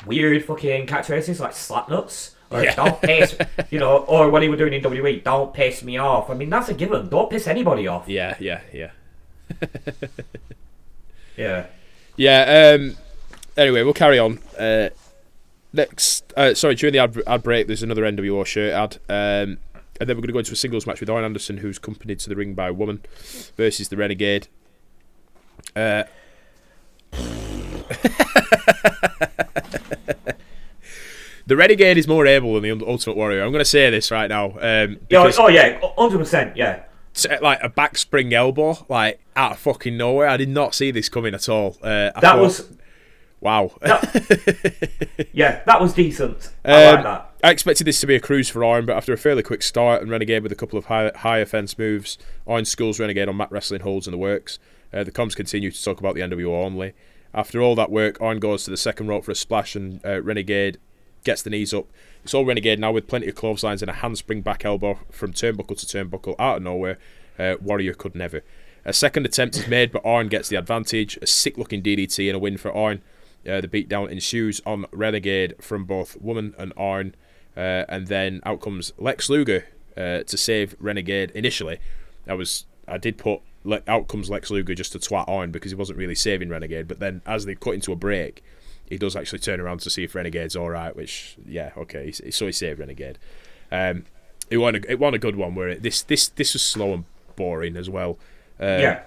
weird 0.06 0.44
fucking 0.46 0.88
catchphrases 0.88 1.40
like 1.40 1.54
slap 1.54 1.90
nuts. 1.90 2.36
Or 2.52 2.64
Yeah. 2.64 2.74
don't 2.76 3.00
piss, 3.02 3.38
you 3.70 3.78
know, 3.78 3.98
or 4.00 4.30
what 4.32 4.42
he 4.42 4.50
was 4.50 4.58
doing 4.58 4.74
in 4.74 4.82
WWE, 4.82 5.24
don't 5.24 5.54
piss 5.54 5.84
me 5.84 5.98
off. 5.98 6.32
I 6.32 6.34
mean, 6.34 6.50
that's 6.50 6.68
a 6.70 6.74
given. 6.74 7.08
Don't 7.10 7.30
piss 7.30 7.46
anybody 7.46 7.88
off. 7.88 8.08
Yeah, 8.08 8.36
yeah, 8.40 8.62
yeah. 8.74 8.92
Yeah. 11.38 11.68
Yeah. 12.18 12.76
Um, 12.78 12.96
anyway, 13.56 13.84
we'll 13.84 13.94
carry 13.94 14.20
on. 14.20 14.40
Uh, 14.58 14.90
next, 15.72 16.34
uh, 16.36 16.54
sorry, 16.54 16.76
during 16.76 16.94
the 16.94 17.00
ad, 17.00 17.22
ad 17.28 17.44
break, 17.44 17.68
there's 17.68 17.84
another 17.84 18.04
NWO 18.04 18.46
shirt 18.46 18.74
ad. 18.74 19.48
Um, 19.48 19.58
and 20.00 20.08
then 20.10 20.16
we're 20.18 20.22
going 20.22 20.28
to 20.28 20.34
go 20.34 20.40
into 20.40 20.54
a 20.54 20.56
singles 20.56 20.86
match 20.88 21.00
with 21.00 21.10
Arn 21.10 21.24
Anderson, 21.24 21.58
who's 21.58 21.78
accompanied 21.78 22.20
to 22.20 22.30
the 22.30 22.36
ring 22.36 22.54
by 22.54 22.68
a 22.70 22.74
woman, 22.74 23.02
versus 23.58 23.90
the 23.90 23.98
Renegade. 23.98 24.48
Uh, 25.76 26.04
the 31.46 31.56
Renegade 31.56 31.98
is 31.98 32.08
more 32.08 32.26
able 32.28 32.60
than 32.60 32.80
the 32.80 32.86
Ultimate 32.88 33.18
Warrior. 33.18 33.44
I'm 33.44 33.52
going 33.52 33.60
to 33.64 33.66
say 33.66 33.90
this 33.90 34.12
right 34.12 34.28
now. 34.30 34.52
Um, 34.52 34.98
Yeah, 35.10 35.24
because- 35.24 35.40
oh 35.40 35.48
yeah, 35.48 35.80
hundred 35.98 36.20
percent. 36.20 36.56
Yeah. 36.56 36.84
like 37.42 37.60
a 37.64 37.70
back 37.70 37.98
spring 37.98 38.34
elbow, 38.34 38.86
like 38.88 39.20
out 39.36 39.54
of 39.54 39.60
fucking 39.60 39.98
nowhere. 39.98 40.28
I 40.28 40.38
did 40.38 40.50
not 40.50 40.74
see 40.76 40.92
this 40.92 41.10
coming 41.10 41.34
at 41.34 41.50
all. 41.50 41.78
Uh, 41.82 42.12
That 42.12 42.22
thought- 42.22 42.40
was 42.40 42.70
wow. 43.42 43.72
yeah, 45.34 45.62
that 45.66 45.82
was 45.82 45.94
decent. 45.94 46.52
I 46.64 46.86
like 46.92 46.98
Um, 47.00 47.04
that. 47.04 47.29
I 47.42 47.52
expected 47.52 47.86
this 47.86 48.02
to 48.02 48.08
be 48.08 48.16
a 48.16 48.20
cruise 48.20 48.50
for 48.50 48.66
Arn, 48.66 48.86
but 48.86 48.98
after 48.98 49.14
a 49.14 49.18
fairly 49.18 49.44
quick 49.44 49.64
start 49.64 50.02
and 50.02 50.12
Renegade 50.12 50.44
with 50.44 50.52
a 50.52 50.56
couple 50.56 50.78
of 50.78 50.86
high, 50.86 51.10
high 51.16 51.38
offense 51.38 51.78
moves, 51.78 52.18
Arn 52.46 52.66
schools 52.66 53.00
Renegade 53.00 53.30
on 53.30 53.38
mat 53.38 53.50
wrestling 53.50 53.80
holds 53.80 54.08
in 54.08 54.12
the 54.12 54.18
works. 54.18 54.60
Uh, 54.94 55.06
the 55.06 55.12
comms 55.12 55.38
continue 55.38 55.72
to 55.72 55.84
talk 55.84 56.00
about 56.00 56.16
the 56.16 56.22
NWO 56.22 56.66
only. 56.66 56.94
After 57.34 57.62
all 57.62 57.76
that 57.76 57.92
work, 57.92 58.20
Arn 58.20 58.40
goes 58.40 58.66
to 58.66 58.72
the 58.72 58.76
second 58.76 59.08
rope 59.08 59.24
for 59.24 59.32
a 59.32 59.36
splash, 59.36 59.74
and 59.74 60.06
uh, 60.06 60.22
Renegade 60.22 60.80
gets 61.24 61.42
the 61.42 61.50
knees 61.50 61.74
up. 61.74 61.88
It's 62.26 62.34
all 62.34 62.44
Renegade 62.44 62.78
now 62.78 62.92
with 62.92 63.08
plenty 63.08 63.30
of 63.30 63.36
clotheslines 63.36 63.82
and 63.82 63.90
a 63.90 63.96
handspring 63.96 64.42
back 64.42 64.66
elbow 64.66 65.00
from 65.10 65.32
turnbuckle 65.32 65.78
to 65.80 65.86
turnbuckle 65.86 66.36
out 66.40 66.58
of 66.58 66.64
nowhere. 66.64 66.98
Uh, 67.38 67.56
Warrior 67.62 67.94
could 67.94 68.16
never. 68.16 68.44
A 68.84 68.92
second 68.92 69.26
attempt 69.26 69.56
is 69.56 69.68
made, 69.68 69.94
but 69.94 70.06
Arn 70.06 70.28
gets 70.28 70.50
the 70.50 70.58
advantage. 70.58 71.18
A 71.22 71.28
sick 71.28 71.58
looking 71.58 71.82
DDT 71.82 72.28
and 72.28 72.36
a 72.36 72.40
win 72.40 72.58
for 72.58 72.76
Arn. 72.76 73.02
Uh, 73.50 73.62
the 73.62 73.70
beatdown 73.70 74.12
ensues 74.12 74.60
on 74.66 74.86
Renegade 74.92 75.56
from 75.62 75.86
both 75.86 76.20
Woman 76.20 76.54
and 76.58 76.74
Arn. 76.76 77.16
Uh, 77.58 77.86
and 77.90 78.08
then 78.08 78.42
out 78.46 78.62
comes 78.62 78.94
Lex 78.98 79.30
Luger 79.30 79.66
uh, 79.98 80.24
to 80.24 80.38
save 80.38 80.76
Renegade. 80.80 81.32
Initially, 81.32 81.80
I 82.28 82.34
was 82.34 82.66
I 82.88 82.98
did 82.98 83.18
put 83.18 83.42
le- 83.64 83.82
out 83.88 84.08
comes 84.08 84.30
Lex 84.30 84.50
Luger 84.50 84.74
just 84.76 84.92
to 84.94 85.00
twat 85.00 85.28
Arn 85.28 85.52
because 85.52 85.72
he 85.72 85.76
wasn't 85.76 85.98
really 86.00 86.16
saving 86.16 86.50
Renegade. 86.50 86.88
But 86.88 87.00
then 87.00 87.22
as 87.26 87.46
they 87.46 87.56
cut 87.56 87.74
into 87.74 87.92
a 87.92 87.96
break, 87.96 88.44
he 88.88 88.98
does 88.98 89.16
actually 89.16 89.40
turn 89.40 89.60
around 89.60 89.80
to 89.82 89.90
see 89.90 90.04
if 90.04 90.16
Renegade's 90.16 90.56
all 90.56 90.70
right. 90.70 90.96
Which 90.96 91.36
yeah, 91.46 91.72
okay, 91.78 92.12
he- 92.12 92.32
so 92.32 92.46
he 92.46 92.52
saved 92.52 92.80
Renegade. 92.80 93.18
Um, 93.72 94.06
it 94.50 94.58
won 94.58 94.76
a 94.76 94.80
it 94.88 95.00
won 95.00 95.14
a 95.14 95.20
good 95.20 95.36
one 95.36 95.54
where 95.56 95.70
it, 95.70 95.84
this 95.84 96.02
this 96.04 96.30
this 96.30 96.54
was 96.54 96.62
slow 96.64 96.94
and 96.94 97.06
boring 97.36 97.76
as 97.78 97.90
well. 97.90 98.18
Uh, 98.60 98.66
yeah. 98.82 99.04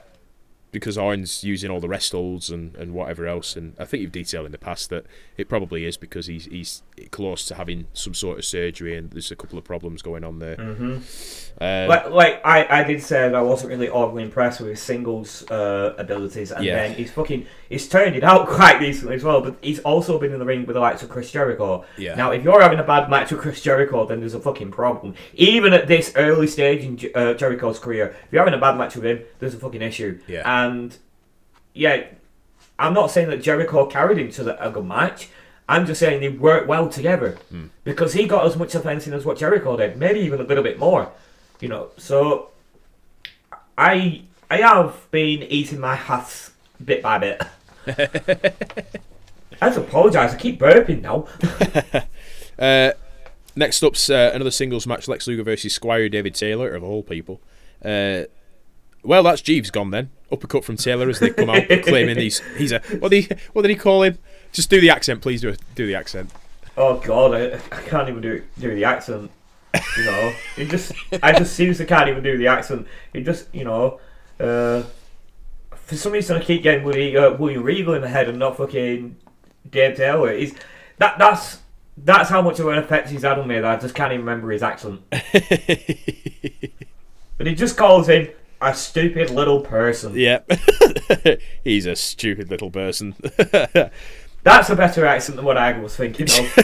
because 0.71 0.97
Arn's 0.97 1.45
using 1.45 1.71
all 1.71 1.81
the 1.81 1.89
rest 1.89 2.13
holds 2.13 2.49
and, 2.51 2.75
and 2.77 2.95
whatever 2.95 3.27
else, 3.27 3.57
and 3.57 3.75
I 3.79 3.85
think 3.85 4.01
you've 4.03 4.13
detailed 4.13 4.47
in 4.47 4.53
the 4.53 4.59
past 4.59 4.89
that 4.91 5.05
it 5.37 5.49
probably 5.49 5.85
is 5.85 5.97
because 5.97 6.27
he's 6.27 6.47
he's 6.47 6.83
close 7.11 7.45
to 7.47 7.55
having 7.55 7.87
some 7.93 8.15
sort 8.15 8.39
of 8.39 8.45
surgery 8.45 8.97
and 8.97 9.11
there's 9.11 9.31
a 9.31 9.37
couple 9.37 9.59
of 9.59 9.65
problems 9.65 10.03
going 10.03 10.23
on 10.25 10.39
there. 10.39 10.57
hmm 10.57 10.99
Um, 11.61 11.89
Like, 11.89 12.11
like 12.11 12.41
I, 12.47 12.81
I 12.81 12.85
did 12.85 13.03
say 13.03 13.29
that 13.29 13.35
I 13.35 13.43
wasn't 13.43 13.71
really 13.71 13.89
overly 13.89 14.23
impressed 14.23 14.61
with 14.61 14.71
his 14.71 14.81
singles 14.81 15.45
uh, 15.51 15.95
abilities, 15.99 16.51
and 16.53 16.65
Yeah. 16.65 16.77
then 16.77 16.95
he's 16.95 17.11
fucking 17.13 17.47
he's 17.69 17.89
turned 17.89 18.17
it 18.17 18.25
out 18.25 18.47
quite 18.59 18.79
decently 18.81 19.17
as 19.17 19.25
well. 19.25 19.41
But 19.43 19.57
he's 19.61 19.81
also 19.81 20.19
been 20.19 20.33
in 20.33 20.39
the 20.39 20.45
ring 20.47 20.65
with 20.67 20.75
the 20.75 20.81
likes 20.81 21.03
of 21.03 21.09
Chris 21.09 21.31
Jericho. 21.31 21.85
Yeah. 21.99 22.15
Now, 22.15 22.31
if 22.31 22.43
you're 22.43 22.61
having 22.63 22.79
a 22.79 22.85
bad 22.85 23.11
match 23.11 23.31
with 23.33 23.41
Chris 23.41 23.61
Jericho, 23.61 24.07
then 24.07 24.21
there's 24.21 24.35
a 24.35 24.41
fucking 24.41 24.71
problem. 24.71 25.15
Even 25.35 25.73
at 25.73 25.87
this 25.89 26.13
early 26.17 26.47
stage 26.47 26.83
in 26.85 27.11
uh, 27.15 27.35
Jericho's 27.35 27.79
career, 27.79 28.15
if 28.27 28.33
you're 28.33 28.43
having 28.45 28.55
a 28.59 28.61
bad 28.61 28.77
match 28.79 28.95
with 28.97 29.05
him, 29.05 29.21
there's 29.39 29.55
a 29.55 29.59
fucking 29.59 29.83
issue. 29.83 30.19
Yeah. 30.27 30.43
And 30.65 30.97
yeah, 31.75 32.05
I'm 32.79 32.95
not 32.95 33.11
saying 33.11 33.29
that 33.31 33.43
Jericho 33.43 33.87
carried 33.87 34.19
him 34.19 34.31
to 34.33 34.43
the, 34.45 34.65
a 34.67 34.71
good 34.71 34.85
match. 34.87 35.29
I'm 35.73 35.87
just 35.87 36.01
saying 36.01 36.21
they 36.21 36.29
work 36.29 36.69
well 36.69 36.89
together 36.89 37.39
Hmm. 37.51 37.67
because 37.85 38.13
he 38.13 38.27
got 38.27 38.45
as 38.47 38.57
much 38.57 38.75
offense 38.75 39.07
in 39.07 39.13
as 39.15 39.25
what 39.25 39.39
Jericho 39.39 39.77
did, 39.77 39.97
maybe 39.97 40.21
even 40.21 40.41
a 40.41 40.45
little 40.45 40.65
bit 40.65 40.79
more. 40.79 41.11
You 41.61 41.69
know, 41.69 41.89
so 41.97 42.51
I 43.79 44.23
I 44.51 44.59
have 44.59 45.11
been 45.11 45.43
eating 45.45 45.81
my 45.81 45.95
hats 45.95 46.51
bit 46.85 47.03
by 47.03 47.19
bit. 47.19 47.41
I 47.87 49.67
have 49.67 49.75
to 49.75 49.81
apologise. 49.81 50.33
I 50.33 50.37
keep 50.37 50.59
burping 50.61 51.01
now. 51.03 51.27
uh, 52.59 52.93
next 53.57 53.83
up's 53.83 54.11
uh, 54.11 54.31
another 54.35 54.51
singles 54.51 54.87
match: 54.87 55.09
Lex 55.09 55.27
Luger 55.27 55.43
versus 55.45 55.73
Squire 55.75 56.09
David 56.09 56.35
Taylor 56.35 56.75
of 56.75 56.83
all 56.83 57.03
people. 57.03 57.41
Uh, 57.85 58.25
well, 59.05 59.23
that's 59.23 59.41
Jeeves 59.43 59.71
gone 59.71 59.91
then. 59.91 60.11
Uppercut 60.31 60.65
from 60.65 60.77
Taylor 60.77 61.09
as 61.09 61.19
they 61.19 61.31
come 61.31 61.51
out 61.51 61.69
claiming 61.83 62.17
he's 62.19 62.41
he's 62.57 62.73
a 62.73 62.81
what 62.99 63.13
he 63.13 63.29
what 63.53 63.63
did 63.63 63.71
he 63.71 63.77
call 63.77 64.03
him? 64.03 64.19
Just 64.53 64.71
do 64.71 64.81
the 64.81 64.91
accent, 64.91 65.21
please. 65.23 65.41
Do 65.41 65.55
do 65.75 65.87
the 65.87 65.95
accent. 65.95 66.31
Oh 66.77 66.99
God, 66.99 67.35
I, 67.35 67.55
I 67.55 67.83
can't 67.83 68.09
even 68.09 68.21
do 68.21 68.43
do 68.59 68.75
the 68.75 68.85
accent. 68.85 69.31
You 69.97 70.05
know, 70.05 70.33
it 70.57 70.69
just 70.69 70.93
I 71.23 71.33
just 71.33 71.55
seriously 71.55 71.87
can't 71.87 72.09
even 72.09 72.23
do 72.23 72.37
the 72.37 72.47
accent. 72.47 72.87
It 73.15 73.23
just 73.23 73.53
you 73.55 73.65
know, 73.65 74.01
uh, 74.39 74.83
for 75.75 75.97
some 75.97 76.13
reason 76.13 76.37
I 76.37 76.41
keep 76.41 76.63
getting 76.63 76.85
Willie, 76.85 77.17
uh, 77.17 77.33
William 77.35 77.63
Regal 77.63 77.95
in 77.95 78.03
the 78.03 78.09
head 78.09 78.29
and 78.29 78.39
not 78.39 78.57
fucking 78.57 79.17
Dave 79.71 79.97
Taylor. 79.97 80.37
He's 80.37 80.55
that 80.99 81.19
that's 81.19 81.61
that's 81.97 82.29
how 82.29 82.43
much 82.43 82.61
of 82.61 82.67
an 82.69 82.79
effect 82.79 83.09
he's 83.11 83.23
had 83.23 83.39
on 83.39 83.49
me 83.49 83.57
that 83.57 83.65
I 83.65 83.77
just 83.77 83.95
can't 83.95 84.13
even 84.13 84.25
remember 84.25 84.51
his 84.51 84.63
accent. 84.63 85.03
But 87.43 87.49
he 87.49 87.57
just 87.57 87.77
calls 87.77 88.09
him 88.09 88.29
a 88.61 88.73
stupid 88.73 89.31
little 89.31 89.63
person. 89.63 90.15
Yep. 90.15 90.49
He's 91.65 91.87
a 91.87 91.97
stupid 91.97 92.51
little 92.51 92.71
person. 92.71 93.17
That's 94.45 94.71
a 94.71 94.77
better 94.77 95.07
accent 95.07 95.37
than 95.37 95.45
what 95.45 95.57
I 95.57 95.79
was 95.79 95.95
thinking 95.97 96.27
of. 96.29 96.59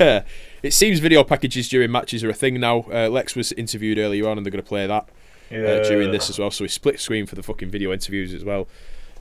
it 0.62 0.72
seems 0.72 0.98
video 0.98 1.22
packages 1.22 1.68
during 1.68 1.92
matches 1.92 2.24
are 2.24 2.30
a 2.30 2.34
thing 2.34 2.58
now. 2.58 2.86
Uh, 2.92 3.08
Lex 3.08 3.36
was 3.36 3.52
interviewed 3.52 3.98
earlier 3.98 4.28
on, 4.28 4.36
and 4.36 4.44
they're 4.44 4.50
going 4.50 4.62
to 4.62 4.68
play 4.68 4.86
that 4.86 5.08
uh, 5.52 5.88
during 5.88 6.10
this 6.10 6.28
as 6.28 6.38
well. 6.38 6.50
So 6.50 6.64
we 6.64 6.68
split 6.68 6.98
screen 6.98 7.26
for 7.26 7.36
the 7.36 7.42
fucking 7.42 7.70
video 7.70 7.92
interviews 7.92 8.34
as 8.34 8.44
well. 8.44 8.66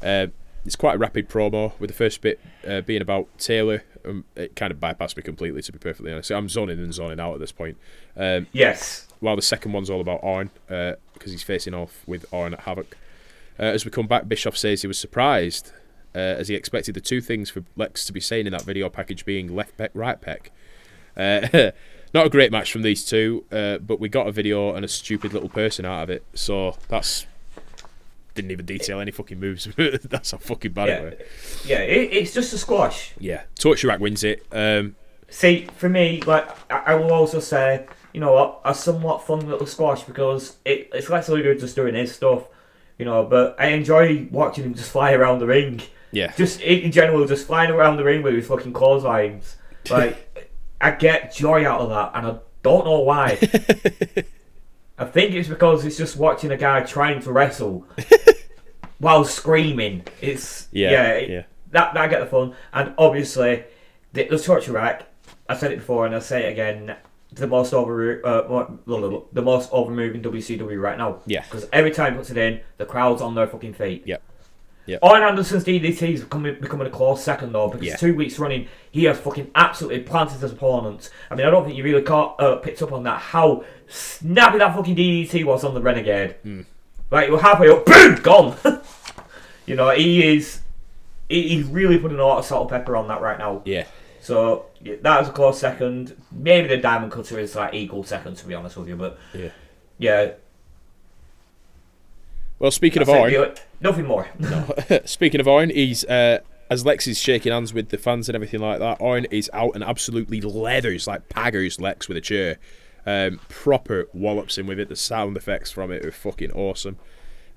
Uh, 0.02 0.28
it's 0.66 0.76
quite 0.76 0.96
a 0.96 0.98
rapid 0.98 1.30
promo, 1.30 1.74
with 1.80 1.90
the 1.90 1.96
first 1.96 2.22
bit 2.22 2.40
uh, 2.68 2.82
being 2.82 3.02
about 3.02 3.28
Taylor. 3.38 3.84
Um, 4.06 4.26
it 4.36 4.56
kind 4.56 4.72
of 4.72 4.80
bypassed 4.80 5.16
me 5.18 5.22
completely, 5.24 5.62
to 5.62 5.72
be 5.72 5.78
perfectly 5.78 6.12
honest. 6.12 6.32
I'm 6.32 6.50
zoning 6.50 6.78
in 6.80 6.84
and 6.86 6.94
zoning 6.94 7.20
out 7.20 7.34
at 7.36 7.40
this 7.42 7.52
point. 7.52 7.78
Um, 8.18 8.48
Yes. 8.54 9.08
while 9.20 9.36
the 9.36 9.42
second 9.42 9.72
one's 9.74 9.90
all 9.90 10.02
about 10.02 10.22
Arn, 10.24 10.50
because 10.68 11.32
he's 11.32 11.44
facing 11.44 11.74
off 11.74 12.02
with 12.08 12.26
Arn 12.34 12.54
at 12.54 12.62
Havoc. 12.62 12.98
Uh, 13.60 13.64
as 13.64 13.86
we 13.86 13.92
come 13.92 14.08
back, 14.08 14.28
Bischoff 14.28 14.58
says 14.58 14.82
he 14.82 14.88
was 14.88 14.98
surprised, 14.98 15.72
uh, 16.16 16.20
as 16.20 16.48
he 16.48 16.56
expected 16.56 16.96
the 16.96 17.02
two 17.02 17.22
things 17.22 17.50
for 17.50 17.64
Lex 17.76 18.06
to 18.06 18.14
be 18.14 18.20
saying 18.20 18.46
in 18.48 18.52
that 18.54 18.64
video 18.64 18.90
package 18.90 19.26
being 19.26 19.56
left 19.56 19.78
peck, 19.78 19.92
right 19.94 20.20
peck. 20.22 20.52
Uh, 21.16 21.48
not 22.14 22.26
a 22.26 22.30
great 22.30 22.52
match 22.52 22.72
from 22.72 22.82
these 22.82 23.04
two, 23.06 23.44
uh, 23.52 23.78
but 23.80 24.00
we 24.00 24.10
got 24.10 24.28
a 24.28 24.32
video 24.32 24.74
and 24.76 24.84
a 24.86 24.88
stupid 24.88 25.34
little 25.34 25.50
person 25.50 25.86
out 25.86 26.04
of 26.04 26.10
it, 26.10 26.24
so 26.34 26.76
that's. 26.88 27.26
Didn't 28.36 28.50
even 28.50 28.66
detail 28.66 29.00
any 29.00 29.12
fucking 29.12 29.40
moves. 29.40 29.68
that's 29.78 30.32
how 30.32 30.40
fucking 30.40 30.72
bad 30.72 30.88
Yeah. 30.88 30.98
it 31.02 31.20
was. 31.20 31.66
Yeah, 31.70 31.80
it, 31.82 32.14
it's 32.14 32.34
just 32.34 32.52
a 32.52 32.58
squash. 32.58 33.14
Yeah, 33.20 33.44
Torture 33.60 33.88
Rack 33.90 34.00
wins 34.00 34.24
it. 34.24 34.44
Um, 34.52 34.96
See, 35.30 35.68
for 35.78 35.88
me, 35.88 36.20
like 36.22 36.48
I, 36.72 36.94
I 36.94 36.96
will 36.96 37.12
also 37.14 37.40
say, 37.40 37.86
you 38.12 38.20
know 38.20 38.34
what, 38.34 38.62
a 38.66 38.74
somewhat 38.74 39.26
fun 39.26 39.48
little 39.48 39.68
squash 39.68 40.02
because 40.04 40.58
it, 40.66 40.90
it's 40.94 41.10
Lex 41.12 41.30
Luger 41.30 41.54
just 41.54 41.76
doing 41.76 41.94
his 41.94 42.14
stuff, 42.14 42.44
you 42.98 43.06
know. 43.06 43.24
But 43.24 43.56
I 43.60 43.68
enjoy 43.68 44.28
watching 44.32 44.64
him 44.64 44.74
just 44.74 44.92
fly 44.92 45.12
around 45.14 45.38
the 45.38 45.46
ring, 45.48 45.82
yeah, 46.14 46.32
just 46.38 46.62
in 46.62 46.92
general, 46.92 47.26
just 47.28 47.46
flying 47.48 47.72
around 47.72 47.98
the 47.98 48.04
ring 48.04 48.22
with 48.24 48.34
his 48.36 48.48
fucking 48.48 48.74
clotheslines. 48.74 49.58
Like, 49.90 50.50
I 50.80 50.92
get 50.92 51.36
joy 51.36 51.68
out 51.68 51.82
of 51.82 51.90
that, 51.90 52.12
and 52.16 52.26
I 52.26 52.40
don't 52.62 52.86
know 52.86 53.02
why. 53.02 53.32
I 54.98 55.06
think 55.06 55.34
it's 55.34 55.50
because 55.50 55.84
it's 55.84 55.98
just 55.98 56.16
watching 56.16 56.52
a 56.52 56.58
guy 56.58 56.82
trying 56.84 57.22
to 57.24 57.32
wrestle. 57.34 57.86
while 59.00 59.26
screaming. 59.26 60.06
It's 60.22 60.70
Yeah, 60.72 60.92
yeah, 60.92 61.10
it- 61.16 61.30
yeah. 61.30 61.44
That, 61.72 61.94
that 61.96 62.04
I 62.04 62.08
get 62.08 62.20
the 62.22 62.28
fun, 62.28 62.56
and 62.72 62.94
obviously 62.98 63.64
the, 64.14 64.28
the 64.28 64.40
torture 64.40 64.72
rack. 64.74 65.08
I 65.50 65.58
said 65.58 65.72
it 65.74 65.80
before, 65.80 66.06
and 66.06 66.16
I'll 66.16 66.22
say 66.22 66.46
it 66.48 66.52
again. 66.54 66.96
The 67.34 67.48
most 67.48 67.74
over, 67.74 68.24
uh, 68.26 68.42
the 69.34 69.42
most 69.42 69.70
over 69.74 69.92
moving 69.92 70.22
WCW 70.22 70.80
right 70.80 70.98
now. 71.00 71.20
Yeah. 71.26 71.42
Because 71.42 71.68
every 71.74 71.90
time 71.90 72.14
he 72.14 72.18
puts 72.20 72.30
it 72.30 72.38
in, 72.38 72.62
the 72.78 72.86
crowd's 72.86 73.24
on 73.24 73.34
their 73.34 73.48
fucking 73.48 73.74
feet. 73.74 74.04
Yep. 74.06 74.22
Yep. 74.86 75.00
Arn 75.02 75.24
Anderson's 75.24 75.64
DDT 75.64 76.14
is 76.14 76.22
becoming, 76.24 76.58
becoming 76.60 76.88
a 76.88 76.90
close 76.90 77.24
second 77.24 77.54
though, 77.54 77.70
because 77.70 77.88
Yeah. 77.88 77.96
two 77.96 78.14
weeks 78.16 78.38
running, 78.38 78.68
he 78.92 79.06
has 79.06 79.18
fucking 79.18 79.50
absolutely 79.56 80.02
planted 80.02 80.40
his 80.42 80.52
opponents. 80.52 81.10
I 81.32 81.36
mean, 81.36 81.46
I 81.46 81.50
don't 81.50 81.64
think 81.64 81.78
you 81.78 81.84
really 81.84 82.02
caught, 82.02 82.36
uh, 82.42 82.58
picked 82.58 82.82
up 82.82 82.92
on 82.92 83.04
that, 83.04 83.20
how 83.20 83.64
snappy 83.88 84.58
that 84.58 84.76
fucking 84.76 84.96
DDT 84.96 85.44
was 85.46 85.64
on 85.64 85.74
the 85.74 85.82
Renegade. 85.82 86.36
Like, 87.12 87.30
you're 87.30 87.40
halfway 87.40 87.70
up, 87.70 87.86
boom, 87.86 88.16
gone. 88.16 88.58
you 89.66 89.76
know, 89.76 89.90
he 89.92 90.36
is, 90.36 90.60
he, 91.30 91.48
he's 91.50 91.66
really 91.66 91.98
putting 91.98 92.20
a 92.20 92.26
lot 92.26 92.40
of 92.40 92.46
salt 92.46 92.64
and 92.64 92.82
pepper 92.82 92.98
on 92.98 93.08
that 93.08 93.22
right 93.22 93.38
now. 93.38 93.62
Yeah. 93.66 93.86
So, 94.20 94.66
yeah, 94.82 94.96
that 95.02 95.20
was 95.20 95.30
a 95.30 95.32
close 95.32 95.60
second. 95.60 96.16
Maybe 96.32 96.68
the 96.68 96.78
Diamond 96.78 97.12
Cutter 97.12 97.40
is 97.40 97.56
like 97.56 97.74
equal 97.74 98.04
second, 98.04 98.36
to 98.38 98.48
be 98.48 98.54
honest 98.54 98.76
with 98.78 98.88
you, 98.88 98.96
but 98.96 99.18
Yeah. 99.34 99.50
yeah. 99.98 100.32
Well, 102.64 102.72
speaking 102.72 103.02
that's 103.04 103.10
of 103.10 103.30
it, 103.30 103.36
Owen. 103.36 103.56
Nothing 103.82 104.06
more. 104.06 104.26
speaking 105.06 105.42
of 105.42 105.50
Owen, 105.50 105.70
he's 105.70 106.06
uh, 106.06 106.40
as 106.70 106.86
Lex 106.86 107.08
is 107.08 107.20
shaking 107.20 107.52
hands 107.52 107.74
with 107.74 107.90
the 107.90 107.98
fans 107.98 108.30
and 108.30 108.38
everything 108.38 108.62
like 108.62 108.80
that. 108.80 109.02
Owen 109.02 109.26
is 109.26 109.50
out 109.52 109.76
and 109.76 109.84
absolutely 109.84 110.40
leathers 110.40 111.06
like 111.06 111.28
Paggers 111.28 111.82
Lex 111.82 112.08
with 112.08 112.16
a 112.16 112.22
chair. 112.22 112.60
Um, 113.06 113.42
proper 113.50 114.08
wallops 114.14 114.58
him 114.58 114.66
with 114.66 114.80
it. 114.80 114.88
The 114.88 114.96
sound 114.96 115.36
effects 115.36 115.72
from 115.72 115.92
it 115.92 116.06
are 116.06 116.12
fucking 116.14 116.54
awesome. 116.54 117.00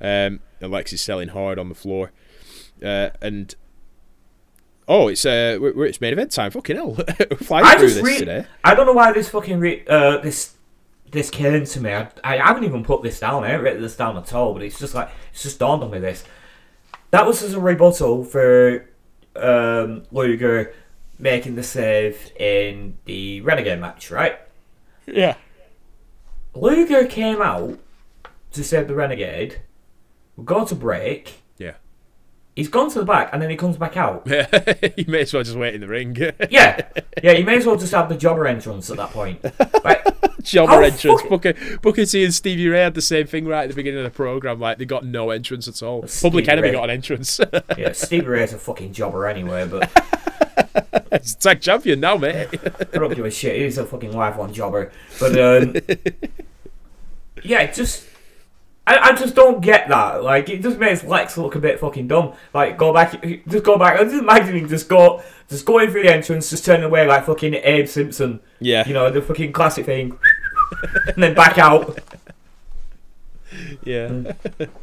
Um, 0.01 0.41
and 0.61 0.73
Lex 0.73 0.93
is 0.93 1.03
selling 1.03 1.29
hard 1.29 1.61
on 1.61 1.69
the 1.69 1.77
floor. 1.77 2.11
Uh, 2.83 3.11
and 3.23 3.55
oh, 4.89 5.07
it's 5.07 5.25
uh, 5.25 5.57
it's 5.63 6.01
main 6.01 6.15
event 6.15 6.33
time. 6.33 6.51
Fucking 6.51 6.75
hell, 6.75 6.95
flying 7.37 7.65
I 7.65 7.77
through 7.77 7.91
just 7.91 7.95
this 7.95 8.05
re- 8.05 8.19
today. 8.19 8.47
I 8.65 8.75
don't 8.75 8.87
know 8.87 8.93
why 8.93 9.13
this 9.13 9.29
fucking 9.29 9.61
re- 9.61 9.85
uh 9.87 10.17
this 10.19 10.56
this 11.11 11.31
came 11.31 11.65
to 11.65 11.81
me. 11.81 11.91
I, 11.93 12.09
I 12.25 12.37
haven't 12.37 12.65
even 12.65 12.85
put 12.85 13.03
this 13.03 13.21
down. 13.21 13.45
I 13.45 13.49
haven't 13.49 13.65
written 13.65 13.83
this 13.83 13.97
down 13.97 14.17
at 14.17 14.33
all. 14.35 14.53
But 14.53 14.63
it's 14.63 14.79
just 14.79 14.95
like 14.95 15.11
it's 15.33 15.43
just 15.43 15.59
dawned 15.59 15.83
on 15.83 15.91
me 15.91 15.99
this. 15.99 16.25
That 17.11 17.27
was 17.27 17.43
as 17.43 17.55
a 17.55 17.61
rebuttal 17.61 18.25
for 18.25 18.89
um, 19.37 20.05
Luger 20.11 20.75
making 21.19 21.55
the 21.55 21.63
save 21.63 22.33
in 22.39 22.99
the 23.05 23.41
Renegade 23.41 23.81
match, 23.81 24.11
right? 24.11 24.39
Yeah. 25.07 25.37
Luger 26.55 27.07
came 27.07 27.41
out 27.41 27.79
to 28.53 28.65
save 28.65 28.89
the 28.89 28.95
Renegade. 28.95 29.61
We 30.37 30.45
go 30.45 30.65
to 30.65 30.75
break. 30.75 31.43
He's 32.57 32.69
gone 32.69 32.91
to 32.91 32.99
the 32.99 33.05
back 33.05 33.31
and 33.33 33.41
then 33.41 33.51
he 33.51 33.57
comes 33.57 33.77
back 33.77 33.97
out. 33.97 34.27
Yeah, 34.31 34.47
you 34.97 35.05
may 35.07 35.21
as 35.21 35.33
well 35.35 35.43
just 35.45 35.57
wait 35.57 35.75
in 35.75 35.81
the 35.83 35.87
ring. 35.87 36.17
Yeah, 36.51 36.89
yeah. 37.23 37.33
You 37.33 37.45
may 37.45 37.59
as 37.59 37.67
well 37.67 37.77
just 37.77 37.93
have 37.93 38.09
the 38.09 38.17
jobber 38.17 38.47
entrance 38.47 38.91
at 38.91 38.97
that 38.97 39.11
point. 39.11 39.45
Right? 39.85 40.01
Jobber 40.43 40.83
entrance. 40.83 41.23
fucking- 41.23 41.29
Booker, 41.29 41.79
Booker 41.83 42.07
T 42.07 42.25
and 42.25 42.33
Stevie 42.33 42.69
Ray 42.69 42.79
had 42.81 42.95
the 42.95 43.03
same 43.03 43.27
thing 43.27 43.47
right 43.47 43.65
at 43.65 43.69
the 43.69 43.75
beginning 43.75 43.99
of 43.99 44.05
the 44.05 44.11
program. 44.17 44.61
Like 44.61 44.79
they 44.79 44.85
got 44.85 45.05
no 45.05 45.31
entrance 45.31 45.67
at 45.69 45.83
all. 45.83 46.07
Stevie 46.07 46.29
Public 46.31 46.49
Enemy 46.49 46.69
Ray. 46.69 46.75
got 46.75 46.85
an 46.85 46.91
entrance. 46.91 47.41
Yeah, 47.77 47.93
Stevie 47.93 48.27
Ray's 48.27 48.53
a 48.53 48.59
fucking 48.59 48.93
jobber 48.93 49.27
anyway, 49.27 49.67
but 49.69 49.91
He's 51.21 51.35
tag 51.35 51.61
champion 51.61 51.99
now, 52.01 52.17
mate. 52.17 52.49
I 52.53 52.85
don't 52.85 53.13
give 53.15 53.25
a 53.27 53.31
shit. 53.31 53.61
He's 53.61 53.77
a 53.77 53.85
fucking 53.85 54.13
lifelong 54.13 54.53
jobber. 54.53 54.93
But 55.21 55.39
um, 55.39 55.75
yeah, 57.43 57.71
just 57.73 58.07
I, 58.87 58.99
I 58.99 59.13
just 59.15 59.35
don't 59.35 59.61
get 59.61 59.89
that. 59.89 60.23
Like 60.23 60.49
it 60.49 60.63
just 60.63 60.79
makes 60.79 61.03
Lex 61.03 61.37
look 61.37 61.55
a 61.57 61.59
bit 61.59 61.81
fucking 61.81 62.07
dumb. 62.09 62.35
Like 62.55 62.79
go 62.79 62.93
back, 62.93 63.21
just 63.49 63.65
go 63.65 63.77
back. 63.79 63.99
I 63.99 64.05
just 64.05 64.15
imagine 64.15 64.57
him 64.57 64.69
just 64.69 64.89
go, 64.89 65.23
just 65.49 65.67
going 65.67 65.91
through 65.91 66.05
the 66.05 66.13
entrance, 66.13 66.51
just 66.51 66.65
turning 66.65 66.85
away 66.85 67.07
like 67.07 67.25
fucking 67.27 67.55
Abe 67.55 67.89
Simpson. 67.89 68.41
yeah, 68.61 68.87
You 68.87 68.95
know 68.95 69.11
the 69.11 69.21
fucking 69.23 69.53
classic 69.53 69.87
thing, 69.87 70.17
and 71.09 71.23
then 71.23 71.35
back 71.35 71.59
out. 71.59 71.99
yeah. 73.85 74.09
Mm. 74.09 74.69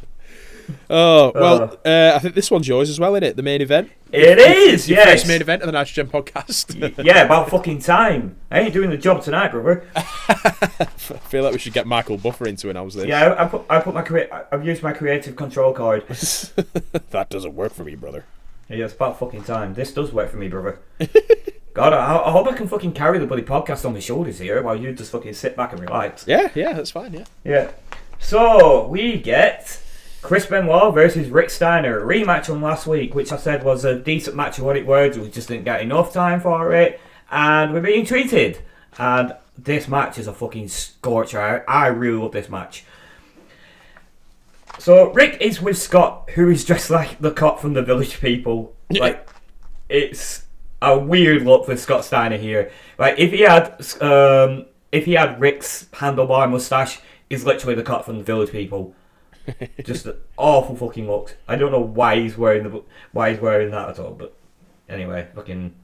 oh 0.89 1.31
well, 1.35 1.77
uh, 1.85 2.13
I 2.15 2.19
think 2.19 2.35
this 2.35 2.49
one's 2.51 2.67
yours 2.67 2.89
as 2.89 2.99
well, 2.99 3.15
isn't 3.15 3.23
it? 3.23 3.35
The 3.35 3.43
main 3.43 3.61
event. 3.61 3.91
It 4.11 4.37
is, 4.37 4.87
Your 4.87 4.99
yes. 4.99 5.09
First 5.09 5.27
main 5.27 5.41
event 5.41 5.63
of 5.63 5.65
the 5.65 5.71
Nitrogen 5.71 6.07
podcast. 6.07 7.03
yeah, 7.03 7.23
about 7.23 7.49
fucking 7.49 7.79
time. 7.79 8.35
I 8.51 8.59
ain't 8.59 8.73
doing 8.73 8.91
the 8.91 8.97
job 8.97 9.23
tonight, 9.23 9.49
brother. 9.51 9.87
I 9.95 10.85
feel 11.29 11.43
like 11.43 11.53
we 11.53 11.57
should 11.57 11.73
get 11.73 11.87
Michael 11.87 12.17
Buffer 12.17 12.47
in 12.47 12.55
to 12.57 12.69
announce 12.69 12.93
this. 12.93 13.05
Yeah, 13.07 13.29
I, 13.33 13.45
I 13.45 13.47
put 13.47 13.65
I 13.69 13.79
put 13.79 13.93
my 13.95 14.03
crea- 14.03 14.29
I've 14.51 14.65
used 14.65 14.83
my 14.83 14.93
creative 14.93 15.35
control 15.35 15.73
card. 15.73 16.07
that 16.07 17.27
doesn't 17.29 17.55
work 17.55 17.73
for 17.73 17.83
me, 17.83 17.95
brother. 17.95 18.25
Yeah, 18.69 18.85
it's 18.85 18.93
about 18.93 19.19
fucking 19.19 19.43
time. 19.43 19.73
This 19.73 19.91
does 19.93 20.13
work 20.13 20.29
for 20.29 20.37
me, 20.37 20.47
brother. 20.47 20.79
God, 21.73 21.91
I, 21.91 22.17
I 22.27 22.31
hope 22.31 22.47
I 22.47 22.53
can 22.53 22.67
fucking 22.67 22.93
carry 22.93 23.17
the 23.17 23.25
bloody 23.25 23.41
podcast 23.41 23.83
on 23.83 23.93
my 23.93 23.99
shoulders 23.99 24.37
here 24.37 24.61
while 24.61 24.75
you 24.75 24.93
just 24.93 25.11
fucking 25.11 25.33
sit 25.33 25.55
back 25.55 25.71
and 25.71 25.81
relax. 25.81 26.27
Yeah, 26.27 26.49
yeah, 26.53 26.73
that's 26.73 26.91
fine. 26.91 27.13
Yeah. 27.13 27.25
Yeah. 27.43 27.71
So 28.19 28.87
we 28.87 29.17
get 29.19 29.81
Chris 30.23 30.45
Benoit 30.45 30.93
versus 30.93 31.27
Rick 31.29 31.49
Steiner, 31.49 31.99
a 31.99 32.03
rematch 32.05 32.45
from 32.45 32.61
last 32.61 32.87
week, 32.87 33.13
which 33.13 33.33
I 33.33 33.37
said 33.37 33.61
was 33.61 33.83
a 33.83 33.99
decent 33.99 34.37
match 34.37 34.57
of 34.57 34.63
what 34.63 34.77
it 34.77 34.87
was. 34.87 35.19
We 35.19 35.29
just 35.29 35.49
didn't 35.49 35.65
get 35.65 35.81
enough 35.81 36.13
time 36.13 36.39
for 36.39 36.73
it, 36.73 37.01
and 37.29 37.73
we're 37.73 37.81
being 37.81 38.05
treated. 38.05 38.59
And 38.97 39.35
this 39.57 39.89
match 39.89 40.17
is 40.17 40.27
a 40.27 40.33
fucking 40.33 40.69
scorcher. 40.69 41.65
I, 41.67 41.85
I 41.85 41.87
really 41.87 42.17
love 42.17 42.31
this 42.31 42.47
match. 42.47 42.85
So 44.79 45.11
Rick 45.11 45.39
is 45.41 45.61
with 45.61 45.77
Scott, 45.77 46.29
who 46.35 46.49
is 46.49 46.63
dressed 46.63 46.89
like 46.89 47.19
the 47.19 47.31
cop 47.31 47.59
from 47.59 47.73
the 47.73 47.83
Village 47.83 48.21
People. 48.21 48.73
Like 48.89 49.27
it's 49.89 50.45
a 50.81 50.97
weird 50.97 51.43
look 51.43 51.65
for 51.65 51.75
Scott 51.75 52.05
Steiner 52.05 52.37
here. 52.37 52.71
Like 52.97 53.19
if 53.19 53.31
he 53.31 53.41
had 53.41 53.73
um, 54.01 54.67
if 54.93 55.03
he 55.03 55.13
had 55.13 55.41
Rick's 55.41 55.89
handlebar 55.91 56.49
mustache, 56.49 56.99
he's 57.29 57.43
literally 57.43 57.75
the 57.75 57.83
cut 57.83 58.05
from 58.05 58.19
the 58.19 58.23
Village 58.23 58.51
People. 58.51 58.95
Just 59.83 60.05
an 60.05 60.15
awful 60.37 60.75
fucking 60.75 61.07
looks. 61.07 61.33
I 61.47 61.55
don't 61.55 61.71
know 61.71 61.79
why 61.81 62.19
he's 62.19 62.37
wearing 62.37 62.63
the 62.63 62.83
why 63.11 63.31
he's 63.31 63.39
wearing 63.39 63.71
that 63.71 63.89
at 63.89 63.99
all. 63.99 64.11
But 64.11 64.35
anyway, 64.87 65.27
fucking. 65.35 65.75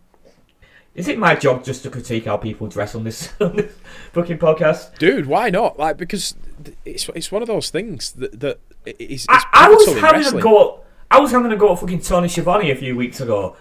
Is 0.95 1.07
it 1.07 1.18
my 1.19 1.36
job 1.36 1.64
just 1.64 1.84
to 1.84 1.90
critique 1.90 2.26
how 2.26 2.38
people 2.38 2.68
dress 2.68 2.95
on 2.95 3.03
this, 3.03 3.31
on 3.40 3.56
this 3.56 3.73
fucking 4.14 4.38
podcast? 4.38 4.98
Dude, 4.98 5.27
why 5.27 5.49
not? 5.49 5.77
Like 5.77 5.98
because 5.98 6.36
it's 6.86 7.10
it's 7.10 7.31
one 7.31 7.41
of 7.41 7.48
those 7.48 7.69
things 7.69 8.11
that 8.14 8.40
that 8.40 8.60
is. 8.86 9.26
I, 9.30 9.45
I 9.53 9.69
was 9.69 9.86
having 9.88 10.03
a 10.03 10.23
wrestling. 10.23 10.44
go. 10.44 10.81
I 11.11 11.19
was 11.19 11.31
having 11.31 11.52
a 11.52 11.57
go 11.57 11.73
at 11.73 11.80
fucking 11.80 12.02
Tony 12.02 12.27
Schiavone 12.27 12.72
a 12.72 12.76
few 12.76 12.95
weeks 12.95 13.19
ago. 13.19 13.56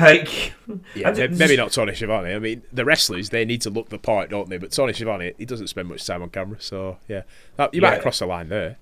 Like, 0.00 0.52
Yeah, 0.94 1.12
just- 1.12 1.38
maybe 1.38 1.56
not 1.56 1.72
Tony 1.72 1.94
Schiavone. 1.94 2.32
I 2.34 2.38
mean, 2.38 2.62
the 2.72 2.84
wrestlers 2.84 3.28
they 3.30 3.44
need 3.44 3.60
to 3.62 3.70
look 3.70 3.88
the 3.90 3.98
part, 3.98 4.30
don't 4.30 4.48
they? 4.48 4.56
But 4.58 4.70
Tony 4.72 4.92
Schiavone, 4.92 5.32
he 5.38 5.44
doesn't 5.44 5.66
spend 5.68 5.88
much 5.88 6.06
time 6.06 6.22
on 6.22 6.30
camera, 6.30 6.56
so 6.60 6.98
yeah, 7.08 7.22
That- 7.56 7.74
you 7.74 7.80
might 7.82 7.94
Yeah. 7.96 7.98
crossed 8.02 8.20
the 8.20 8.26
line 8.26 8.48
there. 8.48 8.76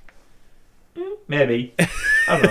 Maybe. 1.29 1.75
I 2.29 2.41
don't 2.41 2.43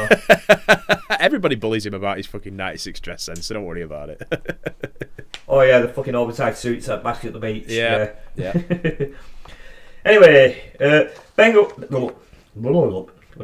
know. 0.89 0.97
Everybody 1.19 1.55
bullies 1.55 1.85
him 1.85 1.93
about 1.93 2.17
his 2.17 2.25
fucking 2.27 2.55
'96 2.55 2.99
dress 3.01 3.23
sense, 3.23 3.45
so 3.45 3.53
don't 3.53 3.65
worry 3.65 3.81
about 3.81 4.09
it. 4.09 4.21
Oh 5.51 5.61
yeah, 5.61 5.79
the 5.79 5.87
fucking 5.87 6.13
oversized 6.13 6.59
suits 6.59 6.87
at 6.89 7.03
Bash 7.03 7.25
at 7.25 7.33
the 7.33 7.39
Beach. 7.39 7.65
Yeah. 7.67 8.11
yeah. 8.35 8.53
Anyway, 10.05 10.61
uh, 10.79 11.05
Ben 11.35 11.53
go. 11.53 11.63
What 11.65 12.15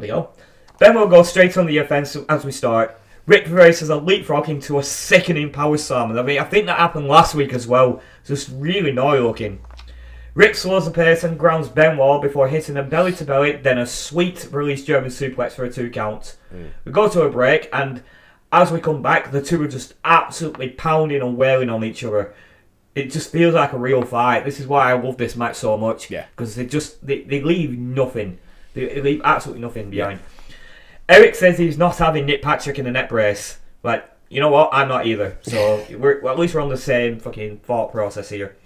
you 0.02 0.06
go? 0.06 0.30
Ben 0.78 0.94
will 0.94 1.06
go 1.08 1.22
straight 1.22 1.56
on 1.56 1.66
the 1.66 1.78
offensive 1.78 2.24
as 2.28 2.44
we 2.44 2.52
start. 2.52 2.98
Rick 3.26 3.48
races 3.48 3.90
a 3.90 3.96
leapfrog 3.96 4.48
into 4.48 4.78
a 4.78 4.82
sickening 4.82 5.50
power 5.50 5.76
slam. 5.76 6.16
I 6.16 6.22
mean, 6.22 6.38
I 6.38 6.44
think 6.44 6.66
that 6.66 6.78
happened 6.78 7.08
last 7.08 7.34
week 7.34 7.52
as 7.52 7.66
well. 7.66 8.00
Just 8.24 8.48
really 8.52 8.90
annoying 8.90 9.24
looking. 9.24 9.60
Rick 10.34 10.54
slows 10.54 10.84
the 10.84 10.90
pace 10.90 11.24
and 11.24 11.38
grounds 11.38 11.68
Benoit 11.68 12.20
before 12.20 12.46
hitting 12.46 12.76
him 12.76 12.88
belly 12.88 13.12
to 13.12 13.24
belly, 13.24 13.52
then 13.52 13.78
a 13.78 13.86
sweet 13.86 14.48
release 14.52 14.84
German 14.84 15.10
suplex 15.10 15.52
for 15.52 15.64
a 15.64 15.72
two 15.72 15.90
count. 15.90 16.36
We 16.84 16.92
go 16.92 17.08
to 17.08 17.22
a 17.22 17.30
break, 17.30 17.68
and 17.72 18.02
as 18.52 18.70
we 18.70 18.80
come 18.80 19.02
back, 19.02 19.32
the 19.32 19.42
two 19.42 19.62
are 19.62 19.68
just 19.68 19.94
absolutely 20.04 20.68
pounding 20.68 21.22
and 21.22 21.36
wailing 21.36 21.70
on 21.70 21.82
each 21.82 22.04
other. 22.04 22.34
It 22.94 23.10
just 23.10 23.32
feels 23.32 23.54
like 23.54 23.72
a 23.72 23.78
real 23.78 24.02
fight. 24.02 24.44
This 24.44 24.60
is 24.60 24.66
why 24.66 24.90
I 24.90 24.94
love 24.94 25.16
this 25.16 25.36
match 25.36 25.56
so 25.56 25.76
much. 25.76 26.10
Yeah. 26.10 26.26
Because 26.36 26.54
they 26.54 26.66
just 26.66 27.04
they, 27.04 27.22
they 27.22 27.40
leave 27.40 27.76
nothing. 27.76 28.38
They, 28.74 28.86
they 28.86 29.02
leave 29.02 29.22
absolutely 29.24 29.62
nothing 29.62 29.90
behind. 29.90 30.20
Eric 31.08 31.34
says 31.34 31.58
he's 31.58 31.78
not 31.78 31.96
having 31.98 32.26
Nick 32.26 32.42
Patrick 32.42 32.78
in 32.78 32.84
the 32.84 32.90
net 32.90 33.08
brace. 33.08 33.58
Like, 33.82 34.04
you 34.28 34.40
know 34.40 34.48
what? 34.50 34.70
I'm 34.72 34.88
not 34.88 35.06
either. 35.06 35.38
So 35.42 35.84
we're 35.98 36.20
well, 36.20 36.32
at 36.32 36.38
least 36.38 36.54
we're 36.54 36.60
on 36.60 36.68
the 36.68 36.76
same 36.76 37.18
fucking 37.20 37.58
thought 37.58 37.92
process 37.92 38.28
here. 38.28 38.56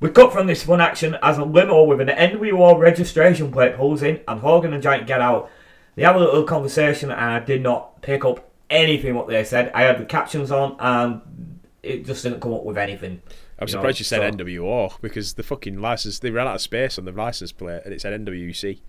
We 0.00 0.10
cut 0.10 0.32
from 0.32 0.46
this 0.46 0.66
one 0.66 0.80
action 0.80 1.16
as 1.22 1.38
a 1.38 1.44
limo 1.44 1.84
with 1.84 2.00
an 2.00 2.08
NWO 2.08 2.78
registration 2.78 3.50
plate 3.50 3.76
pulls 3.76 4.02
in 4.02 4.20
and 4.28 4.40
Hogan 4.40 4.74
and 4.74 4.82
Giant 4.82 5.06
get 5.06 5.20
out. 5.22 5.50
They 5.94 6.02
have 6.02 6.16
a 6.16 6.18
little 6.18 6.44
conversation 6.44 7.10
and 7.10 7.18
I 7.20 7.38
did 7.40 7.62
not 7.62 8.02
pick 8.02 8.22
up 8.24 8.46
anything 8.68 9.14
what 9.14 9.26
they 9.28 9.42
said. 9.44 9.70
I 9.74 9.82
had 9.82 9.98
the 9.98 10.04
captions 10.04 10.50
on 10.50 10.76
and 10.80 11.60
it 11.82 12.04
just 12.04 12.22
didn't 12.24 12.40
come 12.40 12.52
up 12.52 12.64
with 12.64 12.76
anything. 12.76 13.22
I'm 13.58 13.68
You 13.68 13.74
know, 13.76 13.78
surprised 13.80 13.98
you 14.00 14.04
said 14.04 14.20
so- 14.20 14.36
NWO 14.44 15.00
because 15.00 15.32
the 15.34 15.42
fucking 15.42 15.80
license 15.80 16.18
they 16.18 16.30
ran 16.30 16.46
out 16.46 16.56
of 16.56 16.60
space 16.60 16.98
on 16.98 17.06
the 17.06 17.12
license 17.12 17.52
plate 17.52 17.80
and 17.86 17.94
it 17.94 18.02
said 18.02 18.20
NWC. 18.22 18.80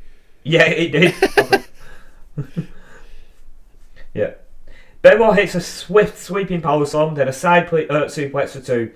Yeah, 0.44 0.64
it 0.66 0.90
did. 0.92 1.14
yeah. 4.14 4.32
Benoit 5.02 5.38
hits 5.38 5.56
a 5.56 5.62
swift 5.62 6.18
sweeping 6.18 6.62
power 6.62 6.86
slam, 6.86 7.16
then 7.16 7.28
a 7.28 7.34
side 7.34 7.68
ple- 7.68 7.90
uh, 7.90 8.06
suplex 8.06 8.50
for 8.50 8.62
two. 8.62 8.92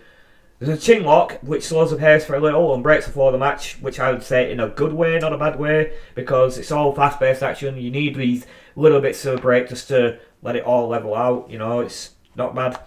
There's 0.59 0.77
a 0.77 0.81
chin 0.81 1.03
lock, 1.03 1.39
which 1.41 1.63
slows 1.63 1.89
the 1.89 1.97
pace 1.97 2.23
for 2.23 2.35
a 2.35 2.39
little 2.39 2.73
and 2.73 2.83
breaks 2.83 3.07
the 3.07 3.11
flow 3.11 3.27
of 3.27 3.33
the 3.33 3.39
match, 3.39 3.81
which 3.81 3.99
I 3.99 4.11
would 4.11 4.21
say 4.21 4.51
in 4.51 4.59
a 4.59 4.67
good 4.67 4.93
way, 4.93 5.17
not 5.17 5.33
a 5.33 5.37
bad 5.37 5.57
way, 5.57 5.93
because 6.13 6.57
it's 6.57 6.71
all 6.71 6.93
fast 6.93 7.19
paced 7.19 7.41
action. 7.41 7.77
You 7.77 7.89
need 7.89 8.15
these 8.15 8.45
little 8.75 9.01
bits 9.01 9.25
of 9.25 9.39
a 9.39 9.41
break 9.41 9.69
just 9.69 9.87
to 9.87 10.19
let 10.43 10.55
it 10.55 10.63
all 10.63 10.87
level 10.87 11.15
out. 11.15 11.49
You 11.49 11.57
know, 11.57 11.79
it's 11.79 12.11
not 12.35 12.53
bad. 12.53 12.79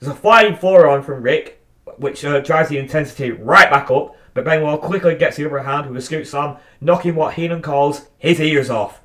There's 0.00 0.10
a 0.10 0.16
flying 0.16 0.56
forearm 0.56 1.02
from 1.02 1.22
Rick, 1.22 1.64
which 1.98 2.24
uh, 2.24 2.40
drives 2.40 2.68
the 2.68 2.78
intensity 2.78 3.30
right 3.30 3.70
back 3.70 3.90
up, 3.90 4.16
but 4.34 4.44
Benoit 4.44 4.80
quickly 4.80 5.14
gets 5.14 5.36
the 5.36 5.46
upper 5.46 5.60
hand 5.60 5.86
with 5.86 5.96
a 5.98 6.00
scoop 6.00 6.26
slam, 6.26 6.56
knocking 6.80 7.14
what 7.14 7.34
Heenan 7.34 7.62
calls 7.62 8.08
his 8.18 8.40
ears 8.40 8.70
off, 8.70 8.99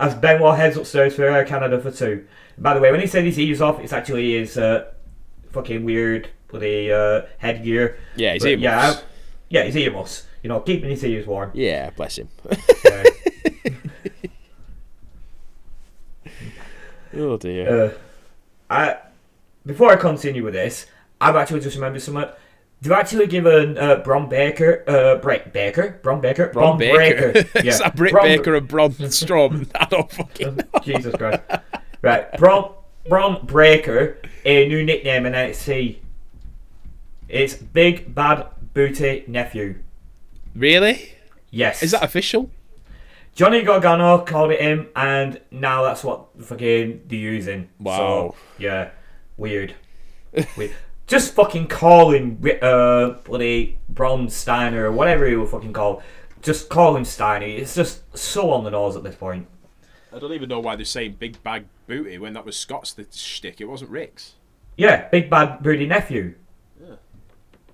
as 0.00 0.14
Benoit 0.14 0.56
heads 0.56 0.76
upstairs 0.76 1.14
for 1.14 1.22
Air 1.24 1.44
Canada 1.44 1.80
for 1.80 1.90
two. 1.92 2.26
By 2.58 2.74
the 2.74 2.80
way, 2.80 2.90
when 2.90 3.00
he 3.00 3.06
said 3.06 3.24
his 3.24 3.38
ears 3.38 3.60
off, 3.60 3.78
it's 3.80 3.92
actually 3.92 4.32
his 4.38 4.56
uh, 4.58 4.86
fucking 5.52 5.84
weird 5.84 6.28
bloody 6.48 6.90
uh, 6.92 7.22
headgear. 7.38 7.98
Yeah, 8.16 8.32
his 8.34 8.44
earmuffs. 8.44 8.62
Yeah, 8.62 8.90
I- 8.90 9.02
yeah, 9.50 9.62
his 9.64 9.76
earmuffs. 9.76 10.26
You 10.42 10.48
know, 10.48 10.60
keeping 10.60 10.90
his 10.90 11.04
ears 11.04 11.26
warm. 11.26 11.50
Yeah, 11.54 11.90
bless 11.90 12.18
him. 12.18 12.28
Yeah. 12.84 13.04
oh 17.16 17.36
dear. 17.36 17.84
Uh, 17.84 17.90
I 18.68 18.96
before 19.66 19.90
I 19.92 19.96
continue 19.96 20.44
with 20.44 20.54
this, 20.54 20.86
I've 21.20 21.36
actually 21.36 21.60
just 21.60 21.76
remembered 21.76 22.02
something. 22.02 22.28
They've 22.82 22.92
actually 22.92 23.26
given 23.26 23.76
uh, 23.76 23.96
Bron 23.96 24.28
Baker, 24.28 24.84
uh, 24.88 25.16
Break 25.16 25.52
Baker, 25.52 26.00
Bron 26.02 26.20
Baker, 26.20 26.48
Bron 26.48 26.78
Baker. 26.78 27.32
Breaker. 27.32 27.58
Is 27.66 27.78
that 27.78 27.94
Britt 27.94 28.12
Bron- 28.12 28.24
Baker 28.24 28.54
and 28.54 28.66
Braun 28.66 28.92
Strowman? 28.92 29.70
I 29.74 29.84
don't 29.84 30.10
fucking 30.10 30.56
know. 30.56 30.64
Jesus 30.82 31.14
Christ. 31.14 31.42
Right, 32.00 32.32
Bron, 32.38 32.72
Bron 33.06 33.44
Breakker, 33.44 34.18
a 34.46 34.66
new 34.66 34.82
nickname 34.82 35.26
in 35.26 35.34
NXT. 35.34 35.98
It's 37.28 37.54
Big 37.54 38.14
Bad 38.14 38.46
Booty 38.72 39.24
Nephew. 39.28 39.76
Really? 40.54 41.12
Yes. 41.50 41.82
Is 41.82 41.90
that 41.90 42.02
official? 42.02 42.50
Johnny 43.34 43.62
Gargano 43.62 44.18
called 44.18 44.50
it 44.50 44.60
him, 44.60 44.88
and 44.96 45.40
now 45.50 45.82
that's 45.82 46.02
what 46.02 46.28
fucking 46.42 47.02
they're 47.06 47.18
using. 47.18 47.68
Wow. 47.78 47.96
So, 47.96 48.34
yeah, 48.58 48.90
weird. 49.36 49.74
weird. 50.56 50.72
Just 51.10 51.34
fucking 51.34 51.66
calling 51.66 52.40
uh, 52.62 53.16
bloody 53.24 53.78
Braun 53.88 54.28
Steiner 54.30 54.84
or 54.84 54.92
whatever 54.92 55.26
he 55.26 55.34
will 55.34 55.44
fucking 55.44 55.72
call. 55.72 56.04
Just 56.40 56.68
call 56.68 56.94
him 56.94 57.04
Steiner. 57.04 57.46
It's 57.46 57.74
just 57.74 58.16
so 58.16 58.52
on 58.52 58.62
the 58.62 58.70
nose 58.70 58.94
at 58.94 59.02
this 59.02 59.16
point. 59.16 59.48
I 60.12 60.20
don't 60.20 60.32
even 60.32 60.48
know 60.48 60.60
why 60.60 60.76
they're 60.76 60.84
saying 60.84 61.16
big 61.18 61.42
bag 61.42 61.64
booty 61.88 62.16
when 62.18 62.32
that 62.34 62.46
was 62.46 62.56
Scott's 62.56 62.92
the 62.92 63.08
shtick. 63.12 63.60
It 63.60 63.64
wasn't 63.64 63.90
Rick's. 63.90 64.34
Yeah, 64.76 65.08
Big 65.08 65.28
Bad 65.28 65.64
Booty 65.64 65.84
Nephew. 65.84 66.36
Yeah. 66.80 66.94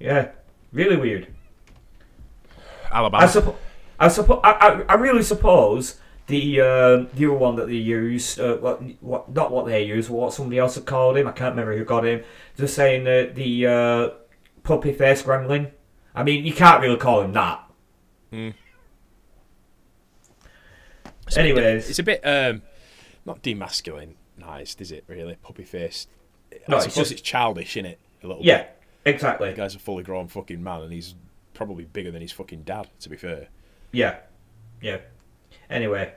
Yeah, 0.00 0.28
really 0.72 0.96
weird. 0.96 1.26
Alabama. 2.90 3.22
I 3.22 3.26
suppo- 3.26 3.56
I, 4.00 4.06
suppo- 4.08 4.40
I, 4.42 4.50
I, 4.52 4.82
I 4.88 4.94
really 4.94 5.22
suppose 5.22 6.00
the 6.26 6.60
uh, 6.60 6.96
the 7.14 7.26
other 7.26 7.32
one 7.34 7.56
that 7.56 7.66
they 7.66 7.74
used, 7.74 8.40
uh, 8.40 8.56
what, 8.56 8.82
what, 9.02 9.32
not 9.32 9.52
what 9.52 9.66
they 9.66 9.84
used, 9.84 10.10
what 10.10 10.32
somebody 10.32 10.58
else 10.58 10.74
had 10.74 10.86
called 10.86 11.16
him. 11.16 11.28
I 11.28 11.32
can't 11.32 11.52
remember 11.52 11.76
who 11.76 11.84
got 11.84 12.04
him. 12.04 12.22
Just 12.56 12.74
saying 12.74 13.04
that 13.04 13.34
the 13.34 13.66
uh, 13.66 14.08
puppy 14.62 14.92
face 14.92 15.22
gremlin. 15.22 15.70
I 16.14 16.22
mean, 16.24 16.44
you 16.44 16.52
can't 16.52 16.80
really 16.80 16.96
call 16.96 17.20
him 17.22 17.32
that. 17.34 17.62
It's 18.32 18.54
a 21.36 21.42
bit- 21.42 21.58
Anyways. 21.58 21.90
it's 21.90 21.98
a 21.98 22.02
bit 22.02 22.20
um, 22.24 22.62
not 23.24 23.42
demasculinized, 23.42 24.80
is 24.80 24.92
it? 24.92 25.04
Really, 25.08 25.36
puppy 25.42 25.64
faced. 25.64 26.08
No, 26.68 26.76
I 26.76 26.78
it's 26.78 26.84
suppose 26.84 26.96
just- 27.08 27.12
it's 27.12 27.20
childish, 27.20 27.76
isn't 27.76 27.90
it? 27.90 27.98
A 28.22 28.26
little. 28.26 28.42
Yeah, 28.44 28.66
bit. 29.04 29.14
exactly. 29.14 29.50
The 29.50 29.56
guy's 29.56 29.74
a 29.74 29.78
fully 29.78 30.02
grown 30.02 30.28
fucking 30.28 30.62
man, 30.62 30.82
and 30.82 30.92
he's 30.92 31.14
probably 31.54 31.84
bigger 31.84 32.10
than 32.10 32.22
his 32.22 32.32
fucking 32.32 32.62
dad. 32.62 32.88
To 33.00 33.08
be 33.08 33.16
fair. 33.16 33.48
Yeah, 33.92 34.16
yeah. 34.80 34.98
Anyway, 35.70 36.12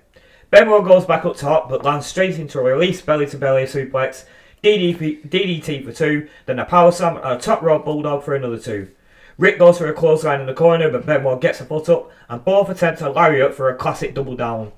Benoit 0.52 0.86
goes 0.86 1.06
back 1.06 1.26
up 1.26 1.38
top, 1.38 1.70
but 1.70 1.84
lands 1.84 2.06
straight 2.06 2.40
into 2.40 2.60
a 2.60 2.64
release 2.64 3.02
belly 3.02 3.28
to 3.28 3.38
belly 3.38 3.64
suplex. 3.64 4.26
DDP, 4.64 5.28
DDT 5.28 5.86
for 5.86 5.94
two, 5.94 6.28
then 6.46 6.60
a 6.60 6.66
power 6.66 6.92
slam 6.92 7.18
and 7.18 7.26
a 7.26 7.38
top 7.38 7.62
rope 7.62 7.86
bulldog 7.86 8.24
for 8.24 8.36
another 8.36 8.58
two. 8.58 8.90
Rick 9.38 9.58
goes 9.58 9.78
for 9.78 9.88
a 9.88 9.94
clothesline 9.94 10.42
in 10.42 10.48
the 10.48 10.54
corner, 10.54 10.90
but 10.92 11.06
Benoit 11.06 11.40
gets 11.40 11.62
a 11.62 11.66
foot 11.66 11.88
up, 11.88 12.12
and 12.28 12.44
both 12.44 12.70
attempt 12.70 13.02
a 13.02 13.10
lariat 13.10 13.54
for 13.54 13.70
a 13.70 13.76
classic 13.76 14.14
double 14.14 14.36
down. 14.36 14.74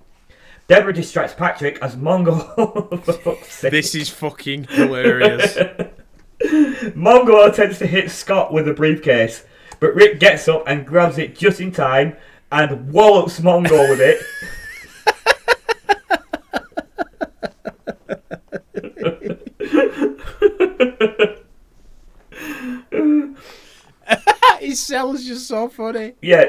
Debra 0.67 0.93
distracts 0.93 1.33
Patrick 1.33 1.79
as 1.81 1.95
Mongo. 1.95 2.55
for 3.03 3.13
fuck's 3.13 3.53
sake. 3.53 3.71
This 3.71 3.95
is 3.95 4.09
fucking 4.09 4.65
hilarious. 4.65 5.57
Mongo 6.95 7.49
attempts 7.49 7.79
to 7.79 7.87
hit 7.87 8.11
Scott 8.11 8.53
with 8.53 8.67
a 8.67 8.73
briefcase, 8.73 9.43
but 9.79 9.95
Rick 9.95 10.19
gets 10.19 10.47
up 10.47 10.63
and 10.67 10.85
grabs 10.85 11.17
it 11.17 11.35
just 11.35 11.59
in 11.59 11.71
time 11.71 12.15
and 12.51 12.91
wallops 12.93 13.39
Mongo 13.39 13.89
with 13.89 13.99
it. 13.99 14.21
His 24.71 24.79
cell's 24.79 25.25
just 25.25 25.47
so 25.49 25.67
funny. 25.67 26.13
Yeah, 26.21 26.45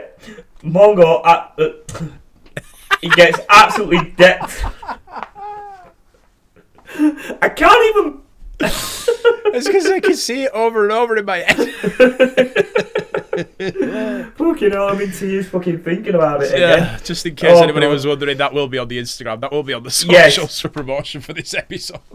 Mongo, 0.63 1.21
uh, 1.25 1.49
uh, 1.59 1.71
he 3.01 3.09
gets 3.09 3.41
absolutely 3.51 4.13
decked. 4.13 4.65
I 7.43 7.49
can't 7.49 7.97
even. 7.97 8.21
It's 9.55 9.67
because 9.67 9.91
I 9.91 9.99
can 10.01 10.15
see 10.15 10.45
it 10.45 10.53
over 10.53 10.85
and 10.85 10.93
over 10.93 11.15
in 11.17 11.25
my 11.27 11.39
head. 11.39 11.57
Fucking 14.37 14.71
hell, 14.71 14.89
I'm 14.89 15.01
in 15.01 15.11
tears 15.13 15.49
fucking 15.49 15.83
thinking 15.83 16.15
about 16.15 16.43
it 16.45 16.53
again. 16.55 16.79
Yeah, 16.79 16.99
just 17.03 17.27
in 17.27 17.35
case 17.35 17.51
Oh, 17.59 17.63
anybody 17.63 17.87
God. 17.87 17.93
was 17.93 18.07
wondering, 18.07 18.39
that 18.39 18.55
will 18.55 18.69
be 18.69 18.79
on 18.79 18.87
the 18.89 18.99
Instagram. 18.99 19.41
That 19.41 19.51
will 19.53 19.63
be 19.65 19.75
on 19.75 19.83
the 19.83 20.07
Yes. 20.09 20.61
for 20.61 20.69
promotion 20.71 21.21
for 21.21 21.33
this 21.35 21.53
episode. 21.55 22.01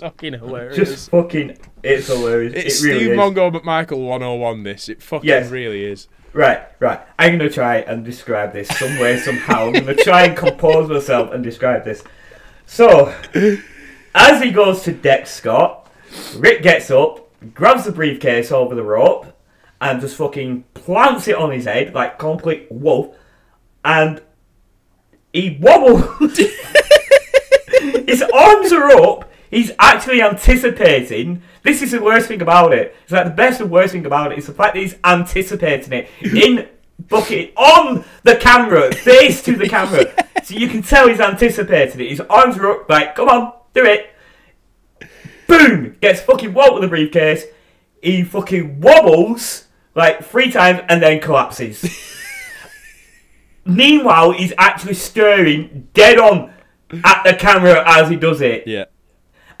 it's 0.00 0.12
fucking 0.12 0.34
hilarious. 0.34 0.76
Just 0.76 1.10
fucking. 1.10 1.58
It's 1.82 2.06
hilarious. 2.06 2.52
it's 2.54 2.80
it 2.82 2.86
really 2.86 3.00
Steve 3.00 3.12
is. 3.12 3.18
Mongo 3.18 3.52
McMichael 3.52 4.06
101. 4.06 4.62
This 4.62 4.88
it 4.88 5.02
fucking 5.02 5.28
Yes. 5.28 5.50
really 5.50 5.84
is. 5.84 6.06
Right, 6.32 6.60
right. 6.78 7.00
I'm 7.18 7.36
gonna 7.38 7.50
try 7.50 7.78
and 7.78 8.04
describe 8.04 8.52
this 8.52 8.68
some 8.78 8.98
way, 9.00 9.18
somehow. 9.18 9.66
I'm 9.66 9.72
gonna 9.72 9.94
try 9.96 10.24
and 10.24 10.36
compose 10.36 10.88
myself 10.88 11.32
and 11.32 11.42
describe 11.42 11.84
this. 11.84 12.04
So, 12.66 13.12
as 14.14 14.42
he 14.42 14.50
goes 14.52 14.82
to 14.84 14.92
deck 14.92 15.26
Scott, 15.26 15.90
Rick 16.36 16.62
gets 16.62 16.90
up, 16.90 17.28
grabs 17.54 17.84
the 17.86 17.92
briefcase 17.92 18.52
over 18.52 18.74
the 18.74 18.82
rope, 18.84 19.26
and 19.80 20.00
just 20.00 20.16
fucking 20.16 20.64
plants 20.74 21.26
it 21.28 21.34
on 21.36 21.50
his 21.50 21.64
head 21.64 21.94
like 21.94 22.18
complete 22.18 22.68
wolf, 22.70 23.16
and 23.84 24.20
he 25.32 25.58
wobbles. 25.60 26.36
his 28.06 28.22
arms 28.22 28.72
are 28.72 28.90
up. 28.90 29.27
He's 29.50 29.72
actually 29.78 30.22
anticipating. 30.22 31.42
This 31.62 31.82
is 31.82 31.92
the 31.92 32.02
worst 32.02 32.28
thing 32.28 32.42
about 32.42 32.72
it. 32.72 32.94
It's 33.02 33.12
like 33.12 33.24
the 33.24 33.30
best 33.30 33.60
and 33.60 33.70
worst 33.70 33.92
thing 33.92 34.06
about 34.06 34.32
it 34.32 34.38
is 34.38 34.46
the 34.46 34.52
fact 34.52 34.74
that 34.74 34.80
he's 34.80 34.96
anticipating 35.04 35.92
it 35.92 36.08
in 36.22 36.68
bucket 37.08 37.52
on 37.56 38.04
the 38.22 38.36
camera, 38.36 38.92
face 38.92 39.42
to 39.42 39.56
the 39.56 39.68
camera. 39.68 40.06
So 40.44 40.54
you 40.54 40.68
can 40.68 40.80
tell 40.80 41.08
he's 41.08 41.20
anticipating 41.20 42.00
it. 42.00 42.08
His 42.08 42.20
arms 42.20 42.56
are 42.56 42.70
up, 42.70 42.88
like, 42.88 43.14
come 43.14 43.28
on, 43.28 43.52
do 43.74 43.84
it. 43.84 44.14
Boom! 45.46 45.96
Gets 46.00 46.22
fucking 46.22 46.54
walled 46.54 46.74
with 46.74 46.82
the 46.82 46.88
briefcase. 46.88 47.44
He 48.00 48.22
fucking 48.22 48.80
wobbles 48.80 49.66
like 49.94 50.24
three 50.24 50.50
times 50.50 50.80
and 50.88 51.02
then 51.02 51.20
collapses. 51.20 51.84
Meanwhile, 53.66 54.32
he's 54.32 54.54
actually 54.56 54.94
staring 54.94 55.88
dead 55.92 56.18
on 56.18 56.54
at 57.04 57.22
the 57.24 57.34
camera 57.34 57.82
as 57.86 58.08
he 58.08 58.16
does 58.16 58.40
it. 58.40 58.66
Yeah. 58.66 58.84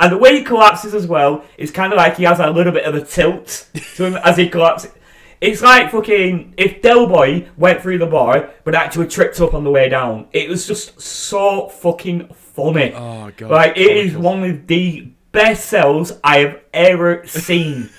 And 0.00 0.12
the 0.12 0.18
way 0.18 0.36
he 0.36 0.44
collapses 0.44 0.94
as 0.94 1.06
well 1.06 1.44
is 1.56 1.70
kind 1.70 1.92
of 1.92 1.96
like 1.96 2.16
he 2.16 2.24
has 2.24 2.38
a 2.38 2.50
little 2.50 2.72
bit 2.72 2.84
of 2.84 2.94
a 2.94 3.04
tilt 3.04 3.66
to 3.96 4.04
him 4.04 4.16
as 4.16 4.36
he 4.36 4.48
collapses. 4.48 4.92
It's 5.40 5.62
like 5.62 5.90
fucking 5.92 6.54
if 6.56 6.82
Del 6.82 7.06
Boy 7.06 7.48
went 7.56 7.80
through 7.80 7.98
the 7.98 8.06
bar 8.06 8.50
but 8.64 8.74
actually 8.74 9.06
tripped 9.06 9.40
up 9.40 9.54
on 9.54 9.64
the 9.64 9.70
way 9.70 9.88
down. 9.88 10.26
It 10.32 10.48
was 10.48 10.66
just 10.66 11.00
so 11.00 11.68
fucking 11.68 12.28
funny. 12.34 12.92
Oh 12.92 13.30
god. 13.36 13.50
like 13.50 13.76
it 13.76 13.96
is 13.96 14.16
one 14.16 14.42
of 14.42 14.66
the 14.66 15.12
best 15.30 15.66
sells 15.66 16.12
I 16.24 16.38
have 16.38 16.60
ever 16.72 17.24
seen. 17.26 17.90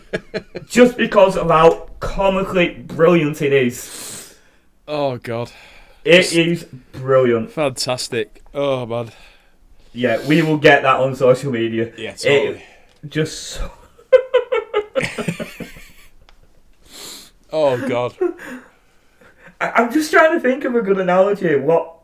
just 0.66 0.96
because 0.96 1.36
of 1.36 1.50
how 1.50 1.90
comically 2.00 2.70
brilliant 2.70 3.42
it 3.42 3.52
is. 3.52 4.36
Oh 4.86 5.18
god. 5.18 5.50
It 6.04 6.32
is 6.32 6.64
brilliant. 6.92 7.50
Fantastic. 7.50 8.42
Oh 8.54 8.86
man. 8.86 9.10
Yeah, 9.98 10.24
we 10.28 10.42
will 10.42 10.58
get 10.58 10.82
that 10.82 11.00
on 11.00 11.14
social 11.16 11.50
media. 11.50 11.92
Yeah, 11.96 12.14
It- 12.22 12.60
just 13.08 13.38
so 13.54 13.70
Oh 17.50 17.88
god. 17.88 18.14
I, 19.60 19.70
I'm 19.70 19.92
just 19.92 20.10
trying 20.12 20.32
to 20.34 20.40
think 20.40 20.64
of 20.64 20.74
a 20.74 20.82
good 20.82 20.98
analogy. 20.98 21.56
What? 21.56 21.94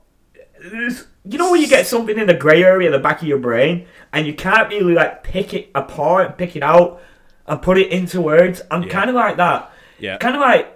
You 1.27 1.39
know 1.39 1.51
when 1.53 1.61
you 1.61 1.69
get 1.69 1.87
something 1.87 2.19
in 2.19 2.27
the 2.27 2.35
grey 2.35 2.63
area 2.65 2.91
the 2.91 2.99
back 2.99 3.21
of 3.23 3.29
your 3.29 3.39
brain 3.39 3.87
and 4.13 4.27
you 4.27 4.35
can't 4.35 4.69
really 4.71 4.95
like 4.95 5.23
pick 5.23 5.53
it 5.55 5.71
apart, 5.75 6.39
pick 6.39 6.57
it 6.57 6.63
out, 6.63 7.01
and 7.47 7.61
put 7.61 7.77
it 7.79 7.91
into 7.93 8.21
words. 8.21 8.63
I'm 8.71 8.83
Yeah. 8.85 8.89
kind 8.89 9.11
of 9.11 9.15
like 9.17 9.37
that. 9.37 9.71
Yeah. 9.99 10.17
Kind 10.19 10.35
of 10.37 10.41
like 10.41 10.71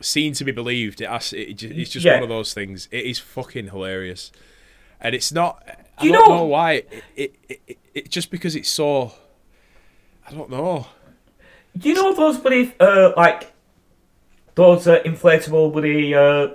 Seen 0.00 0.32
to 0.34 0.44
be 0.44 0.52
believed. 0.52 1.00
It 1.00 1.08
has, 1.08 1.32
it, 1.32 1.60
it's 1.62 1.90
just 1.90 2.04
Yeah. 2.06 2.14
one 2.14 2.22
of 2.22 2.28
those 2.28 2.54
things. 2.54 2.86
It 2.92 3.04
is 3.04 3.18
fucking 3.18 3.68
hilarious, 3.68 4.30
and 5.00 5.14
it's 5.14 5.32
not. 5.32 5.62
I 5.98 6.04
You 6.04 6.12
don't 6.12 6.28
know- 6.28 6.36
know, 6.38 6.44
why. 6.44 6.72
It, 6.72 7.04
it, 7.16 7.34
it, 7.66 7.78
it, 7.94 8.10
just 8.10 8.30
because 8.30 8.54
it's 8.56 8.68
so. 8.68 9.12
I 10.28 10.32
don't 10.32 10.50
know. 10.50 10.86
Do 11.76 11.88
you 11.88 11.94
know 11.94 12.12
those 12.14 12.38
bloody 12.38 12.74
uh, 12.80 13.12
like 13.16 13.52
those 14.54 14.86
uh, 14.86 15.00
inflatable 15.04 15.72
bloody 15.72 16.14
uh, 16.14 16.48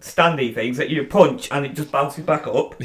standy 0.00 0.54
things 0.54 0.76
that 0.78 0.88
you 0.90 1.04
punch 1.04 1.48
and 1.50 1.66
it 1.66 1.74
just 1.74 1.90
bounces 1.90 2.24
back 2.24 2.46
up? 2.46 2.74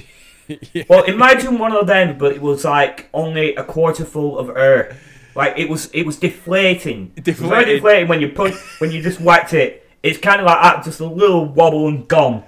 Yeah. 0.73 0.83
Well, 0.89 1.03
imagine 1.03 1.57
one 1.59 1.71
of 1.71 1.87
them, 1.87 2.17
but 2.17 2.33
it 2.33 2.41
was 2.41 2.65
like 2.65 3.07
only 3.13 3.55
a 3.55 3.63
quarter 3.63 4.03
full 4.03 4.37
of 4.37 4.49
air. 4.49 4.97
Like 5.33 5.57
it 5.57 5.69
was, 5.69 5.89
it 5.93 6.05
was 6.05 6.17
deflating. 6.17 7.13
It 7.15 7.23
very 7.37 7.75
deflating 7.75 8.09
when 8.09 8.19
you 8.19 8.27
punch 8.29 8.55
when 8.79 8.91
you 8.91 9.01
just 9.01 9.21
whacked 9.21 9.53
it. 9.53 9.89
It's 10.03 10.17
kind 10.17 10.41
of 10.41 10.47
like 10.47 10.61
that, 10.61 10.83
just 10.83 10.99
a 10.99 11.05
little 11.05 11.45
wobble 11.45 11.87
and 11.87 12.05
gone. 12.05 12.43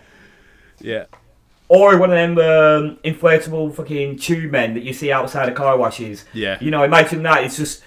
Yeah. 0.81 1.05
Or 1.74 1.98
one 1.98 2.12
of 2.12 2.16
them 2.16 2.38
um, 2.38 2.98
inflatable 3.04 3.74
fucking 3.74 4.20
tube 4.20 4.52
men 4.52 4.76
that 4.76 4.84
you 4.84 4.94
see 4.94 5.12
outside 5.12 5.50
of 5.50 5.56
car 5.56 5.76
washes. 5.76 6.24
Yeah. 6.32 6.60
You 6.62 6.70
know, 6.70 6.84
imagine 6.84 7.24
that. 7.24 7.44
It's 7.44 7.58
just 7.58 7.82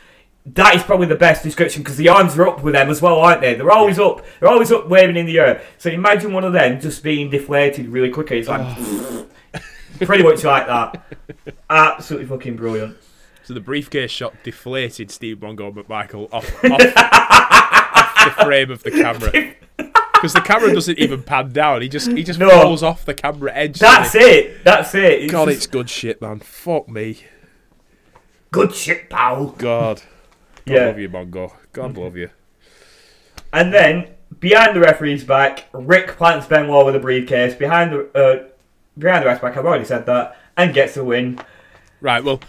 that 0.45 0.75
is 0.75 0.83
probably 0.83 1.07
the 1.07 1.15
best 1.15 1.45
description 1.45 1.85
because 1.85 1.97
the 1.97 2.09
arms 2.09 2.37
are 2.37 2.49
up 2.49 2.65
with 2.65 2.75
them 2.75 2.91
as 2.91 3.01
well, 3.01 3.21
aren't 3.21 3.43
they? 3.43 3.55
They're 3.55 3.71
always 3.71 4.01
up. 4.01 4.27
They're 4.41 4.49
always 4.49 4.73
up, 4.73 4.89
waving 4.89 5.17
in 5.17 5.27
the 5.27 5.39
air. 5.39 5.63
So 5.79 5.89
imagine 5.89 6.33
one 6.33 6.43
of 6.43 6.53
them 6.53 6.81
just 6.81 7.05
being 7.05 7.31
deflated 7.31 7.87
really 7.87 8.11
quickly. 8.11 8.41
It's 8.41 8.49
like 8.49 8.77
pretty 10.01 10.25
much 10.25 10.43
like 10.43 10.67
that. 10.67 11.17
Absolutely 11.71 12.27
fucking 12.27 12.57
brilliant. 12.57 12.97
So 13.45 13.55
the 13.55 13.61
briefcase 13.61 14.11
shot 14.11 14.35
deflated 14.43 15.13
Steve 15.13 15.37
Mongo 15.37 15.73
McMichael 15.73 16.29
off, 16.33 16.53
off, 16.65 16.83
off 16.97 18.25
the 18.25 18.45
frame 18.45 18.73
of 18.73 18.83
the 18.83 18.91
camera. 18.91 19.55
Because 20.17 20.33
the 20.33 20.41
camera 20.41 20.73
doesn't 20.73 20.99
even 20.99 21.23
pan 21.23 21.53
down. 21.53 21.83
He 21.83 21.89
just 21.89 22.11
he 22.13 22.23
just 22.25 22.39
No. 22.39 22.49
falls 22.51 22.83
off 22.83 23.05
the 23.05 23.15
camera 23.15 23.53
edge. 23.55 23.79
That's 23.79 24.15
it. 24.15 24.65
That's 24.65 24.95
it. 24.95 25.23
It's 25.25 25.33
God, 25.33 25.47
just 25.47 25.57
it's 25.57 25.67
good 25.67 25.89
shit, 25.91 26.21
man. 26.23 26.41
Fuck 26.41 26.89
me. 26.89 27.19
good 28.51 28.75
shit, 28.75 29.11
pal. 29.11 29.47
God. 29.59 30.03
God 30.67 30.75
Yeah. 30.75 30.87
love 30.87 30.99
you, 30.99 31.09
Mongo. 31.09 31.53
God 31.73 31.97
love 31.97 32.17
you. 32.17 32.31
And 33.53 33.73
then 33.73 34.09
behind 34.41 34.75
the 34.75 34.81
referee's 34.81 35.25
back, 35.25 35.65
Rick 35.73 36.17
plants 36.17 36.47
Benoit 36.47 36.85
with 36.87 36.97
a 36.97 36.99
briefcase 36.99 37.55
behind 37.55 37.93
the 37.93 38.09
uh, 38.19 38.45
behind 38.99 39.23
the 39.23 39.27
ref's 39.29 39.41
back. 39.43 39.57
I've 39.57 39.65
already 39.67 39.85
said 39.85 40.07
that, 40.07 40.37
and 40.57 40.73
gets 40.75 40.95
the 40.95 41.05
win. 41.05 41.39
Right, 42.01 42.23
well, 42.25 42.41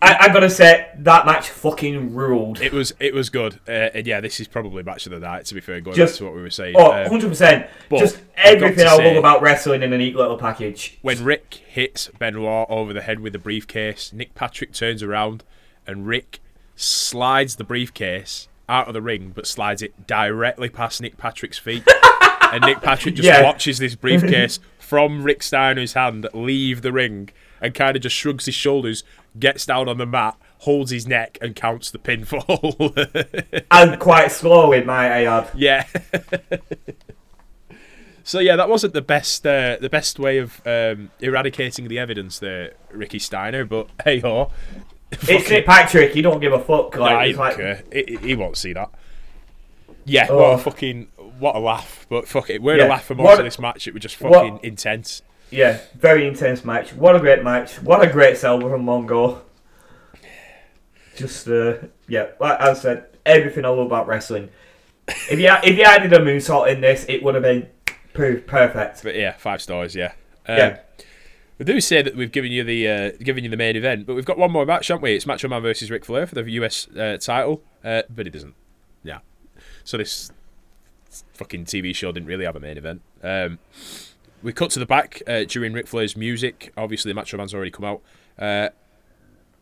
I, 0.00 0.16
I 0.20 0.28
gotta 0.32 0.48
say 0.48 0.88
that 1.00 1.26
match 1.26 1.50
fucking 1.50 2.14
ruled. 2.14 2.60
it 2.62 2.72
was 2.72 2.94
it 3.00 3.12
was 3.12 3.28
good. 3.28 3.60
Uh, 3.68 3.72
and 3.92 4.06
yeah, 4.06 4.20
this 4.20 4.40
is 4.40 4.48
probably 4.48 4.82
match 4.82 5.04
of 5.06 5.12
the 5.12 5.18
night, 5.18 5.44
to 5.46 5.54
be 5.54 5.60
fair, 5.60 5.80
going 5.80 5.94
Just- 5.96 6.14
back 6.14 6.18
to 6.18 6.24
what 6.24 6.34
we 6.34 6.40
were 6.40 6.48
saying. 6.50 6.74
Oh, 6.78 6.92
Um, 6.92 7.06
100%. 7.10 7.68
but 7.90 7.98
Just 7.98 8.18
everything 8.36 8.86
I 8.86 8.96
love 8.96 9.16
about 9.16 9.42
wrestling 9.42 9.82
in 9.82 9.92
a 9.92 9.98
neat 9.98 10.16
little 10.16 10.38
package. 10.38 10.98
when 11.02 11.22
Rick 11.22 11.54
hits 11.68 12.08
Benoit 12.18 12.66
over 12.70 12.92
the 12.94 13.02
head 13.02 13.20
with 13.20 13.34
the 13.34 13.38
briefcase, 13.38 14.12
Nick 14.12 14.34
Patrick 14.34 14.72
turns 14.72 15.02
around 15.02 15.44
and 15.86 16.06
Rick 16.06 16.40
slides 16.76 17.56
the 17.56 17.64
briefcase 17.64 18.48
out 18.68 18.88
of 18.88 18.94
the 18.94 19.02
ring, 19.02 19.32
but 19.34 19.46
slides 19.46 19.82
it 19.82 20.06
directly 20.06 20.68
past 20.70 21.00
Nick 21.02 21.16
Patrick's 21.18 21.58
feet. 21.58 21.86
and 22.52 22.64
Nick 22.64 22.80
Patrick 22.80 23.16
just 23.16 23.26
Yeah. 23.26 23.42
watches 23.42 23.78
this 23.78 23.94
briefcase 23.94 24.60
from 24.78 25.22
Rick 25.24 25.42
Steiner's 25.42 25.92
hand 25.92 26.26
leave 26.32 26.82
the 26.82 26.92
ring 26.92 27.28
and 27.60 27.74
kind 27.74 27.96
of 27.96 28.02
just 28.02 28.14
shrugs 28.16 28.46
his 28.46 28.54
shoulders, 28.54 29.04
gets 29.38 29.66
down 29.66 29.88
on 29.88 29.98
the 29.98 30.06
mat, 30.06 30.36
holds 30.58 30.90
his 30.90 31.06
neck, 31.06 31.38
and 31.40 31.54
counts 31.56 31.90
the 31.90 31.98
pinfall. 31.98 33.64
and 33.70 33.98
quite 34.00 34.30
slowly, 34.32 34.82
might 34.84 35.10
I 35.10 35.24
add. 35.24 35.50
Yeah. 35.54 35.86
so 38.22 38.38
yeah, 38.40 38.56
that 38.56 38.68
wasn't 38.68 38.94
the 38.94 39.02
best 39.02 39.46
uh, 39.46 39.76
the 39.80 39.90
best 39.90 40.18
way 40.18 40.38
of 40.38 40.60
um, 40.66 41.10
eradicating 41.20 41.88
the 41.88 41.98
evidence 41.98 42.38
there, 42.38 42.72
Ricky 42.92 43.18
Steiner. 43.18 43.64
But 43.64 43.88
hey 44.04 44.20
ho, 44.20 44.50
It's 45.12 45.50
Nick 45.50 45.66
Patrick, 45.66 46.14
you 46.14 46.22
don't 46.22 46.40
give 46.40 46.52
a 46.52 46.58
fuck. 46.60 46.96
Like, 46.96 47.12
nah, 47.16 47.24
he 47.24 47.34
like 47.34 47.56
care. 47.56 47.82
He, 47.92 48.18
he 48.20 48.34
won't 48.34 48.56
see 48.56 48.72
that. 48.72 48.90
Yeah, 50.06 50.26
Oh. 50.30 50.36
what 50.38 50.54
a 50.54 50.58
fucking 50.58 51.08
what 51.38 51.56
a 51.56 51.58
laugh. 51.58 52.06
But 52.08 52.28
fuck 52.28 52.48
it, 52.50 52.62
we're 52.62 52.78
Yeah. 52.78 52.86
a 52.86 52.90
laugh 52.90 53.04
for 53.04 53.14
most 53.14 53.24
What- 53.24 53.38
of 53.40 53.44
this 53.44 53.58
match. 53.58 53.86
It 53.88 53.94
was 53.94 54.02
just 54.02 54.20
what- 54.20 54.32
fucking 54.32 54.60
intense. 54.62 55.22
Yeah, 55.50 55.78
very 55.96 56.26
intense 56.26 56.64
match. 56.64 56.92
What 56.94 57.14
a 57.16 57.20
great 57.20 57.44
match. 57.44 57.80
What 57.82 58.02
a 58.02 58.10
great 58.10 58.36
sell 58.36 58.60
from 58.60 58.84
Mongo. 58.84 59.40
Just, 61.16 61.46
uh, 61.46 61.74
yeah, 62.08 62.28
like 62.40 62.60
I 62.60 62.74
said, 62.74 63.06
everything 63.24 63.64
I 63.64 63.68
love 63.68 63.86
about 63.86 64.08
wrestling. 64.08 64.50
If 65.06 65.38
you 65.38 65.50
if 65.62 65.76
you 65.78 65.84
added 65.84 66.12
a 66.12 66.18
moonsault 66.18 66.72
in 66.72 66.80
this, 66.80 67.04
it 67.08 67.22
would 67.22 67.34
have 67.34 67.44
been 67.44 67.68
per- 68.14 68.40
perfect. 68.40 69.02
But 69.02 69.14
yeah, 69.14 69.32
five 69.32 69.60
stars. 69.62 69.94
Yeah. 69.94 70.12
Um, 70.48 70.56
Yeah. 70.58 70.78
We 71.58 71.64
do 71.64 71.80
say 71.80 72.02
that 72.02 72.16
we've 72.16 72.32
given 72.32 72.50
you 72.50 72.64
the 72.64 72.88
uh, 72.88 73.10
given 73.22 73.44
you 73.44 73.50
the 73.50 73.56
main 73.56 73.76
event, 73.76 74.06
but 74.06 74.14
we've 74.14 74.24
got 74.24 74.38
one 74.38 74.50
more 74.50 74.66
match, 74.66 74.88
haven't 74.88 75.02
we? 75.02 75.14
It's 75.14 75.24
Macho 75.24 75.46
Man 75.46 75.62
versus 75.62 75.88
Ric 75.88 76.04
Flair 76.04 76.26
for 76.26 76.34
the 76.34 76.50
US 76.52 76.88
uh, 76.96 77.16
title, 77.20 77.62
uh, 77.84 78.02
but 78.10 78.26
it 78.26 78.30
doesn't. 78.30 78.54
Yeah. 79.04 79.18
So 79.84 79.96
this 79.98 80.32
fucking 81.34 81.66
TV 81.66 81.94
show 81.94 82.10
didn't 82.10 82.26
really 82.26 82.44
have 82.44 82.56
a 82.56 82.60
main 82.60 82.76
event. 82.76 83.02
Um, 83.22 83.60
we 84.44 84.52
cut 84.52 84.70
to 84.70 84.78
the 84.78 84.86
back 84.86 85.22
uh, 85.26 85.44
during 85.44 85.72
Ric 85.72 85.88
Flair's 85.88 86.16
music. 86.16 86.72
Obviously, 86.76 87.10
the 87.10 87.14
Macho 87.14 87.38
Man's 87.38 87.54
already 87.54 87.70
come 87.70 87.86
out, 87.86 88.02
uh, 88.38 88.68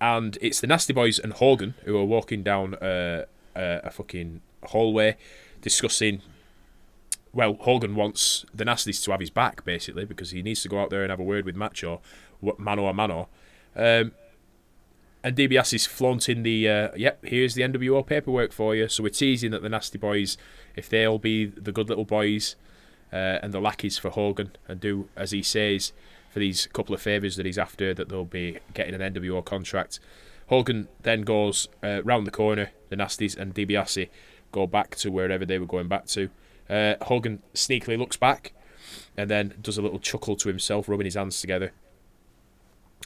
and 0.00 0.36
it's 0.42 0.60
the 0.60 0.66
Nasty 0.66 0.92
Boys 0.92 1.20
and 1.20 1.32
Hogan 1.32 1.74
who 1.84 1.96
are 1.96 2.04
walking 2.04 2.42
down 2.42 2.74
uh, 2.74 3.24
uh, 3.54 3.78
a 3.84 3.90
fucking 3.90 4.42
hallway, 4.64 5.16
discussing 5.60 6.20
well, 7.32 7.56
Hogan 7.60 7.94
wants 7.94 8.44
the 8.52 8.64
Nasties 8.64 9.02
to 9.04 9.12
have 9.12 9.20
his 9.20 9.30
back, 9.30 9.64
basically, 9.64 10.04
because 10.04 10.32
he 10.32 10.42
needs 10.42 10.62
to 10.62 10.68
go 10.68 10.80
out 10.82 10.90
there 10.90 11.02
and 11.02 11.10
have 11.10 11.20
a 11.20 11.24
word 11.24 11.46
with 11.46 11.56
Macho, 11.56 12.02
mano 12.58 12.86
a 12.86 12.92
mano. 12.92 13.28
Um, 13.74 14.12
and 15.24 15.34
DiBiase 15.36 15.72
is 15.72 15.86
flaunting 15.86 16.42
the, 16.42 16.68
uh, 16.68 16.88
yep, 16.94 17.24
here's 17.24 17.54
the 17.54 17.62
NWO 17.62 18.04
paperwork 18.04 18.52
for 18.52 18.74
you. 18.74 18.88
So 18.88 19.04
we're 19.04 19.10
teasing 19.10 19.50
that 19.52 19.62
the 19.62 19.70
Nasty 19.70 19.96
Boys, 19.96 20.36
if 20.76 20.90
they'll 20.90 21.18
be 21.18 21.46
the 21.46 21.72
good 21.72 21.88
little 21.88 22.04
boys 22.04 22.56
uh, 23.12 23.38
and 23.42 23.52
the 23.52 23.60
lackeys 23.60 23.98
for 23.98 24.10
Hogan 24.10 24.52
and 24.68 24.80
do 24.80 25.08
as 25.16 25.30
he 25.30 25.42
says 25.42 25.92
for 26.30 26.38
these 26.38 26.66
couple 26.68 26.94
of 26.94 27.02
favours 27.02 27.36
that 27.36 27.44
he's 27.44 27.58
after, 27.58 27.92
that 27.92 28.08
they'll 28.08 28.24
be 28.24 28.58
getting 28.72 28.94
an 28.94 29.14
NWO 29.14 29.44
contract. 29.44 30.00
Hogan 30.48 30.88
then 31.02 31.22
goes 31.22 31.68
uh, 31.82 32.02
round 32.02 32.26
the 32.26 32.30
corner, 32.30 32.70
the 32.88 32.96
Nasties 32.96 33.36
and 33.36 33.54
DiBiase 33.54 34.08
go 34.50 34.66
back 34.66 34.96
to 34.96 35.10
wherever 35.10 35.44
they 35.44 35.58
were 35.58 35.66
going 35.66 35.88
back 35.88 36.06
to. 36.06 36.30
Uh, 36.70 36.94
Hogan 37.02 37.42
sneakily 37.54 37.98
looks 37.98 38.16
back 38.16 38.52
and 39.16 39.30
then 39.30 39.54
does 39.60 39.78
a 39.78 39.82
little 39.82 39.98
chuckle 39.98 40.36
to 40.36 40.48
himself, 40.48 40.88
rubbing 40.88 41.04
his 41.04 41.14
hands 41.14 41.40
together. 41.40 41.72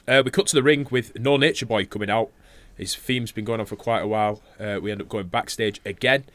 Uh, 0.07 0.21
we 0.23 0.31
cut 0.31 0.47
to 0.47 0.55
the 0.55 0.63
ring 0.63 0.87
with 0.89 1.17
No 1.19 1.37
Nature 1.37 1.65
Boy 1.65 1.85
coming 1.85 2.09
out. 2.09 2.29
His 2.77 2.95
theme's 2.95 3.31
been 3.31 3.45
going 3.45 3.59
on 3.59 3.65
for 3.65 3.75
quite 3.75 4.01
a 4.01 4.07
while. 4.07 4.41
Uh, 4.59 4.79
we 4.81 4.91
end 4.91 5.01
up 5.01 5.09
going 5.09 5.27
backstage 5.27 5.81
again, 5.83 6.25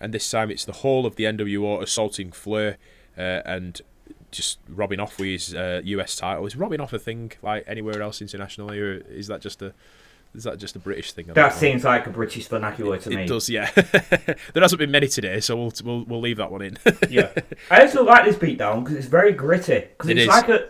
and 0.00 0.14
this 0.14 0.28
time 0.28 0.50
it's 0.50 0.64
the 0.64 0.72
whole 0.72 1.06
of 1.06 1.16
the 1.16 1.24
NWO 1.24 1.82
assaulting 1.82 2.32
Flair 2.32 2.78
uh, 3.20 3.42
and 3.44 3.80
just 4.30 4.58
robbing 4.68 5.00
off 5.00 5.18
with 5.18 5.28
his 5.28 5.54
uh, 5.54 5.80
US 5.84 6.16
title. 6.16 6.46
Is 6.46 6.56
robbing 6.56 6.80
off 6.80 6.92
a 6.92 6.98
thing 6.98 7.32
like 7.42 7.64
anywhere 7.66 8.00
else 8.02 8.20
internationally, 8.20 8.78
or 8.78 8.94
is 8.94 9.26
that 9.26 9.40
just 9.40 9.62
a 9.62 9.74
is 10.34 10.44
that 10.44 10.58
just 10.58 10.76
a 10.76 10.78
British 10.78 11.12
thing? 11.12 11.26
That 11.26 11.36
know. 11.36 11.48
seems 11.50 11.84
like 11.84 12.06
a 12.06 12.10
British 12.10 12.46
vernacular 12.46 12.98
to 12.98 13.10
me. 13.10 13.24
It 13.24 13.28
does, 13.28 13.48
yeah. 13.48 13.70
there 13.74 14.62
hasn't 14.62 14.78
been 14.78 14.90
many 14.90 15.08
today, 15.08 15.40
so 15.40 15.56
we'll 15.56 15.72
we'll, 15.84 16.04
we'll 16.04 16.20
leave 16.20 16.36
that 16.36 16.52
one 16.52 16.62
in. 16.62 16.78
yeah. 17.08 17.32
I 17.70 17.82
also 17.82 18.04
like 18.04 18.24
this 18.24 18.36
beatdown 18.36 18.84
because 18.84 18.96
it's 18.96 19.06
very 19.06 19.32
gritty. 19.32 19.80
Because 19.80 20.10
It 20.10 20.18
it's 20.18 20.22
is. 20.22 20.28
like 20.28 20.48
a. 20.48 20.68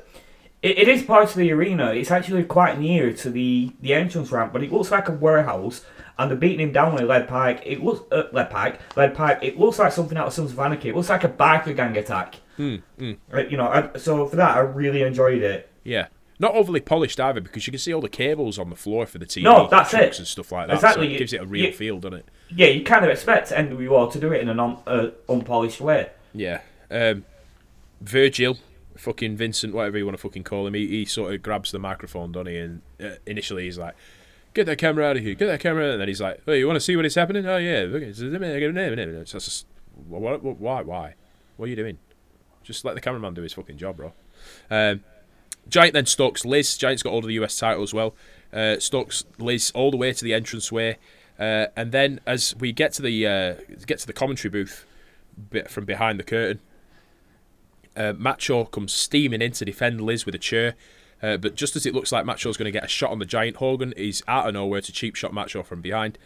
It, 0.62 0.78
it 0.78 0.88
is 0.88 1.02
part 1.02 1.30
of 1.30 1.36
the 1.36 1.52
arena. 1.52 1.92
It's 1.92 2.10
actually 2.10 2.44
quite 2.44 2.78
near 2.78 3.12
to 3.14 3.30
the, 3.30 3.72
the 3.80 3.94
entrance 3.94 4.30
ramp, 4.30 4.52
but 4.52 4.62
it 4.62 4.72
looks 4.72 4.90
like 4.90 5.08
a 5.08 5.12
warehouse. 5.12 5.84
And 6.20 6.30
they're 6.30 6.36
beating 6.38 6.60
him 6.60 6.72
down 6.72 6.92
with 6.92 7.02
a 7.02 7.06
lead 7.06 7.26
pipe. 7.28 7.60
It 7.64 7.82
looks 7.82 8.02
uh, 8.12 8.24
lead 8.32 8.50
pipe, 8.50 8.80
lead 8.96 9.14
pipe. 9.14 9.38
It 9.42 9.58
looks 9.58 9.78
like 9.78 9.90
something 9.92 10.18
out 10.18 10.26
of 10.26 10.32
Sons 10.34 10.52
of 10.52 10.58
Anarchy. 10.58 10.90
It 10.90 10.94
looks 10.96 11.08
like 11.08 11.24
a 11.24 11.28
biker 11.28 11.74
gang 11.74 11.96
attack. 11.96 12.36
Hmm, 12.56 12.76
Uh, 13.32 13.38
you 13.48 13.56
know, 13.56 13.68
I, 13.68 13.96
so 13.98 14.26
for 14.26 14.36
that, 14.36 14.56
I 14.56 14.60
really 14.60 15.02
enjoyed 15.02 15.40
it. 15.42 15.70
Yeah. 15.82 16.08
Not 16.38 16.54
overly 16.54 16.80
polished 16.80 17.18
either 17.20 17.40
because 17.40 17.66
you 17.66 17.70
can 17.70 17.78
see 17.78 17.92
all 17.94 18.00
the 18.00 18.08
cables 18.08 18.58
on 18.58 18.68
the 18.70 18.76
floor 18.76 19.06
for 19.06 19.18
the 19.18 19.26
TV 19.26 19.42
No, 19.44 19.66
that's 19.70 19.92
it. 19.94 20.18
and 20.18 20.26
stuff 20.26 20.52
like 20.52 20.68
that. 20.68 20.74
Exactly. 20.74 21.08
So 21.08 21.14
it 21.14 21.18
gives 21.18 21.32
it 21.32 21.40
a 21.42 21.46
real 21.46 21.66
You- 21.66 21.72
feel, 21.72 21.98
doesn't 21.98 22.18
it? 22.18 22.28
Yeah, 22.54 22.66
you 22.68 22.82
kind 22.84 23.04
of 23.04 23.10
expect 23.10 23.50
NWO 23.50 24.10
to 24.12 24.18
do 24.20 24.32
it 24.32 24.40
in 24.40 24.48
a 24.48 24.54
non 24.54 24.78
uh, 24.86 25.08
unpolished 25.28 25.80
way. 25.80 26.10
Yeah. 26.34 26.60
Um, 26.90 27.24
Virgil, 28.00 28.58
fucking 28.96 29.36
Vincent, 29.36 29.74
whatever 29.74 29.98
you 29.98 30.04
want 30.04 30.16
to 30.16 30.22
fucking 30.22 30.44
call 30.44 30.66
him, 30.66 30.74
he, 30.74 30.86
he 30.88 31.04
sort 31.04 31.34
of 31.34 31.42
grabs 31.42 31.70
the 31.72 31.78
microphone, 31.78 32.32
doesn't 32.32 32.46
he? 32.48 32.56
And 32.58 32.82
uh, 33.02 33.10
initially 33.26 33.64
he's 33.64 33.78
like, 33.78 33.94
"Get 34.54 34.66
that 34.66 34.78
camera 34.78 35.04
out 35.04 35.16
of 35.16 35.22
here! 35.22 35.34
Get 35.34 35.46
that 35.46 35.60
camera!" 35.60 35.92
And 35.92 36.00
then 36.00 36.08
he's 36.08 36.20
like, 36.20 36.42
"Oh, 36.46 36.52
you 36.52 36.66
want 36.66 36.76
to 36.76 36.80
see 36.80 36.96
what 36.96 37.04
is 37.04 37.14
happening? 37.14 37.46
Oh 37.46 37.56
yeah, 37.56 37.84
it's 37.84 38.18
just, 39.32 39.66
what, 40.08 40.42
why, 40.42 40.82
why? 40.82 41.14
What 41.56 41.66
are 41.66 41.68
you 41.68 41.76
doing? 41.76 41.98
Just 42.62 42.84
let 42.84 42.94
the 42.94 43.00
cameraman 43.00 43.34
do 43.34 43.42
his 43.42 43.52
fucking 43.52 43.78
job, 43.78 43.96
bro." 43.96 44.12
Um, 44.70 45.02
Giant 45.68 45.94
then 45.94 46.06
stalks 46.06 46.44
Liz. 46.44 46.76
Giant's 46.76 47.02
got 47.02 47.12
all 47.12 47.20
of 47.20 47.26
the 47.26 47.34
US 47.34 47.56
title 47.56 47.82
as 47.82 47.94
well. 47.94 48.14
Uh, 48.52 48.78
stalks 48.78 49.24
Liz 49.38 49.70
all 49.74 49.90
the 49.90 49.96
way 49.96 50.12
to 50.12 50.24
the 50.24 50.32
entranceway, 50.32 50.98
uh, 51.38 51.66
and 51.76 51.92
then 51.92 52.20
as 52.26 52.54
we 52.58 52.72
get 52.72 52.92
to 52.94 53.02
the 53.02 53.26
uh, 53.26 53.54
get 53.86 53.98
to 54.00 54.06
the 54.06 54.12
commentary 54.12 54.50
booth 54.50 54.84
from 55.68 55.84
behind 55.84 56.18
the 56.18 56.24
curtain, 56.24 56.60
uh, 57.96 58.12
Macho 58.16 58.64
comes 58.64 58.92
steaming 58.92 59.40
in 59.40 59.52
to 59.52 59.64
defend 59.64 60.00
Liz 60.00 60.26
with 60.26 60.34
a 60.34 60.38
chair. 60.38 60.74
Uh, 61.22 61.36
but 61.36 61.54
just 61.54 61.76
as 61.76 61.86
it 61.86 61.94
looks 61.94 62.12
like 62.12 62.24
Macho's 62.24 62.56
going 62.56 62.72
to 62.72 62.78
get 62.78 62.84
a 62.84 62.88
shot 62.88 63.10
on 63.10 63.18
the 63.18 63.26
giant, 63.26 63.56
Hogan 63.56 63.92
is 63.92 64.22
out 64.26 64.48
of 64.48 64.54
nowhere 64.54 64.80
to 64.80 64.92
cheap 64.92 65.16
shot 65.16 65.34
Macho 65.34 65.62
from 65.62 65.80
behind. 65.80 66.18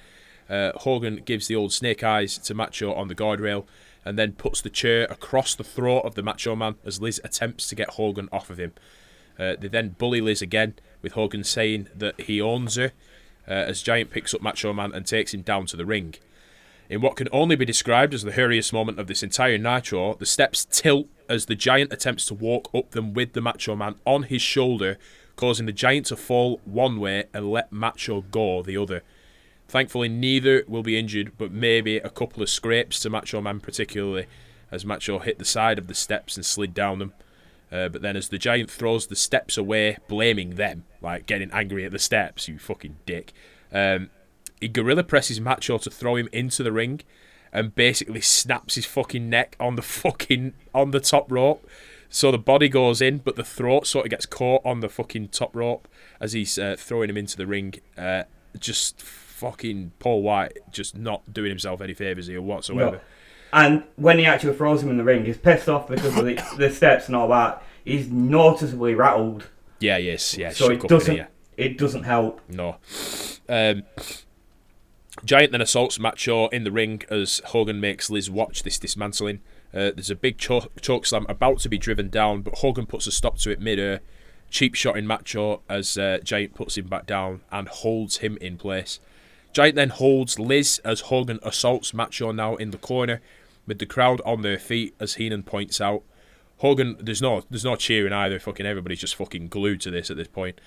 Uh, 0.48 0.72
Hogan 0.76 1.22
gives 1.24 1.48
the 1.48 1.56
old 1.56 1.72
snake 1.72 2.04
eyes 2.04 2.38
to 2.38 2.54
Macho 2.54 2.92
on 2.92 3.08
the 3.08 3.14
guardrail 3.14 3.64
and 4.04 4.18
then 4.18 4.32
puts 4.32 4.60
the 4.60 4.70
chair 4.70 5.04
across 5.04 5.54
the 5.54 5.64
throat 5.64 6.00
of 6.00 6.14
the 6.14 6.22
Macho 6.22 6.54
Man 6.54 6.76
as 6.84 7.00
Liz 7.00 7.20
attempts 7.24 7.68
to 7.68 7.74
get 7.74 7.90
Hogan 7.90 8.28
off 8.30 8.50
of 8.50 8.58
him. 8.58 8.72
Uh, 9.38 9.56
they 9.58 9.68
then 9.68 9.90
bully 9.90 10.20
Liz 10.20 10.42
again, 10.42 10.74
with 11.02 11.12
Hogan 11.12 11.42
saying 11.42 11.88
that 11.94 12.20
he 12.20 12.40
owns 12.40 12.76
her, 12.76 12.92
uh, 13.48 13.50
as 13.50 13.82
Giant 13.82 14.10
picks 14.10 14.34
up 14.34 14.42
Macho 14.42 14.72
Man 14.72 14.92
and 14.92 15.06
takes 15.06 15.34
him 15.34 15.42
down 15.42 15.66
to 15.66 15.76
the 15.76 15.86
ring. 15.86 16.14
In 16.88 17.00
what 17.00 17.16
can 17.16 17.28
only 17.32 17.56
be 17.56 17.64
described 17.64 18.14
as 18.14 18.22
the 18.22 18.32
hurriest 18.32 18.72
moment 18.72 19.00
of 19.00 19.06
this 19.06 19.22
entire 19.22 19.58
Nitro, 19.58 20.14
the 20.14 20.26
steps 20.26 20.66
tilt 20.66 21.08
as 21.28 21.46
the 21.46 21.54
Giant 21.54 21.92
attempts 21.92 22.26
to 22.26 22.34
walk 22.34 22.70
up 22.74 22.90
them 22.90 23.14
with 23.14 23.32
the 23.32 23.40
Macho 23.40 23.76
Man 23.76 23.96
on 24.04 24.24
his 24.24 24.42
shoulder, 24.42 24.98
causing 25.36 25.66
the 25.66 25.72
Giant 25.72 26.06
to 26.06 26.16
fall 26.16 26.60
one 26.64 27.00
way 27.00 27.24
and 27.32 27.50
let 27.50 27.72
Macho 27.72 28.22
go 28.22 28.62
the 28.62 28.76
other. 28.76 29.02
Thankfully, 29.68 30.08
neither 30.08 30.64
will 30.68 30.82
be 30.82 30.98
injured, 30.98 31.32
but 31.38 31.50
maybe 31.50 31.96
a 31.96 32.10
couple 32.10 32.42
of 32.42 32.50
scrapes 32.50 33.00
to 33.00 33.10
Macho 33.10 33.40
Man, 33.40 33.60
particularly 33.60 34.26
as 34.70 34.84
Macho 34.84 35.18
hit 35.18 35.38
the 35.38 35.44
side 35.44 35.78
of 35.78 35.86
the 35.86 35.94
steps 35.94 36.36
and 36.36 36.44
slid 36.44 36.74
down 36.74 36.98
them. 36.98 37.12
Uh, 37.72 37.88
but 37.88 38.02
then, 38.02 38.16
as 38.16 38.28
the 38.28 38.38
giant 38.38 38.70
throws 38.70 39.06
the 39.06 39.16
steps 39.16 39.56
away, 39.56 39.96
blaming 40.06 40.50
them, 40.56 40.84
like 41.00 41.26
getting 41.26 41.50
angry 41.52 41.84
at 41.84 41.92
the 41.92 41.98
steps, 41.98 42.46
you 42.46 42.58
fucking 42.58 42.96
dick, 43.06 43.32
um, 43.72 44.10
he 44.60 44.68
gorilla 44.68 45.02
presses 45.02 45.40
Macho 45.40 45.78
to 45.78 45.90
throw 45.90 46.16
him 46.16 46.28
into 46.32 46.62
the 46.62 46.72
ring, 46.72 47.00
and 47.54 47.74
basically 47.74 48.20
snaps 48.20 48.74
his 48.74 48.84
fucking 48.84 49.30
neck 49.30 49.56
on 49.60 49.76
the 49.76 49.82
fucking 49.82 50.52
on 50.74 50.90
the 50.90 51.00
top 51.00 51.30
rope. 51.30 51.66
So 52.10 52.30
the 52.30 52.38
body 52.38 52.68
goes 52.68 53.00
in, 53.00 53.18
but 53.18 53.36
the 53.36 53.44
throat 53.44 53.86
sort 53.86 54.06
of 54.06 54.10
gets 54.10 54.26
caught 54.26 54.60
on 54.64 54.80
the 54.80 54.88
fucking 54.88 55.28
top 55.28 55.54
rope 55.56 55.88
as 56.20 56.32
he's 56.32 56.58
uh, 56.58 56.76
throwing 56.78 57.08
him 57.08 57.16
into 57.16 57.36
the 57.36 57.46
ring. 57.46 57.74
Uh, 57.96 58.24
just 58.58 59.00
fucking 59.00 59.92
Paul 59.98 60.22
White, 60.22 60.58
just 60.70 60.96
not 60.96 61.32
doing 61.32 61.48
himself 61.48 61.80
any 61.80 61.94
favors 61.94 62.26
here 62.26 62.42
whatsoever. 62.42 62.96
No. 62.96 63.00
And 63.52 63.84
when 63.96 64.18
he 64.18 64.26
actually 64.26 64.54
throws 64.54 64.82
him 64.82 64.90
in 64.90 64.96
the 64.96 65.04
ring, 65.04 65.24
he's 65.24 65.38
pissed 65.38 65.68
off 65.68 65.88
because 65.88 66.16
of 66.16 66.24
the, 66.24 66.40
the 66.58 66.70
steps 66.70 67.06
and 67.06 67.16
all 67.16 67.28
that. 67.28 67.62
He's 67.84 68.08
noticeably 68.08 68.94
rattled. 68.94 69.48
Yeah, 69.78 69.96
yes, 69.98 70.36
yeah. 70.36 70.50
So 70.50 70.70
it 70.70 70.80
doesn't 70.82 71.14
here. 71.14 71.28
it 71.56 71.78
doesn't 71.78 72.04
help. 72.04 72.40
No. 72.48 72.76
Um, 73.48 73.82
Giant 75.24 75.52
then 75.52 75.60
assaults 75.62 75.98
Macho 75.98 76.48
in 76.48 76.64
the 76.64 76.72
ring 76.72 77.02
as 77.08 77.40
Hogan 77.46 77.80
makes 77.80 78.10
Liz 78.10 78.30
watch 78.30 78.62
this 78.62 78.78
dismantling. 78.78 79.40
Uh, 79.72 79.90
there's 79.94 80.10
a 80.10 80.14
big 80.14 80.38
cho- 80.38 80.68
choke 80.80 81.06
slam 81.06 81.24
about 81.28 81.60
to 81.60 81.68
be 81.68 81.78
driven 81.78 82.10
down, 82.10 82.42
but 82.42 82.58
Hogan 82.58 82.86
puts 82.86 83.06
a 83.06 83.12
stop 83.12 83.38
to 83.38 83.50
it 83.50 83.60
mid-air. 83.60 84.00
Cheap 84.50 84.74
shot 84.74 84.96
in 84.96 85.06
Macho 85.06 85.62
as 85.68 85.96
uh, 85.96 86.18
Giant 86.22 86.54
puts 86.54 86.76
him 86.76 86.86
back 86.86 87.06
down 87.06 87.40
and 87.50 87.68
holds 87.68 88.18
him 88.18 88.36
in 88.40 88.58
place. 88.58 89.00
Giant 89.52 89.76
then 89.76 89.88
holds 89.88 90.38
Liz 90.38 90.80
as 90.84 91.00
Hogan 91.00 91.40
assaults 91.42 91.94
Macho 91.94 92.30
now 92.30 92.56
in 92.56 92.70
the 92.70 92.78
corner, 92.78 93.20
with 93.66 93.78
the 93.78 93.86
crowd 93.86 94.20
on 94.26 94.42
their 94.42 94.58
feet 94.58 94.94
as 95.00 95.14
Heenan 95.14 95.42
points 95.42 95.80
out. 95.80 96.02
Hogan, 96.58 96.96
there's 97.00 97.22
no, 97.22 97.42
there's 97.48 97.64
no 97.64 97.76
cheering 97.76 98.12
either. 98.12 98.38
Fucking 98.38 98.66
everybody's 98.66 99.00
just 99.00 99.16
fucking 99.16 99.48
glued 99.48 99.80
to 99.80 99.90
this 99.90 100.10
at 100.10 100.16
this 100.16 100.28
point. 100.28 100.60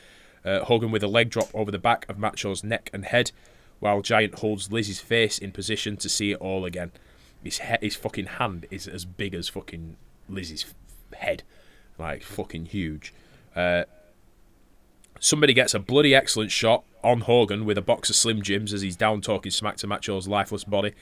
Uh, 0.44 0.64
Hogan 0.64 0.92
with 0.92 1.04
a 1.04 1.08
leg 1.08 1.30
drop 1.30 1.50
over 1.54 1.70
the 1.70 1.78
back 1.78 2.06
of 2.10 2.18
Macho's 2.18 2.64
neck 2.64 2.90
and 2.92 3.06
head, 3.06 3.32
while 3.80 4.02
Giant 4.02 4.40
holds 4.40 4.72
Liz's 4.72 5.00
face 5.00 5.38
in 5.38 5.52
position 5.52 5.98
to 5.98 6.10
see 6.10 6.32
it 6.32 6.40
all 6.40 6.66
again. 6.66 6.92
His 7.44 7.60
he- 7.60 7.76
his 7.82 7.96
fucking 7.96 8.26
hand 8.26 8.66
is 8.72 8.88
as 8.88 9.06
big 9.06 9.34
as 9.34 9.48
fucking 9.50 9.96
Liz's 10.28 10.66
f- 11.12 11.20
head, 11.20 11.44
like 11.98 12.24
fucking 12.24 12.66
huge. 12.68 13.14
Uh, 13.56 13.84
somebody 15.20 15.54
gets 15.54 15.74
a 15.74 15.80
bloody 15.80 16.14
excellent 16.14 16.52
shot 16.52 16.84
on 17.04 17.22
Hogan 17.22 17.66
with 17.66 17.78
a 17.78 17.82
box 17.82 18.10
of 18.10 18.16
Slim 18.16 18.42
Jims 18.42 18.74
as 18.74 18.82
he's 18.82 18.96
down 18.96 19.22
talking 19.22 19.52
smack 19.52 19.78
to 19.78 19.88
Macho's 19.88 20.28
lifeless 20.28 20.64
body. 20.64 20.94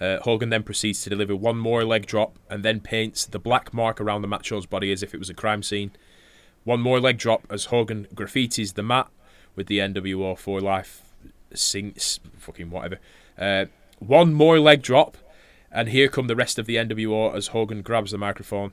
Uh, 0.00 0.18
Hogan 0.20 0.50
then 0.50 0.64
proceeds 0.64 1.02
to 1.02 1.10
deliver 1.10 1.36
one 1.36 1.56
more 1.56 1.84
leg 1.84 2.06
drop 2.06 2.36
and 2.50 2.64
then 2.64 2.80
paints 2.80 3.24
the 3.24 3.38
black 3.38 3.72
mark 3.72 4.00
around 4.00 4.22
the 4.22 4.28
Macho's 4.28 4.66
body 4.66 4.90
as 4.90 5.02
if 5.02 5.14
it 5.14 5.18
was 5.18 5.30
a 5.30 5.34
crime 5.34 5.62
scene. 5.62 5.92
One 6.64 6.80
more 6.80 6.98
leg 6.98 7.16
drop 7.18 7.46
as 7.48 7.66
Hogan 7.66 8.08
graffitis 8.14 8.74
the 8.74 8.82
mat 8.82 9.08
with 9.54 9.68
the 9.68 9.78
NWO 9.78 10.36
for 10.36 10.60
life 10.60 11.03
sinks 11.56 12.20
fucking 12.38 12.70
whatever. 12.70 12.98
Uh, 13.38 13.66
one 13.98 14.34
more 14.34 14.58
leg 14.60 14.82
drop, 14.82 15.16
and 15.70 15.88
here 15.88 16.08
come 16.08 16.26
the 16.26 16.36
rest 16.36 16.58
of 16.58 16.66
the 16.66 16.76
NWO 16.76 17.34
as 17.34 17.48
Hogan 17.48 17.82
grabs 17.82 18.10
the 18.10 18.18
microphone. 18.18 18.72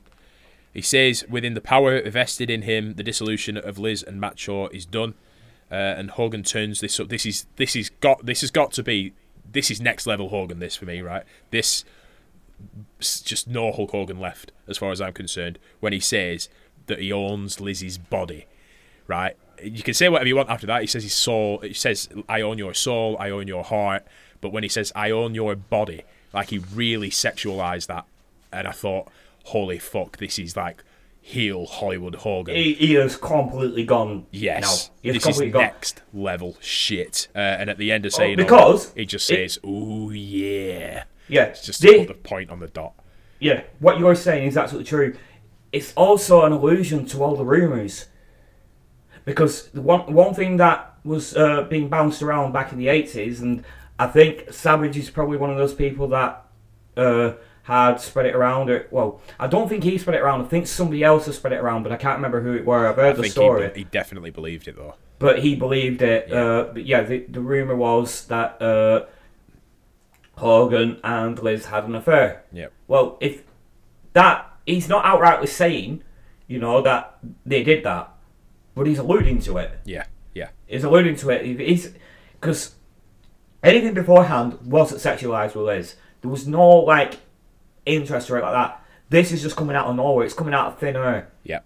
He 0.72 0.82
says, 0.82 1.24
within 1.28 1.54
the 1.54 1.60
power 1.60 2.00
vested 2.08 2.48
in 2.48 2.62
him, 2.62 2.94
the 2.94 3.02
dissolution 3.02 3.56
of 3.56 3.78
Liz 3.78 4.02
and 4.02 4.20
Macho 4.20 4.68
is 4.68 4.86
done. 4.86 5.14
Uh, 5.70 5.74
and 5.74 6.10
Hogan 6.10 6.42
turns 6.42 6.80
this 6.80 7.00
up. 7.00 7.08
This 7.08 7.24
is 7.24 7.46
this 7.56 7.74
is 7.74 7.88
got 8.00 8.26
this 8.26 8.42
has 8.42 8.50
got 8.50 8.72
to 8.72 8.82
be 8.82 9.14
this 9.50 9.70
is 9.70 9.80
next 9.80 10.06
level 10.06 10.28
Hogan. 10.28 10.58
This 10.58 10.76
for 10.76 10.84
me, 10.84 11.00
right? 11.00 11.24
This 11.50 11.84
just 13.00 13.48
no 13.48 13.72
Hulk 13.72 13.90
Hogan 13.90 14.20
left, 14.20 14.52
as 14.68 14.78
far 14.78 14.92
as 14.92 15.00
I'm 15.00 15.14
concerned. 15.14 15.58
When 15.80 15.92
he 15.92 16.00
says 16.00 16.48
that 16.86 17.00
he 17.00 17.10
owns 17.10 17.60
Lizzie's 17.60 17.98
body, 17.98 18.46
right? 19.06 19.36
You 19.62 19.82
can 19.82 19.94
say 19.94 20.08
whatever 20.08 20.28
you 20.28 20.36
want 20.36 20.50
after 20.50 20.66
that. 20.68 20.80
He 20.82 20.86
says 20.86 21.02
his 21.02 21.14
soul. 21.14 21.58
He 21.60 21.74
says, 21.74 22.08
"I 22.28 22.40
own 22.40 22.58
your 22.58 22.74
soul. 22.74 23.16
I 23.18 23.30
own 23.30 23.48
your 23.48 23.64
heart." 23.64 24.06
But 24.40 24.52
when 24.52 24.62
he 24.62 24.68
says, 24.68 24.92
"I 24.94 25.10
own 25.10 25.34
your 25.34 25.54
body," 25.56 26.02
like 26.32 26.50
he 26.50 26.58
really 26.58 27.10
sexualized 27.10 27.86
that, 27.88 28.04
and 28.52 28.66
I 28.68 28.72
thought, 28.72 29.08
"Holy 29.44 29.78
fuck, 29.78 30.16
this 30.18 30.38
is 30.38 30.56
like 30.56 30.82
heel 31.20 31.66
Hollywood 31.66 32.16
Hogan." 32.16 32.54
He, 32.56 32.74
he 32.74 32.94
has 32.94 33.16
completely 33.16 33.84
gone. 33.84 34.26
Yes, 34.32 34.62
now. 34.62 34.94
He 35.02 35.08
this 35.10 35.18
is 35.18 35.24
completely 35.24 35.52
gone. 35.52 35.62
next 35.62 36.02
level 36.12 36.56
shit. 36.60 37.28
Uh, 37.34 37.38
and 37.38 37.70
at 37.70 37.78
the 37.78 37.92
end 37.92 38.04
of 38.06 38.12
saying 38.12 38.38
all 38.40 38.44
because 38.44 38.92
that, 38.92 39.00
he 39.00 39.06
just 39.06 39.30
it- 39.30 39.50
says, 39.52 39.58
"Ooh 39.64 40.10
yeah," 40.10 41.04
Yeah, 41.28 41.44
it's 41.44 41.64
just 41.64 41.80
the- 41.80 41.98
put 41.98 42.08
the 42.08 42.14
point 42.14 42.50
on 42.50 42.58
the 42.60 42.66
dot. 42.68 42.94
yeah. 43.38 43.62
What 43.78 43.98
you're 44.00 44.14
saying 44.16 44.48
is 44.48 44.56
absolutely 44.56 44.88
true. 44.88 45.14
It's 45.72 45.92
also 45.94 46.42
an 46.44 46.52
allusion 46.52 47.06
to 47.06 47.22
all 47.22 47.34
the 47.36 47.44
rumors, 47.46 48.06
because 49.24 49.68
the 49.68 49.80
one 49.80 50.12
one 50.12 50.34
thing 50.34 50.56
that 50.58 50.94
was 51.04 51.36
uh, 51.36 51.62
being 51.62 51.88
bounced 51.88 52.22
around 52.22 52.52
back 52.52 52.72
in 52.72 52.78
the 52.78 52.88
eighties, 52.88 53.40
and 53.40 53.64
I 53.98 54.06
think 54.06 54.52
Savage 54.52 54.96
is 54.96 55.10
probably 55.10 55.36
one 55.36 55.50
of 55.50 55.56
those 55.56 55.74
people 55.74 56.08
that 56.08 56.44
uh, 56.96 57.32
had 57.64 57.96
spread 57.96 58.26
it 58.26 58.34
around. 58.34 58.70
Or, 58.70 58.86
well, 58.90 59.20
I 59.38 59.46
don't 59.46 59.68
think 59.68 59.84
he 59.84 59.98
spread 59.98 60.16
it 60.16 60.20
around. 60.22 60.42
I 60.42 60.44
think 60.48 60.66
somebody 60.66 61.02
else 61.02 61.26
has 61.26 61.36
spread 61.36 61.52
it 61.52 61.60
around, 61.60 61.82
but 61.82 61.92
I 61.92 61.96
can't 61.96 62.16
remember 62.16 62.40
who 62.40 62.54
it 62.54 62.64
were. 62.64 62.86
I've 62.86 62.96
heard 62.96 63.18
I 63.18 63.22
the 63.22 63.28
story. 63.28 63.70
he, 63.74 63.80
he 63.80 63.84
definitely 63.84 64.30
believed 64.30 64.68
it 64.68 64.76
though. 64.76 64.94
but 65.18 65.40
he 65.40 65.54
believed 65.54 66.02
it. 66.02 66.28
Yeah. 66.28 66.36
Uh, 66.36 66.72
but 66.72 66.86
yeah, 66.86 67.02
the, 67.02 67.20
the 67.28 67.40
rumor 67.40 67.76
was 67.76 68.26
that 68.26 68.60
uh, 68.60 69.06
Hogan 70.38 71.00
and 71.04 71.38
Liz 71.38 71.66
had 71.66 71.84
an 71.84 71.94
affair. 71.94 72.44
Yeah, 72.52 72.68
Well, 72.88 73.18
if 73.20 73.44
that 74.12 74.50
he's 74.66 74.88
not 74.88 75.04
outrightly 75.04 75.48
saying, 75.48 76.02
you 76.46 76.58
know, 76.58 76.82
that 76.82 77.18
they 77.46 77.62
did 77.62 77.84
that, 77.84 78.11
but 78.74 78.86
he's 78.86 78.98
alluding 78.98 79.40
to 79.40 79.58
it. 79.58 79.78
yeah, 79.84 80.06
yeah, 80.34 80.48
He's 80.66 80.84
alluding 80.84 81.16
to 81.16 81.30
it. 81.30 81.60
He's 81.60 81.92
because 82.40 82.74
anything 83.62 83.94
beforehand 83.94 84.58
wasn't 84.64 85.00
sexualized 85.00 85.54
with 85.54 85.66
Liz. 85.66 85.94
There 86.20 86.30
was 86.30 86.46
no 86.46 86.68
like 86.80 87.20
interest 87.86 88.30
or 88.30 88.40
like 88.40 88.52
that. 88.52 88.84
This 89.08 89.32
is 89.32 89.42
just 89.42 89.56
coming 89.56 89.76
out 89.76 89.86
of 89.86 89.96
nowhere. 89.96 90.24
It's 90.24 90.34
coming 90.34 90.54
out 90.54 90.68
of 90.68 90.78
thin 90.78 90.96
air, 90.96 91.30
yeah. 91.44 91.60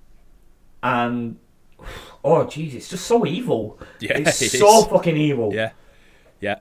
and 0.82 1.38
oh 2.24 2.44
jeez, 2.46 2.74
it's 2.74 2.88
just 2.88 3.06
so 3.06 3.24
evil. 3.26 3.78
Yeah, 4.00 4.18
it's 4.18 4.42
it 4.42 4.50
so 4.50 4.80
is. 4.80 4.86
fucking 4.86 5.16
evil. 5.16 5.54
Yeah, 5.54 5.70
yeah. 6.40 6.58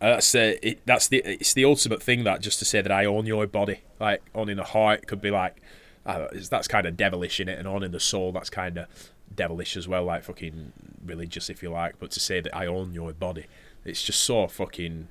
Uh, 0.00 0.14
that's 0.14 0.34
uh, 0.34 0.54
it, 0.62 0.80
that's 0.84 1.08
the 1.08 1.18
it's 1.24 1.54
the 1.54 1.64
ultimate 1.64 2.02
thing 2.02 2.24
that 2.24 2.40
just 2.40 2.58
to 2.58 2.64
say 2.64 2.82
that 2.82 2.92
I 2.92 3.04
own 3.04 3.26
your 3.26 3.46
body, 3.46 3.80
like 4.00 4.22
owning 4.34 4.56
the 4.56 4.64
heart 4.64 5.06
could 5.06 5.20
be 5.20 5.30
like, 5.30 5.62
I 6.06 6.12
don't 6.14 6.22
know, 6.22 6.26
it's- 6.28 6.48
that's 6.48 6.68
kind 6.68 6.86
of 6.86 6.96
devilish 6.96 7.40
in 7.40 7.48
it, 7.48 7.58
and 7.58 7.66
on 7.68 7.82
in 7.82 7.92
the 7.92 8.00
soul 8.00 8.32
that's 8.32 8.50
kind 8.50 8.78
of 8.78 8.86
devilish 9.34 9.76
as 9.76 9.88
well, 9.88 10.04
like 10.04 10.22
fucking 10.24 10.72
religious 11.04 11.48
if 11.50 11.62
you 11.62 11.70
like. 11.70 11.98
But 11.98 12.10
to 12.12 12.20
say 12.20 12.40
that 12.40 12.54
I 12.54 12.66
own 12.66 12.92
your 12.94 13.12
body, 13.12 13.46
it's 13.84 14.02
just 14.02 14.20
so 14.22 14.46
fucking. 14.48 15.08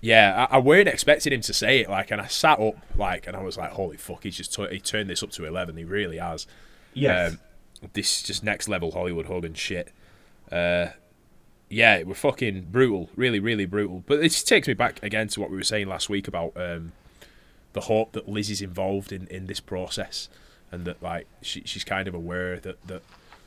Yeah, 0.00 0.46
I, 0.50 0.56
I 0.56 0.58
weren't 0.58 0.88
expecting 0.88 1.32
him 1.32 1.40
to 1.42 1.54
say 1.54 1.80
it, 1.80 1.88
like, 1.88 2.10
and 2.10 2.20
I 2.20 2.26
sat 2.26 2.60
up, 2.60 2.74
like, 2.96 3.26
and 3.26 3.34
I 3.36 3.42
was 3.42 3.56
like, 3.56 3.70
"Holy 3.72 3.96
fuck!" 3.96 4.22
He's 4.24 4.36
just 4.36 4.52
tu- 4.52 4.66
he 4.68 4.78
turned 4.80 5.08
this 5.08 5.22
up 5.22 5.30
to 5.32 5.44
eleven. 5.46 5.76
He 5.76 5.84
really 5.84 6.18
has. 6.18 6.46
Yes. 6.92 7.32
Um, 7.32 7.40
this 7.94 8.22
just 8.22 8.42
next 8.44 8.68
level 8.68 8.92
Hollywood 8.92 9.26
Hogan 9.26 9.54
shit. 9.54 9.92
Uh, 10.52 10.88
yeah, 11.70 11.96
it 11.96 12.06
were 12.06 12.14
fucking 12.14 12.68
brutal, 12.70 13.08
really, 13.16 13.40
really 13.40 13.64
brutal. 13.66 14.04
But 14.06 14.20
this 14.20 14.42
takes 14.44 14.68
me 14.68 14.74
back 14.74 15.02
again 15.02 15.28
to 15.28 15.40
what 15.40 15.50
we 15.50 15.56
were 15.56 15.62
saying 15.64 15.88
last 15.88 16.08
week 16.08 16.28
about 16.28 16.52
um, 16.56 16.92
the 17.74 17.82
hope 17.82 18.12
that 18.12 18.28
Liz 18.28 18.50
is 18.50 18.62
involved 18.62 19.12
in, 19.12 19.26
in 19.28 19.46
this 19.46 19.60
process. 19.60 20.28
and 20.72 20.84
that 20.86 21.00
like 21.02 21.26
she, 21.42 21.62
she's 21.64 21.84
kind 21.84 22.08
of 22.08 22.14
aware 22.14 22.58
that 22.60 22.84
that 22.88 23.02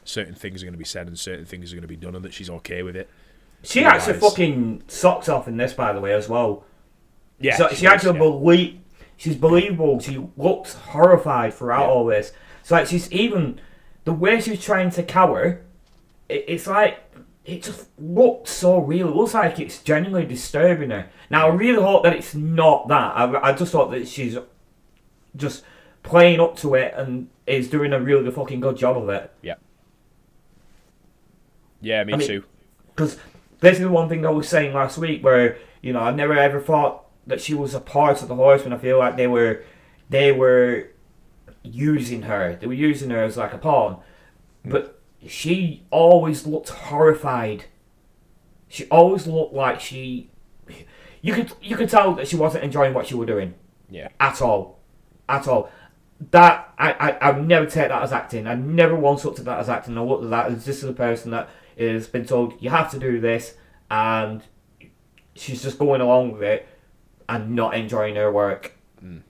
certain 0.06 0.36
things 0.36 0.62
are 0.62 0.66
going 0.66 0.74
to 0.74 0.78
be 0.78 0.86
said 0.86 1.08
and 1.08 1.20
certain 1.20 1.46
things 1.46 1.74
are 1.74 1.76
going 1.76 1.82
to 1.82 1.88
be 1.88 1.96
done, 1.98 2.16
and 2.16 2.24
that 2.24 2.34
she's 2.34 2.50
okay 2.50 2.84
with 2.84 2.96
it. 2.96 3.10
She 3.64 3.84
Otherwise- 3.84 4.08
actually 4.08 4.20
fucking 4.30 4.84
socks 4.88 5.28
off 5.28 5.48
in 5.48 5.58
this, 5.58 5.74
by 5.74 5.92
the 5.92 6.00
way, 6.00 6.14
as 6.14 6.30
well. 6.30 6.64
Yeah, 7.40 7.58
so 7.58 7.68
she, 7.70 7.84
does, 7.86 7.94
actually 7.94 8.14
yeah. 8.14 8.26
believe 8.26 8.80
she's 9.18 9.36
believable. 9.36 10.00
She 10.00 10.26
looks 10.38 10.74
horrified 10.76 11.54
throughout 11.54 11.82
Yeah. 11.88 11.88
all 11.90 12.06
this. 12.06 12.32
So 12.64 12.76
like 12.76 12.88
she's 12.88 13.12
even 13.12 13.60
the 14.06 14.14
way 14.14 14.40
she's 14.40 14.64
trying 14.64 14.90
to 14.92 15.04
cower. 15.04 15.62
It, 16.30 16.46
it's 16.48 16.68
like 16.68 17.00
it 17.46 17.64
just 17.64 17.88
looks 18.00 18.52
so 18.52 18.80
real. 18.80 19.10
It 19.10 19.16
looks 19.16 19.34
like 19.34 19.60
it's 19.60 19.82
genuinely 19.84 20.26
disturbing 20.28 20.90
her. 20.92 21.10
Now 21.30 21.50
I 21.50 21.54
really 21.54 21.82
hope 21.82 22.04
that 22.04 22.14
it's 22.14 22.34
not 22.36 22.88
that. 22.88 23.16
I, 23.16 23.50
I 23.50 23.54
just 23.54 23.72
thought 23.72 23.92
that 23.92 24.08
she's 24.08 24.38
just 25.36 25.64
playing 26.04 26.40
up 26.40 26.58
to 26.58 26.76
it 26.76 26.94
and 26.96 27.30
is 27.46 27.70
doing 27.70 27.94
a 27.94 28.00
really 28.00 28.32
fucking 28.32 28.60
good 28.60 28.78
job 28.78 28.98
of 28.98 29.10
it. 29.10 29.32
Yeah, 29.42 29.56
Yeah, 31.82 32.04
me 32.04 32.14
I 32.14 32.18
mean- 32.18 32.28
too. 32.28 32.44
Because 32.96 33.18
basically 33.60 33.88
one 33.88 34.10
thing 34.10 34.26
I 34.26 34.30
was 34.32 34.48
saying 34.48 34.74
last 34.74 34.98
week, 34.98 35.24
where 35.24 35.58
you 35.82 35.94
know 35.94 36.00
I 36.00 36.12
never 36.12 36.34
ever 36.34 36.60
thought 36.60 37.06
that 37.28 37.42
she 37.42 37.54
was 37.54 37.76
a 37.76 37.80
part 37.80 38.22
of 38.22 38.28
the 38.28 38.36
Horsemen. 38.36 38.74
I 38.74 38.78
feel 38.78 38.98
like 38.98 39.18
they 39.18 39.28
were, 39.28 39.64
they 40.10 40.32
were 40.32 40.90
using 41.64 42.24
her. 42.24 42.58
They 42.60 42.66
were 42.66 42.74
using 42.74 43.10
her 43.12 43.24
as 43.24 43.38
like 43.38 43.54
a 43.54 43.58
pawn, 43.58 43.98
mm. 44.66 44.72
but 44.72 45.00
she 45.28 45.84
always 45.92 46.48
looked 46.48 46.70
horrified. 46.70 47.66
She 48.68 48.86
always 48.90 49.28
looked 49.28 49.54
like 49.54 49.80
she. 49.80 50.32
You 51.22 51.34
could 51.34 51.52
you 51.62 51.76
could 51.76 51.90
tell 51.90 52.14
that 52.16 52.28
she 52.28 52.36
wasn't 52.36 52.64
enjoying 52.64 52.94
what 52.94 53.08
she 53.08 53.16
was 53.16 53.28
doing 53.28 53.54
Yeah, 53.90 54.10
at 54.20 54.42
all, 54.42 54.80
at 55.28 55.48
all. 55.48 55.70
That 56.32 56.74
I 56.78 56.92
I 56.94 57.10
I 57.12 57.32
would 57.32 57.48
never 57.48 57.66
take 57.66 57.90
that 57.90 58.02
as 58.02 58.12
acting. 58.12 58.48
I 58.48 58.56
never 58.56 58.96
once 58.96 59.24
looked 59.26 59.40
at 59.40 59.46
that 59.46 59.60
as 59.60 59.70
acting. 59.70 59.98
I 59.98 60.02
looked 60.02 60.24
at 60.24 60.30
that 60.32 60.52
as 60.52 60.66
just 60.66 60.84
a 60.84 60.94
person 60.94 61.32
that 61.32 61.50
has 61.78 62.08
been 62.08 62.26
told 62.26 62.54
you 62.62 62.70
have 62.72 62.90
to 62.92 63.00
do 63.00 63.20
this, 63.20 63.56
and 63.92 64.42
she's 65.36 65.62
just 65.62 65.78
going 65.78 66.02
along 66.02 66.32
with 66.34 66.42
it 66.44 66.68
and 67.30 67.56
not 67.56 67.76
enjoying 67.76 68.16
her 68.16 68.32
work. 68.32 68.74
Mm, 69.04 69.22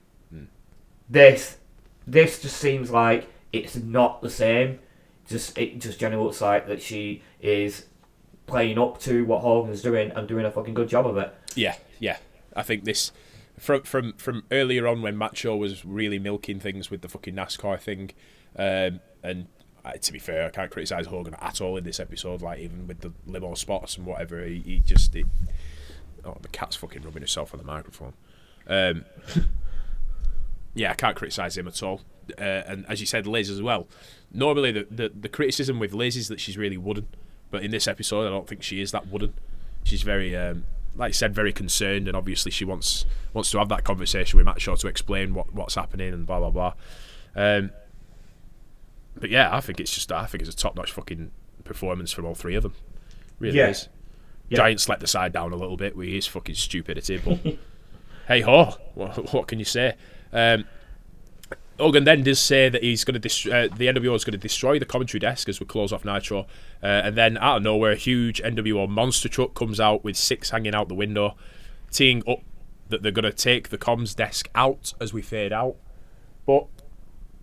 This 1.10 1.58
this 2.06 2.42
just 2.42 2.58
seems 2.58 2.90
like 2.92 3.28
it's 3.52 3.76
not 3.76 4.22
the 4.22 4.30
same. 4.30 4.80
Just 5.28 5.58
it 5.58 5.80
just 5.80 6.00
generally 6.00 6.24
looks 6.26 6.40
like 6.42 6.68
that 6.68 6.82
she 6.82 7.22
is 7.42 7.86
playing 8.48 8.80
up 8.80 9.00
to 9.02 9.26
what 9.26 9.42
Hogan's 9.42 9.82
doing 9.82 10.12
and 10.12 10.28
doing 10.28 10.46
a 10.46 10.52
fucking 10.52 10.74
good 10.74 10.90
job 10.90 11.06
of 11.06 11.18
it. 11.18 11.34
yeah, 11.56 11.76
yeah. 12.00 12.18
I 12.56 12.64
think 12.64 12.86
this 12.86 13.12
from 13.60 13.84
from 13.84 14.14
from 14.14 14.44
earlier 14.52 14.88
on 14.88 15.02
when 15.02 15.16
Macho 15.16 15.56
was 15.56 15.86
really 15.86 16.18
milking 16.18 16.60
things 16.60 16.90
with 16.90 17.02
the 17.02 17.10
fucking 17.10 17.36
NASCAR 17.36 17.80
thing, 17.80 18.12
um, 18.58 19.00
and 19.22 19.48
uh, 19.86 19.94
to 19.94 20.12
be 20.12 20.20
fair, 20.20 20.48
I 20.48 20.50
can't 20.50 20.72
criticize 20.72 21.08
Hogan 21.08 21.36
at 21.40 21.62
all 21.62 21.78
in 21.78 21.84
this 21.84 22.00
episode. 22.00 22.42
Like 22.42 22.60
even 22.60 22.88
with 22.88 23.02
the 23.02 23.14
limo 23.26 23.54
spots 23.54 23.98
and 23.98 24.06
whatever, 24.06 24.44
he, 24.44 24.60
he 24.60 24.80
just 24.80 25.16
it, 25.16 25.26
oh 26.26 26.38
the 26.42 26.50
cat's 26.50 26.76
fucking 26.76 27.04
rubbing 27.04 27.22
herself 27.22 27.54
on 27.54 27.60
the 27.60 27.66
microphone. 27.66 28.14
Um, 28.68 29.06
yeah, 30.74 30.92
I 30.92 30.96
can't 30.96 31.16
criticize 31.16 31.58
him 31.58 31.68
at 31.68 31.82
all. 31.82 32.02
Uh, 32.38 32.42
and 32.42 32.86
as 32.90 33.00
you 33.00 33.06
said, 33.06 33.26
Liz 33.26 33.50
as 33.50 33.62
well. 33.62 33.88
Normally, 34.32 34.72
the, 34.72 34.88
the 34.90 35.10
the 35.10 35.30
criticism 35.30 35.80
with 35.80 35.94
Liz 35.94 36.18
is 36.18 36.28
that 36.28 36.40
she's 36.40 36.58
really 36.58 36.78
wooden, 36.78 37.08
but 37.52 37.64
in 37.64 37.72
this 37.72 37.88
episode, 37.88 38.28
I 38.28 38.30
don't 38.30 38.48
think 38.48 38.64
she 38.64 38.82
is 38.82 38.92
that 38.92 39.08
wooden. 39.08 39.34
She's 39.84 40.02
very, 40.02 40.36
um, 40.36 40.66
like 40.96 41.10
I 41.10 41.12
said, 41.12 41.34
very 41.34 41.54
concerned, 41.54 42.08
and 42.08 42.16
obviously 42.18 42.52
she 42.52 42.66
wants 42.66 43.06
wants 43.34 43.52
to 43.52 43.60
have 43.60 43.70
that 43.70 43.84
conversation 43.84 44.38
with 44.38 44.46
Macho 44.46 44.76
to 44.76 44.88
explain 44.88 45.34
what 45.34 45.54
what's 45.54 45.76
happening 45.76 46.14
and 46.14 46.26
blah 46.26 46.40
blah 46.40 46.50
blah. 46.52 46.74
Um, 47.36 47.72
but 49.20 49.30
yeah, 49.30 49.56
I 49.56 49.62
think 49.62 49.80
it's 49.80 49.94
just 49.94 50.12
I 50.12 50.26
think 50.26 50.42
it's 50.44 50.54
a 50.54 50.58
top 50.58 50.76
notch 50.76 50.92
fucking 50.92 51.32
performance 51.64 52.12
from 52.12 52.26
all 52.26 52.36
three 52.36 52.56
of 52.56 52.64
them. 52.64 52.74
Really 53.40 53.58
Yeah. 53.58 53.70
is. 53.70 53.88
Yeah. 54.50 54.58
Giants 54.58 54.88
let 54.88 55.00
the 55.02 55.08
side 55.08 55.34
down 55.34 55.52
a 55.52 55.56
little 55.58 55.76
bit 55.78 55.96
with 55.96 56.08
his 56.08 56.26
fucking 56.26 56.56
stupidity, 56.56 57.18
but 57.18 57.40
hey 58.28 58.42
ho, 58.42 58.76
what, 58.96 59.34
what 59.34 59.48
can 59.48 59.60
you 59.60 59.66
say? 59.66 59.96
Um, 60.32 60.66
Hogan 61.80 62.04
then 62.04 62.24
does 62.24 62.40
say 62.40 62.70
that 62.70 62.82
he's 62.84 63.04
going 63.04 63.14
to 63.14 63.20
dist- 63.20 63.48
uh, 63.48 63.68
the 63.76 63.88
NWO 63.88 64.16
is 64.16 64.24
going 64.24 64.32
to 64.34 64.38
destroy 64.38 64.80
the 64.80 64.86
commentary 64.86 65.20
desk 65.20 65.48
as 65.50 65.60
we 65.60 65.66
close 65.66 65.94
off 65.94 66.04
Nitro, 66.04 66.42
uh, 66.82 66.86
and 66.86 67.16
then 67.16 67.38
out 67.38 67.58
of 67.58 67.64
nowhere, 67.64 67.92
a 67.92 67.96
huge 67.96 68.42
NWO 68.42 68.88
monster 68.90 69.30
truck 69.30 69.54
comes 69.54 69.80
out 69.80 70.04
with 70.04 70.16
six 70.18 70.50
hanging 70.50 70.74
out 70.74 70.88
the 70.90 70.96
window, 70.96 71.36
teeing 71.92 72.24
up 72.28 72.40
that 72.90 73.04
they're 73.04 73.12
going 73.12 73.24
to 73.24 73.32
take 73.34 73.70
the 73.70 73.78
comms 73.78 74.16
desk 74.16 74.50
out 74.56 74.94
as 75.00 75.14
we 75.14 75.22
fade 75.22 75.52
out, 75.54 75.76
but 76.46 76.68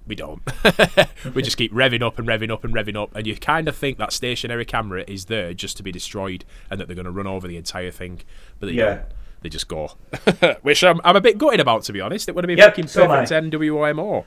we 0.06 0.15
don't. 0.15 0.43
we 1.35 1.43
just 1.43 1.56
keep 1.56 1.73
revving 1.73 2.02
up 2.02 2.19
and 2.19 2.27
revving 2.27 2.51
up 2.51 2.65
and 2.65 2.74
revving 2.74 2.97
up, 3.01 3.15
and 3.15 3.27
you 3.27 3.36
kind 3.36 3.69
of 3.69 3.77
think 3.77 3.98
that 3.98 4.12
stationary 4.12 4.65
camera 4.65 5.05
is 5.06 5.27
there 5.27 5.55
just 5.55 5.77
to 5.77 5.82
be 5.82 5.93
destroyed 5.93 6.44
and 6.70 6.81
that 6.81 6.86
they're 6.89 6.94
going 6.97 7.05
to 7.05 7.11
run 7.11 7.27
over 7.27 7.47
the 7.47 7.56
entire 7.56 7.90
thing, 7.90 8.23
but 8.59 8.73
Yeah. 8.73 8.85
don't. 8.85 9.02
They 9.44 9.50
just 9.50 9.68
go, 9.68 9.88
which 10.62 10.82
I'm, 10.82 11.02
I'm 11.04 11.16
a 11.16 11.20
bit 11.20 11.36
gutted 11.36 11.60
about, 11.60 11.82
to 11.82 11.92
be 11.92 12.00
honest. 12.00 12.30
It 12.30 12.34
would 12.34 12.44
have 12.44 12.48
been 12.48 12.56
Yep, 12.56 12.66
fucking 12.70 12.86
so 12.86 13.06
perfect 13.06 13.30
NWOMO. 13.30 14.24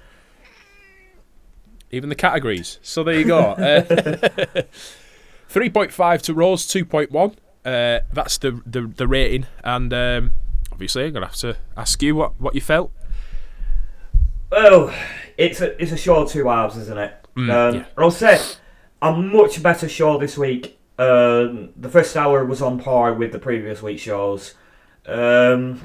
Even 1.89 2.09
the 2.09 2.15
categories. 2.15 2.77
So 2.83 3.03
there 3.03 3.15
you 3.15 3.25
go. 3.25 3.39
Uh, 3.57 3.81
3.5 5.49 6.21
to 6.21 6.33
Rose, 6.35 6.67
2.1. 6.67 7.31
Uh, 7.65 8.01
that's 8.13 8.37
the, 8.37 8.61
the 8.63 8.81
the 8.81 9.07
rating, 9.07 9.47
and 9.63 9.91
um, 9.91 10.31
obviously 10.71 11.05
I'm 11.05 11.13
gonna 11.13 11.25
have 11.25 11.35
to 11.37 11.57
ask 11.75 11.99
you 12.03 12.15
what, 12.15 12.39
what 12.39 12.53
you 12.53 12.61
felt. 12.61 12.91
Well, 14.51 14.93
it's 15.35 15.61
a 15.61 15.81
it's 15.81 15.91
a 15.91 15.97
show 15.97 16.21
of 16.21 16.29
two 16.29 16.47
halves, 16.47 16.77
isn't 16.77 16.97
it? 16.97 17.15
Mm, 17.35 17.51
um, 17.51 17.75
yeah. 17.75 17.85
I'll 17.97 18.11
say 18.11 18.39
a 19.01 19.11
much 19.11 19.63
better 19.63 19.89
show 19.89 20.19
this 20.19 20.37
week. 20.37 20.77
Um, 20.99 21.69
the 21.75 21.89
first 21.89 22.15
hour 22.15 22.45
was 22.45 22.61
on 22.61 22.79
par 22.79 23.13
with 23.15 23.31
the 23.31 23.39
previous 23.39 23.81
week's 23.81 24.03
shows. 24.03 24.53
Um, 25.07 25.79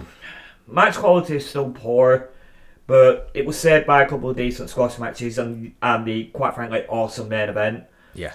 match 0.67 0.97
quality 0.97 1.37
is 1.37 1.49
still 1.49 1.71
poor, 1.71 2.31
but 2.87 3.31
it 3.35 3.47
was 3.47 3.59
saved 3.59 3.87
by 3.87 4.03
a 4.03 4.09
couple 4.09 4.31
of 4.31 4.37
decent 4.37 4.71
squash 4.71 4.99
matches 4.99 5.39
and 5.39 5.75
and 5.83 6.05
the 6.07 6.25
quite 6.27 6.55
frankly 6.55 6.85
awesome 6.89 7.29
main 7.29 7.49
event. 7.49 7.85
Yeah. 8.15 8.33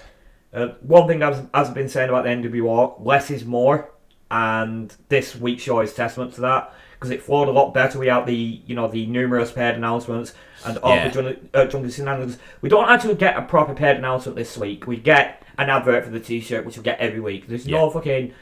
Uh, 0.52 0.68
one 0.80 1.06
thing 1.06 1.22
I've, 1.22 1.46
I've 1.52 1.74
been 1.74 1.90
saying 1.90 2.08
about 2.08 2.24
the 2.24 2.30
NWO, 2.30 3.04
less 3.04 3.30
is 3.30 3.44
more, 3.44 3.90
and 4.30 4.94
this 5.10 5.36
week's 5.36 5.62
show 5.62 5.80
is 5.80 5.92
testament 5.92 6.34
to 6.34 6.40
that 6.40 6.72
because 6.92 7.10
it 7.10 7.22
flowed 7.22 7.48
a 7.48 7.52
lot 7.52 7.72
better 7.74 7.98
without 7.98 8.26
the 8.26 8.34
you 8.66 8.74
know 8.74 8.88
the 8.88 9.06
numerous 9.06 9.52
paid 9.52 9.74
announcements 9.74 10.32
and 10.64 10.78
all 10.78 10.94
Yeah. 10.96 11.08
the 11.10 11.38
uh, 11.54 11.68
shenanigans. 11.90 12.38
We 12.62 12.68
don't 12.68 12.88
actually 12.88 13.14
get 13.14 13.36
a 13.36 13.42
proper 13.42 13.74
paid 13.74 13.96
announcement 13.96 14.36
this 14.36 14.56
week. 14.56 14.86
We 14.86 14.96
get 14.96 15.42
an 15.58 15.68
advert 15.70 16.04
for 16.04 16.10
the 16.10 16.20
T-shirt, 16.20 16.64
which 16.64 16.76
we 16.76 16.82
get 16.82 16.98
every 16.98 17.20
week. 17.20 17.46
There's 17.46 17.66
no 17.66 17.90
fucking 17.90 18.32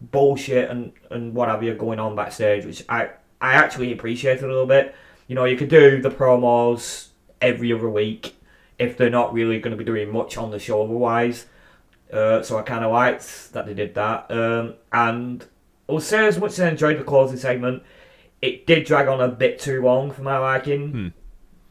bullshit 0.00 0.70
and 0.70 0.92
and 1.10 1.34
what 1.34 1.48
have 1.48 1.62
you 1.62 1.74
going 1.74 1.98
on 1.98 2.16
backstage, 2.16 2.64
which 2.64 2.84
I 2.88 3.10
I 3.40 3.54
actually 3.54 3.92
appreciate 3.92 4.42
a 4.42 4.46
little 4.46 4.66
bit. 4.66 4.94
You 5.26 5.34
know, 5.34 5.44
you 5.44 5.56
could 5.56 5.68
do 5.68 6.00
the 6.00 6.10
promos 6.10 7.08
every 7.40 7.72
other 7.72 7.90
week 7.90 8.36
if 8.78 8.96
they're 8.96 9.10
not 9.10 9.32
really 9.32 9.58
going 9.58 9.72
to 9.72 9.76
be 9.76 9.84
doing 9.84 10.12
much 10.12 10.36
on 10.36 10.50
the 10.50 10.58
show 10.58 10.82
otherwise. 10.82 11.46
Uh, 12.12 12.42
so 12.42 12.58
I 12.58 12.62
kind 12.62 12.84
of 12.84 12.92
liked 12.92 13.52
that 13.52 13.66
they 13.66 13.74
did 13.74 13.94
that. 13.94 14.30
Um, 14.30 14.74
and 14.92 15.44
I'll 15.88 16.00
say 16.00 16.26
as 16.26 16.38
much 16.38 16.52
as 16.52 16.60
I 16.60 16.68
enjoyed 16.68 16.98
the 16.98 17.04
closing 17.04 17.38
segment, 17.38 17.82
it 18.40 18.66
did 18.66 18.84
drag 18.84 19.08
on 19.08 19.20
a 19.20 19.28
bit 19.28 19.58
too 19.58 19.82
long 19.82 20.12
for 20.12 20.22
my 20.22 20.38
liking. 20.38 20.90
Hmm. 20.90 21.08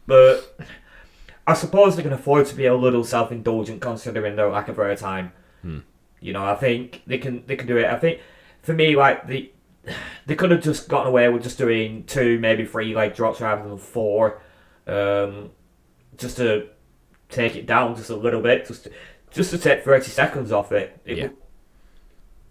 But 0.08 0.60
I 1.48 1.54
suppose 1.54 1.96
they 1.96 2.04
can 2.04 2.14
afford 2.14 2.48
to 2.48 2.56
be 2.56 2.66
a 2.66 2.76
little 2.76 3.04
self-indulgent 3.04 3.82
considering 3.82 4.36
their 4.36 4.50
lack 4.50 4.68
of 4.68 4.78
airtime. 4.78 5.32
Hmm. 5.62 5.80
You 6.26 6.34
know, 6.34 6.44
I 6.44 6.56
think 6.56 7.04
they 7.06 7.20
can 7.20 7.46
they 7.46 7.56
can 7.56 7.68
do 7.68 7.78
it. 7.78 7.86
I 7.86 7.98
think 8.00 8.20
for 8.64 8.74
me, 8.74 8.96
like 8.96 9.28
the 9.28 9.52
they 10.26 10.36
could 10.36 10.50
have 10.50 10.64
just 10.64 10.90
gotten 10.90 11.08
away 11.08 11.30
with 11.30 11.44
just 11.44 11.60
doing 11.60 12.04
two, 12.06 12.40
maybe 12.40 12.66
three 12.66 12.96
like 12.96 13.16
drops 13.16 13.42
rather 13.42 13.68
than 13.68 13.78
four, 13.78 14.42
um, 14.88 15.52
just 16.18 16.38
to 16.38 16.70
take 17.30 17.56
it 17.56 17.68
down 17.68 17.96
just 17.96 18.10
a 18.10 18.16
little 18.16 18.42
bit, 18.42 18.66
just 18.66 18.86
to, 18.86 18.92
just 19.30 19.52
to 19.52 19.60
take 19.60 19.84
thirty 19.84 20.10
seconds 20.10 20.52
off 20.52 20.72
it. 20.72 21.00
it 21.06 21.18
Yeah. 21.18 21.28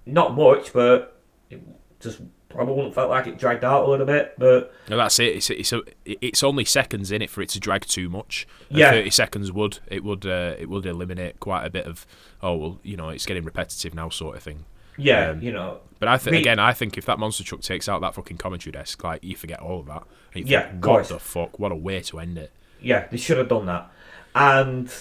not 0.06 0.36
much, 0.36 0.72
but 0.72 1.20
it 1.50 1.60
just 1.98 2.20
probably 2.54 2.74
wouldn't 2.74 2.94
felt 2.94 3.10
like 3.10 3.26
it 3.26 3.38
dragged 3.38 3.64
out 3.64 3.86
a 3.86 3.90
little 3.90 4.06
bit. 4.06 4.34
But 4.38 4.72
No, 4.88 4.96
that's 4.96 5.18
it. 5.18 5.36
It's 5.36 5.50
it's 5.50 5.72
a, 5.72 5.82
it's 6.04 6.42
only 6.42 6.64
seconds 6.64 7.10
in 7.12 7.20
it 7.22 7.30
for 7.30 7.42
it 7.42 7.48
to 7.50 7.60
drag 7.60 7.84
too 7.86 8.08
much. 8.08 8.46
And 8.70 8.78
Yeah. 8.78 8.90
thirty 8.90 9.10
seconds 9.10 9.52
would 9.52 9.78
it 9.88 10.02
would 10.04 10.24
uh, 10.26 10.54
it 10.58 10.68
would 10.68 10.86
eliminate 10.86 11.40
quite 11.40 11.64
a 11.66 11.70
bit 11.70 11.86
of 11.86 12.06
oh 12.42 12.54
well 12.56 12.78
you 12.82 12.96
know 12.96 13.08
it's 13.10 13.26
getting 13.26 13.44
repetitive 13.44 13.94
now 13.94 14.08
sort 14.08 14.36
of 14.36 14.42
thing. 14.42 14.64
yeah, 14.96 15.30
Um, 15.30 15.42
you 15.42 15.52
know, 15.52 15.80
But 15.98 16.08
I 16.08 16.18
think 16.18 16.36
again, 16.36 16.58
I 16.58 16.72
think 16.72 16.96
if 16.96 17.04
that 17.06 17.18
monster 17.18 17.42
truck 17.44 17.60
takes 17.62 17.88
out 17.88 18.00
that 18.02 18.14
fucking 18.14 18.36
commentary 18.38 18.72
desk, 18.72 19.02
like 19.02 19.24
you 19.24 19.34
forget 19.36 19.60
all 19.60 19.80
of 19.80 19.86
that. 19.86 20.04
And 20.34 20.48
you 20.48 20.52
Yeah, 20.52 20.68
think, 20.70 20.86
what 20.86 21.08
the 21.08 21.18
fuck? 21.18 21.58
What 21.58 21.72
a 21.72 21.76
way 21.76 22.00
to 22.02 22.18
end 22.20 22.38
it. 22.38 22.50
yeah, 22.80 23.06
they 23.10 23.16
should 23.16 23.38
have 23.38 23.48
done 23.48 23.66
that. 23.66 23.90
And 24.36 24.92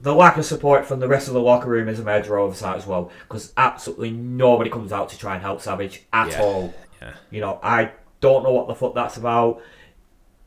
the 0.00 0.14
lack 0.14 0.36
of 0.36 0.44
support 0.44 0.84
from 0.84 1.00
the 1.00 1.08
rest 1.08 1.28
of 1.28 1.34
the 1.34 1.40
locker 1.40 1.68
room 1.68 1.88
is 1.88 1.98
a 1.98 2.04
major 2.04 2.38
oversight 2.38 2.76
as 2.76 2.86
well, 2.86 3.10
because 3.28 3.52
absolutely 3.56 4.10
nobody 4.10 4.70
comes 4.70 4.92
out 4.92 5.08
to 5.10 5.18
try 5.18 5.34
and 5.34 5.42
help 5.42 5.60
Savage 5.60 6.02
at 6.12 6.30
Yeah. 6.30 6.40
all. 6.42 6.74
Yeah. 7.00 7.12
You 7.30 7.40
know, 7.40 7.58
I 7.62 7.92
don't 8.20 8.42
know 8.42 8.52
what 8.52 8.68
the 8.68 8.74
fuck 8.74 8.94
that's 8.94 9.16
about. 9.16 9.62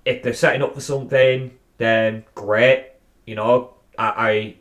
If 0.06 0.24
they're 0.24 0.34
setting 0.34 0.62
up 0.62 0.74
for 0.74 0.82
something, 0.82 1.52
then 1.78 2.26
great. 2.36 2.88
You 3.26 3.36
know, 3.36 3.74
I, 3.98 4.56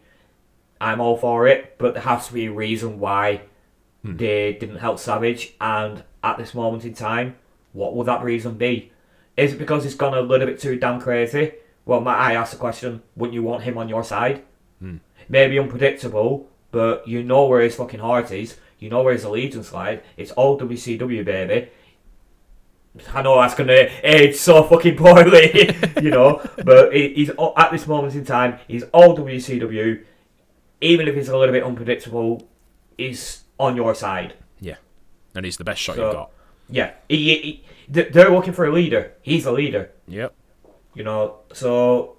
I 0.80 0.90
I'm 0.92 1.00
all 1.00 1.16
for 1.16 1.46
it, 1.48 1.76
but 1.78 1.94
there 1.94 2.02
has 2.02 2.28
to 2.28 2.34
be 2.34 2.46
a 2.46 2.52
reason 2.52 3.00
why 3.00 3.42
hmm. 4.02 4.16
they 4.16 4.54
didn't 4.54 4.78
help 4.78 4.98
Savage. 4.98 5.54
And 5.60 6.02
at 6.22 6.38
this 6.38 6.54
moment 6.54 6.84
in 6.84 6.94
time, 6.94 7.36
what 7.72 7.94
will 7.94 8.04
that 8.04 8.22
reason 8.22 8.54
be? 8.54 8.92
Is 9.36 9.52
it 9.52 9.58
because 9.58 9.84
he's 9.84 9.94
gone 9.94 10.14
a 10.14 10.20
little 10.20 10.46
bit 10.46 10.60
too 10.60 10.76
damn 10.76 11.00
crazy? 11.00 11.52
Well, 11.84 12.00
might 12.00 12.18
I 12.18 12.34
ask 12.34 12.52
the 12.52 12.58
question? 12.58 13.02
Wouldn't 13.16 13.34
you 13.34 13.42
want 13.42 13.62
him 13.62 13.78
on 13.78 13.88
your 13.88 14.04
side? 14.04 14.42
Hmm. 14.80 14.96
Maybe 15.28 15.58
unpredictable, 15.58 16.48
but 16.70 17.06
you 17.06 17.22
know 17.22 17.46
where 17.46 17.60
his 17.60 17.74
fucking 17.76 18.00
heart 18.00 18.30
is. 18.30 18.56
You 18.78 18.90
know 18.90 19.02
where 19.02 19.12
his 19.12 19.24
allegiance 19.24 19.72
lies. 19.72 20.00
It's 20.16 20.30
all 20.32 20.58
WCW, 20.58 21.24
baby. 21.24 21.68
I 23.14 23.22
know 23.22 23.40
that's 23.40 23.54
gonna 23.54 23.88
age 24.02 24.36
so 24.36 24.62
fucking 24.64 24.96
poorly, 24.96 25.70
you 26.02 26.10
know, 26.10 26.40
but 26.64 26.92
he's 26.94 27.30
at 27.56 27.70
this 27.70 27.86
moment 27.86 28.14
in 28.14 28.24
time, 28.24 28.58
he's 28.66 28.82
all 28.92 29.16
WCW. 29.16 30.02
Even 30.80 31.06
if 31.08 31.14
he's 31.14 31.28
a 31.28 31.36
little 31.36 31.52
bit 31.52 31.62
unpredictable, 31.62 32.48
he's 32.96 33.44
on 33.58 33.76
your 33.76 33.94
side. 33.94 34.34
Yeah, 34.60 34.76
and 35.34 35.44
he's 35.44 35.56
the 35.58 35.64
best 35.64 35.80
shot 35.80 35.96
So- 35.96 36.04
you've 36.06 36.14
got. 36.14 36.30
Yeah, 36.70 36.92
he, 37.08 37.16
he, 37.16 37.64
th- 37.92 38.12
they're 38.12 38.30
looking 38.30 38.52
for 38.52 38.66
a 38.66 38.72
leader. 38.72 39.12
He's 39.22 39.46
a 39.46 39.52
leader, 39.52 39.90
Yep. 40.06 40.34
you 40.94 41.02
know. 41.02 41.36
So, 41.54 42.16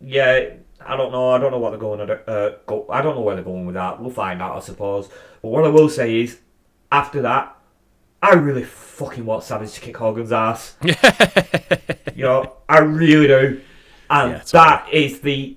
yeah, 0.00 0.50
I 0.84 0.96
don't 0.96 1.12
know. 1.12 1.30
I 1.30 1.38
don't 1.38 1.50
know 1.50 1.58
what 1.58 1.70
they're 1.70 1.78
going. 1.78 2.06
to 2.06 2.30
Uh, 2.30 2.56
go. 2.66 2.86
I 2.90 3.02
don't 3.02 3.14
know 3.14 3.20
where 3.22 3.34
they're 3.34 3.44
going 3.44 3.66
with 3.66 3.74
that. 3.74 4.00
We'll 4.00 4.10
find 4.10 4.40
out, 4.42 4.56
I 4.56 4.60
suppose. 4.60 5.08
But 5.42 5.48
what 5.48 5.64
I 5.64 5.68
will 5.68 5.88
say 5.88 6.20
is, 6.20 6.38
after 6.90 7.22
that, 7.22 7.56
I 8.22 8.34
really 8.34 8.64
fucking 8.64 9.24
want 9.24 9.44
Savage 9.44 9.72
to 9.74 9.80
kick 9.80 9.96
Hogan's 9.96 10.32
ass. 10.32 10.76
you 12.14 12.24
know, 12.24 12.54
I 12.68 12.78
really 12.80 13.26
do, 13.26 13.60
and 14.10 14.32
Yeah, 14.32 14.42
that 14.52 14.92
is 14.92 15.20
the 15.20 15.56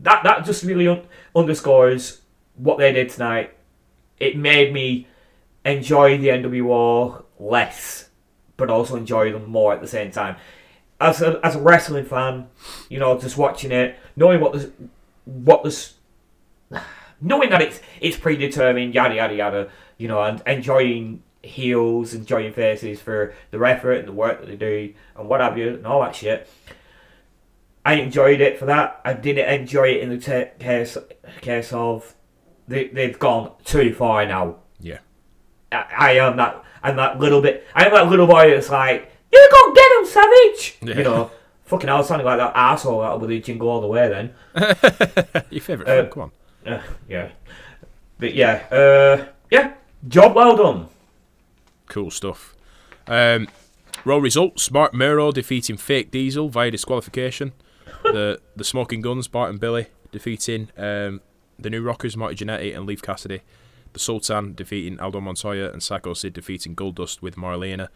that 0.00 0.22
that 0.24 0.44
just 0.44 0.64
really 0.64 0.88
un- 0.88 1.02
underscores 1.36 2.22
what 2.56 2.78
they 2.78 2.92
did 2.92 3.10
tonight. 3.10 3.54
It 4.18 4.36
made 4.36 4.72
me 4.72 5.06
enjoy 5.64 6.18
the 6.18 6.28
NWO 6.28 7.24
less, 7.38 8.08
but 8.56 8.70
also 8.70 8.96
enjoy 8.96 9.32
them 9.32 9.48
more 9.50 9.72
at 9.72 9.80
the 9.80 9.88
same 9.88 10.10
time. 10.10 10.36
As 11.00 11.20
a, 11.20 11.40
as 11.44 11.56
a 11.56 11.60
wrestling 11.60 12.04
fan, 12.04 12.48
you 12.88 12.98
know, 13.00 13.18
just 13.18 13.36
watching 13.36 13.72
it, 13.72 13.96
knowing 14.16 14.40
what 14.40 14.52
the 14.52 14.72
what 15.24 15.64
this, 15.64 15.94
knowing 17.20 17.50
that 17.50 17.62
it's 17.62 17.80
it's 18.00 18.16
predetermined, 18.16 18.94
yada 18.94 19.14
yada 19.14 19.34
yada, 19.34 19.70
you 19.98 20.08
know, 20.08 20.22
and 20.22 20.42
enjoying 20.46 21.22
heels, 21.42 22.14
enjoying 22.14 22.52
faces 22.52 23.00
for 23.00 23.34
their 23.50 23.64
effort 23.64 23.94
and 23.94 24.08
the 24.08 24.12
work 24.12 24.40
that 24.40 24.46
they 24.46 24.56
do 24.56 24.94
and 25.16 25.28
what 25.28 25.40
have 25.40 25.58
you, 25.58 25.74
and 25.74 25.86
all 25.86 26.00
that 26.02 26.14
shit. 26.14 26.48
I 27.84 27.94
enjoyed 27.94 28.40
it 28.40 28.58
for 28.58 28.66
that. 28.66 29.00
I 29.04 29.14
didn't 29.14 29.48
enjoy 29.48 29.88
it 29.88 30.02
in 30.02 30.10
the 30.10 30.18
te- 30.18 30.56
case 30.64 30.96
case 31.40 31.72
of 31.72 32.14
they 32.68 32.88
they've 32.88 33.18
gone 33.18 33.52
too 33.64 33.92
far 33.92 34.24
now. 34.26 34.56
Yeah. 34.80 34.98
I, 35.72 35.86
I 35.98 36.12
am 36.12 36.36
that 36.36 36.62
I'm 36.82 36.96
that 36.96 37.18
little 37.18 37.40
bit 37.40 37.66
I 37.74 37.86
am 37.86 37.92
that 37.92 38.08
little 38.08 38.26
boy 38.26 38.50
that's 38.50 38.70
like, 38.70 39.10
You 39.32 39.48
go 39.50 39.74
get 39.74 39.92
him, 39.92 40.06
Savage 40.06 40.78
Yeah. 40.82 40.96
You 40.96 41.02
know. 41.02 41.30
Fucking 41.64 41.88
hell, 41.88 42.02
sounding 42.04 42.26
like 42.26 42.38
that 42.38 42.52
asshole 42.54 43.00
that 43.00 43.20
with 43.20 43.30
the 43.30 43.40
jingle 43.40 43.68
all 43.68 43.80
the 43.80 43.86
way 43.86 44.08
then. 44.08 44.34
Your 45.50 45.60
favourite 45.62 45.88
Uh, 45.90 46.02
film? 46.02 46.10
Come 46.10 46.22
on. 46.66 46.72
Uh, 46.72 46.82
yeah. 47.08 47.30
But 48.18 48.34
yeah, 48.34 48.66
uh 48.70 49.26
yeah. 49.50 49.74
Job 50.06 50.34
well 50.34 50.56
done. 50.56 50.88
Cool 51.88 52.10
stuff. 52.10 52.54
Um, 53.06 53.48
Raw 54.04 54.16
results: 54.18 54.70
Marc 54.70 54.92
Mero 54.94 55.32
defeating 55.32 55.76
Fake 55.76 56.10
Diesel 56.10 56.48
via 56.48 56.70
disqualification. 56.70 57.52
the 58.02 58.40
the 58.56 58.64
Smoking 58.64 59.00
Guns, 59.00 59.28
Bart 59.28 59.50
and 59.50 59.60
Billy 59.60 59.86
defeating 60.10 60.68
um, 60.76 61.20
the 61.58 61.70
New 61.70 61.82
Rockers, 61.82 62.16
Marty 62.16 62.34
Jannetty 62.44 62.76
and 62.76 62.86
Leif 62.86 63.00
Cassidy. 63.02 63.40
The 63.92 63.98
Sultan 63.98 64.54
defeating 64.54 64.98
Aldo 65.00 65.20
Montoya 65.20 65.70
and 65.70 65.82
Psycho 65.82 66.14
Sid 66.14 66.32
defeating 66.32 66.74
Goldust 66.74 67.22
with 67.22 67.36
Marlena. 67.36 67.88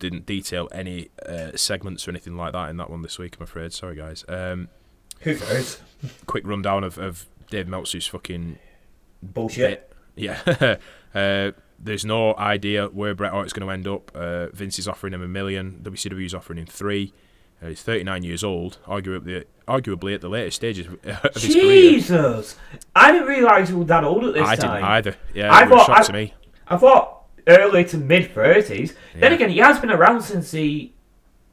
Didn't 0.00 0.26
detail 0.26 0.68
any 0.72 1.10
uh, 1.24 1.52
segments 1.54 2.08
or 2.08 2.10
anything 2.10 2.36
like 2.36 2.52
that 2.54 2.70
in 2.70 2.76
that 2.78 2.90
one 2.90 3.02
this 3.02 3.18
week. 3.18 3.36
I'm 3.38 3.44
afraid. 3.44 3.72
Sorry, 3.72 3.94
guys. 3.94 4.24
Um, 4.28 4.68
Who 5.20 5.36
cares? 5.36 5.80
quick 6.26 6.44
rundown 6.46 6.82
of, 6.84 6.98
of 6.98 7.26
Dave 7.50 7.68
Meltzer's 7.68 8.06
fucking 8.08 8.58
Bullshit. 9.22 9.92
yeah. 10.16 10.40
uh, 11.14 11.52
there's 11.78 12.04
no 12.04 12.34
idea 12.36 12.86
where 12.88 13.14
Bret 13.14 13.32
Hart's 13.32 13.52
going 13.52 13.66
to 13.66 13.72
end 13.72 13.86
up. 13.86 14.10
Uh, 14.14 14.48
Vince 14.48 14.78
is 14.78 14.88
offering 14.88 15.12
him 15.14 15.22
a 15.22 15.28
million. 15.28 15.80
WCW's 15.82 16.34
offering 16.34 16.58
him 16.58 16.66
three. 16.66 17.12
Uh, 17.62 17.68
he's 17.68 17.82
39 17.82 18.22
years 18.22 18.42
old, 18.42 18.78
arguably, 18.86 19.44
arguably 19.68 20.14
at 20.14 20.22
the 20.22 20.28
latest 20.30 20.56
stages 20.56 20.86
of 20.86 21.02
his 21.34 21.54
career. 21.54 21.92
Jesus! 21.92 22.56
I 22.96 23.12
didn't 23.12 23.28
realise 23.28 23.68
he 23.68 23.74
was 23.74 23.86
that 23.88 24.02
old 24.04 24.24
at 24.24 24.32
this 24.34 24.48
I 24.48 24.56
time. 24.56 24.76
didn't 24.76 24.84
either. 24.84 25.16
Yeah, 25.34 25.52
I 25.52 25.64
it 25.64 25.68
was 25.68 25.72
a 25.72 25.76
thought- 25.76 25.86
shock 25.86 25.98
I- 25.98 26.02
to 26.04 26.12
me. 26.14 26.34
I 26.68 26.76
thought 26.78 27.19
early 27.46 27.84
to 27.86 27.96
mid 27.98 28.32
thirties. 28.32 28.94
Then 29.14 29.32
again, 29.32 29.50
he 29.50 29.58
has 29.58 29.78
been 29.80 29.90
around 29.90 30.22
since 30.22 30.50
the 30.50 30.90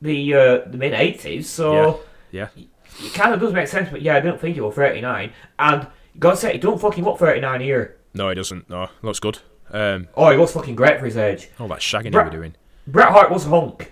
the 0.02 0.34
uh, 0.34 0.58
the 0.68 0.78
mid 0.78 0.94
eighties, 0.94 1.50
so 1.50 2.02
Yeah, 2.32 2.48
it 2.56 3.14
kind 3.14 3.34
of 3.34 3.40
does 3.40 3.54
make 3.54 3.68
sense. 3.68 3.90
But 3.90 4.02
yeah, 4.02 4.16
I 4.16 4.20
don't 4.20 4.40
think 4.40 4.56
he 4.56 4.62
was 4.62 4.76
thirty 4.76 5.02
nine. 5.02 5.34
And 5.60 5.88
God 6.20 6.38
said 6.38 6.54
he 6.54 6.58
don't 6.60 6.80
fucking 6.80 7.04
look 7.04 7.20
thirty 7.20 7.42
nine 7.42 7.62
here. 7.62 7.98
no, 8.14 8.30
he 8.30 8.36
doesn't. 8.36 8.70
No, 8.70 8.90
looks 9.02 9.20
good. 9.20 9.40
Um, 9.72 10.08
Oh, 10.16 10.30
he 10.32 10.38
looks 10.38 10.54
fucking 10.54 10.76
great 10.76 11.00
for 11.00 11.06
his 11.06 11.18
age. 11.18 11.50
all 11.60 11.68
that 11.68 11.80
shagging 11.80 12.12
he 12.14 12.18
was 12.18 12.32
doing. 12.32 12.56
Bret 12.88 13.10
Hart 13.10 13.30
was 13.30 13.46
a 13.46 13.50
hunk. 13.50 13.92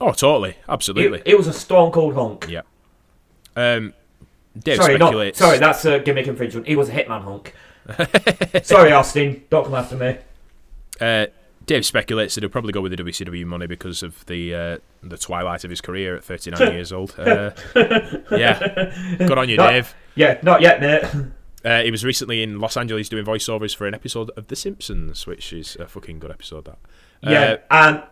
Oh, 0.00 0.12
totally, 0.12 0.56
absolutely. 0.68 1.22
it 1.24 1.36
was 1.36 1.46
a 1.46 1.52
stone 1.52 1.92
cold 1.92 2.14
hunk. 2.14 2.46
yeah. 2.48 2.62
Um, 3.54 3.92
Dave 4.58 4.78
sorry, 4.78 4.98
not 4.98 5.36
sorry. 5.36 5.58
That's 5.58 5.84
a 5.84 6.00
gimmick 6.00 6.26
infringement. 6.26 6.66
He 6.66 6.74
was 6.74 6.88
a 6.88 6.92
hitman 6.92 7.22
hunk. 7.22 7.54
sorry, 8.64 8.92
Austin. 8.92 9.44
Don't 9.50 9.64
come 9.64 9.74
after 9.74 9.96
me. 9.96 10.16
Uh, 11.00 11.26
Dave 11.66 11.84
speculates 11.86 12.34
that 12.34 12.42
he'll 12.42 12.50
probably 12.50 12.72
go 12.72 12.80
with 12.80 12.96
the 12.96 13.02
WCW 13.02 13.44
money 13.46 13.66
because 13.66 14.02
of 14.02 14.24
the 14.26 14.54
uh, 14.54 14.78
the 15.02 15.16
twilight 15.18 15.62
of 15.64 15.70
his 15.70 15.80
career 15.80 16.16
at 16.16 16.24
39 16.24 16.72
years 16.72 16.92
old. 16.92 17.14
Uh, 17.18 17.50
yeah, 18.30 18.92
good 19.18 19.38
on 19.38 19.48
you, 19.48 19.56
Not- 19.56 19.70
Dave. 19.70 19.94
Yeah, 20.14 20.38
not 20.42 20.60
yet, 20.60 20.80
mate. 20.80 21.04
Uh, 21.64 21.82
he 21.82 21.90
was 21.90 22.04
recently 22.04 22.42
in 22.42 22.58
Los 22.58 22.76
Angeles 22.76 23.08
doing 23.08 23.24
voiceovers 23.24 23.76
for 23.76 23.86
an 23.86 23.94
episode 23.94 24.30
of 24.36 24.48
The 24.48 24.56
Simpsons, 24.56 25.26
which 25.26 25.52
is 25.52 25.76
a 25.76 25.86
fucking 25.86 26.18
good 26.18 26.30
episode. 26.30 26.64
That. 26.64 26.78
Yeah, 27.22 27.56
Uh, 27.70 27.74
and 27.92 28.02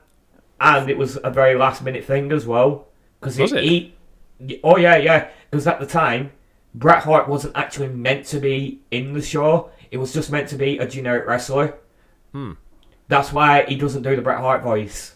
and 0.61 0.91
it 0.91 0.99
was 0.99 1.19
a 1.25 1.31
very 1.31 1.55
last 1.57 1.83
minute 1.83 2.05
thing 2.05 2.31
as 2.31 2.47
well 2.47 2.87
because 3.21 3.39
it? 3.39 3.51
he, 3.65 3.95
he- 4.39 4.61
oh 4.63 4.77
yeah, 4.77 4.97
yeah, 4.99 5.29
because 5.51 5.67
at 5.67 5.81
the 5.81 5.87
time 5.87 6.31
Bret 6.75 7.03
Hart 7.05 7.29
wasn't 7.29 7.57
actually 7.57 7.89
meant 7.89 8.27
to 8.27 8.39
be 8.39 8.81
in 8.91 9.15
the 9.15 9.23
show. 9.23 9.71
It 9.91 9.97
was 9.97 10.13
just 10.13 10.31
meant 10.31 10.49
to 10.51 10.57
be 10.57 10.77
a 10.79 10.87
generic 10.87 11.27
wrestler. 11.27 11.75
Hmm. 12.33 12.53
That's 13.09 13.33
why 13.33 13.65
he 13.67 13.77
doesn't 13.77 14.03
do 14.03 14.15
the 14.17 14.23
Bret 14.23 14.39
Hart 14.39 14.63
voice. 14.63 15.15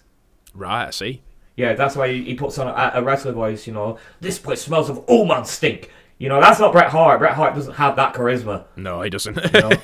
right, 0.54 0.86
I 0.88 0.90
see. 0.90 1.22
Yeah, 1.56 1.74
that's 1.74 1.94
why 1.96 2.10
he 2.12 2.34
puts 2.34 2.56
on 2.58 2.66
a, 2.68 2.92
a 2.94 3.02
wrestler 3.02 3.32
voice. 3.32 3.66
You 3.66 3.74
know, 3.74 3.98
this 4.20 4.38
place 4.38 4.62
smells 4.62 4.88
of 4.88 5.04
old 5.08 5.28
man 5.28 5.44
stink. 5.44 5.90
You 6.18 6.28
know, 6.30 6.40
that's 6.40 6.58
not 6.58 6.72
Bret 6.72 6.88
Hart. 6.90 7.18
Bret 7.18 7.34
Hart 7.34 7.54
doesn't 7.54 7.74
have 7.74 7.96
that 7.96 8.14
charisma. 8.14 8.64
No, 8.76 9.02
he 9.02 9.10
doesn't. 9.10 9.36
You 9.36 9.60
know? 9.60 9.70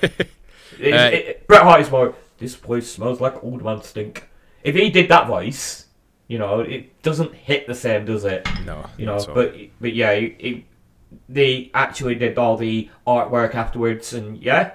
It's- 0.81 1.13
Uh, 1.13 1.17
it- 1.17 1.47
Bret 1.47 1.63
Hart 1.63 1.81
is 1.81 1.91
more. 1.91 2.15
This 2.39 2.55
place 2.55 2.91
smells 2.91 3.21
like 3.21 3.43
old 3.43 3.65
man 3.65 3.83
stink. 3.83 4.29
If 4.63 4.75
he 4.77 4.91
did 4.91 5.09
that 5.11 5.27
voice, 5.27 5.87
you 6.29 6.39
know, 6.39 6.61
it 6.61 7.03
doesn't 7.03 7.35
hit 7.35 7.67
the 7.67 7.75
same, 7.75 8.05
does 8.05 8.25
it? 8.25 8.47
no, 8.65 8.85
You 8.97 9.07
know, 9.07 9.15
not 9.17 9.23
at 9.23 9.29
all. 9.29 9.35
but 9.35 9.55
but 9.81 9.95
yeah, 9.95 10.11
it, 10.13 10.37
it, 10.39 10.65
they 11.29 11.71
actually 11.75 12.15
did 12.15 12.39
all 12.39 12.57
the 12.57 12.89
artwork 13.07 13.55
afterwards, 13.57 14.13
and 14.13 14.39
yeah, 14.39 14.71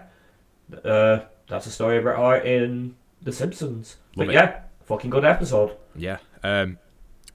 uh, 0.84 1.20
that's 1.48 1.66
the 1.66 1.72
story 1.72 1.98
of 1.98 2.04
Bret 2.04 2.18
Hart 2.18 2.46
in 2.46 2.96
The 3.24 3.32
Simpsons. 3.32 3.98
Love 4.16 4.28
but 4.28 4.34
it. 4.34 4.38
yeah, 4.38 4.60
fucking 4.86 5.10
good 5.10 5.26
episode. 5.26 5.78
Yeah. 5.96 6.18
Um, 6.44 6.78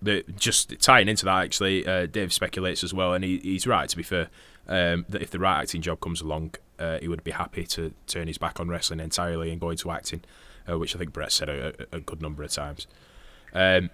the 0.01 0.23
just 0.37 0.79
tying 0.81 1.09
into 1.09 1.25
that 1.25 1.43
actually, 1.45 1.87
uh, 1.87 2.07
Dave 2.07 2.33
speculates 2.33 2.85
as 2.85 2.95
well, 2.95 3.15
and 3.15 3.25
he, 3.25 3.39
he's 3.39 3.67
right 3.67 3.89
to 3.89 3.97
be 3.97 4.03
fair. 4.03 4.29
Um, 4.69 5.07
that 5.09 5.23
if 5.23 5.31
the 5.31 5.39
right 5.39 5.61
acting 5.63 5.81
job 5.81 5.99
comes 6.01 6.21
along, 6.21 6.55
uh, 6.79 6.99
he 7.01 7.09
would 7.09 7.25
be 7.25 7.31
happy 7.31 7.65
to 7.65 7.93
turn 8.07 8.27
his 8.29 8.37
back 8.37 8.61
on 8.61 8.69
wrestling 8.69 9.01
entirely 9.01 9.51
and 9.51 9.59
go 9.61 9.71
into 9.71 9.91
acting, 9.91 10.21
uh, 10.71 10.79
which 10.79 10.95
I 10.95 10.99
think 10.99 11.13
Bret 11.15 11.33
said 11.33 11.49
a, 11.49 11.73
a 11.91 12.01
good 12.01 12.21
number 12.21 12.43
of 12.43 12.51
times. 12.53 12.87
Um, 13.55 13.89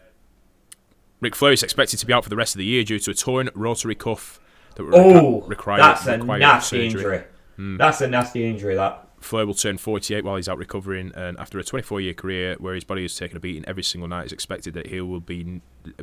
Ric 1.21 1.37
Flair 1.37 1.53
is 1.53 1.62
expected 1.62 1.99
to 2.01 2.07
be 2.07 2.12
out 2.12 2.25
for 2.25 2.29
the 2.31 2.37
rest 2.37 2.55
of 2.55 2.59
the 2.59 2.65
year 2.65 2.83
due 2.83 2.99
to 2.99 3.12
a 3.12 3.15
torn 3.15 3.51
rotary 3.55 3.95
cuff 3.95 4.41
that 4.75 4.83
Oh, 4.83 5.43
requ- 5.43 5.49
require 5.49 5.79
that's 5.79 6.07
a 6.07 6.16
nasty 6.19 6.91
surgery. 6.91 7.23
Injury. 7.57 7.77
That's 7.79 8.01
a 8.01 8.09
nasty 8.09 8.45
injury. 8.45 8.75
That. 8.75 9.03
Flair 9.25 9.47
will 9.47 9.55
turn 9.55 9.79
48 9.79 10.25
while 10.25 10.37
he's 10.37 10.49
out 10.49 10.59
recovering, 10.59 11.13
and 11.15 11.39
after 11.39 11.59
a 11.59 11.65
24-year 11.65 12.15
career 12.15 12.57
where 12.59 12.75
his 12.75 12.85
body 12.85 13.03
has 13.03 13.17
taken 13.17 13.37
a 13.37 13.41
beating 13.41 13.65
every 13.67 13.83
single 13.83 14.07
night, 14.07 14.25
it's 14.25 14.33
expected 14.33 14.75
that 14.75 14.89
he 14.89 15.01
will 15.01 15.21
be 15.21 15.63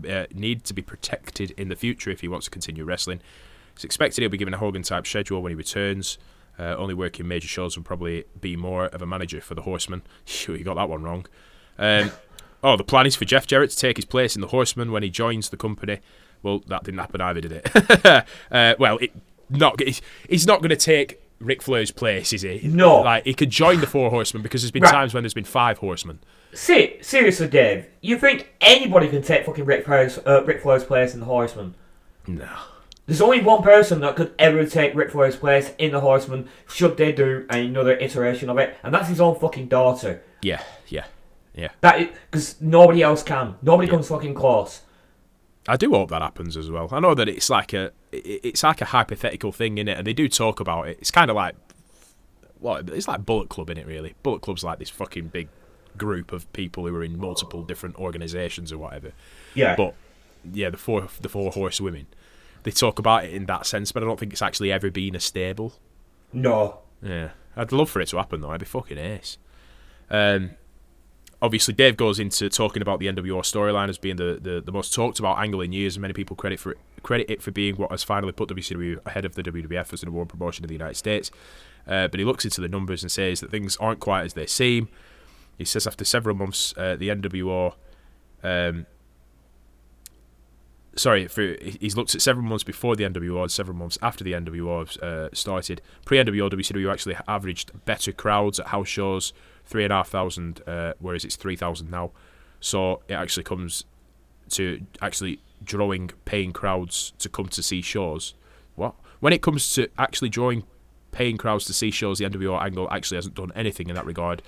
uh, 0.09 0.25
need 0.33 0.63
to 0.65 0.73
be 0.73 0.81
protected 0.81 1.51
in 1.51 1.69
the 1.69 1.75
future 1.75 2.09
if 2.09 2.21
he 2.21 2.27
wants 2.27 2.45
to 2.45 2.51
continue 2.51 2.83
wrestling. 2.83 3.21
It's 3.75 3.83
expected 3.83 4.21
he'll 4.21 4.29
be 4.29 4.37
given 4.37 4.53
a 4.53 4.57
Hogan-type 4.57 5.05
schedule 5.05 5.41
when 5.41 5.51
he 5.51 5.55
returns. 5.55 6.17
Uh, 6.59 6.75
only 6.75 6.93
working 6.93 7.27
major 7.27 7.47
shows 7.47 7.77
will 7.77 7.83
probably 7.83 8.25
be 8.39 8.55
more 8.55 8.85
of 8.87 9.01
a 9.01 9.05
manager 9.05 9.39
for 9.39 9.55
the 9.55 9.61
Horseman. 9.61 10.01
You 10.47 10.63
got 10.63 10.75
that 10.75 10.89
one 10.89 11.03
wrong. 11.03 11.25
Um, 11.77 12.11
oh, 12.63 12.75
the 12.75 12.83
plan 12.83 13.05
is 13.05 13.15
for 13.15 13.25
Jeff 13.25 13.47
Jarrett 13.47 13.69
to 13.69 13.77
take 13.77 13.97
his 13.97 14.05
place 14.05 14.35
in 14.35 14.41
the 14.41 14.47
Horseman 14.47 14.91
when 14.91 15.03
he 15.03 15.09
joins 15.09 15.49
the 15.49 15.57
company. 15.57 15.99
Well, 16.43 16.63
that 16.67 16.83
didn't 16.83 16.99
happen 16.99 17.21
either, 17.21 17.41
did 17.41 17.51
it? 17.51 18.25
uh, 18.51 18.75
well, 18.79 18.97
it 18.97 19.11
not. 19.49 19.79
He's 20.27 20.47
not 20.47 20.61
going 20.61 20.69
to 20.69 20.75
take 20.75 21.20
Ric 21.41 21.61
Flair's 21.61 21.91
place, 21.91 22.33
is 22.33 22.41
he? 22.43 22.61
No. 22.63 23.01
Like 23.01 23.25
he 23.25 23.33
could 23.33 23.49
join 23.49 23.79
the 23.81 23.87
four 23.87 24.09
horsemen 24.09 24.43
because 24.43 24.61
there's 24.61 24.71
been 24.71 24.83
Right. 24.83 24.91
times 24.91 25.13
when 25.13 25.23
there's 25.23 25.33
been 25.33 25.43
five 25.43 25.79
horsemen. 25.79 26.19
See, 26.53 26.97
seriously, 27.01 27.47
Dave, 27.47 27.85
you 28.01 28.17
think 28.17 28.53
anybody 28.59 29.07
can 29.07 29.21
take 29.21 29.45
fucking 29.45 29.63
Ric 29.65 29.85
Flair's, 29.85 30.19
uh, 30.25 30.43
Ric 30.43 30.61
Flair's 30.61 30.83
place 30.83 31.13
in 31.13 31.19
the 31.21 31.25
Horsemen? 31.25 31.75
No. 32.27 32.47
There's 33.07 33.21
only 33.21 33.41
one 33.41 33.63
person 33.63 33.99
that 34.01 34.15
could 34.15 34.33
ever 34.37 34.65
take 34.65 34.93
Ric 34.93 35.11
Flair's 35.11 35.35
place 35.35 35.73
in 35.77 35.91
the 35.91 35.99
Horsemen 36.01 36.47
should 36.67 36.97
they 36.97 37.11
do 37.11 37.45
another 37.49 37.97
iteration 37.97 38.49
of 38.49 38.57
it, 38.57 38.77
and 38.83 38.93
that's 38.93 39.07
his 39.09 39.19
own 39.21 39.35
fucking 39.39 39.67
daughter. 39.67 40.21
Yeah, 40.41 40.61
yeah, 40.87 41.05
yeah. 41.55 41.69
That 41.81 42.11
because 42.29 42.59
nobody 42.61 43.01
else 43.01 43.23
can. 43.23 43.55
Nobody 43.61 43.87
comes 43.89 44.07
fucking 44.07 44.33
close. 44.33 44.81
I 45.67 45.77
do 45.77 45.91
hope 45.91 46.09
that 46.09 46.21
happens 46.21 46.57
as 46.57 46.71
well. 46.71 46.89
I 46.91 46.99
know 46.99 47.13
that 47.13 47.29
it's 47.29 47.49
like 47.49 47.73
a 47.73 47.91
it's 48.11 48.63
like 48.63 48.81
a 48.81 48.85
hypothetical 48.85 49.51
thing 49.51 49.77
in 49.77 49.87
it, 49.87 49.97
and 49.97 50.07
they 50.07 50.13
do 50.13 50.27
talk 50.27 50.59
about 50.59 50.87
it. 50.87 50.97
It's 50.99 51.11
kind 51.11 51.29
of 51.29 51.35
like 51.35 51.55
what 52.59 52.89
it's 52.89 53.07
like 53.07 53.25
Bullet 53.25 53.49
Club 53.49 53.69
in 53.69 53.77
it, 53.77 53.85
really. 53.85 54.15
Bullet 54.23 54.41
Club's 54.41 54.63
like 54.63 54.79
this 54.79 54.89
fucking 54.89 55.27
big 55.27 55.49
group 55.97 56.31
of 56.31 56.51
people 56.53 56.87
who 56.87 56.95
are 56.95 57.03
in 57.03 57.19
multiple 57.19 57.63
different 57.63 57.95
organisations 57.97 58.71
or 58.71 58.77
whatever. 58.77 59.11
Yeah. 59.53 59.75
But 59.75 59.93
yeah, 60.51 60.69
the 60.69 60.77
four 60.77 61.07
the 61.21 61.29
four 61.29 61.51
horsewomen, 61.51 62.07
they 62.63 62.71
talk 62.71 62.97
about 62.97 63.25
it 63.25 63.33
in 63.33 63.45
that 63.45 63.65
sense, 63.65 63.91
but 63.91 64.01
I 64.01 64.05
don't 64.07 64.19
think 64.19 64.33
it's 64.33 64.41
actually 64.41 64.71
ever 64.71 64.89
been 64.89 65.15
a 65.15 65.19
stable. 65.19 65.73
no. 66.33 66.79
Yeah, 67.03 67.31
I'd 67.55 67.71
love 67.71 67.89
for 67.89 67.99
it 67.99 68.09
to 68.09 68.17
happen 68.17 68.41
though. 68.41 68.51
I'd 68.51 68.59
be 68.59 68.65
fucking 68.67 68.99
ace. 68.99 69.39
Um, 70.11 70.51
obviously, 71.41 71.73
Dave 71.73 71.97
goes 71.97 72.19
into 72.19 72.49
talking 72.49 72.81
about 72.81 72.99
the 72.99 73.07
NWO 73.07 73.41
storyline 73.41 73.89
as 73.89 73.97
being 73.97 74.17
the, 74.17 74.39
the, 74.41 74.61
the 74.61 74.71
most 74.71 74.93
talked 74.93 75.19
about 75.19 75.39
angle 75.39 75.61
in 75.61 75.73
years, 75.73 75.95
and 75.95 76.01
many 76.01 76.13
people 76.13 76.35
credit 76.35 76.59
for 76.59 76.73
it, 76.73 76.77
credit 77.03 77.29
it 77.29 77.41
for 77.41 77.51
being 77.51 77.75
what 77.75 77.91
has 77.91 78.03
finally 78.03 78.31
put 78.31 78.49
WCW 78.49 79.05
ahead 79.05 79.25
of 79.25 79.35
the 79.35 79.43
WWF 79.43 79.93
as 79.93 80.01
the 80.01 80.05
number 80.05 80.19
one 80.19 80.27
promotion 80.27 80.63
in 80.63 80.67
the 80.67 80.75
United 80.75 80.95
States. 80.95 81.31
Uh, 81.87 82.07
but 82.07 82.19
he 82.19 82.25
looks 82.25 82.45
into 82.45 82.61
the 82.61 82.69
numbers 82.69 83.01
and 83.01 83.11
says 83.11 83.39
that 83.39 83.49
things 83.49 83.75
aren't 83.77 83.99
quite 83.99 84.23
as 84.23 84.33
they 84.33 84.45
seem. 84.45 84.87
He 85.57 85.65
says 85.65 85.87
after 85.87 86.05
several 86.05 86.35
months, 86.35 86.73
uh, 86.77 86.95
the 86.95 87.09
NWO. 87.09 87.73
Um, 88.43 88.85
sorry, 90.95 91.27
for 91.27 91.55
he's 91.61 91.95
looked 91.95 92.15
at 92.15 92.21
several 92.21 92.45
months 92.45 92.63
before 92.63 92.95
the 92.95 93.03
and 93.03 93.51
several 93.51 93.77
months 93.77 93.97
after 94.01 94.23
the 94.23 94.33
NWO 94.33 95.01
uh, 95.01 95.29
started. 95.33 95.81
Pre 96.05 96.17
NWO, 96.17 96.51
WCW 96.51 96.91
actually 96.91 97.15
averaged 97.27 97.71
better 97.85 98.11
crowds 98.11 98.59
at 98.59 98.67
house 98.67 98.87
shows, 98.87 99.33
three 99.71 99.85
and 99.85 99.93
a 99.93 99.95
half 99.95 100.09
thousand, 100.09 100.61
uh, 100.67 100.93
whereas 100.99 101.23
it's 101.23 101.37
three 101.37 101.55
thousand 101.55 101.89
now. 101.89 102.11
So 102.59 103.01
it 103.07 103.13
actually 103.13 103.43
comes 103.43 103.85
to 104.49 104.81
actually 105.01 105.41
drawing 105.63 106.11
paying 106.25 106.51
crowds 106.51 107.13
to 107.19 107.29
come 107.29 107.47
to 107.47 107.63
see 107.63 107.81
shows. 107.81 108.35
What? 108.75 108.95
When 109.21 109.31
it 109.31 109.41
comes 109.41 109.73
to 109.75 109.87
actually 109.97 110.29
drawing 110.29 110.65
paying 111.11 111.37
crowds 111.37 111.65
to 111.65 111.73
see 111.73 111.89
shows, 111.89 112.19
the 112.19 112.25
NWO 112.25 112.61
angle 112.61 112.87
actually 112.91 113.15
hasn't 113.15 113.35
done 113.35 113.51
anything 113.55 113.87
in 113.87 113.95
that 113.95 114.05
regard. 114.05 114.41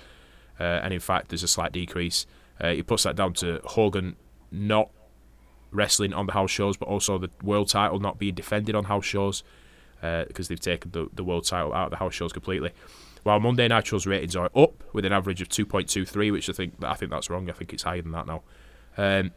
Uh, 0.60 0.80
and 0.84 0.92
in 0.92 1.00
fact, 1.00 1.30
there's 1.30 1.42
a 1.42 1.48
slight 1.48 1.72
decrease. 1.72 2.26
Uh, 2.60 2.72
he 2.72 2.82
puts 2.82 3.02
that 3.04 3.16
down 3.16 3.32
to 3.32 3.60
Hogan 3.64 4.16
not 4.52 4.90
wrestling 5.72 6.12
on 6.12 6.26
the 6.26 6.32
house 6.32 6.50
shows, 6.50 6.76
but 6.76 6.86
also 6.86 7.18
the 7.18 7.30
world 7.42 7.68
title 7.68 7.98
not 7.98 8.18
being 8.18 8.34
defended 8.34 8.74
on 8.74 8.84
house 8.84 9.04
shows 9.06 9.42
because 10.28 10.48
they've 10.48 10.60
taken 10.60 10.90
the, 10.90 11.08
the 11.14 11.24
world 11.24 11.46
title 11.46 11.72
out 11.72 11.86
of 11.86 11.90
the 11.90 11.96
house 11.96 12.12
shows 12.12 12.30
completely. 12.30 12.70
While 13.24 13.40
Monday 13.40 13.66
Nitro's 13.68 14.06
ratings 14.06 14.36
are 14.36 14.50
up 14.54 14.84
with 14.92 15.04
an 15.04 15.12
average 15.12 15.40
of 15.40 15.48
2.23, 15.48 16.30
which 16.30 16.48
I 16.48 16.52
think 16.52 16.74
I 16.82 16.94
think 16.94 17.10
that's 17.10 17.28
wrong. 17.28 17.48
I 17.50 17.52
think 17.52 17.72
it's 17.72 17.82
higher 17.82 18.02
than 18.02 18.12
that 18.12 18.26
now. 18.26 18.42
Um, 18.96 19.32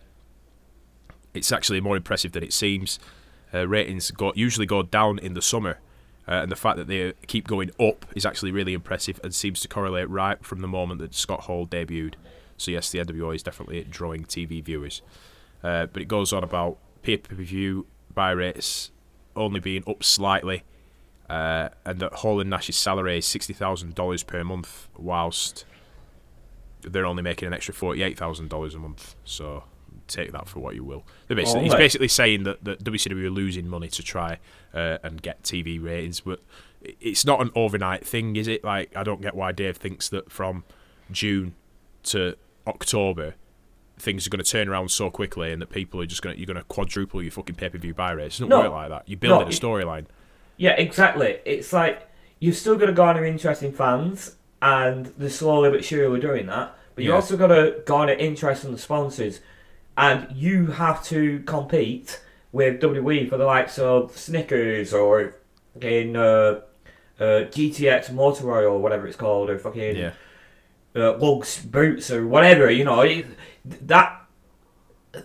it's 1.33 1.51
actually 1.51 1.81
more 1.81 1.95
impressive 1.95 2.33
than 2.33 2.43
it 2.43 2.53
seems. 2.53 2.99
Uh, 3.53 3.67
ratings 3.67 4.11
go, 4.11 4.33
usually 4.35 4.65
go 4.65 4.83
down 4.83 5.19
in 5.19 5.33
the 5.33 5.41
summer, 5.41 5.79
uh, 6.27 6.33
and 6.33 6.51
the 6.51 6.55
fact 6.55 6.77
that 6.77 6.87
they 6.87 7.13
keep 7.27 7.47
going 7.47 7.71
up 7.79 8.05
is 8.13 8.25
actually 8.25 8.51
really 8.51 8.73
impressive 8.73 9.19
and 9.23 9.33
seems 9.33 9.61
to 9.61 9.67
correlate 9.69 10.09
right 10.09 10.43
from 10.43 10.59
the 10.59 10.67
moment 10.67 10.99
that 10.99 11.15
Scott 11.15 11.41
Hall 11.41 11.65
debuted. 11.65 12.15
So 12.57 12.71
yes, 12.71 12.91
the 12.91 12.99
NWO 12.99 13.33
is 13.33 13.43
definitely 13.43 13.83
drawing 13.85 14.25
TV 14.25 14.61
viewers. 14.61 15.01
Uh, 15.63 15.85
but 15.85 16.01
it 16.01 16.07
goes 16.07 16.33
on 16.33 16.43
about 16.43 16.77
pay 17.03 17.17
per 17.17 17.35
view 17.35 17.85
buy 18.13 18.31
rates 18.31 18.91
only 19.35 19.59
being 19.59 19.83
up 19.87 20.03
slightly, 20.03 20.63
uh, 21.29 21.69
and 21.85 21.99
that 21.99 22.13
Hall 22.13 22.39
and 22.39 22.49
Nash's 22.49 22.77
salary 22.77 23.17
is 23.17 23.25
sixty 23.25 23.53
thousand 23.53 23.95
dollars 23.95 24.23
per 24.23 24.43
month, 24.43 24.87
whilst 24.97 25.65
they're 26.81 27.05
only 27.05 27.23
making 27.23 27.47
an 27.47 27.53
extra 27.53 27.73
forty 27.73 28.03
eight 28.03 28.17
thousand 28.17 28.49
dollars 28.49 28.75
a 28.75 28.79
month. 28.79 29.15
So 29.25 29.63
take 30.07 30.31
that 30.31 30.47
for 30.47 30.59
what 30.59 30.75
you 30.75 30.83
will. 30.83 31.03
Basically, 31.27 31.63
he's 31.63 31.75
basically 31.75 32.07
saying 32.07 32.43
that, 32.43 32.63
that 32.63 32.81
WCW 32.83 33.25
are 33.25 33.29
losing 33.29 33.67
money 33.67 33.89
to 33.89 34.01
try 34.01 34.37
uh, 34.73 34.99
and 35.03 35.21
get 35.21 35.43
TV 35.43 35.83
ratings, 35.83 36.21
but 36.21 36.39
it's 36.81 37.25
not 37.25 37.41
an 37.41 37.51
overnight 37.55 38.05
thing, 38.05 38.35
is 38.37 38.47
it? 38.47 38.63
Like 38.63 38.95
I 38.95 39.03
don't 39.03 39.21
get 39.21 39.35
why 39.35 39.51
Dave 39.51 39.75
thinks 39.77 40.07
that 40.09 40.31
from 40.31 40.63
June 41.11 41.55
to 42.03 42.35
October 42.65 43.35
things 43.99 44.27
are 44.27 44.29
going 44.29 44.43
to 44.43 44.49
turn 44.49 44.69
around 44.69 44.91
so 44.91 45.09
quickly 45.09 45.51
and 45.51 45.59
that 45.59 45.71
people 45.71 45.99
are 45.99 46.05
just 46.05 46.21
going 46.21 46.35
to 46.35 46.39
you're 46.39 46.45
going 46.45 46.55
to 46.55 46.63
quadruple 46.65 47.21
your 47.21 47.31
fucking 47.31 47.55
pay 47.55 47.67
per 47.67 47.77
view 47.79 47.93
buy 47.93 48.11
rates. 48.11 48.35
It 48.39 48.43
doesn't 48.43 48.49
No. 48.49 48.61
work 48.61 48.71
like 48.71 48.89
that. 48.89 49.09
You're 49.09 49.17
building 49.19 49.47
No, 49.47 49.51
a 49.51 49.51
storyline. 49.51 50.05
Yeah, 50.57 50.71
exactly. 50.71 51.39
It's 51.45 51.71
like 51.71 52.07
you've 52.39 52.55
still 52.55 52.75
got 52.75 52.87
to 52.87 52.91
garner 52.91 53.23
interest 53.25 53.63
in 53.63 53.71
fans, 53.71 54.35
and 54.61 55.07
they're 55.17 55.29
slowly 55.29 55.69
but 55.69 55.85
surely 55.85 56.19
doing 56.19 56.47
that. 56.47 56.75
But 56.95 57.03
you 57.03 57.11
Yeah. 57.11 57.15
also 57.17 57.37
got 57.37 57.47
to 57.47 57.81
garner 57.85 58.13
interest 58.13 58.65
in 58.65 58.71
the 58.71 58.77
sponsors, 58.77 59.39
and 59.97 60.27
you 60.35 60.67
have 60.67 61.03
to 61.05 61.39
compete 61.45 62.21
with 62.51 62.79
WWE 62.81 63.27
for 63.29 63.37
the 63.37 63.45
likes 63.45 63.77
of 63.77 64.17
Snickers 64.17 64.93
or 64.93 65.35
fucking 65.73 66.15
uh, 66.15 66.61
uh, 67.19 67.45
GTX 67.51 68.11
Motor 68.11 68.51
Oil 68.51 68.73
or 68.73 68.79
whatever 68.79 69.05
it's 69.07 69.15
called, 69.17 69.49
or 69.49 69.59
fucking 69.59 69.95
Yeah. 69.95 70.11
uh, 70.95 71.17
Lugs 71.17 71.63
boots 71.63 72.09
or 72.09 72.25
whatever. 72.27 72.71
You 72.71 72.83
know 72.85 73.01
it, 73.01 73.25
that 73.63 74.21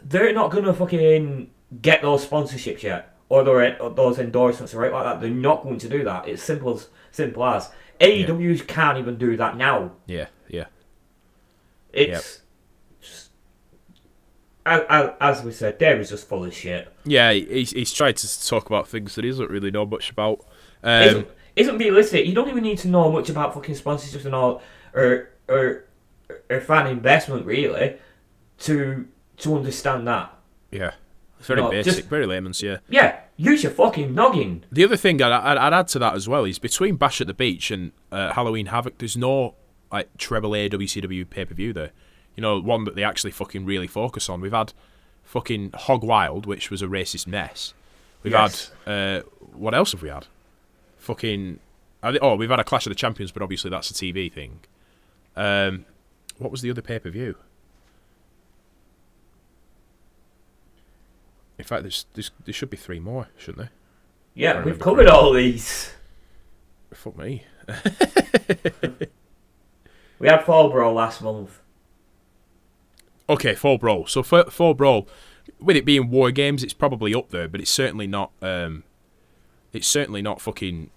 they're 0.03 0.33
not 0.33 0.51
gonna 0.51 0.75
fucking 0.75 1.51
get 1.81 2.03
those 2.03 2.27
sponsorships 2.27 2.83
yet 2.83 3.12
or 3.41 3.91
those 3.91 4.19
endorsements 4.19 4.75
right 4.75 4.93
like 4.93 5.05
that. 5.05 5.21
They're 5.21 5.31
not 5.31 5.63
going 5.63 5.79
to 5.79 5.89
do 5.89 6.05
that. 6.05 6.29
It's 6.29 6.43
simple 6.43 6.75
as 6.75 6.89
simple 7.11 7.45
as 7.45 7.71
AEW 8.01 8.67
can't 8.67 8.99
even 8.99 9.17
do 9.17 9.37
that 9.37 9.57
now. 9.57 9.93
Yeah, 10.07 10.27
yeah. 10.49 10.67
It's 11.93 12.41
just, 13.01 13.31
as, 14.65 15.43
we 15.43 15.53
said, 15.53 15.79
Dave 15.79 16.01
is 16.01 16.11
just 16.11 16.29
full 16.29 16.45
of 16.45 16.55
shit. 16.55 16.93
Yeah, 17.05 17.33
he's, 17.33 17.71
he's 17.73 17.93
tried 17.93 18.17
to 18.19 18.47
talk 18.47 18.67
about 18.67 18.89
things 18.89 19.15
that 19.15 19.25
he 19.25 19.31
doesn't 19.31 19.51
really 19.51 19.71
know 19.71 19.85
much 19.87 20.11
about. 20.11 20.45
isn't, 20.85 21.25
Um, 21.27 21.27
isn't 21.57 21.79
realistic. 21.79 22.27
You 22.27 22.35
don't 22.35 22.49
even 22.49 22.63
need 22.63 22.79
to 22.79 22.89
know 22.89 23.11
much 23.11 23.29
about 23.29 23.55
fucking 23.55 23.75
sponsorships 23.75 24.25
and 24.25 24.35
all, 24.35 24.63
or 24.95 25.31
or 25.49 25.85
or 26.49 26.61
fan 26.61 26.87
investment 26.87 27.45
really, 27.45 27.97
to 28.61 29.07
to 29.39 29.57
understand 29.57 30.07
that. 30.07 30.33
yeah, 30.71 30.93
it's 31.39 31.49
very 31.49 31.61
No, 31.61 31.71
basic, 31.71 31.95
just- 31.97 32.09
very 32.09 32.27
layman's. 32.27 32.63
Yeah. 32.63 32.79
Yeah, 32.89 33.19
use 33.37 33.63
your 33.63 33.73
fucking 33.73 34.15
noggin. 34.15 34.65
The 34.71 34.85
other 34.85 34.97
thing 34.97 35.21
I'd, 35.23 35.33
I'd, 35.33 35.73
add 35.73 35.89
to 35.89 35.99
that 35.99 36.15
as 36.15 36.29
well 36.29 36.45
is 36.45 36.59
between 36.59 36.97
Bash 36.97 37.21
at 37.21 37.27
the 37.27 37.35
Beach 37.35 37.71
and 37.71 37.93
uh, 38.11 38.33
Halloween 38.33 38.67
Havoc, 38.67 38.99
there's 38.99 39.17
no 39.17 39.55
like 39.91 40.17
treble 40.17 40.55
A 40.55 40.69
WCW 40.69 41.29
pay 41.29 41.45
per 41.45 41.55
view 41.55 41.73
there. 41.73 41.91
You 42.37 42.41
know, 42.41 42.61
one 42.61 42.85
that 42.85 42.95
they 42.95 43.05
actually 43.05 43.33
fucking 43.33 43.65
really 43.65 43.87
focus 43.87 44.29
on. 44.29 44.41
We've 44.41 44.53
had 44.53 44.73
fucking 45.23 45.73
Hog 45.75 46.03
Wild, 46.03 46.47
which 46.47 46.71
was 46.71 46.81
a 46.83 46.87
racist 46.87 47.27
mess. 47.27 47.75
We've 48.23 48.33
Yes. 48.33 48.71
had 48.87 48.93
uh, 48.93 49.23
what 49.53 49.75
else 49.75 49.93
have 49.93 50.03
we 50.03 50.09
had? 50.09 50.27
Fucking 50.99 51.59
I 52.03 52.19
oh, 52.21 52.35
we've 52.37 52.51
had 52.51 52.61
a 52.61 52.65
Clash 52.65 52.87
of 52.87 52.91
the 52.91 52.97
Champions, 52.97 53.33
but 53.33 53.43
obviously 53.43 53.71
that's 53.71 53.91
a 53.91 53.95
TV 53.95 54.33
thing. 54.33 54.61
Um, 55.37 55.87
what 56.39 56.51
was 56.51 56.63
the 56.63 56.71
other 56.71 56.83
pay 56.83 56.99
per 56.99 57.11
view? 57.11 57.37
In 61.63 61.67
fact, 61.69 61.83
there's, 61.83 62.07
there's 62.15 62.31
there 62.45 62.53
should 62.53 62.71
be 62.71 62.77
three 62.77 63.01
more, 63.01 63.29
shouldn't 63.37 63.59
there? 63.59 63.71
Yeah, 64.35 64.65
we've 64.65 64.79
covered 64.79 65.07
all 65.09 65.33
these. 65.33 65.93
Fuck 66.93 67.17
me. 67.17 67.45
We 70.23 70.29
had 70.29 70.45
Fall 70.45 70.71
Brawl 70.71 70.95
last 70.95 71.21
month. 71.21 71.61
Okay, 73.29 73.57
Fall 73.57 73.77
Brawl. 73.77 74.07
So 74.07 74.23
for 74.23 74.45
Fall 74.45 74.73
Brawl, 74.73 75.09
with 75.61 75.77
it 75.77 75.85
being 75.85 76.11
war 76.11 76.31
games, 76.31 76.63
it's 76.63 76.73
probably 76.73 77.13
up 77.13 77.31
there, 77.31 77.49
but 77.49 77.61
it's 77.61 77.73
certainly 77.73 78.07
not. 78.07 78.31
Um, 78.41 78.85
it's 79.73 79.89
certainly 79.89 80.23
not 80.23 80.41
fucking 80.41 80.91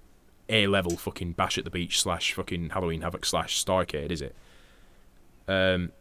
A 0.47 0.67
level 0.67 0.95
fucking 0.95 1.31
Bash 1.31 1.57
at 1.57 1.63
the 1.63 1.71
Beach 1.71 1.99
slash 1.99 2.33
fucking 2.33 2.69
Halloween 2.69 3.01
Havoc 3.01 3.25
slash 3.25 3.65
Starcade, 3.65 4.11
is 4.11 4.21
it? 4.21 4.35
Um, 5.47 5.91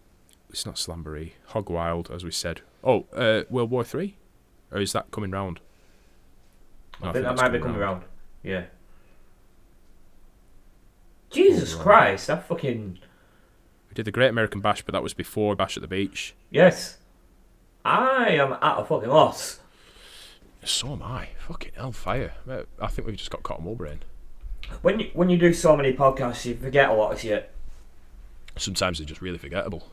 it's 0.51 0.67
not 0.67 0.75
Slamboree. 0.75 1.33
Hog 1.47 1.71
Wild, 1.71 2.11
as 2.11 2.25
we 2.25 2.31
said. 2.31 2.61
Oh, 2.83 3.07
uh, 3.17 3.45
World 3.49 3.71
War 3.71 3.85
Three, 3.85 4.19
or 4.75 4.81
is 4.81 4.93
that 4.93 5.11
coming 5.11 5.31
round? 5.31 5.61
No, 7.01 7.09
I 7.09 7.13
think 7.13 7.25
that 7.25 7.31
that's 7.31 7.43
might 7.43 7.49
be 7.53 7.61
coming 7.61 7.77
around. 7.77 8.03
Yeah. 8.43 8.65
Jesus 11.31 11.73
Brawl. 11.73 11.83
Christ, 11.85 12.27
that 12.27 12.47
fucking 12.47 12.99
We 13.89 13.95
did 13.95 14.05
the 14.05 14.13
Great 14.13 14.29
American 14.29 14.61
Bash, 14.61 14.83
but 14.83 14.93
that 14.93 15.03
was 15.03 15.15
before 15.15 15.57
Bash 15.57 15.77
at 15.77 15.81
the 15.81 15.89
Beach. 15.89 16.35
yes. 16.51 16.99
I 17.87 18.29
am 18.31 18.55
at 18.55 18.81
a 18.81 18.85
fucking 18.87 19.11
loss. 19.11 19.61
So 20.65 20.93
am 20.93 21.03
I. 21.03 21.29
Fucking 21.37 21.73
hellfire. 21.77 22.33
I 22.81 22.87
think 22.87 23.07
we've 23.07 23.17
just 23.19 23.31
got 23.31 23.43
cotton 23.43 23.67
wool 23.67 23.75
brain. 23.75 24.01
When 24.81 24.99
you 25.01 25.11
when 25.13 25.29
you 25.29 25.37
do 25.37 25.53
so 25.53 25.77
many 25.77 25.93
podcasts, 25.93 26.47
you 26.47 26.55
forget 26.57 26.89
a 26.89 26.95
lot 26.95 27.13
of 27.13 27.21
shit. 27.21 27.51
Sometimes 28.57 28.97
they're 28.99 29.07
just 29.07 29.21
really 29.21 29.37
forgettable. 29.37 29.87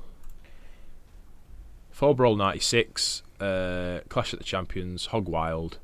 Fall 1.92 2.14
Brawl 2.14 2.38
96, 2.38 3.24
uh, 3.42 4.02
Clash 4.10 4.34
at 4.34 4.40
the 4.40 4.46
Champions, 4.46 5.08
Hog 5.08 5.28
Wild. 5.28 5.80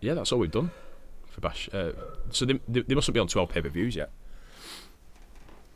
Yeah, 0.00 0.14
that's 0.14 0.32
all 0.32 0.38
we've 0.38 0.50
done 0.50 0.70
for 1.26 1.40
Bash. 1.40 1.68
Uh, 1.72 1.92
so 2.30 2.44
they, 2.44 2.58
they, 2.68 2.80
they 2.82 2.94
mustn't 2.94 3.14
be 3.14 3.20
on 3.20 3.28
12 3.28 3.48
pay 3.48 3.60
per 3.60 3.68
views 3.68 3.94
yet. 3.94 4.10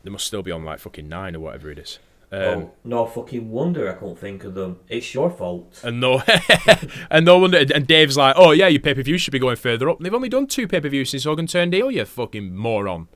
They 0.03 0.11
must 0.11 0.27
still 0.27 0.43
be 0.43 0.53
on 0.53 0.65
like 0.65 0.79
fucking 0.79 1.09
9 1.09 1.37
or 1.37 1.41
whatever 1.41 1.71
it 1.71 1.79
is. 1.79 1.99
Um, 2.33 2.41
oh, 2.41 2.73
no 2.83 3.07
fucking 3.07 3.51
wonder 3.51 3.89
I 3.89 3.95
can't 3.99 4.19
think 4.19 4.43
of 4.43 4.55
them. 4.55 4.81
It's 4.89 5.15
your 5.15 5.31
fault. 5.31 5.81
And 5.85 6.01
no, 6.01 6.23
and 7.11 7.25
no 7.25 7.39
wonder. 7.39 7.65
And 7.73 7.87
Dave's 7.87 8.17
like, 8.17 8.35
"Oh 8.37 8.51
yeah, 8.51 8.67
your 8.67 8.81
pay 8.81 8.95
per 8.95 9.03
view 9.03 9.17
should 9.17 9.31
be 9.31 9.39
going 9.39 9.55
further 9.55 9.89
up." 9.89 9.99
And 9.99 10.07
they've 10.07 10.15
only 10.15 10.29
done 10.29 10.49
two 10.49 10.67
pay 10.67 10.81
per 10.81 10.89
views 10.89 11.11
since 11.11 11.23
Hogan 11.23 11.47
turned 11.47 11.73
heel. 11.73 11.89
You 11.89 12.05
fucking 12.05 12.57
moron! 12.57 13.07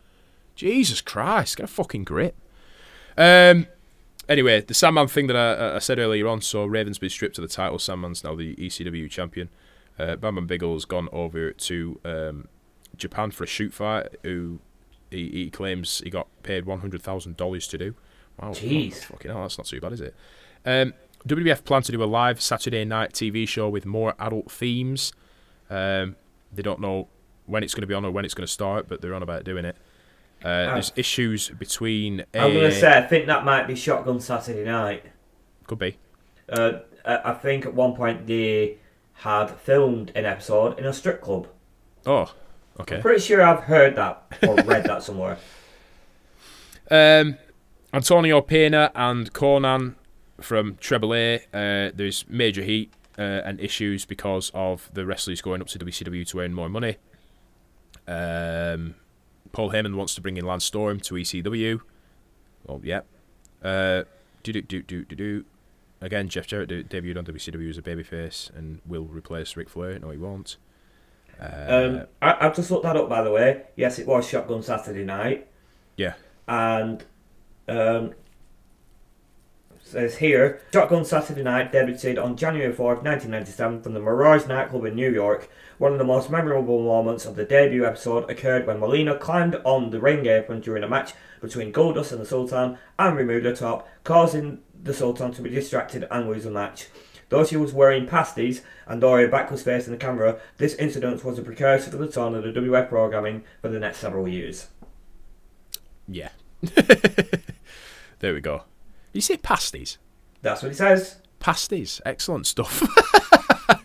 Jesus 0.55 1.01
Christ, 1.01 1.57
get 1.57 1.65
a 1.65 1.67
fucking 1.67 2.05
grip. 2.05 2.37
Um. 3.19 3.67
Anyway, 4.31 4.61
the 4.61 4.75
Sandman 4.75 5.09
thing 5.09 5.27
that 5.27 5.35
I, 5.35 5.75
I 5.75 5.79
said 5.81 5.99
earlier 5.99 6.29
on. 6.29 6.41
So 6.41 6.65
Raven's 6.65 6.99
been 6.99 7.11
stripped 7.11 7.37
of 7.37 7.43
the 7.43 7.49
title. 7.49 7.81
Sandman's 7.81 8.23
now 8.23 8.37
the 8.37 8.55
ECW 8.55 9.11
champion. 9.11 9.49
Uh, 9.99 10.15
Bam 10.15 10.37
Bam 10.37 10.47
Bigelow's 10.47 10.85
gone 10.85 11.09
over 11.13 11.51
to 11.53 12.01
um, 12.05 12.49
Japan 12.97 13.33
for 13.33 13.43
a 13.43 13.47
shoot 13.49 13.75
fight. 13.75 14.07
Who 14.23 14.61
he, 15.11 15.29
he 15.31 15.51
claims 15.51 16.01
he 16.05 16.11
got 16.11 16.29
paid 16.45 16.65
one 16.65 16.79
hundred 16.79 17.03
thousand 17.03 17.37
dollars 17.37 17.67
to 17.69 17.79
do. 17.79 17.95
Wow, 18.41 18.53
Jeez. 18.53 18.95
fucking 19.05 19.33
hell, 19.33 19.43
that's 19.43 19.59
not 19.59 19.67
too 19.67 19.81
bad, 19.81 19.93
is 19.93 20.01
it? 20.01 20.15
Um, 20.65 20.95
WWF 21.27 21.65
plan 21.65 21.83
to 21.83 21.93
do 21.93 22.03
a 22.03 22.07
live 22.07 22.41
Saturday 22.41 22.85
night 22.85 23.13
TV 23.13 23.47
show 23.47 23.69
with 23.69 23.85
more 23.85 24.15
adult 24.21 24.51
themes. 24.51 25.13
Um, 25.69 26.15
they 26.53 26.63
don't 26.63 26.81
know 26.81 27.09
when 27.47 27.65
it's 27.65 27.75
going 27.75 27.83
to 27.83 27.87
be 27.89 27.95
on 27.95 28.05
or 28.05 28.13
when 28.13 28.25
it's 28.25 28.35
going 28.35 28.47
to 28.47 28.53
start, 28.53 28.89
but 28.89 29.01
they're 29.03 29.15
on 29.15 29.23
about 29.23 29.45
doing 29.45 29.65
it. 29.65 29.77
Uh, 30.43 30.75
there's 30.75 30.93
issues 30.97 31.51
between. 31.51 32.25
A, 32.35 32.41
I'm 32.41 32.55
gonna 32.55 32.73
say 32.73 32.97
I 32.97 33.03
think 33.03 33.27
that 33.27 33.45
might 33.45 33.67
be 33.67 33.75
Shotgun 33.75 34.21
Saturday 34.21 34.65
Night. 34.65 35.05
Could 35.67 35.79
be. 35.79 35.99
Uh, 36.49 36.81
I 37.05 37.31
I 37.31 37.35
think 37.35 37.67
at 37.67 37.75
one 37.75 37.95
point 37.95 38.27
they 38.27 38.79
had 39.15 39.51
filmed 39.51 40.13
an 40.15 40.25
episode 40.25 40.79
in 40.79 40.87
a 40.87 40.93
strip 40.93 41.21
club. 41.21 41.47
Oh, 42.07 42.33
okay. 42.81 43.01
Pretty 43.01 43.21
sure 43.21 43.43
I've 43.43 43.65
heard 43.65 43.97
that 43.97 44.23
or 44.47 44.55
read 44.57 44.85
that 44.85 45.03
somewhere. 45.03 45.39
Um, 46.93 47.39
Antonio 47.95 48.41
Pena 48.41 48.91
and 48.97 49.33
Konnan 49.33 49.95
from 50.41 50.77
Treble 50.77 51.15
A. 51.15 51.37
Uh, 51.55 51.93
there's 51.95 52.25
major 52.29 52.63
heat 52.63 52.93
uh, 53.17 53.23
and 53.45 53.61
issues 53.61 54.05
because 54.05 54.51
of 54.55 54.91
the 54.93 55.07
wrestlers 55.07 55.41
going 55.41 55.61
up 55.61 55.69
to 55.69 55.79
WCW 55.79 56.27
to 56.29 56.41
earn 56.41 56.53
more 56.53 56.69
money. 56.69 56.97
Um, 58.09 58.97
Paul 59.53 59.71
Heyman 59.71 59.95
wants 59.97 60.15
to 60.15 60.21
bring 60.21 60.37
in 60.37 60.45
Lance 60.47 60.65
Storm 60.65 61.01
to 61.01 61.15
ECW. 61.15 61.81
Well, 62.67 62.81
yeah. 62.85 63.01
Uh, 63.63 64.05
do 64.43 64.53
do 64.53 64.63
do 64.63 64.83
do 64.83 65.05
do 65.05 65.17
do. 65.17 65.45
Again, 66.01 66.29
Jeff 66.29 66.47
Jarrett 66.47 66.69
de- 66.69 66.85
debuted 66.85 67.19
on 67.19 67.25
WCW 67.27 67.69
as 67.69 67.77
a 67.77 67.83
babyface 67.83 68.55
and 68.57 68.81
will 68.87 69.05
replace 69.05 69.55
Ric 69.57 69.69
Flair. 69.69 69.99
No, 69.99 70.11
he 70.11 70.17
won't. 70.17 70.57
Uh, 71.41 71.45
Um, 71.69 72.07
I, 72.23 72.47
I've 72.47 72.57
just 72.57 72.71
looked 72.71 72.85
that 72.85 72.97
up 72.97 73.09
by 73.09 73.23
the 73.23 73.31
way. 73.31 73.63
Yes, 73.77 73.99
it 73.99 74.07
was 74.07 74.27
Shotgun 74.29 74.63
Saturday 74.63 75.05
Night, 75.05 75.47
yeah. 75.97 76.15
and 76.49 77.05
um, 77.69 78.15
says 79.91 80.19
here 80.19 80.61
Shotgun 80.73 81.05
Saturday 81.05 81.43
Night 81.43 81.73
debuted 81.73 82.23
on 82.23 82.37
January 82.37 82.73
4th, 82.73 83.03
1997, 83.03 83.83
from 83.83 83.95
the 83.95 84.01
Mirage 84.01 84.47
nightclub 84.47 84.85
in 84.85 84.95
New 84.95 85.13
York. 85.13 85.51
One 85.79 85.93
of 85.93 85.99
the 85.99 86.05
most 86.05 86.31
memorable 86.31 86.83
moments 86.83 87.27
of 87.27 87.37
the 87.37 87.45
debut 87.45 87.85
episode 87.85 88.31
occurred 88.31 88.67
when 88.67 88.79
Marlena 88.79 89.19
climbed 89.19 89.57
on 89.65 89.91
the 89.91 90.01
ring 90.01 90.27
apron 90.27 90.61
during 90.61 90.85
a 90.85 90.89
match 90.89 91.15
between 91.41 91.73
Goldust 91.73 92.13
and 92.13 92.21
the 92.21 92.27
Sultan 92.27 92.79
and 92.99 93.17
removed 93.17 93.45
her 93.45 93.55
top, 93.55 93.89
causing 94.05 94.61
the 94.81 94.95
Sultan 94.95 95.33
to 95.33 95.43
be 95.43 95.51
distracted 95.51 96.07
and 96.11 96.29
lose 96.29 96.45
the 96.45 96.51
match. 96.51 96.87
Though 97.29 97.45
she 97.45 97.57
was 97.57 97.73
wearing 97.73 98.07
pasties 98.07 98.63
and 98.87 99.03
though 99.03 99.17
her 99.17 99.29
back 99.29 99.51
was 99.51 99.63
facing 99.63 99.93
the 99.93 99.99
camera, 99.99 100.39
this 100.59 100.75
incident 100.75 101.25
was 101.25 101.39
a 101.39 101.43
precursor 101.43 101.91
to 101.91 101.97
the 101.97 102.09
tone 102.09 102.35
of 102.35 102.43
the 102.43 102.53
WF 102.53 102.89
programming 102.89 103.45
for 103.61 103.69
the 103.69 103.79
next 103.79 103.99
several 103.99 104.29
years. 104.29 104.69
Yeah. 106.07 106.31
there 108.19 108.35
we 108.35 108.41
go. 108.41 108.65
You 109.13 109.21
say 109.21 109.37
pasties? 109.37 109.99
That's 110.43 110.63
what 110.63 110.71
he 110.71 110.75
says. 110.77 111.17
Pasties. 111.39 112.01
Excellent 112.07 112.47
stuff. 112.47 112.83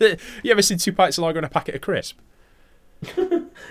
you 0.00 0.50
ever 0.50 0.62
seen 0.62 0.78
two 0.78 0.92
pints 0.92 1.18
of 1.18 1.22
lager 1.24 1.38
and 1.38 1.46
a 1.46 1.50
packet 1.50 1.74
of 1.74 1.80
crisp? 1.80 2.18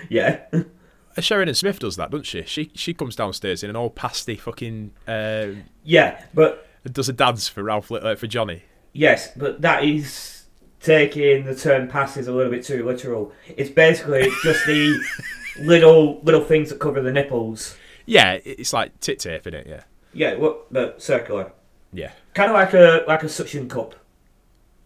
Yeah. 0.08 0.40
Uh, 0.52 1.20
Sheridan 1.20 1.54
Smith 1.54 1.78
does 1.78 1.96
that, 1.96 2.10
doesn't 2.10 2.24
she? 2.24 2.42
She 2.42 2.70
she 2.74 2.92
comes 2.92 3.16
downstairs 3.16 3.62
in 3.62 3.70
an 3.70 3.76
old 3.76 3.94
pasty 3.94 4.34
fucking 4.36 4.92
uh, 5.06 5.48
yeah, 5.84 6.22
but 6.34 6.66
does 6.92 7.08
a 7.08 7.12
dance 7.12 7.48
for 7.48 7.62
Ralph 7.62 7.90
uh, 7.90 8.14
for 8.16 8.26
Johnny. 8.26 8.62
yes, 8.92 9.30
but 9.36 9.62
that 9.62 9.84
is 9.84 10.44
taking 10.80 11.44
the 11.44 11.54
term 11.54 11.88
pasties 11.88 12.26
a 12.26 12.32
little 12.32 12.50
bit 12.52 12.64
too 12.64 12.84
literal. 12.84 13.32
It's 13.56 13.70
basically 13.70 14.28
just 14.42 14.66
the 14.66 15.00
little 15.60 16.20
little 16.22 16.44
things 16.44 16.70
that 16.70 16.80
cover 16.80 17.00
the 17.00 17.12
nipples. 17.12 17.76
Yeah, 18.04 18.38
it's 18.44 18.72
like 18.72 18.98
tit 19.00 19.20
tape, 19.20 19.46
isn't 19.46 19.54
it? 19.54 19.66
Yeah, 19.68 19.82
Yeah, 20.16 20.36
what 20.36 20.72
the 20.72 20.94
circular. 20.96 21.52
yeah, 21.92 22.12
Kind 22.34 22.50
of 22.50 22.54
like 22.54 22.72
a 22.72 23.04
like 23.06 23.22
a 23.22 23.28
suction 23.28 23.68
cup, 23.68 23.94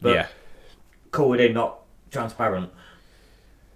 but 0.01 0.15
yeah. 0.15 0.27
coloured 1.13 1.41
in, 1.41 1.55
not 1.55 1.81
transparent. 2.11 2.71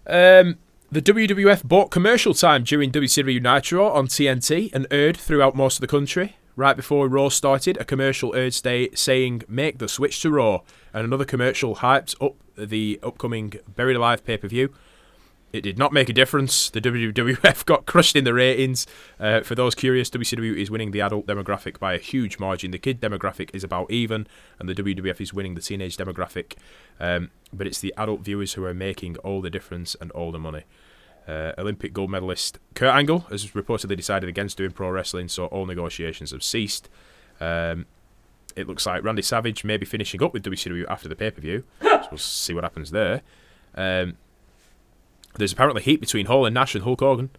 Um, 0.07 0.59
the 0.91 1.01
WWF 1.01 1.65
bought 1.65 1.91
commercial 1.91 2.35
time 2.35 2.65
during 2.65 2.91
WCW 2.91 3.41
Nitro 3.41 3.89
on 3.89 4.09
TNT 4.09 4.73
and 4.75 4.87
aired 4.91 5.17
throughout 5.17 5.55
most 5.55 5.77
of 5.77 5.81
the 5.81 5.87
country. 5.87 6.37
Right 6.57 6.77
before 6.77 7.09
Raw 7.09 7.29
started, 7.29 7.77
a 7.79 7.85
commercial 7.85 8.35
aired 8.35 8.55
stay 8.55 8.91
saying 8.95 9.43
"Make 9.49 9.79
the 9.79 9.89
switch 9.89 10.21
to 10.23 10.31
Raw," 10.31 10.61
and 10.93 11.05
another 11.05 11.25
commercial 11.25 11.77
hyped 11.77 12.15
up 12.21 12.35
the 12.57 12.99
upcoming 13.03 13.55
Buried 13.77 13.97
Alive 13.97 14.25
pay 14.25 14.37
per 14.37 14.49
view. 14.49 14.73
It 15.55 15.61
did 15.61 15.79
not 15.79 15.93
make 15.93 16.09
a 16.09 16.13
difference. 16.13 16.69
The 16.69 16.81
WWF 16.81 17.65
got 17.65 17.87
crushed 17.87 18.17
in 18.17 18.25
the 18.25 18.35
ratings. 18.35 18.89
Uh, 19.21 19.41
for 19.43 19.55
those 19.55 19.77
curious, 19.77 20.11
WCW 20.11 20.57
is 20.57 20.69
winning 20.69 20.91
the 20.91 21.01
adult 21.01 21.29
demographic 21.29 21.79
by 21.79 21.95
a 21.95 21.99
huge 21.99 22.41
margin. 22.41 22.73
The 22.73 22.79
kid 22.79 23.01
demographic 23.01 23.51
is 23.55 23.63
about 23.63 23.89
even, 23.89 24.27
and 24.59 24.69
the 24.69 24.75
WWF 24.75 25.21
is 25.21 25.33
winning 25.33 25.55
the 25.55 25.61
teenage 25.61 25.97
demographic. 25.97 26.55
Um, 26.99 27.31
but 27.53 27.69
it's 27.69 27.79
the 27.79 27.95
adult 27.97 28.23
viewers 28.23 28.55
who 28.55 28.65
are 28.65 28.75
making 28.75 29.17
all 29.19 29.41
the 29.41 29.49
difference 29.49 29.95
and 30.01 30.11
all 30.11 30.33
the 30.33 30.41
money. 30.41 30.65
Uh, 31.29 31.53
Olympic 31.57 31.93
gold 31.93 32.11
medalist 32.11 32.59
Kurt 32.75 32.93
Angle 32.93 33.21
has 33.31 33.53
reportedly 33.53 33.97
decided 33.97 34.29
against 34.29 34.59
doing 34.59 34.73
pro 34.73 34.91
wrestling, 34.91 35.29
so 35.29 35.47
all 35.47 35.67
negotiations 35.67 36.33
have 36.33 36.43
ceased. 36.43 36.89
Um, 37.41 37.87
it 38.57 38.67
looks 38.67 38.87
like 38.87 39.05
Randy 39.05 39.23
Savage 39.23 39.63
may 39.63 39.77
be 39.77 39.87
finishing 39.87 40.21
up 40.21 40.33
with 40.33 40.43
WCW 40.43 40.85
after 40.89 41.09
the 41.09 41.15
pay 41.15 41.31
per 41.31 41.41
view. 41.41 41.63
so 41.81 42.09
we'll 42.11 42.19
see 42.19 42.55
what 42.55 42.65
happens 42.65 42.91
there. 42.91 43.23
Um, 43.77 44.17
there's 45.37 45.53
apparently 45.53 45.83
heat 45.83 46.01
between 46.01 46.27
Hall 46.27 46.47
and 46.47 46.55
Nash 46.55 46.75
and 46.75 46.85
Hulk 46.85 47.01
Hogan. 47.01 47.31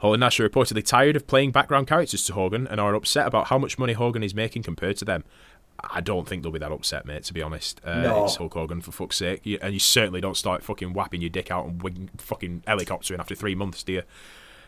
Hall 0.00 0.14
and 0.14 0.20
Nash 0.20 0.38
are 0.38 0.48
reportedly 0.48 0.84
tired 0.84 1.16
of 1.16 1.26
playing 1.26 1.50
background 1.50 1.86
characters 1.88 2.24
to 2.26 2.32
Hogan 2.34 2.66
and 2.68 2.80
are 2.80 2.94
upset 2.94 3.26
about 3.26 3.48
how 3.48 3.58
much 3.58 3.78
money 3.78 3.94
Hogan 3.94 4.22
is 4.22 4.34
making 4.34 4.62
compared 4.62 4.96
to 4.98 5.04
them. 5.04 5.24
I 5.80 6.00
don't 6.00 6.28
think 6.28 6.42
they'll 6.42 6.52
be 6.52 6.58
that 6.58 6.72
upset, 6.72 7.06
mate. 7.06 7.22
To 7.24 7.32
be 7.34 7.42
honest, 7.42 7.80
uh, 7.84 8.02
No. 8.02 8.24
it's 8.24 8.36
Hulk 8.36 8.54
Hogan 8.54 8.80
for 8.80 8.92
fuck's 8.92 9.16
sake, 9.16 9.40
You- 9.44 9.58
and 9.62 9.72
you 9.72 9.78
certainly 9.80 10.20
don't 10.20 10.36
start 10.36 10.62
fucking 10.64 10.92
whapping 10.92 11.20
your 11.20 11.30
dick 11.30 11.50
out 11.50 11.66
and 11.66 11.82
wing, 11.82 12.10
fucking 12.18 12.62
helicoptering 12.66 13.18
after 13.20 13.34
three 13.34 13.54
months, 13.54 13.82
do 13.82 13.92
you? 13.94 14.02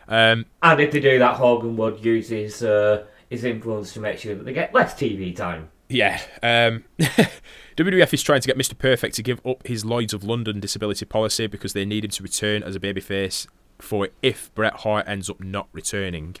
Um, 0.07 0.45
And 0.61 0.79
if 0.79 0.91
they 0.91 0.99
do 0.99 1.19
that, 1.19 1.35
Hogan 1.35 1.75
would 1.77 2.03
use 2.03 2.29
his 2.29 2.63
uh, 2.63 3.03
his 3.29 3.43
influence 3.45 3.93
to 3.93 3.99
make 4.01 4.17
sure 4.19 4.35
that 4.35 4.43
they 4.43 4.51
get 4.53 4.73
less 4.73 4.93
TV 4.93 5.33
time. 5.33 5.69
Yeah. 5.91 6.21
Um, 6.41 6.85
WWF 7.77 8.13
is 8.13 8.23
trying 8.23 8.41
to 8.41 8.47
get 8.47 8.57
Mr. 8.57 8.77
Perfect 8.77 9.15
to 9.15 9.23
give 9.23 9.45
up 9.45 9.65
his 9.67 9.83
Lloyds 9.83 10.13
of 10.13 10.23
London 10.23 10.59
disability 10.59 11.05
policy 11.05 11.47
because 11.47 11.73
they 11.73 11.85
need 11.85 12.05
him 12.05 12.11
to 12.11 12.23
return 12.23 12.63
as 12.63 12.75
a 12.75 12.79
babyface 12.79 13.47
for 13.79 14.09
if 14.21 14.53
Bret 14.55 14.73
Hart 14.77 15.07
ends 15.07 15.29
up 15.29 15.41
not 15.41 15.67
returning. 15.73 16.35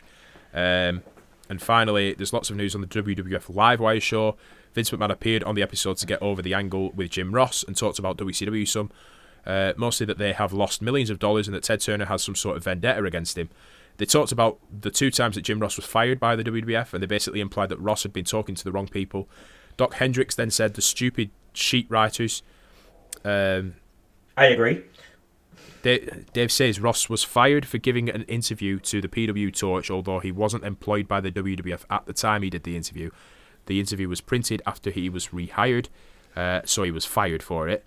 Um, 0.53 1.03
and 1.49 1.61
finally, 1.61 2.13
there's 2.13 2.31
lots 2.31 2.49
of 2.49 2.55
news 2.55 2.75
on 2.75 2.81
the 2.81 2.87
WWF 2.87 3.51
Livewire 3.53 4.01
show. 4.01 4.37
Vince 4.73 4.89
McMahon 4.89 5.11
appeared 5.11 5.43
on 5.43 5.55
the 5.55 5.61
episode 5.61 5.97
to 5.97 6.05
get 6.05 6.21
over 6.21 6.41
the 6.41 6.53
angle 6.53 6.91
with 6.91 7.09
Jim 7.09 7.33
Ross 7.35 7.63
and 7.63 7.75
talked 7.75 7.99
about 7.99 8.17
WCW 8.17 8.67
some. 8.67 8.89
Uh, 9.45 9.73
mostly 9.75 10.05
that 10.05 10.17
they 10.17 10.33
have 10.33 10.53
lost 10.53 10.81
millions 10.81 11.09
of 11.09 11.19
dollars 11.19 11.47
and 11.47 11.55
that 11.55 11.63
Ted 11.63 11.81
Turner 11.81 12.05
has 12.05 12.23
some 12.23 12.35
sort 12.35 12.55
of 12.55 12.63
vendetta 12.63 13.03
against 13.03 13.37
him. 13.37 13.49
They 14.01 14.05
talked 14.05 14.31
about 14.31 14.57
the 14.81 14.89
two 14.89 15.11
times 15.11 15.35
that 15.35 15.43
Jim 15.43 15.59
Ross 15.59 15.75
was 15.75 15.85
fired 15.85 16.19
by 16.19 16.35
the 16.35 16.43
WWF, 16.43 16.91
and 16.91 17.03
they 17.03 17.05
basically 17.05 17.39
implied 17.39 17.69
that 17.69 17.77
Ross 17.77 18.01
had 18.01 18.11
been 18.11 18.25
talking 18.25 18.55
to 18.55 18.63
the 18.63 18.71
wrong 18.71 18.87
people. 18.87 19.29
Dok 19.77 19.93
Hendrix 19.93 20.33
then 20.33 20.49
said 20.49 20.73
the 20.73 20.81
stupid 20.81 21.29
sheet 21.53 21.85
writers. 21.87 22.41
Um, 23.23 23.75
I 24.35 24.45
agree. 24.45 24.81
Dave, 25.83 26.33
Dave 26.33 26.51
says 26.51 26.79
Ross 26.79 27.09
was 27.09 27.23
fired 27.23 27.67
for 27.67 27.77
giving 27.77 28.09
an 28.09 28.23
interview 28.23 28.79
to 28.79 29.01
the 29.01 29.07
PW 29.07 29.55
Torch, 29.55 29.91
although 29.91 30.17
he 30.17 30.31
wasn't 30.31 30.63
employed 30.63 31.07
by 31.07 31.21
the 31.21 31.31
WWF 31.31 31.83
at 31.91 32.07
the 32.07 32.13
time 32.13 32.41
he 32.41 32.49
did 32.49 32.63
the 32.63 32.75
interview. 32.75 33.11
The 33.67 33.79
interview 33.79 34.09
was 34.09 34.19
printed 34.19 34.63
after 34.65 34.89
he 34.89 35.09
was 35.09 35.27
rehired, 35.27 35.89
uh, 36.35 36.61
so 36.65 36.81
he 36.81 36.89
was 36.89 37.05
fired 37.05 37.43
for 37.43 37.69
it. 37.69 37.85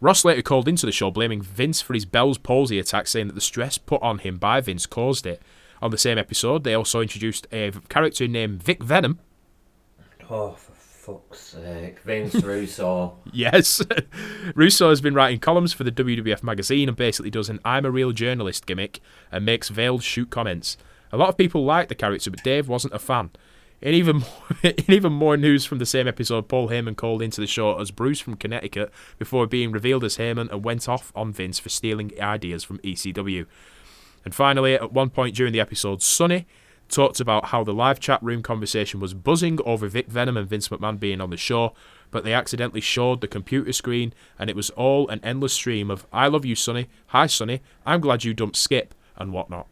Ross 0.00 0.24
later 0.24 0.42
called 0.42 0.66
into 0.66 0.86
the 0.86 0.92
show 0.92 1.10
blaming 1.10 1.42
Vince 1.42 1.80
for 1.82 1.92
his 1.92 2.06
Bell's 2.06 2.38
palsy 2.38 2.78
attack, 2.78 3.06
saying 3.06 3.26
that 3.26 3.34
the 3.34 3.40
stress 3.40 3.76
put 3.78 4.00
on 4.02 4.18
him 4.18 4.38
by 4.38 4.60
Vince 4.60 4.86
caused 4.86 5.26
it. 5.26 5.42
On 5.82 5.90
the 5.90 5.98
same 5.98 6.18
episode, 6.18 6.64
they 6.64 6.74
also 6.74 7.00
introduced 7.00 7.46
a 7.52 7.72
character 7.88 8.26
named 8.26 8.62
Vic 8.62 8.82
Venom. 8.82 9.18
Oh, 10.28 10.52
for 10.52 10.72
fuck's 10.72 11.40
sake. 11.40 12.00
Vince 12.00 12.34
Russo. 12.36 13.18
Yes. 13.32 13.82
Russo 14.54 14.88
has 14.90 15.00
been 15.00 15.14
writing 15.14 15.38
columns 15.40 15.72
for 15.72 15.84
the 15.84 15.92
WWF 15.92 16.42
magazine 16.42 16.88
and 16.88 16.96
basically 16.96 17.30
does 17.30 17.48
an 17.48 17.60
I'm 17.64 17.84
a 17.84 17.90
real 17.90 18.12
journalist 18.12 18.66
gimmick 18.66 19.00
and 19.30 19.44
makes 19.44 19.68
veiled 19.68 20.02
shoot 20.02 20.30
comments. 20.30 20.76
A 21.12 21.16
lot 21.16 21.28
of 21.28 21.36
people 21.36 21.64
liked 21.64 21.88
the 21.88 21.94
character, 21.94 22.30
but 22.30 22.44
Dave 22.44 22.68
wasn't 22.68 22.94
a 22.94 22.98
fan. 22.98 23.30
In 23.82 23.94
even 23.94 24.18
more, 24.18 24.56
in 24.62 24.84
even 24.88 25.12
more 25.12 25.36
news 25.36 25.64
from 25.64 25.78
the 25.78 25.86
same 25.86 26.06
episode, 26.06 26.48
Paul 26.48 26.68
Heyman 26.68 26.96
called 26.96 27.22
into 27.22 27.40
the 27.40 27.46
show 27.46 27.78
as 27.78 27.90
Bruce 27.90 28.20
from 28.20 28.36
Connecticut 28.36 28.92
before 29.18 29.46
being 29.46 29.72
revealed 29.72 30.04
as 30.04 30.18
Heyman 30.18 30.50
and 30.50 30.64
went 30.64 30.88
off 30.88 31.12
on 31.14 31.32
Vince 31.32 31.58
for 31.58 31.68
stealing 31.68 32.12
ideas 32.20 32.64
from 32.64 32.78
ECW. 32.78 33.46
And 34.24 34.34
finally, 34.34 34.74
at 34.74 34.92
one 34.92 35.10
point 35.10 35.34
during 35.34 35.52
the 35.52 35.60
episode, 35.60 36.02
Sonny 36.02 36.46
talked 36.90 37.20
about 37.20 37.46
how 37.46 37.64
the 37.64 37.72
live 37.72 38.00
chat 38.00 38.22
room 38.22 38.42
conversation 38.42 39.00
was 39.00 39.14
buzzing 39.14 39.58
over 39.64 39.88
Vic 39.88 40.08
Venom 40.08 40.36
and 40.36 40.48
Vince 40.48 40.68
McMahon 40.68 40.98
being 40.98 41.20
on 41.20 41.30
the 41.30 41.36
show, 41.36 41.72
but 42.10 42.24
they 42.24 42.34
accidentally 42.34 42.80
showed 42.80 43.20
the 43.20 43.28
computer 43.28 43.72
screen 43.72 44.12
and 44.38 44.50
it 44.50 44.56
was 44.56 44.70
all 44.70 45.08
an 45.08 45.20
endless 45.22 45.52
stream 45.52 45.90
of 45.90 46.06
I 46.12 46.26
love 46.26 46.44
you, 46.44 46.56
Sonny, 46.56 46.88
hi, 47.08 47.26
Sonny, 47.26 47.60
I'm 47.86 48.00
glad 48.00 48.24
you 48.24 48.34
dumped 48.34 48.56
Skip, 48.56 48.94
and 49.16 49.32
whatnot. 49.32 49.68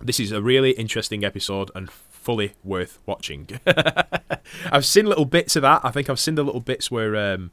This 0.00 0.20
is 0.20 0.30
a 0.30 0.42
really 0.42 0.72
interesting 0.72 1.24
episode 1.24 1.70
and 1.74 1.90
fully 2.26 2.54
worth 2.64 2.98
watching. 3.06 3.48
I've 4.72 4.84
seen 4.84 5.06
little 5.06 5.24
bits 5.24 5.54
of 5.54 5.62
that. 5.62 5.80
I 5.84 5.92
think 5.92 6.10
I've 6.10 6.18
seen 6.18 6.34
the 6.34 6.42
little 6.42 6.60
bits 6.60 6.90
where, 6.90 7.14
um, 7.14 7.52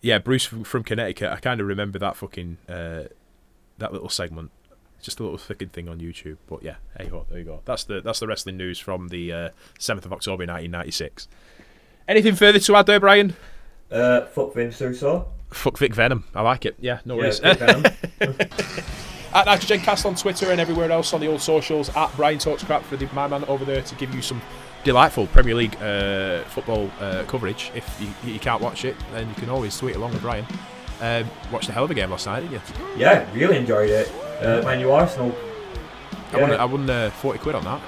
yeah, 0.00 0.18
Bruce 0.18 0.44
from, 0.44 0.62
from 0.62 0.84
Connecticut. 0.84 1.30
I 1.32 1.40
kind 1.40 1.60
of 1.60 1.66
remember 1.66 1.98
that 1.98 2.14
fucking 2.16 2.58
uh, 2.68 3.02
that 3.78 3.92
little 3.92 4.08
segment. 4.08 4.52
Just 5.02 5.18
a 5.18 5.24
little 5.24 5.36
fucking 5.36 5.70
thing 5.70 5.88
on 5.88 5.98
YouTube. 5.98 6.36
But 6.46 6.62
yeah, 6.62 6.76
hey 6.96 7.08
ho, 7.08 7.26
there 7.28 7.40
you 7.40 7.44
go. 7.44 7.60
That's 7.64 7.82
the 7.82 8.00
that's 8.00 8.20
the 8.20 8.28
wrestling 8.28 8.56
news 8.56 8.78
from 8.78 9.08
the 9.08 9.50
seventh 9.80 10.06
uh, 10.06 10.10
of 10.10 10.12
October, 10.12 10.46
nineteen 10.46 10.70
ninety 10.70 10.92
six. 10.92 11.26
Anything 12.06 12.36
further 12.36 12.60
to 12.60 12.76
add 12.76 12.86
there, 12.86 13.00
Brian? 13.00 13.34
Uh, 13.90 14.26
fuck 14.26 14.54
Vince 14.54 14.80
Russo. 14.80 15.26
Fuck 15.50 15.76
Vic 15.78 15.92
Venom. 15.92 16.22
I 16.36 16.42
like 16.42 16.64
it. 16.66 16.76
Yeah, 16.78 17.00
no 17.04 17.20
Yeah, 17.20 17.32
worries. 17.40 17.40
At 19.32 19.46
Nitrogen 19.46 19.80
Cast 19.80 20.06
on 20.06 20.14
Twitter 20.16 20.50
and 20.50 20.60
everywhere 20.60 20.90
else 20.90 21.12
on 21.12 21.20
the 21.20 21.28
old 21.28 21.40
socials. 21.40 21.88
At 21.96 22.14
Brian 22.16 22.38
Talks 22.38 22.64
Crap 22.64 22.82
for 22.82 22.96
the, 22.96 23.06
my 23.12 23.28
man 23.28 23.44
over 23.44 23.64
there 23.64 23.82
to 23.82 23.94
give 23.94 24.12
you 24.14 24.22
some 24.22 24.42
delightful 24.82 25.26
Premier 25.28 25.54
League 25.54 25.76
uh, 25.80 26.42
football 26.44 26.90
uh, 27.00 27.24
coverage. 27.28 27.70
If 27.74 28.00
you, 28.00 28.32
you 28.32 28.40
can't 28.40 28.60
watch 28.60 28.84
it, 28.84 28.96
then 29.12 29.28
you 29.28 29.34
can 29.36 29.48
always 29.48 29.76
tweet 29.78 29.94
along 29.94 30.12
with 30.12 30.22
Brian. 30.22 30.46
Um, 31.00 31.30
watched 31.52 31.68
a 31.68 31.72
hell 31.72 31.84
of 31.84 31.90
a 31.90 31.94
game 31.94 32.10
last 32.10 32.26
night, 32.26 32.40
didn't 32.40 32.52
you? 32.52 32.60
yeah, 32.96 33.26
really 33.32 33.56
enjoyed 33.56 33.88
it. 33.90 34.10
Uh, 34.42 34.62
Man 34.64 34.80
U 34.80 34.90
Arsenal. 34.90 35.34
I 36.32 36.40
won, 36.40 36.50
I 36.52 36.64
won 36.64 36.90
uh, 36.90 37.10
40 37.10 37.38
quid 37.38 37.54
on 37.54 37.64
that. 37.64 37.80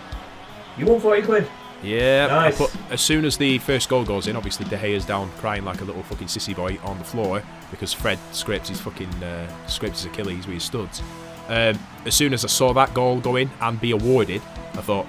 You 0.79 0.87
won 0.87 1.01
40 1.01 1.23
quid. 1.23 1.49
Yeah, 1.83 2.29
Nice. 2.29 2.55
I 2.55 2.67
put, 2.67 2.77
as 2.93 3.01
soon 3.01 3.25
as 3.25 3.37
the 3.37 3.59
first 3.59 3.89
goal 3.89 4.05
goes 4.05 4.29
in, 4.29 4.37
obviously 4.37 4.65
De 4.67 4.77
Gea's 4.77 5.05
down 5.05 5.31
crying 5.39 5.65
like 5.65 5.81
a 5.81 5.85
little 5.85 6.03
fucking 6.05 6.29
sissy 6.29 6.55
boy 6.55 6.79
on 6.85 6.97
the 6.99 7.05
floor 7.05 7.43
because 7.73 7.93
Fred 7.93 8.19
scraped 8.31 8.69
his 8.69 8.81
fucking 8.81 9.13
uh, 9.23 9.67
scraped 9.67 9.97
his 9.97 10.05
Achilles 10.07 10.47
with 10.47 10.55
his 10.55 10.63
studs. 10.63 11.03
Um, 11.49 11.79
as 12.05 12.15
soon 12.15 12.33
as 12.33 12.45
I 12.45 12.49
saw 12.49 12.73
that 12.75 12.95
goal 12.95 13.21
go 13.21 13.37
in 13.37 13.51
and 13.61 13.81
be 13.81 13.91
awarded, 13.91 14.43
I 14.75 14.81
thought, 14.81 15.07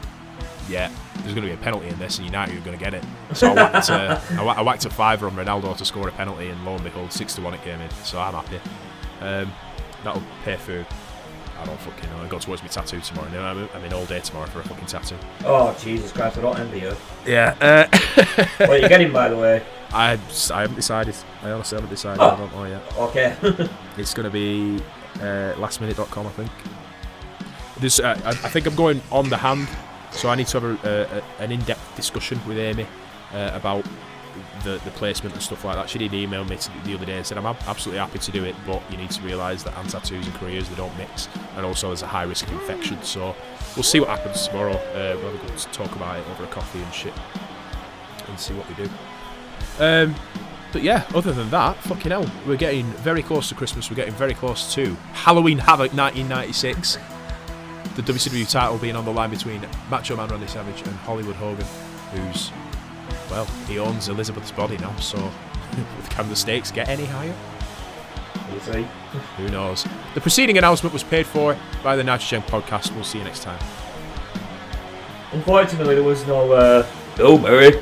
yeah, 0.69 0.89
there's 1.21 1.33
going 1.33 1.47
to 1.47 1.47
be 1.47 1.51
a 1.53 1.57
penalty 1.57 1.87
in 1.87 1.97
this, 1.99 2.17
and 2.17 2.25
United 2.25 2.57
are 2.57 2.61
going 2.61 2.77
to 2.77 2.83
get 2.83 2.93
it. 2.93 3.03
So 3.33 3.51
I 3.51 3.53
whacked, 3.53 3.89
uh, 3.89 4.19
I, 4.31 4.43
I 4.43 4.61
whacked 4.61 4.85
a 4.85 4.89
fiver 4.89 5.27
on 5.27 5.35
Ronaldo 5.35 5.75
to 5.77 5.85
score 5.85 6.07
a 6.07 6.11
penalty, 6.11 6.49
and 6.49 6.65
lo 6.65 6.75
and 6.75 6.83
behold, 6.83 7.11
six 7.11 7.35
to 7.35 7.41
one 7.41 7.53
it 7.53 7.63
came 7.63 7.79
in. 7.79 7.89
So 8.03 8.19
I'm 8.19 8.33
happy. 8.33 8.59
Um, 9.21 9.51
that'll 10.03 10.23
pay 10.43 10.57
for. 10.57 10.85
I 11.59 11.65
don't 11.65 11.79
fucking 11.79 12.09
know. 12.09 12.17
I 12.17 12.27
go 12.27 12.39
towards 12.39 12.61
my 12.61 12.67
tattoo 12.67 12.99
tomorrow. 12.99 13.27
You 13.29 13.35
know, 13.35 13.43
I'm, 13.43 13.69
I'm 13.73 13.83
in 13.85 13.93
all 13.93 14.05
day 14.05 14.19
tomorrow 14.19 14.47
for 14.47 14.59
a 14.59 14.63
fucking 14.63 14.87
tattoo. 14.87 15.15
Oh, 15.45 15.73
Jesus 15.79 16.11
Christ, 16.11 16.37
I 16.37 16.41
don't 16.41 16.59
envy 16.59 16.79
you. 16.81 16.95
Yeah. 17.25 17.55
Uh, 17.61 18.45
Well, 18.59 18.81
you 18.81 18.89
getting, 18.89 19.13
by 19.13 19.29
the 19.29 19.37
way. 19.37 19.63
I, 19.93 20.19
I 20.51 20.61
haven't 20.61 20.75
decided. 20.75 21.15
I 21.41 21.51
honestly 21.51 21.77
haven't 21.77 21.89
decided. 21.91 22.21
Oh. 22.21 22.31
I 22.31 22.35
don't 22.35 22.53
know 22.53 22.65
yet. 22.65 22.97
Okay. 22.97 23.69
It's 23.97 24.13
going 24.13 24.25
to 24.25 24.31
be 24.31 24.83
uh, 25.23 25.55
lastminute.com, 25.55 26.27
I 26.27 26.29
think. 26.31 26.51
There's, 27.79 27.99
uh, 27.99 28.19
I, 28.23 28.29
I 28.29 28.33
think 28.33 28.67
I'm 28.67 28.75
going 28.75 29.01
on 29.11 29.29
the 29.29 29.37
hand, 29.37 29.67
so 30.11 30.29
I 30.29 30.35
need 30.35 30.47
to 30.47 30.59
have 30.59 30.85
a, 30.85 30.89
a, 30.89 31.17
a, 31.17 31.43
an 31.43 31.51
in-depth 31.51 31.95
discussion 31.95 32.39
with 32.47 32.57
Amy 32.57 32.85
uh, 33.33 33.51
about 33.53 33.85
the, 34.63 34.79
the 34.85 34.91
placement 34.91 35.33
and 35.33 35.43
stuff 35.43 35.65
like 35.65 35.75
that. 35.75 35.89
She 35.89 35.99
did 35.99 36.13
email 36.13 36.45
me 36.45 36.57
the 36.85 36.93
other 36.93 37.05
day 37.05 37.17
and 37.17 37.25
said 37.25 37.37
I'm 37.37 37.45
ab- 37.45 37.57
absolutely 37.67 37.99
happy 37.99 38.19
to 38.19 38.31
do 38.31 38.43
it, 38.43 38.55
but 38.65 38.81
you 38.91 38.97
need 38.97 39.11
to 39.11 39.21
realise 39.21 39.63
that 39.63 39.73
hand 39.73 39.89
tattoos 39.89 40.25
and 40.25 40.35
careers 40.35 40.69
they 40.69 40.75
don't 40.75 40.95
mix, 40.97 41.27
and 41.55 41.65
also 41.65 41.87
there's 41.87 42.01
a 42.01 42.07
high 42.07 42.23
risk 42.23 42.47
of 42.47 42.53
infection. 42.53 43.01
So 43.03 43.35
we'll 43.75 43.83
see 43.83 43.99
what 43.99 44.09
happens 44.09 44.47
tomorrow. 44.47 44.73
Uh, 44.73 45.17
we'll 45.17 45.31
have 45.31 45.43
a 45.43 45.47
good 45.47 45.57
talk 45.73 45.95
about 45.95 46.19
it 46.19 46.25
over 46.29 46.43
a 46.43 46.47
coffee 46.47 46.81
and 46.81 46.93
shit, 46.93 47.13
and 48.27 48.39
see 48.39 48.53
what 48.53 48.67
we 48.69 48.75
do. 48.75 48.89
Um, 49.79 50.15
but 50.73 50.81
yeah, 50.81 51.05
other 51.13 51.31
than 51.31 51.51
that, 51.51 51.77
fucking 51.77 52.11
hell, 52.11 52.29
we're 52.47 52.57
getting 52.57 52.87
very 52.93 53.21
close 53.21 53.47
to 53.49 53.55
Christmas. 53.55 53.91
We're 53.91 53.95
getting 53.95 54.15
very 54.15 54.33
close 54.33 54.73
to 54.73 54.95
Halloween 55.13 55.59
Havoc 55.59 55.93
1996. 55.93 56.97
The 57.95 58.01
WCW 58.01 58.51
title 58.51 58.79
being 58.79 58.95
on 58.95 59.05
the 59.05 59.13
line 59.13 59.29
between 59.29 59.61
Macho 59.91 60.17
Man 60.17 60.27
Randy 60.29 60.47
Savage 60.47 60.81
and 60.81 60.95
Hollywood 60.97 61.35
Hogan, 61.35 61.67
who's, 62.11 62.51
well, 63.29 63.45
he 63.67 63.77
owns 63.77 64.09
Elizabeth's 64.09 64.51
body 64.51 64.77
now, 64.77 64.95
so 64.95 65.17
can 66.09 66.27
the 66.27 66.35
stakes 66.35 66.71
get 66.71 66.89
any 66.89 67.05
higher? 67.05 67.35
We'll 68.49 68.59
see. 68.61 68.87
Who 69.37 69.49
knows? 69.49 69.85
The 70.15 70.21
preceding 70.21 70.57
announcement 70.57 70.91
was 70.91 71.03
paid 71.03 71.27
for 71.27 71.55
by 71.83 71.95
the 71.95 72.03
Nitrogen 72.03 72.41
podcast. 72.41 72.93
We'll 72.95 73.03
see 73.03 73.19
you 73.19 73.23
next 73.23 73.43
time. 73.43 73.63
Unfortunately, 75.33 75.93
there 75.93 76.03
was 76.03 76.25
no, 76.25 76.51
uh, 76.51 76.87
Bill 77.15 77.37
Murray 77.37 77.79